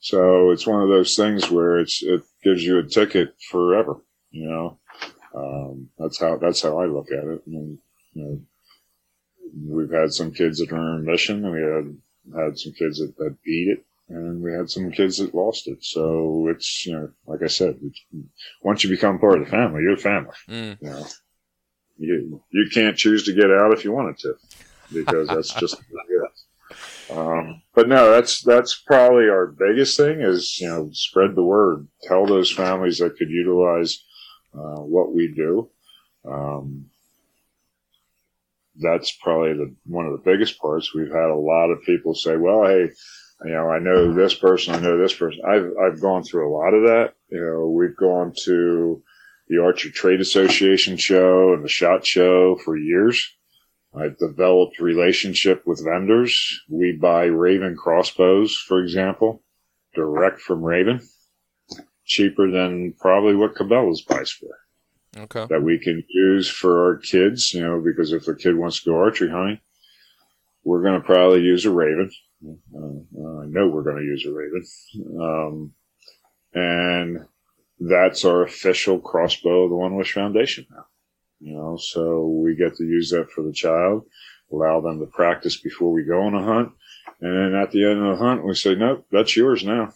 So 0.00 0.50
it's 0.50 0.66
one 0.66 0.82
of 0.82 0.88
those 0.88 1.14
things 1.14 1.50
where 1.50 1.78
it's, 1.78 2.02
it 2.02 2.22
gives 2.42 2.64
you 2.64 2.78
a 2.78 2.86
ticket 2.86 3.34
forever, 3.50 3.96
you 4.30 4.48
know. 4.48 4.78
Um, 5.34 5.90
that's 5.98 6.18
how, 6.18 6.38
that's 6.38 6.62
how 6.62 6.78
I 6.78 6.86
look 6.86 7.12
at 7.12 7.24
it. 7.24 7.42
I 7.46 7.50
mean, 7.50 7.78
you 8.12 8.22
know, 8.22 8.40
we've 9.76 9.90
had 9.90 10.12
some 10.12 10.32
kids 10.32 10.58
that 10.58 10.72
are 10.72 10.96
in 10.96 11.04
mission 11.04 11.44
and 11.44 11.54
we 11.54 11.62
had, 11.62 12.44
had 12.44 12.58
some 12.58 12.72
kids 12.72 12.98
that, 12.98 13.16
that 13.18 13.36
beat 13.42 13.68
it 13.68 13.84
and 14.08 14.42
we 14.42 14.52
had 14.52 14.68
some 14.68 14.90
kids 14.90 15.18
that 15.18 15.34
lost 15.34 15.68
it. 15.68 15.84
So 15.84 16.48
it's, 16.48 16.84
you 16.86 16.92
know, 16.92 17.10
like 17.26 17.42
I 17.42 17.46
said, 17.46 17.78
once 18.62 18.82
you 18.82 18.90
become 18.90 19.18
part 19.18 19.38
of 19.38 19.44
the 19.44 19.50
family, 19.50 19.82
you're 19.82 19.96
family. 19.96 20.34
Mm. 20.48 20.78
You 20.80 20.90
know, 20.90 21.06
you, 21.98 22.42
you 22.50 22.68
can't 22.72 22.96
choose 22.96 23.24
to 23.24 23.34
get 23.34 23.50
out 23.50 23.72
if 23.72 23.84
you 23.84 23.92
wanted 23.92 24.18
to 24.18 24.34
because 24.92 25.28
that's 25.28 25.54
just, 25.54 25.76
um, 27.10 27.62
but 27.74 27.88
no, 27.88 28.10
that's, 28.10 28.42
that's 28.42 28.82
probably 28.86 29.28
our 29.28 29.46
biggest 29.46 29.96
thing 29.96 30.20
is, 30.20 30.58
you 30.60 30.68
know, 30.68 30.90
spread 30.92 31.34
the 31.34 31.44
word, 31.44 31.86
tell 32.02 32.26
those 32.26 32.50
families 32.50 32.98
that 32.98 33.16
could 33.16 33.30
utilize, 33.30 34.02
uh, 34.54 34.80
what 34.80 35.14
we 35.14 35.32
do. 35.32 35.68
Um, 36.24 36.86
that's 38.76 39.12
probably 39.22 39.54
the 39.54 39.74
one 39.84 40.06
of 40.06 40.12
the 40.12 40.30
biggest 40.30 40.58
parts. 40.60 40.94
We've 40.94 41.12
had 41.12 41.30
a 41.30 41.34
lot 41.34 41.70
of 41.70 41.82
people 41.82 42.14
say, 42.14 42.36
"Well, 42.36 42.66
hey, 42.66 42.90
you 43.44 43.50
know, 43.52 43.70
I 43.70 43.78
know 43.78 44.12
this 44.12 44.34
person, 44.34 44.74
I 44.74 44.80
know 44.80 44.98
this 44.98 45.14
person. 45.14 45.40
I've, 45.46 45.70
I've 45.82 46.00
gone 46.00 46.22
through 46.22 46.48
a 46.48 46.56
lot 46.56 46.74
of 46.74 46.82
that. 46.82 47.14
You 47.30 47.40
know, 47.40 47.70
we've 47.70 47.96
gone 47.96 48.32
to 48.44 49.02
the 49.48 49.62
Archer 49.62 49.90
Trade 49.90 50.20
Association 50.20 50.96
show 50.96 51.54
and 51.54 51.64
the 51.64 51.68
SHOT 51.68 52.06
Show 52.06 52.56
for 52.56 52.76
years. 52.76 53.34
I've 53.94 54.18
developed 54.18 54.78
relationship 54.78 55.66
with 55.66 55.84
vendors. 55.84 56.60
We 56.68 56.92
buy 56.92 57.24
Raven 57.24 57.76
crossbows, 57.76 58.56
for 58.56 58.80
example, 58.80 59.42
direct 59.94 60.40
from 60.40 60.62
Raven, 60.62 61.00
cheaper 62.04 62.50
than 62.50 62.94
probably 63.00 63.34
what 63.34 63.54
Cabela's 63.54 64.02
buys 64.02 64.30
for. 64.30 64.50
Okay. 65.16 65.46
That 65.48 65.62
we 65.62 65.78
can 65.78 66.04
use 66.08 66.48
for 66.48 66.84
our 66.86 66.96
kids, 66.96 67.52
you 67.52 67.62
know, 67.62 67.80
because 67.80 68.12
if 68.12 68.28
a 68.28 68.34
kid 68.34 68.56
wants 68.56 68.82
to 68.82 68.90
go 68.90 68.96
archery 68.96 69.30
hunting, 69.30 69.60
we're 70.62 70.82
going 70.82 71.00
to 71.00 71.06
probably 71.06 71.40
use 71.40 71.66
a 71.66 71.70
raven. 71.70 72.10
Uh, 72.44 73.40
I 73.42 73.46
know 73.46 73.68
we're 73.68 73.82
going 73.82 73.96
to 73.96 74.04
use 74.04 74.24
a 74.24 74.32
raven, 74.32 74.64
Um, 75.20 75.74
and 76.54 77.26
that's 77.80 78.24
our 78.24 78.42
official 78.42 79.00
crossbow 79.00 79.64
of 79.64 79.70
the 79.70 79.76
One 79.76 79.96
Wish 79.96 80.12
Foundation 80.12 80.66
now. 80.70 80.86
You 81.40 81.54
know, 81.54 81.76
so 81.76 82.26
we 82.26 82.54
get 82.54 82.76
to 82.76 82.84
use 82.84 83.10
that 83.10 83.30
for 83.30 83.42
the 83.42 83.52
child, 83.52 84.04
allow 84.52 84.80
them 84.80 85.00
to 85.00 85.06
practice 85.06 85.56
before 85.60 85.90
we 85.90 86.04
go 86.04 86.22
on 86.22 86.34
a 86.34 86.42
hunt. 86.42 86.72
And 87.20 87.54
then 87.54 87.60
at 87.60 87.70
the 87.70 87.84
end 87.84 87.98
of 87.98 88.18
the 88.18 88.24
hunt, 88.24 88.44
we 88.44 88.54
say, 88.54 88.74
nope, 88.74 89.06
that's 89.10 89.36
yours 89.36 89.64
now. 89.64 89.92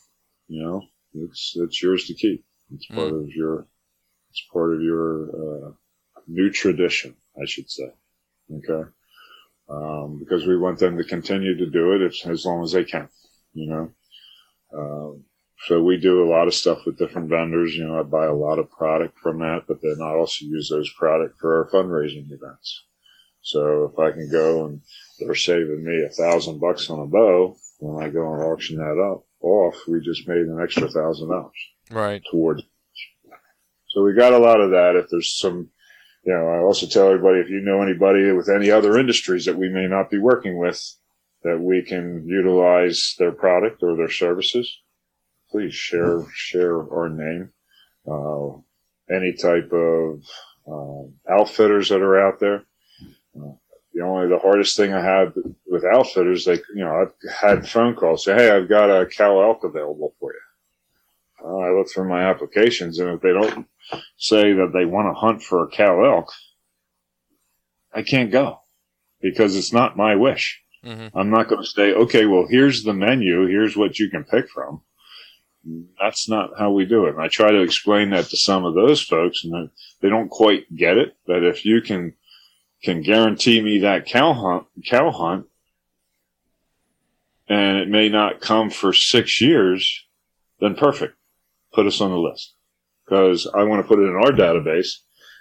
You 0.49 0.63
know, 0.63 0.83
it's, 1.15 1.55
it's 1.57 1.83
yours 1.83 2.07
to 2.07 2.15
keep. 2.15 2.45
It's 2.75 2.87
part 2.87 3.13
mm. 3.13 3.23
of 3.23 3.29
your, 3.29 3.67
it's 4.35 4.45
part 4.53 4.75
of 4.75 4.83
your, 4.83 5.69
uh, 5.69 5.71
new 6.27 6.51
tradition, 6.51 7.15
I 7.41 7.47
should 7.47 7.71
say. 7.71 7.89
Okay. 8.53 8.91
Um, 9.69 10.19
because 10.19 10.45
we 10.45 10.59
want 10.59 10.81
them 10.81 10.99
to 10.99 11.05
continue 11.05 11.57
to 11.57 11.71
do 11.71 11.93
it 11.93 12.03
as, 12.03 12.21
as 12.27 12.45
long 12.45 12.65
as 12.65 12.73
they 12.73 12.85
can, 12.85 13.09
you 13.53 13.69
know. 13.69 13.91
Um, 14.77 15.25
so 15.67 15.83
we 15.83 15.97
do 15.97 16.23
a 16.23 16.29
lot 16.29 16.49
of 16.49 16.55
stuff 16.55 16.85
with 16.85 16.99
different 16.99 17.31
vendors. 17.31 17.77
You 17.77 17.87
know, 17.87 18.01
I 18.01 18.03
buy 18.03 18.27
a 18.27 18.35
lot 18.35 18.59
of 18.59 18.71
product 18.71 19.19
from 19.21 19.39
that, 19.39 19.63
but 19.69 19.81
then 19.81 19.99
I 20.03 20.11
also 20.11 20.45
use 20.45 20.69
those 20.69 20.93
product 20.99 21.39
for 21.39 21.57
our 21.59 21.71
fundraising 21.71 22.27
events. 22.31 22.85
So 23.41 23.93
if 23.93 23.99
I 23.99 24.11
can 24.11 24.29
go 24.31 24.67
and 24.67 24.81
they're 25.19 25.35
saving 25.35 25.85
me 25.85 26.03
a 26.03 26.09
thousand 26.09 26.61
bucks 26.61 26.91
on 26.91 27.01
a 27.01 27.07
bow, 27.07 27.57
when 27.79 28.05
I 28.05 28.09
go 28.09 28.35
and 28.35 28.43
auction 28.43 28.79
that 28.79 29.01
up 29.01 29.25
off, 29.41 29.77
we 29.87 30.01
just 30.01 30.27
made 30.27 30.39
an 30.39 30.59
extra 30.63 30.89
thousand 30.89 31.29
dollars. 31.29 31.53
Right. 31.91 32.23
Towards. 32.31 32.63
So 33.95 34.03
we 34.03 34.13
got 34.13 34.33
a 34.33 34.39
lot 34.39 34.61
of 34.61 34.71
that. 34.71 34.97
If 34.97 35.09
there's 35.11 35.39
some, 35.39 35.71
you 36.25 36.33
know, 36.33 36.49
I 36.49 36.59
also 36.59 36.87
tell 36.87 37.07
everybody 37.07 37.39
if 37.39 37.49
you 37.49 37.61
know 37.61 37.81
anybody 37.83 38.31
with 38.33 38.49
any 38.49 38.71
other 38.71 38.99
industries 38.99 39.45
that 39.47 39.57
we 39.57 39.69
may 39.69 39.87
not 39.87 40.11
be 40.11 40.19
working 40.19 40.59
with, 40.59 40.83
that 41.45 41.61
we 41.61 41.83
can 41.83 42.27
utilize 42.27 43.15
their 43.19 43.33
product 43.33 43.83
or 43.83 43.97
their 43.97 44.11
services 44.11 44.79
please 45.55 45.73
share 45.73 46.27
share 46.35 46.77
our 46.93 47.09
name. 47.09 47.51
Uh, 48.11 48.59
any 49.09 49.33
type 49.35 49.71
of 49.73 50.21
um, 50.67 51.13
outfitters 51.31 51.91
that 51.91 52.03
are 52.03 52.27
out 52.27 52.41
there. 52.41 52.65
Uh, 53.37 53.53
the 53.93 54.03
only 54.03 54.29
the 54.29 54.39
hardest 54.39 54.77
thing 54.77 54.93
I 54.93 55.01
have 55.01 55.33
with 55.67 55.85
outfitters, 55.85 56.45
they 56.45 56.55
you 56.75 56.85
know 56.85 57.03
I've 57.03 57.31
had 57.33 57.69
phone 57.69 57.95
calls 57.95 58.25
say, 58.25 58.35
"Hey, 58.35 58.51
I've 58.51 58.69
got 58.69 58.91
a 58.91 59.07
cow 59.07 59.41
elk 59.43 59.63
available 59.63 60.13
for 60.19 60.33
you." 60.33 60.41
Uh, 61.45 61.59
I 61.59 61.71
look 61.71 61.89
through 61.89 62.09
my 62.09 62.25
applications, 62.25 62.99
and 62.99 63.11
if 63.11 63.21
they 63.21 63.33
don't 63.33 63.67
say 64.17 64.53
that 64.53 64.73
they 64.73 64.85
want 64.85 65.09
to 65.09 65.19
hunt 65.19 65.43
for 65.43 65.63
a 65.63 65.69
cow 65.69 66.05
elk, 66.05 66.33
I 67.93 68.03
can't 68.03 68.31
go 68.31 68.61
because 69.21 69.57
it's 69.57 69.73
not 69.73 69.97
my 69.97 70.17
wish. 70.17 70.61
Mm-hmm. 70.85 71.17
I'm 71.17 71.31
not 71.31 71.49
going 71.49 71.63
to 71.63 71.69
say, 71.69 71.93
okay, 71.93 72.27
well, 72.27 72.47
here's 72.49 72.83
the 72.83 72.93
menu. 72.93 73.47
Here's 73.47 73.77
what 73.77 73.99
you 73.99 74.11
can 74.11 74.25
pick 74.25 74.51
from 74.51 74.83
that's 75.99 76.29
not 76.29 76.51
how 76.59 76.71
we 76.71 76.85
do 76.85 77.07
it. 77.07 77.15
And 77.15 77.23
I 77.23 77.29
try 77.29 77.51
to 77.51 77.63
explain 77.63 78.11
that 78.11 78.27
to 78.27 78.37
some 78.37 78.65
of 78.65 78.75
those 78.75 79.03
folks 79.03 79.45
and 79.45 79.71
they 80.01 80.09
don't 80.09 80.29
quite 80.29 80.75
get 80.75 80.99
it. 80.99 81.17
But 81.27 81.43
if 81.43 81.65
you 81.65 81.81
can, 81.81 82.15
can 82.83 83.03
guarantee 83.03 83.61
me 83.61 83.79
that 83.81 84.07
cow 84.07 84.35
hunt, 84.35 84.67
cow 84.87 85.11
hunt, 85.11 85.47
and 87.49 87.79
it 87.79 87.89
may 87.89 88.09
not 88.09 88.41
come 88.41 88.71
for 88.71 88.93
six 88.93 89.41
years, 89.41 90.05
then 90.61 90.75
perfect. 90.75 91.15
Put 91.73 91.87
us 91.87 92.01
on 92.01 92.11
the 92.11 92.19
list 92.19 92.55
because 93.05 93.49
I 93.53 93.65
want 93.65 93.83
to 93.83 93.89
put 93.89 93.99
it 93.99 94.09
in 94.09 94.17
our 94.17 94.33
database 94.33 94.89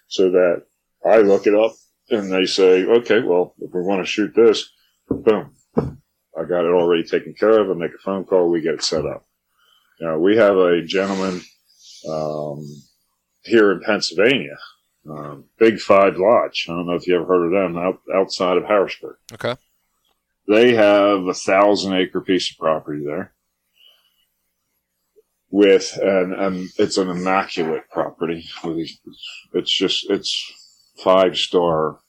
so 0.07 0.31
that 0.31 0.63
I 1.05 1.17
look 1.17 1.47
it 1.47 1.55
up 1.55 1.73
and 2.09 2.31
they 2.31 2.45
say, 2.45 2.83
okay, 2.83 3.21
well, 3.21 3.55
if 3.59 3.73
we 3.73 3.81
want 3.81 4.01
to 4.01 4.11
shoot 4.11 4.33
this, 4.35 4.69
boom, 5.09 5.55
I 5.77 6.43
got 6.47 6.65
it 6.65 6.73
already 6.73 7.03
taken 7.03 7.33
care 7.33 7.59
of. 7.59 7.69
I 7.69 7.73
make 7.73 7.93
a 7.93 8.03
phone 8.03 8.25
call. 8.25 8.49
We 8.49 8.61
get 8.61 8.75
it 8.75 8.83
set 8.83 9.05
up. 9.05 9.25
Now, 10.01 10.17
we 10.17 10.35
have 10.37 10.57
a 10.57 10.83
gentleman 10.83 11.41
um, 12.09 12.65
here 13.43 13.71
in 13.71 13.81
Pennsylvania, 13.81 14.57
um, 15.09 15.45
Big 15.59 15.79
Five 15.79 16.17
Lodge. 16.17 16.65
I 16.67 16.73
don't 16.73 16.87
know 16.87 16.95
if 16.95 17.07
you 17.07 17.15
ever 17.15 17.25
heard 17.25 17.45
of 17.45 17.51
them 17.51 17.77
out, 17.77 17.99
outside 18.13 18.57
of 18.57 18.65
Harrisburg. 18.65 19.15
Okay. 19.33 19.55
They 20.47 20.73
have 20.73 21.25
a 21.25 21.33
thousand 21.33 21.93
acre 21.93 22.19
piece 22.19 22.51
of 22.51 22.57
property 22.57 23.03
there 23.05 23.33
with 25.53 25.99
and 26.01 26.33
um, 26.33 26.69
it's 26.79 26.97
an 26.97 27.09
immaculate 27.09 27.87
property 27.91 28.43
it's 29.53 29.71
just, 29.71 30.09
it's 30.09 30.51
five 31.03 31.37
star 31.37 31.99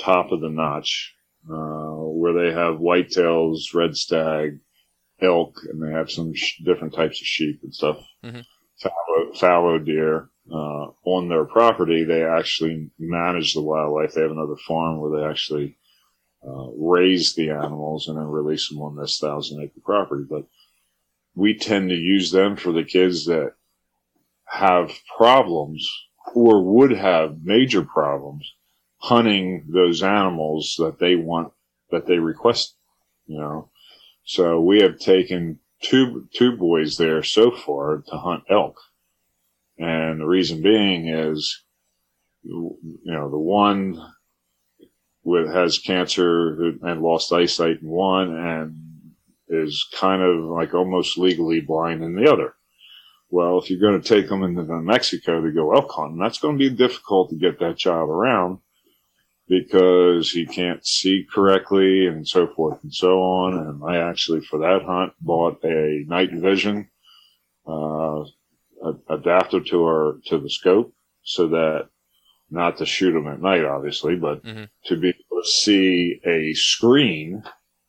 top 0.00 0.30
of 0.30 0.40
the 0.40 0.48
notch, 0.48 1.12
uh, 1.50 1.98
where 2.14 2.32
they 2.32 2.54
have 2.54 2.78
whitetails, 2.78 3.74
red 3.74 3.96
stag, 3.96 4.60
elk 5.20 5.56
and 5.68 5.82
they 5.82 5.92
have 5.92 6.12
some 6.12 6.32
sh- 6.32 6.62
different 6.64 6.94
types 6.94 7.20
of 7.20 7.26
sheep 7.26 7.58
and 7.64 7.74
stuff. 7.74 7.96
Mm-hmm. 8.24 8.40
Fallow, 8.78 9.32
fallow 9.34 9.78
deer, 9.80 10.28
uh, 10.52 10.86
on 11.04 11.28
their 11.28 11.44
property. 11.44 12.04
They 12.04 12.24
actually 12.24 12.88
manage 13.00 13.54
the 13.54 13.62
wildlife. 13.62 14.14
They 14.14 14.22
have 14.22 14.30
another 14.30 14.56
farm 14.68 15.00
where 15.00 15.20
they 15.20 15.26
actually, 15.26 15.76
uh, 16.46 16.68
raise 16.76 17.34
the 17.34 17.50
animals 17.50 18.06
and 18.06 18.16
then 18.16 18.26
release 18.26 18.68
them 18.68 18.80
on 18.80 18.96
this 18.96 19.18
thousand 19.18 19.60
acre 19.60 19.80
property. 19.84 20.24
But 20.28 20.46
we 21.34 21.56
tend 21.58 21.88
to 21.90 21.96
use 21.96 22.30
them 22.30 22.56
for 22.56 22.72
the 22.72 22.84
kids 22.84 23.26
that 23.26 23.54
have 24.44 24.92
problems 25.16 25.88
or 26.34 26.62
would 26.62 26.92
have 26.92 27.42
major 27.42 27.82
problems 27.82 28.54
hunting 28.98 29.64
those 29.68 30.02
animals 30.02 30.76
that 30.78 30.98
they 30.98 31.16
want, 31.16 31.52
that 31.90 32.06
they 32.06 32.18
request, 32.18 32.76
you 33.26 33.38
know. 33.38 33.68
So 34.24 34.60
we 34.60 34.80
have 34.82 34.98
taken 34.98 35.58
two, 35.80 36.28
two 36.32 36.56
boys 36.56 36.96
there 36.96 37.22
so 37.22 37.50
far 37.50 38.04
to 38.08 38.16
hunt 38.16 38.44
elk. 38.48 38.78
And 39.78 40.20
the 40.20 40.26
reason 40.26 40.62
being 40.62 41.08
is, 41.08 41.64
you 42.44 42.78
know, 43.04 43.30
the 43.30 43.38
one 43.38 44.00
with 45.24 45.52
has 45.52 45.78
cancer 45.78 46.72
and 46.82 47.02
lost 47.02 47.32
eyesight 47.32 47.82
in 47.82 47.88
one 47.88 48.36
and 48.36 48.91
is 49.52 49.86
kind 49.94 50.22
of 50.22 50.44
like 50.44 50.74
almost 50.74 51.18
legally 51.18 51.60
blind 51.60 52.02
in 52.02 52.14
the 52.14 52.30
other. 52.30 52.54
Well, 53.30 53.58
if 53.58 53.70
you're 53.70 53.80
going 53.80 54.00
to 54.00 54.08
take 54.08 54.28
them 54.28 54.42
into 54.42 54.62
Mexico 54.64 55.40
to 55.40 55.52
go 55.52 55.74
elk 55.74 55.90
hunting, 55.90 56.18
that's 56.18 56.38
going 56.38 56.58
to 56.58 56.70
be 56.70 56.74
difficult 56.74 57.30
to 57.30 57.36
get 57.36 57.58
that 57.60 57.78
child 57.78 58.10
around 58.10 58.58
because 59.48 60.30
he 60.30 60.46
can't 60.46 60.86
see 60.86 61.26
correctly 61.32 62.06
and 62.06 62.28
so 62.28 62.46
forth 62.46 62.78
and 62.82 62.92
so 62.92 63.20
on. 63.20 63.54
And 63.54 63.82
I 63.84 64.08
actually, 64.08 64.42
for 64.42 64.58
that 64.60 64.82
hunt, 64.86 65.14
bought 65.20 65.64
a 65.64 66.04
night 66.06 66.32
vision, 66.32 66.88
uh, 67.66 68.24
adapter 69.08 69.60
to 69.60 69.84
our, 69.84 70.18
to 70.26 70.38
the 70.38 70.50
scope 70.50 70.94
so 71.22 71.48
that 71.48 71.88
not 72.50 72.76
to 72.78 72.86
shoot 72.86 73.16
him 73.16 73.26
at 73.28 73.40
night, 73.40 73.64
obviously, 73.64 74.16
but 74.16 74.44
mm-hmm. 74.44 74.64
to 74.86 74.96
be 74.96 75.08
able 75.08 75.42
to 75.42 75.48
see 75.48 76.20
a 76.26 76.52
screen 76.52 77.42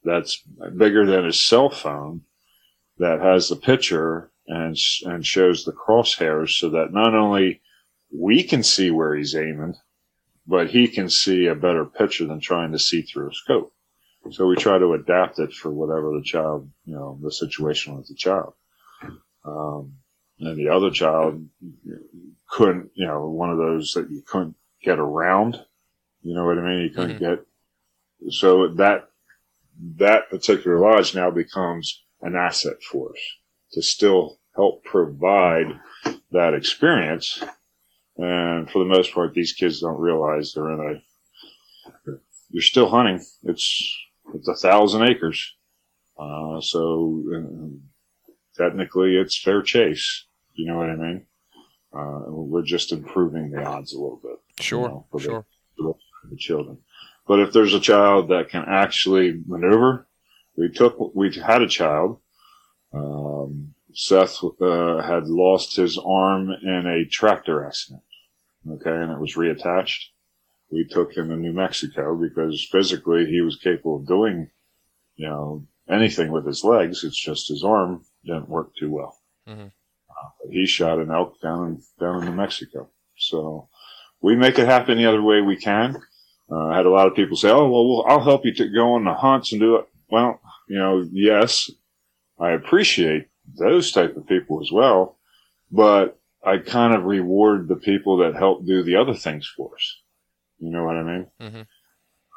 that's 0.04 0.44
bigger 0.78 1.06
than 1.06 1.26
his 1.26 1.44
cell 1.44 1.70
phone 1.70 2.22
that 2.98 3.22
has 3.22 3.50
the 3.50 3.56
picture 3.56 4.32
and, 4.48 4.78
and 5.06 5.26
shows 5.26 5.64
the 5.64 5.72
crosshairs 5.72 6.58
so 6.60 6.70
that 6.70 6.94
not 6.94 7.16
only 7.16 7.62
we 8.12 8.44
can 8.44 8.64
see 8.64 8.92
where 8.92 9.16
he's 9.16 9.36
aiming, 9.36 9.76
but 10.46 10.70
he 10.70 10.88
can 10.88 11.10
see 11.10 11.48
a 11.48 11.56
better 11.56 11.86
picture 11.86 12.26
than 12.26 12.40
trying 12.40 12.72
to 12.72 12.80
see 12.80 13.02
through 13.02 13.30
a 13.30 13.34
scope. 13.34 13.74
So 14.32 14.48
we 14.48 14.56
try 14.56 14.78
to 14.78 14.94
adapt 14.94 15.40
it 15.40 15.54
for 15.54 15.72
whatever 15.72 16.14
the 16.14 16.24
child, 16.24 16.70
you 16.86 16.96
know, 16.96 17.20
the 17.22 17.32
situation 17.32 17.98
with 17.98 18.08
the 18.08 18.16
child. 18.16 18.54
Um, 19.44 19.94
and 20.40 20.58
the 20.58 20.70
other 20.70 20.92
child 20.92 21.46
couldn't, 22.50 22.92
you 22.94 23.06
know, 23.06 23.28
one 23.28 23.50
of 23.50 23.58
those 23.58 23.94
that 23.94 24.10
you 24.10 24.22
couldn't 24.26 24.56
get 24.82 25.00
around. 25.00 25.60
You 26.22 26.36
know 26.36 26.46
what 26.46 26.58
I 26.58 26.62
mean? 26.62 26.82
You 26.84 26.90
couldn't 26.90 27.20
mm-hmm. 27.20 27.36
get. 27.36 28.34
So 28.34 28.70
that 28.76 29.10
that 29.98 30.30
particular 30.30 30.80
lodge 30.80 31.16
now 31.16 31.32
becomes 31.32 32.04
an 32.22 32.36
asset 32.36 32.82
for 32.84 33.10
us 33.10 33.20
to 33.74 33.82
still 33.82 34.40
help 34.56 34.84
provide 34.84 35.80
that 36.32 36.54
experience 36.54 37.42
and 38.18 38.70
for 38.70 38.80
the 38.80 38.90
most 38.90 39.14
part, 39.14 39.34
these 39.34 39.54
kids 39.54 39.80
don't 39.80 40.00
realize 40.00 40.54
they're 40.54 40.72
in 40.72 41.02
a, 42.08 42.12
you're 42.50 42.62
still 42.62 42.90
hunting. 42.90 43.26
It's, 43.44 43.98
it's 44.34 44.48
a 44.48 44.56
thousand 44.56 45.04
acres. 45.04 45.56
Uh, 46.18 46.62
so 46.62 47.24
uh, 47.36 48.64
technically 48.64 49.18
it's 49.18 49.42
fair 49.42 49.64
chase. 49.64 50.26
You 50.54 50.68
know 50.68 50.78
what 50.78 50.90
I 50.90 50.96
mean? 50.96 51.26
Uh, 51.92 52.22
we're 52.28 52.62
just 52.62 52.92
improving 52.92 53.50
the 53.50 53.64
odds 53.64 53.94
a 53.94 54.00
little 54.00 54.20
bit. 54.22 54.64
Sure, 54.64 54.84
you 54.84 54.88
know, 54.88 55.06
for 55.12 55.20
sure. 55.20 55.46
The, 55.78 55.94
the 56.30 56.38
children. 56.38 56.78
But 57.28 57.40
if 57.40 57.54
there's 57.54 57.74
a 57.74 57.80
child 57.80 58.30
that 58.30 58.50
can 58.50 58.66
actually 58.68 59.42
maneuver, 59.48 60.08
we 60.58 60.70
took, 60.70 61.16
we 61.16 61.34
had 61.34 61.62
a 61.62 61.68
child. 61.68 62.20
Um, 62.94 63.74
Seth 63.94 64.44
uh, 64.44 65.02
had 65.02 65.28
lost 65.28 65.76
his 65.76 65.98
arm 65.98 66.50
in 66.50 66.88
a 66.88 67.10
tractor 67.10 67.66
accident. 67.66 68.04
Okay, 68.70 68.92
and 68.92 69.12
it 69.12 69.20
was 69.20 69.36
reattached. 69.36 70.06
We 70.72 70.86
took 70.86 71.16
him 71.16 71.30
to 71.30 71.36
New 71.36 71.54
Mexico 71.54 72.16
because 72.16 72.68
physically 72.72 73.26
he 73.26 73.42
was 73.42 73.58
capable 73.58 73.98
of 73.98 74.08
doing, 74.08 74.50
you 75.16 75.28
know, 75.28 75.66
anything 75.90 76.32
with 76.32 76.46
his 76.46 76.64
legs. 76.64 77.04
It's 77.04 77.20
just 77.20 77.50
his 77.50 77.64
arm 77.64 78.04
didn't 78.26 78.50
work 78.50 78.72
too 78.76 78.90
well. 78.90 79.20
Mm-hmm. 79.48 79.68
Uh, 79.68 80.50
he 80.50 80.66
shot 80.66 81.00
an 81.00 81.12
elk 81.12 81.40
down 81.42 81.68
in, 81.68 81.84
down 82.00 82.22
in 82.22 82.30
New 82.30 82.36
Mexico. 82.36 82.90
So 83.18 83.70
we 84.22 84.36
make 84.36 84.58
it 84.58 84.66
happen 84.66 84.98
the 84.98 85.06
other 85.06 85.22
way 85.22 85.42
we 85.42 85.58
can. 85.58 86.02
Uh, 86.52 86.68
I 86.68 86.78
had 86.78 86.86
a 86.86 86.92
lot 86.92 87.08
of 87.08 87.16
people 87.16 87.38
say, 87.38 87.50
"Oh, 87.50 87.70
well, 87.70 88.06
I'll 88.08 88.24
help 88.24 88.46
you 88.46 88.54
to 88.56 88.70
go 88.70 88.94
on 88.94 89.06
the 89.06 89.14
hunts 89.14 89.52
and 89.52 89.62
do 89.62 89.76
it." 89.78 89.86
Well, 90.10 90.40
you 90.68 90.78
know, 90.78 91.08
yes, 91.12 91.70
I 92.40 92.52
appreciate 92.52 93.28
those 93.58 93.92
type 93.92 94.16
of 94.16 94.28
people 94.28 94.62
as 94.62 94.72
well, 94.72 95.18
but 95.72 96.20
I 96.46 96.58
kind 96.58 96.94
of 96.94 97.04
reward 97.04 97.68
the 97.68 97.76
people 97.76 98.18
that 98.18 98.36
help 98.36 98.66
do 98.66 98.84
the 98.84 98.96
other 98.96 99.14
things 99.14 99.50
for 99.56 99.74
us. 99.76 100.02
You 100.60 100.72
know 100.72 100.84
what 100.84 100.96
I 100.96 101.04
mean? 101.04 101.28
Mm-hmm. 101.42 101.62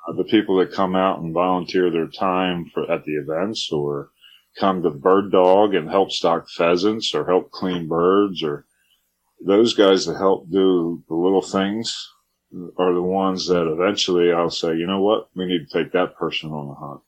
Uh, 0.08 0.12
the 0.16 0.24
people 0.24 0.56
that 0.58 0.72
come 0.72 0.94
out 0.94 1.20
and 1.20 1.34
volunteer 1.34 1.90
their 1.90 2.08
time 2.08 2.70
for 2.72 2.90
at 2.90 3.04
the 3.04 3.14
events 3.14 3.70
or 3.72 4.10
come 4.58 4.82
to 4.82 4.90
the 4.90 4.96
bird 4.96 5.32
dog 5.32 5.74
and 5.74 5.90
help 5.90 6.10
stock 6.10 6.48
pheasants 6.48 7.14
or 7.14 7.26
help 7.26 7.50
clean 7.50 7.88
birds 7.88 8.42
or 8.42 8.66
those 9.44 9.74
guys 9.74 10.06
that 10.06 10.16
help 10.16 10.50
do 10.50 11.02
the 11.08 11.14
little 11.14 11.42
things 11.42 12.10
are 12.78 12.94
the 12.94 13.02
ones 13.02 13.48
that 13.48 13.70
eventually 13.70 14.32
I'll 14.32 14.50
say, 14.50 14.76
you 14.76 14.86
know 14.86 15.00
what, 15.00 15.28
we 15.34 15.46
need 15.46 15.68
to 15.68 15.82
take 15.82 15.92
that 15.92 16.16
person 16.16 16.50
on 16.50 16.68
the 16.68 16.74
hunt. 16.74 17.00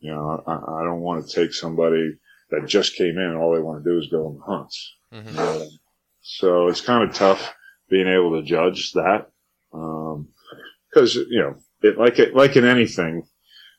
You 0.00 0.10
know, 0.10 0.42
I, 0.46 0.52
I 0.52 0.84
don't 0.84 1.00
want 1.00 1.26
to 1.26 1.34
take 1.34 1.54
somebody 1.54 2.16
that 2.50 2.66
just 2.66 2.96
came 2.96 3.16
in 3.16 3.22
and 3.22 3.36
all 3.36 3.54
they 3.54 3.62
want 3.62 3.82
to 3.82 3.90
do 3.90 3.98
is 3.98 4.08
go 4.08 4.26
on 4.26 4.36
the 4.36 4.42
hunts. 4.42 4.94
Mm-hmm. 5.12 5.38
Uh, 5.38 5.66
so 6.20 6.68
it's 6.68 6.80
kind 6.80 7.08
of 7.08 7.14
tough 7.14 7.54
being 7.88 8.06
able 8.06 8.32
to 8.32 8.46
judge 8.46 8.92
that. 8.92 9.30
Um, 9.72 10.28
cause, 10.92 11.14
you 11.14 11.40
know, 11.40 11.56
it, 11.82 11.98
like 11.98 12.18
it, 12.18 12.34
like 12.34 12.56
in 12.56 12.64
anything, 12.64 13.26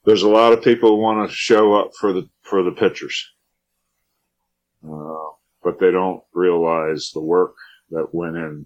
there's 0.05 0.23
a 0.23 0.29
lot 0.29 0.53
of 0.53 0.63
people 0.63 0.89
who 0.89 0.97
want 0.97 1.29
to 1.29 1.35
show 1.35 1.73
up 1.73 1.91
for 1.99 2.13
the, 2.13 2.27
for 2.41 2.63
the 2.63 2.71
pictures. 2.71 3.31
Uh, 4.87 5.29
but 5.63 5.79
they 5.79 5.91
don't 5.91 6.23
realize 6.33 7.11
the 7.11 7.21
work 7.21 7.55
that 7.91 8.13
went 8.13 8.35
in 8.35 8.65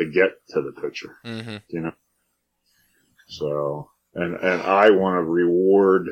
to 0.00 0.10
get 0.10 0.30
to 0.48 0.62
the 0.62 0.72
picture, 0.80 1.18
mm-hmm. 1.24 1.56
you 1.68 1.80
know? 1.80 1.92
So, 3.28 3.90
and, 4.14 4.34
and 4.34 4.62
I 4.62 4.90
want 4.90 5.18
to 5.18 5.22
reward 5.22 6.08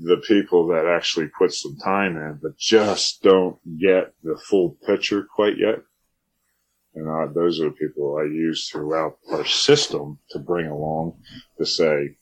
the 0.00 0.16
people 0.26 0.68
that 0.68 0.86
actually 0.86 1.28
put 1.38 1.52
some 1.52 1.76
time 1.76 2.16
in, 2.16 2.38
but 2.42 2.56
just 2.56 3.22
don't 3.22 3.58
get 3.78 4.14
the 4.22 4.36
full 4.48 4.76
picture 4.86 5.24
quite 5.24 5.58
yet. 5.58 5.80
And 6.94 7.08
uh, 7.08 7.32
those 7.32 7.60
are 7.60 7.64
the 7.64 7.70
people 7.72 8.18
I 8.18 8.24
use 8.24 8.68
throughout 8.68 9.18
our 9.32 9.44
system 9.44 10.18
to 10.30 10.38
bring 10.38 10.66
along 10.66 11.18
to 11.58 11.66
say, 11.66 12.16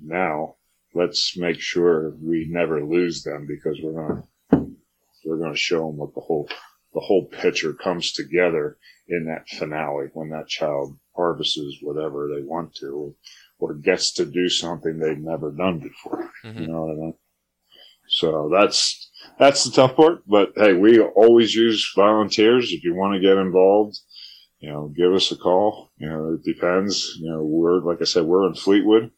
now 0.00 0.56
let's 0.92 1.36
make 1.36 1.60
sure 1.60 2.14
we 2.20 2.46
never 2.50 2.84
lose 2.84 3.22
them 3.22 3.46
because 3.46 3.80
we're 3.82 3.92
going 3.92 4.22
to, 4.22 4.76
we're 5.24 5.38
going 5.38 5.52
to 5.52 5.58
show 5.58 5.86
them 5.86 5.96
what 5.96 6.14
the 6.14 6.20
whole, 6.20 6.48
the 6.94 7.00
whole 7.00 7.26
picture 7.26 7.72
comes 7.72 8.12
together 8.12 8.76
in 9.08 9.26
that 9.26 9.48
finale 9.48 10.08
when 10.12 10.30
that 10.30 10.48
child 10.48 10.96
harvests 11.16 11.78
whatever 11.82 12.28
they 12.28 12.42
want 12.42 12.74
to 12.76 13.14
or 13.58 13.74
gets 13.74 14.12
to 14.12 14.24
do 14.24 14.48
something 14.48 14.98
they've 14.98 15.18
never 15.18 15.50
done 15.50 15.78
before. 15.78 16.30
Mm-hmm. 16.44 16.62
You 16.62 16.66
know 16.68 16.82
what 16.84 16.92
I 16.92 16.96
mean? 16.96 17.14
So 18.08 18.50
that's, 18.52 19.10
that's 19.38 19.64
the 19.64 19.70
tough 19.70 19.96
part. 19.96 20.22
But 20.26 20.52
hey, 20.56 20.74
we 20.74 21.00
always 21.00 21.54
use 21.54 21.92
volunteers. 21.94 22.72
If 22.72 22.82
you 22.84 22.94
want 22.94 23.14
to 23.14 23.20
get 23.20 23.38
involved, 23.38 23.98
you 24.58 24.70
know, 24.70 24.88
give 24.88 25.12
us 25.12 25.30
a 25.30 25.36
call. 25.36 25.92
You 25.96 26.08
know, 26.08 26.32
it 26.34 26.44
depends. 26.44 27.16
You 27.20 27.30
know, 27.30 27.42
we're, 27.42 27.80
like 27.80 28.00
I 28.00 28.04
said, 28.04 28.24
we're 28.24 28.48
in 28.48 28.54
Fleetwood. 28.54 29.10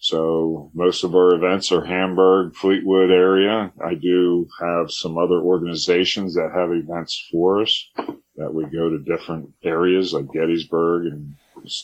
So 0.00 0.70
most 0.74 1.02
of 1.02 1.14
our 1.16 1.34
events 1.34 1.72
are 1.72 1.84
Hamburg, 1.84 2.54
Fleetwood 2.54 3.10
area. 3.10 3.72
I 3.84 3.94
do 3.94 4.48
have 4.60 4.92
some 4.92 5.18
other 5.18 5.40
organizations 5.40 6.34
that 6.34 6.52
have 6.54 6.70
events 6.70 7.26
for 7.32 7.62
us 7.62 7.90
that 8.36 8.54
we 8.54 8.64
go 8.66 8.88
to 8.88 8.98
different 9.00 9.50
areas 9.64 10.12
like 10.12 10.32
Gettysburg 10.32 11.06
and 11.06 11.34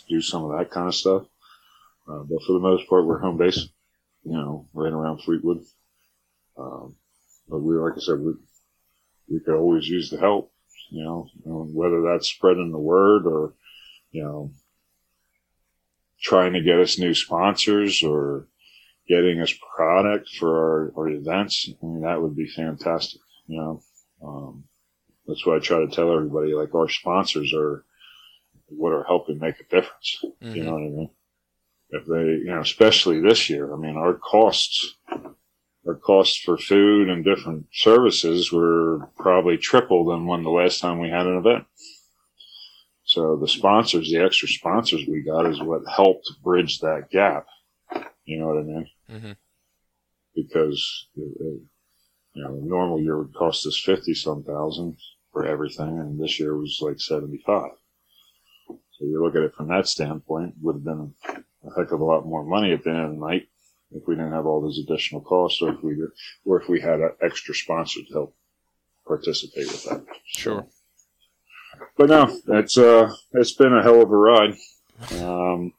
do 0.08 0.20
some 0.20 0.44
of 0.44 0.56
that 0.56 0.70
kind 0.70 0.86
of 0.86 0.94
stuff. 0.94 1.24
Uh, 2.08 2.22
but 2.22 2.42
for 2.46 2.52
the 2.52 2.60
most 2.60 2.88
part, 2.88 3.04
we're 3.04 3.18
home 3.18 3.36
base, 3.36 3.68
you 4.22 4.32
know, 4.32 4.64
right 4.72 4.92
around 4.92 5.20
Fleetwood. 5.22 5.64
Um, 6.56 6.94
but 7.48 7.58
we, 7.58 7.74
like 7.74 7.94
I 7.96 8.00
said, 8.00 8.20
we, 8.20 8.34
we 9.28 9.40
could 9.40 9.56
always 9.56 9.88
use 9.88 10.10
the 10.10 10.18
help, 10.18 10.52
you 10.90 11.02
know, 11.02 11.28
whether 11.44 12.02
that's 12.02 12.28
spreading 12.28 12.70
the 12.70 12.78
word 12.78 13.26
or, 13.26 13.54
you 14.12 14.22
know, 14.22 14.52
trying 16.24 16.54
to 16.54 16.62
get 16.62 16.80
us 16.80 16.98
new 16.98 17.14
sponsors 17.14 18.02
or 18.02 18.48
getting 19.06 19.40
us 19.40 19.54
product 19.76 20.28
for 20.38 20.56
our, 20.56 20.92
our 20.96 21.08
events. 21.10 21.68
I 21.70 21.86
mean, 21.86 22.00
that 22.00 22.20
would 22.20 22.34
be 22.34 22.48
fantastic, 22.48 23.20
you 23.46 23.58
know. 23.58 23.82
Um, 24.24 24.64
that's 25.26 25.44
what 25.46 25.56
I 25.56 25.58
try 25.60 25.78
to 25.80 25.88
tell 25.88 26.12
everybody. 26.12 26.54
Like 26.54 26.74
our 26.74 26.88
sponsors 26.88 27.52
are 27.54 27.84
what 28.68 28.92
are 28.92 29.04
helping 29.04 29.38
make 29.38 29.60
a 29.60 29.64
difference. 29.64 30.24
Mm-hmm. 30.42 30.54
You 30.56 30.62
know 30.64 30.72
what 30.72 30.82
I 30.82 30.88
mean? 30.88 31.10
if 31.94 32.06
they, 32.06 32.44
you 32.44 32.46
know, 32.46 32.60
especially 32.60 33.20
this 33.20 33.48
year. 33.48 33.72
I 33.72 33.76
mean, 33.76 33.96
our 33.96 34.14
costs, 34.14 34.96
our 35.86 35.94
costs 35.94 36.36
for 36.36 36.58
food 36.58 37.08
and 37.08 37.24
different 37.24 37.66
services 37.72 38.52
were 38.52 39.10
probably 39.18 39.56
triple 39.56 40.04
than 40.06 40.26
when 40.26 40.42
the 40.42 40.50
last 40.50 40.80
time 40.80 40.98
we 40.98 41.10
had 41.10 41.26
an 41.26 41.38
event. 41.38 41.64
So 43.14 43.36
the 43.36 43.46
sponsors, 43.46 44.10
the 44.10 44.24
extra 44.24 44.48
sponsors 44.48 45.06
we 45.06 45.22
got 45.22 45.46
is 45.46 45.62
what 45.62 45.82
helped 45.88 46.28
bridge 46.42 46.80
that 46.80 47.10
gap. 47.10 47.46
You 48.24 48.40
know 48.40 48.48
what 48.48 48.58
I 48.58 48.62
mean? 48.62 48.86
Mm-hmm. 49.08 49.32
Because, 50.34 51.06
it, 51.16 51.20
it, 51.40 51.60
you 52.34 52.42
know, 52.42 52.58
a 52.60 52.66
normal 52.66 53.00
year 53.00 53.16
would 53.16 53.32
cost 53.32 53.68
us 53.68 53.78
50 53.78 54.14
some 54.14 54.42
thousand 54.42 54.96
for 55.32 55.46
everything. 55.46 56.00
And 56.00 56.20
this 56.20 56.40
year 56.40 56.56
was 56.56 56.80
like 56.82 56.98
75. 56.98 57.70
So 58.66 59.04
you 59.04 59.22
look 59.22 59.36
at 59.36 59.42
it 59.42 59.54
from 59.54 59.68
that 59.68 59.86
standpoint, 59.86 60.54
would 60.60 60.74
have 60.74 60.84
been 60.84 61.14
a 61.28 61.80
heck 61.80 61.92
of 61.92 62.00
a 62.00 62.04
lot 62.04 62.26
more 62.26 62.44
money 62.44 62.72
at 62.72 62.82
the 62.82 62.90
end 62.90 63.00
of 63.00 63.10
the 63.10 63.16
night 63.16 63.46
if 63.92 64.02
we 64.08 64.16
didn't 64.16 64.32
have 64.32 64.46
all 64.46 64.60
those 64.60 64.80
additional 64.80 65.20
costs, 65.20 65.62
or 65.62 65.72
if 65.74 65.82
we 65.84 65.96
or 66.44 66.60
if 66.60 66.68
we 66.68 66.80
had 66.80 66.98
an 66.98 67.12
extra 67.22 67.54
sponsor 67.54 68.00
to 68.08 68.12
help 68.12 68.36
participate 69.06 69.68
with 69.68 69.84
that. 69.84 70.04
Sure. 70.26 70.66
But 71.96 72.10
no, 72.10 72.40
it's 72.48 72.76
uh, 72.78 73.14
it's 73.32 73.52
been 73.52 73.72
a 73.72 73.82
hell 73.82 74.02
of 74.02 74.10
a 74.10 74.16
ride. 74.16 74.54
Um, 75.20 75.72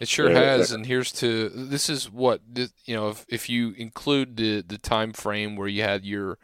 it 0.00 0.08
sure 0.08 0.30
yeah, 0.30 0.38
has, 0.38 0.72
and 0.72 0.86
here's 0.86 1.12
to 1.12 1.48
this 1.48 1.88
is 1.88 2.10
what 2.10 2.40
you 2.54 2.94
know. 2.94 3.08
If 3.08 3.26
if 3.28 3.48
you 3.48 3.72
include 3.76 4.36
the 4.36 4.62
the 4.62 4.78
time 4.78 5.12
frame 5.12 5.56
where 5.56 5.68
you 5.68 5.82
had 5.82 6.04
your, 6.04 6.38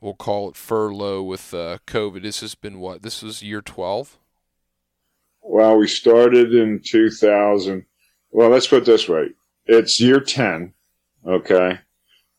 we'll 0.00 0.14
call 0.14 0.48
it 0.48 0.56
furlough 0.56 1.22
with 1.22 1.52
uh, 1.52 1.78
COVID, 1.86 2.22
this 2.22 2.40
has 2.40 2.54
been 2.54 2.78
what 2.78 3.02
this 3.02 3.22
was 3.22 3.42
year 3.42 3.62
twelve. 3.62 4.18
Well, 5.42 5.76
we 5.76 5.86
started 5.86 6.54
in 6.54 6.80
two 6.84 7.10
thousand. 7.10 7.86
Well, 8.30 8.50
let's 8.50 8.66
put 8.66 8.82
it 8.82 8.86
this 8.86 9.08
way. 9.08 9.30
It's 9.66 10.00
year 10.00 10.20
10. 10.20 10.72
Okay. 11.26 11.78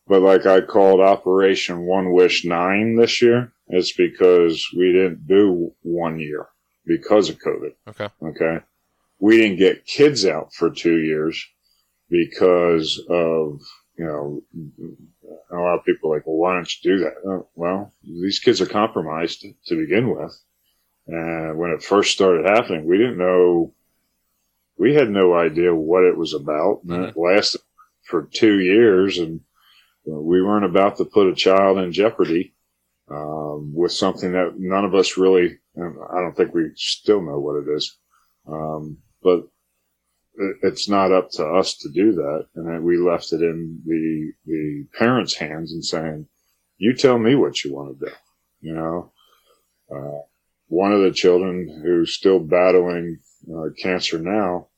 But 0.06 0.22
like 0.22 0.46
I 0.46 0.60
called 0.60 1.00
Operation 1.00 1.80
One 1.80 2.12
Wish 2.12 2.44
Nine 2.44 2.96
this 2.96 3.20
year, 3.20 3.52
it's 3.68 3.92
because 3.92 4.66
we 4.76 4.92
didn't 4.92 5.26
do 5.26 5.72
one 5.82 6.18
year 6.18 6.48
because 6.86 7.28
of 7.28 7.38
COVID. 7.38 7.74
Okay. 7.88 8.08
Okay. 8.22 8.64
We 9.20 9.38
didn't 9.38 9.58
get 9.58 9.86
kids 9.86 10.24
out 10.24 10.54
for 10.54 10.70
two 10.70 10.98
years 10.98 11.44
because 12.08 12.98
of, 13.10 13.60
you 13.98 14.06
know, 14.06 14.42
a 15.50 15.56
lot 15.56 15.78
of 15.78 15.84
people 15.84 16.10
are 16.10 16.16
like, 16.16 16.26
well, 16.26 16.36
why 16.36 16.54
don't 16.54 16.72
you 16.82 16.96
do 16.96 17.04
that? 17.04 17.14
Oh, 17.26 17.48
well, 17.54 17.92
these 18.02 18.38
kids 18.38 18.60
are 18.60 18.66
compromised 18.66 19.44
to 19.66 19.76
begin 19.76 20.14
with. 20.16 20.40
And 21.06 21.58
when 21.58 21.70
it 21.70 21.82
first 21.82 22.12
started 22.12 22.46
happening, 22.46 22.86
we 22.86 22.98
didn't 22.98 23.18
know 23.18 23.74
we 24.78 24.94
had 24.94 25.10
no 25.10 25.34
idea 25.34 25.74
what 25.74 26.04
it 26.04 26.16
was 26.16 26.32
about. 26.34 26.82
And 26.84 26.92
mm-hmm. 26.92 27.04
it 27.04 27.16
lasted 27.16 27.60
for 28.04 28.28
two 28.32 28.60
years, 28.60 29.18
and 29.18 29.40
we 30.06 30.40
weren't 30.40 30.64
about 30.64 30.96
to 30.96 31.04
put 31.04 31.26
a 31.26 31.34
child 31.34 31.78
in 31.78 31.92
jeopardy 31.92 32.54
um, 33.10 33.72
with 33.74 33.92
something 33.92 34.32
that 34.32 34.54
none 34.58 34.84
of 34.84 34.94
us 34.94 35.16
really. 35.16 35.58
I 35.76 36.20
don't 36.20 36.36
think 36.36 36.54
we 36.54 36.70
still 36.74 37.22
know 37.22 37.38
what 37.38 37.62
it 37.62 37.72
is, 37.72 37.96
um, 38.48 38.98
but 39.22 39.44
it's 40.62 40.88
not 40.88 41.12
up 41.12 41.30
to 41.32 41.46
us 41.46 41.76
to 41.78 41.88
do 41.90 42.12
that. 42.12 42.46
And 42.56 42.84
we 42.84 42.96
left 42.98 43.32
it 43.32 43.42
in 43.42 43.80
the, 43.86 44.32
the 44.46 44.86
parents' 44.98 45.36
hands 45.36 45.72
and 45.72 45.84
saying, 45.84 46.26
you 46.78 46.94
tell 46.94 47.18
me 47.18 47.34
what 47.34 47.64
you 47.64 47.74
want 47.74 47.98
to 47.98 48.06
do. 48.06 48.12
You 48.60 48.74
know, 48.74 49.12
uh, 49.90 50.22
one 50.66 50.92
of 50.92 51.02
the 51.02 51.12
children 51.12 51.80
who's 51.84 52.14
still 52.14 52.40
battling 52.40 53.18
uh, 53.52 53.70
cancer 53.80 54.18
now, 54.18 54.68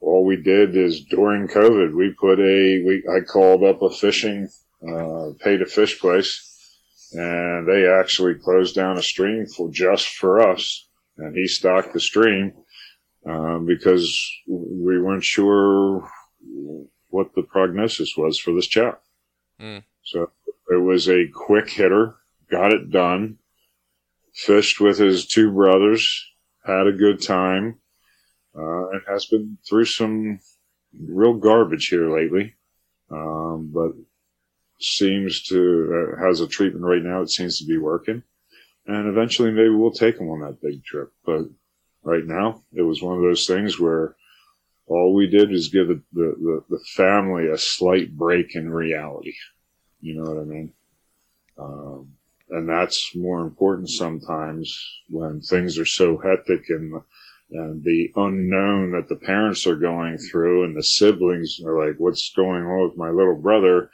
all 0.00 0.24
we 0.24 0.36
did 0.36 0.76
is 0.76 1.04
during 1.04 1.48
COVID, 1.48 1.96
we 1.96 2.14
put 2.20 2.38
a, 2.38 2.82
we, 2.84 3.02
I 3.12 3.24
called 3.24 3.64
up 3.64 3.82
a 3.82 3.90
fishing, 3.90 4.48
uh, 4.88 5.30
pay 5.42 5.56
to 5.56 5.66
fish 5.66 5.98
place 5.98 6.45
and 7.12 7.68
they 7.68 7.88
actually 7.88 8.34
closed 8.34 8.74
down 8.74 8.98
a 8.98 9.02
stream 9.02 9.46
for 9.46 9.70
just 9.70 10.08
for 10.08 10.40
us. 10.40 10.88
And 11.18 11.34
he 11.34 11.46
stocked 11.46 11.92
the 11.92 12.00
stream, 12.00 12.52
um, 13.26 13.66
because 13.66 14.30
we 14.46 15.00
weren't 15.00 15.24
sure 15.24 16.08
what 17.08 17.34
the 17.34 17.42
prognosis 17.42 18.14
was 18.16 18.38
for 18.38 18.52
this 18.52 18.66
chap. 18.66 19.02
Mm. 19.60 19.82
So 20.02 20.30
it 20.70 20.82
was 20.82 21.08
a 21.08 21.26
quick 21.28 21.70
hitter, 21.70 22.16
got 22.50 22.72
it 22.72 22.90
done, 22.90 23.38
fished 24.34 24.80
with 24.80 24.98
his 24.98 25.26
two 25.26 25.50
brothers, 25.50 26.24
had 26.64 26.86
a 26.86 26.92
good 26.92 27.22
time, 27.22 27.78
uh, 28.54 28.90
and 28.90 29.02
has 29.08 29.26
been 29.26 29.56
through 29.66 29.86
some 29.86 30.40
real 30.98 31.34
garbage 31.34 31.88
here 31.88 32.14
lately. 32.14 32.54
Um, 33.10 33.70
but 33.72 33.92
seems 34.78 35.42
to 35.44 36.14
uh, 36.18 36.26
has 36.26 36.40
a 36.40 36.48
treatment 36.48 36.84
right 36.84 37.02
now. 37.02 37.22
It 37.22 37.30
seems 37.30 37.58
to 37.58 37.66
be 37.66 37.78
working, 37.78 38.22
and 38.86 39.08
eventually 39.08 39.50
maybe 39.50 39.70
we'll 39.70 39.90
take 39.90 40.18
him 40.18 40.30
on 40.30 40.40
that 40.40 40.60
big 40.62 40.84
trip. 40.84 41.12
But 41.24 41.46
right 42.02 42.24
now, 42.24 42.62
it 42.72 42.82
was 42.82 43.02
one 43.02 43.16
of 43.16 43.22
those 43.22 43.46
things 43.46 43.78
where 43.78 44.16
all 44.86 45.14
we 45.14 45.26
did 45.26 45.50
was 45.50 45.68
give 45.68 45.88
the, 45.88 46.00
the, 46.12 46.64
the 46.70 46.78
family 46.94 47.48
a 47.48 47.58
slight 47.58 48.16
break 48.16 48.54
in 48.54 48.70
reality. 48.70 49.34
You 50.00 50.14
know 50.14 50.30
what 50.30 50.40
I 50.40 50.44
mean? 50.44 50.72
Um, 51.58 52.12
and 52.50 52.68
that's 52.68 53.16
more 53.16 53.40
important 53.40 53.90
sometimes 53.90 55.00
when 55.08 55.40
things 55.40 55.78
are 55.78 55.86
so 55.86 56.16
hectic 56.18 56.68
and 56.68 57.00
and 57.50 57.84
the 57.84 58.12
unknown 58.16 58.90
that 58.90 59.08
the 59.08 59.16
parents 59.16 59.66
are 59.68 59.76
going 59.76 60.18
through 60.18 60.64
and 60.64 60.76
the 60.76 60.82
siblings 60.82 61.60
are 61.64 61.86
like, 61.86 61.94
what's 61.98 62.32
going 62.34 62.64
on 62.64 62.88
with 62.88 62.98
my 62.98 63.10
little 63.10 63.36
brother? 63.36 63.90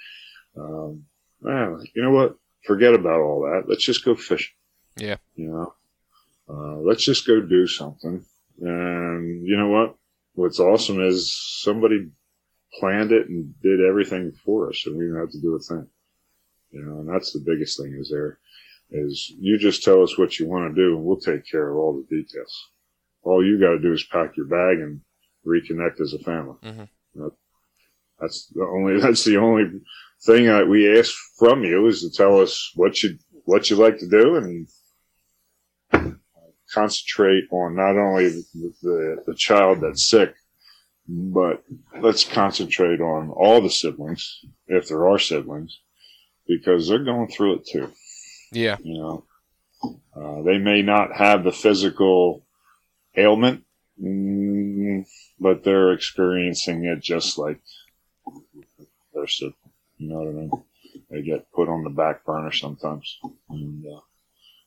Um, 0.56 1.04
well, 1.40 1.82
you 1.94 2.02
know 2.02 2.10
what? 2.10 2.36
Forget 2.64 2.94
about 2.94 3.20
all 3.20 3.42
that. 3.42 3.68
Let's 3.68 3.84
just 3.84 4.04
go 4.04 4.14
fishing. 4.14 4.54
Yeah. 4.96 5.16
You 5.34 5.50
know, 5.50 5.74
uh, 6.48 6.76
let's 6.78 7.04
just 7.04 7.26
go 7.26 7.40
do 7.40 7.66
something. 7.66 8.24
And 8.60 9.46
you 9.46 9.56
know 9.56 9.68
what? 9.68 9.96
What's 10.34 10.60
awesome 10.60 11.00
is 11.00 11.34
somebody 11.62 12.10
planned 12.78 13.12
it 13.12 13.28
and 13.28 13.54
did 13.60 13.80
everything 13.80 14.32
for 14.44 14.68
us, 14.68 14.82
and 14.86 14.96
we 14.96 15.04
didn't 15.04 15.20
have 15.20 15.30
to 15.30 15.40
do 15.40 15.54
a 15.54 15.58
thing. 15.58 15.86
You 16.70 16.82
know, 16.82 17.00
and 17.00 17.08
that's 17.08 17.32
the 17.32 17.44
biggest 17.44 17.78
thing 17.78 17.96
is 17.98 18.10
there 18.10 18.38
is 18.92 19.32
you 19.38 19.58
just 19.58 19.82
tell 19.82 20.02
us 20.02 20.18
what 20.18 20.38
you 20.38 20.46
want 20.46 20.74
to 20.74 20.80
do 20.80 20.96
and 20.96 21.04
we'll 21.04 21.18
take 21.18 21.46
care 21.50 21.70
of 21.70 21.76
all 21.76 21.94
the 21.94 22.16
details. 22.16 22.68
All 23.22 23.44
you 23.44 23.58
got 23.58 23.72
to 23.72 23.78
do 23.78 23.92
is 23.92 24.04
pack 24.04 24.36
your 24.36 24.46
bag 24.46 24.80
and 24.80 25.00
reconnect 25.46 26.00
as 26.00 26.12
a 26.12 26.18
family. 26.18 26.56
Mm-hmm. 26.62 27.28
that's 28.20 28.46
the 28.54 28.62
only, 28.62 29.00
that's 29.00 29.24
the 29.24 29.38
only 29.38 29.80
thing 30.24 30.46
that 30.46 30.68
we 30.68 30.98
ask 30.98 31.14
from 31.38 31.64
you 31.64 31.86
is 31.86 32.00
to 32.02 32.10
tell 32.10 32.40
us 32.40 32.72
what 32.74 33.02
you, 33.02 33.18
what 33.44 33.70
you 33.70 33.76
like 33.76 33.98
to 33.98 34.08
do 34.08 34.36
and 34.36 34.68
concentrate 36.72 37.44
on 37.50 37.76
not 37.76 37.96
only 37.96 38.28
the, 38.28 38.72
the, 38.82 39.22
the 39.26 39.34
child 39.34 39.80
that's 39.80 40.08
sick, 40.08 40.34
but 41.08 41.62
let's 42.00 42.24
concentrate 42.24 43.00
on 43.00 43.30
all 43.30 43.60
the 43.60 43.70
siblings, 43.70 44.40
if 44.66 44.88
there 44.88 45.08
are 45.08 45.18
siblings, 45.18 45.80
because 46.46 46.88
they're 46.88 47.04
going 47.04 47.28
through 47.28 47.56
it 47.56 47.66
too. 47.66 47.90
Yeah. 48.52 48.76
You 48.82 48.98
know, 48.98 49.24
uh, 50.14 50.42
they 50.42 50.58
may 50.58 50.82
not 50.82 51.16
have 51.16 51.44
the 51.44 51.52
physical 51.52 52.46
ailment, 53.16 53.64
mm, 54.02 55.04
but 55.40 55.64
they're 55.64 55.92
experiencing 55.92 56.84
it 56.84 57.02
just 57.02 57.36
like 57.36 57.60
their 59.12 59.26
sibling. 59.26 59.54
You 60.02 60.08
know 60.08 60.18
what 60.18 60.28
I 60.28 60.32
mean? 60.32 60.50
They 61.10 61.22
get 61.22 61.52
put 61.52 61.68
on 61.68 61.84
the 61.84 61.90
back 61.90 62.24
burner 62.24 62.50
sometimes. 62.50 63.18
And, 63.48 63.86
uh, 63.86 64.00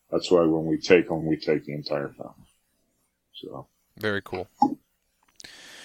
that's 0.10 0.32
why 0.32 0.46
when 0.46 0.66
we 0.66 0.78
take 0.78 1.10
them, 1.10 1.26
we 1.26 1.36
take 1.36 1.66
the 1.66 1.74
entire 1.74 2.08
family. 2.10 2.48
So. 3.34 3.68
Very 3.98 4.22
cool. 4.22 4.48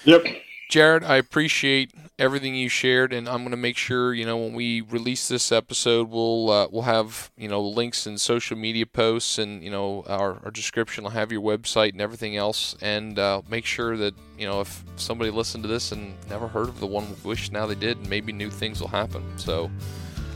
Yep. 0.04 0.24
Jared, 0.70 1.02
I 1.02 1.16
appreciate 1.16 1.92
everything 2.16 2.54
you 2.54 2.68
shared, 2.68 3.12
and 3.12 3.28
I'm 3.28 3.38
going 3.38 3.50
to 3.50 3.56
make 3.56 3.76
sure 3.76 4.14
you 4.14 4.24
know 4.24 4.36
when 4.36 4.54
we 4.54 4.82
release 4.82 5.26
this 5.26 5.50
episode, 5.50 6.08
we'll 6.08 6.48
uh, 6.48 6.68
we'll 6.70 6.82
have 6.82 7.32
you 7.36 7.48
know 7.48 7.60
links 7.60 8.06
and 8.06 8.20
social 8.20 8.56
media 8.56 8.86
posts, 8.86 9.36
and 9.38 9.64
you 9.64 9.70
know 9.70 10.04
our, 10.06 10.38
our 10.44 10.50
description 10.52 11.02
will 11.02 11.10
have 11.10 11.32
your 11.32 11.42
website 11.42 11.90
and 11.90 12.00
everything 12.00 12.36
else, 12.36 12.76
and 12.80 13.18
uh, 13.18 13.42
make 13.50 13.66
sure 13.66 13.96
that 13.96 14.14
you 14.38 14.46
know 14.46 14.60
if 14.60 14.84
somebody 14.94 15.32
listened 15.32 15.64
to 15.64 15.68
this 15.68 15.90
and 15.90 16.14
never 16.28 16.46
heard 16.46 16.68
of 16.68 16.78
the 16.78 16.86
one 16.86 17.16
wish 17.24 17.50
now 17.50 17.66
they 17.66 17.74
did, 17.74 17.98
and 17.98 18.08
maybe 18.08 18.32
new 18.32 18.48
things 18.48 18.80
will 18.80 18.88
happen. 18.88 19.24
So, 19.38 19.68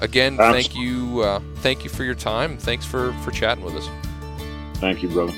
again, 0.01 0.40
Absolutely. 0.40 0.62
thank 0.62 0.77
you, 0.77 1.20
uh, 1.20 1.40
thank 1.59 1.85
you 1.85 1.90
for 1.90 2.02
your 2.02 2.16
time. 2.16 2.59
Thanks 2.59 2.85
for 2.85 3.12
for 3.23 3.31
chatting 3.31 3.62
with 3.62 3.77
us. 3.77 3.89
Thank 4.81 5.01
you, 5.01 5.09
brother. 5.11 5.32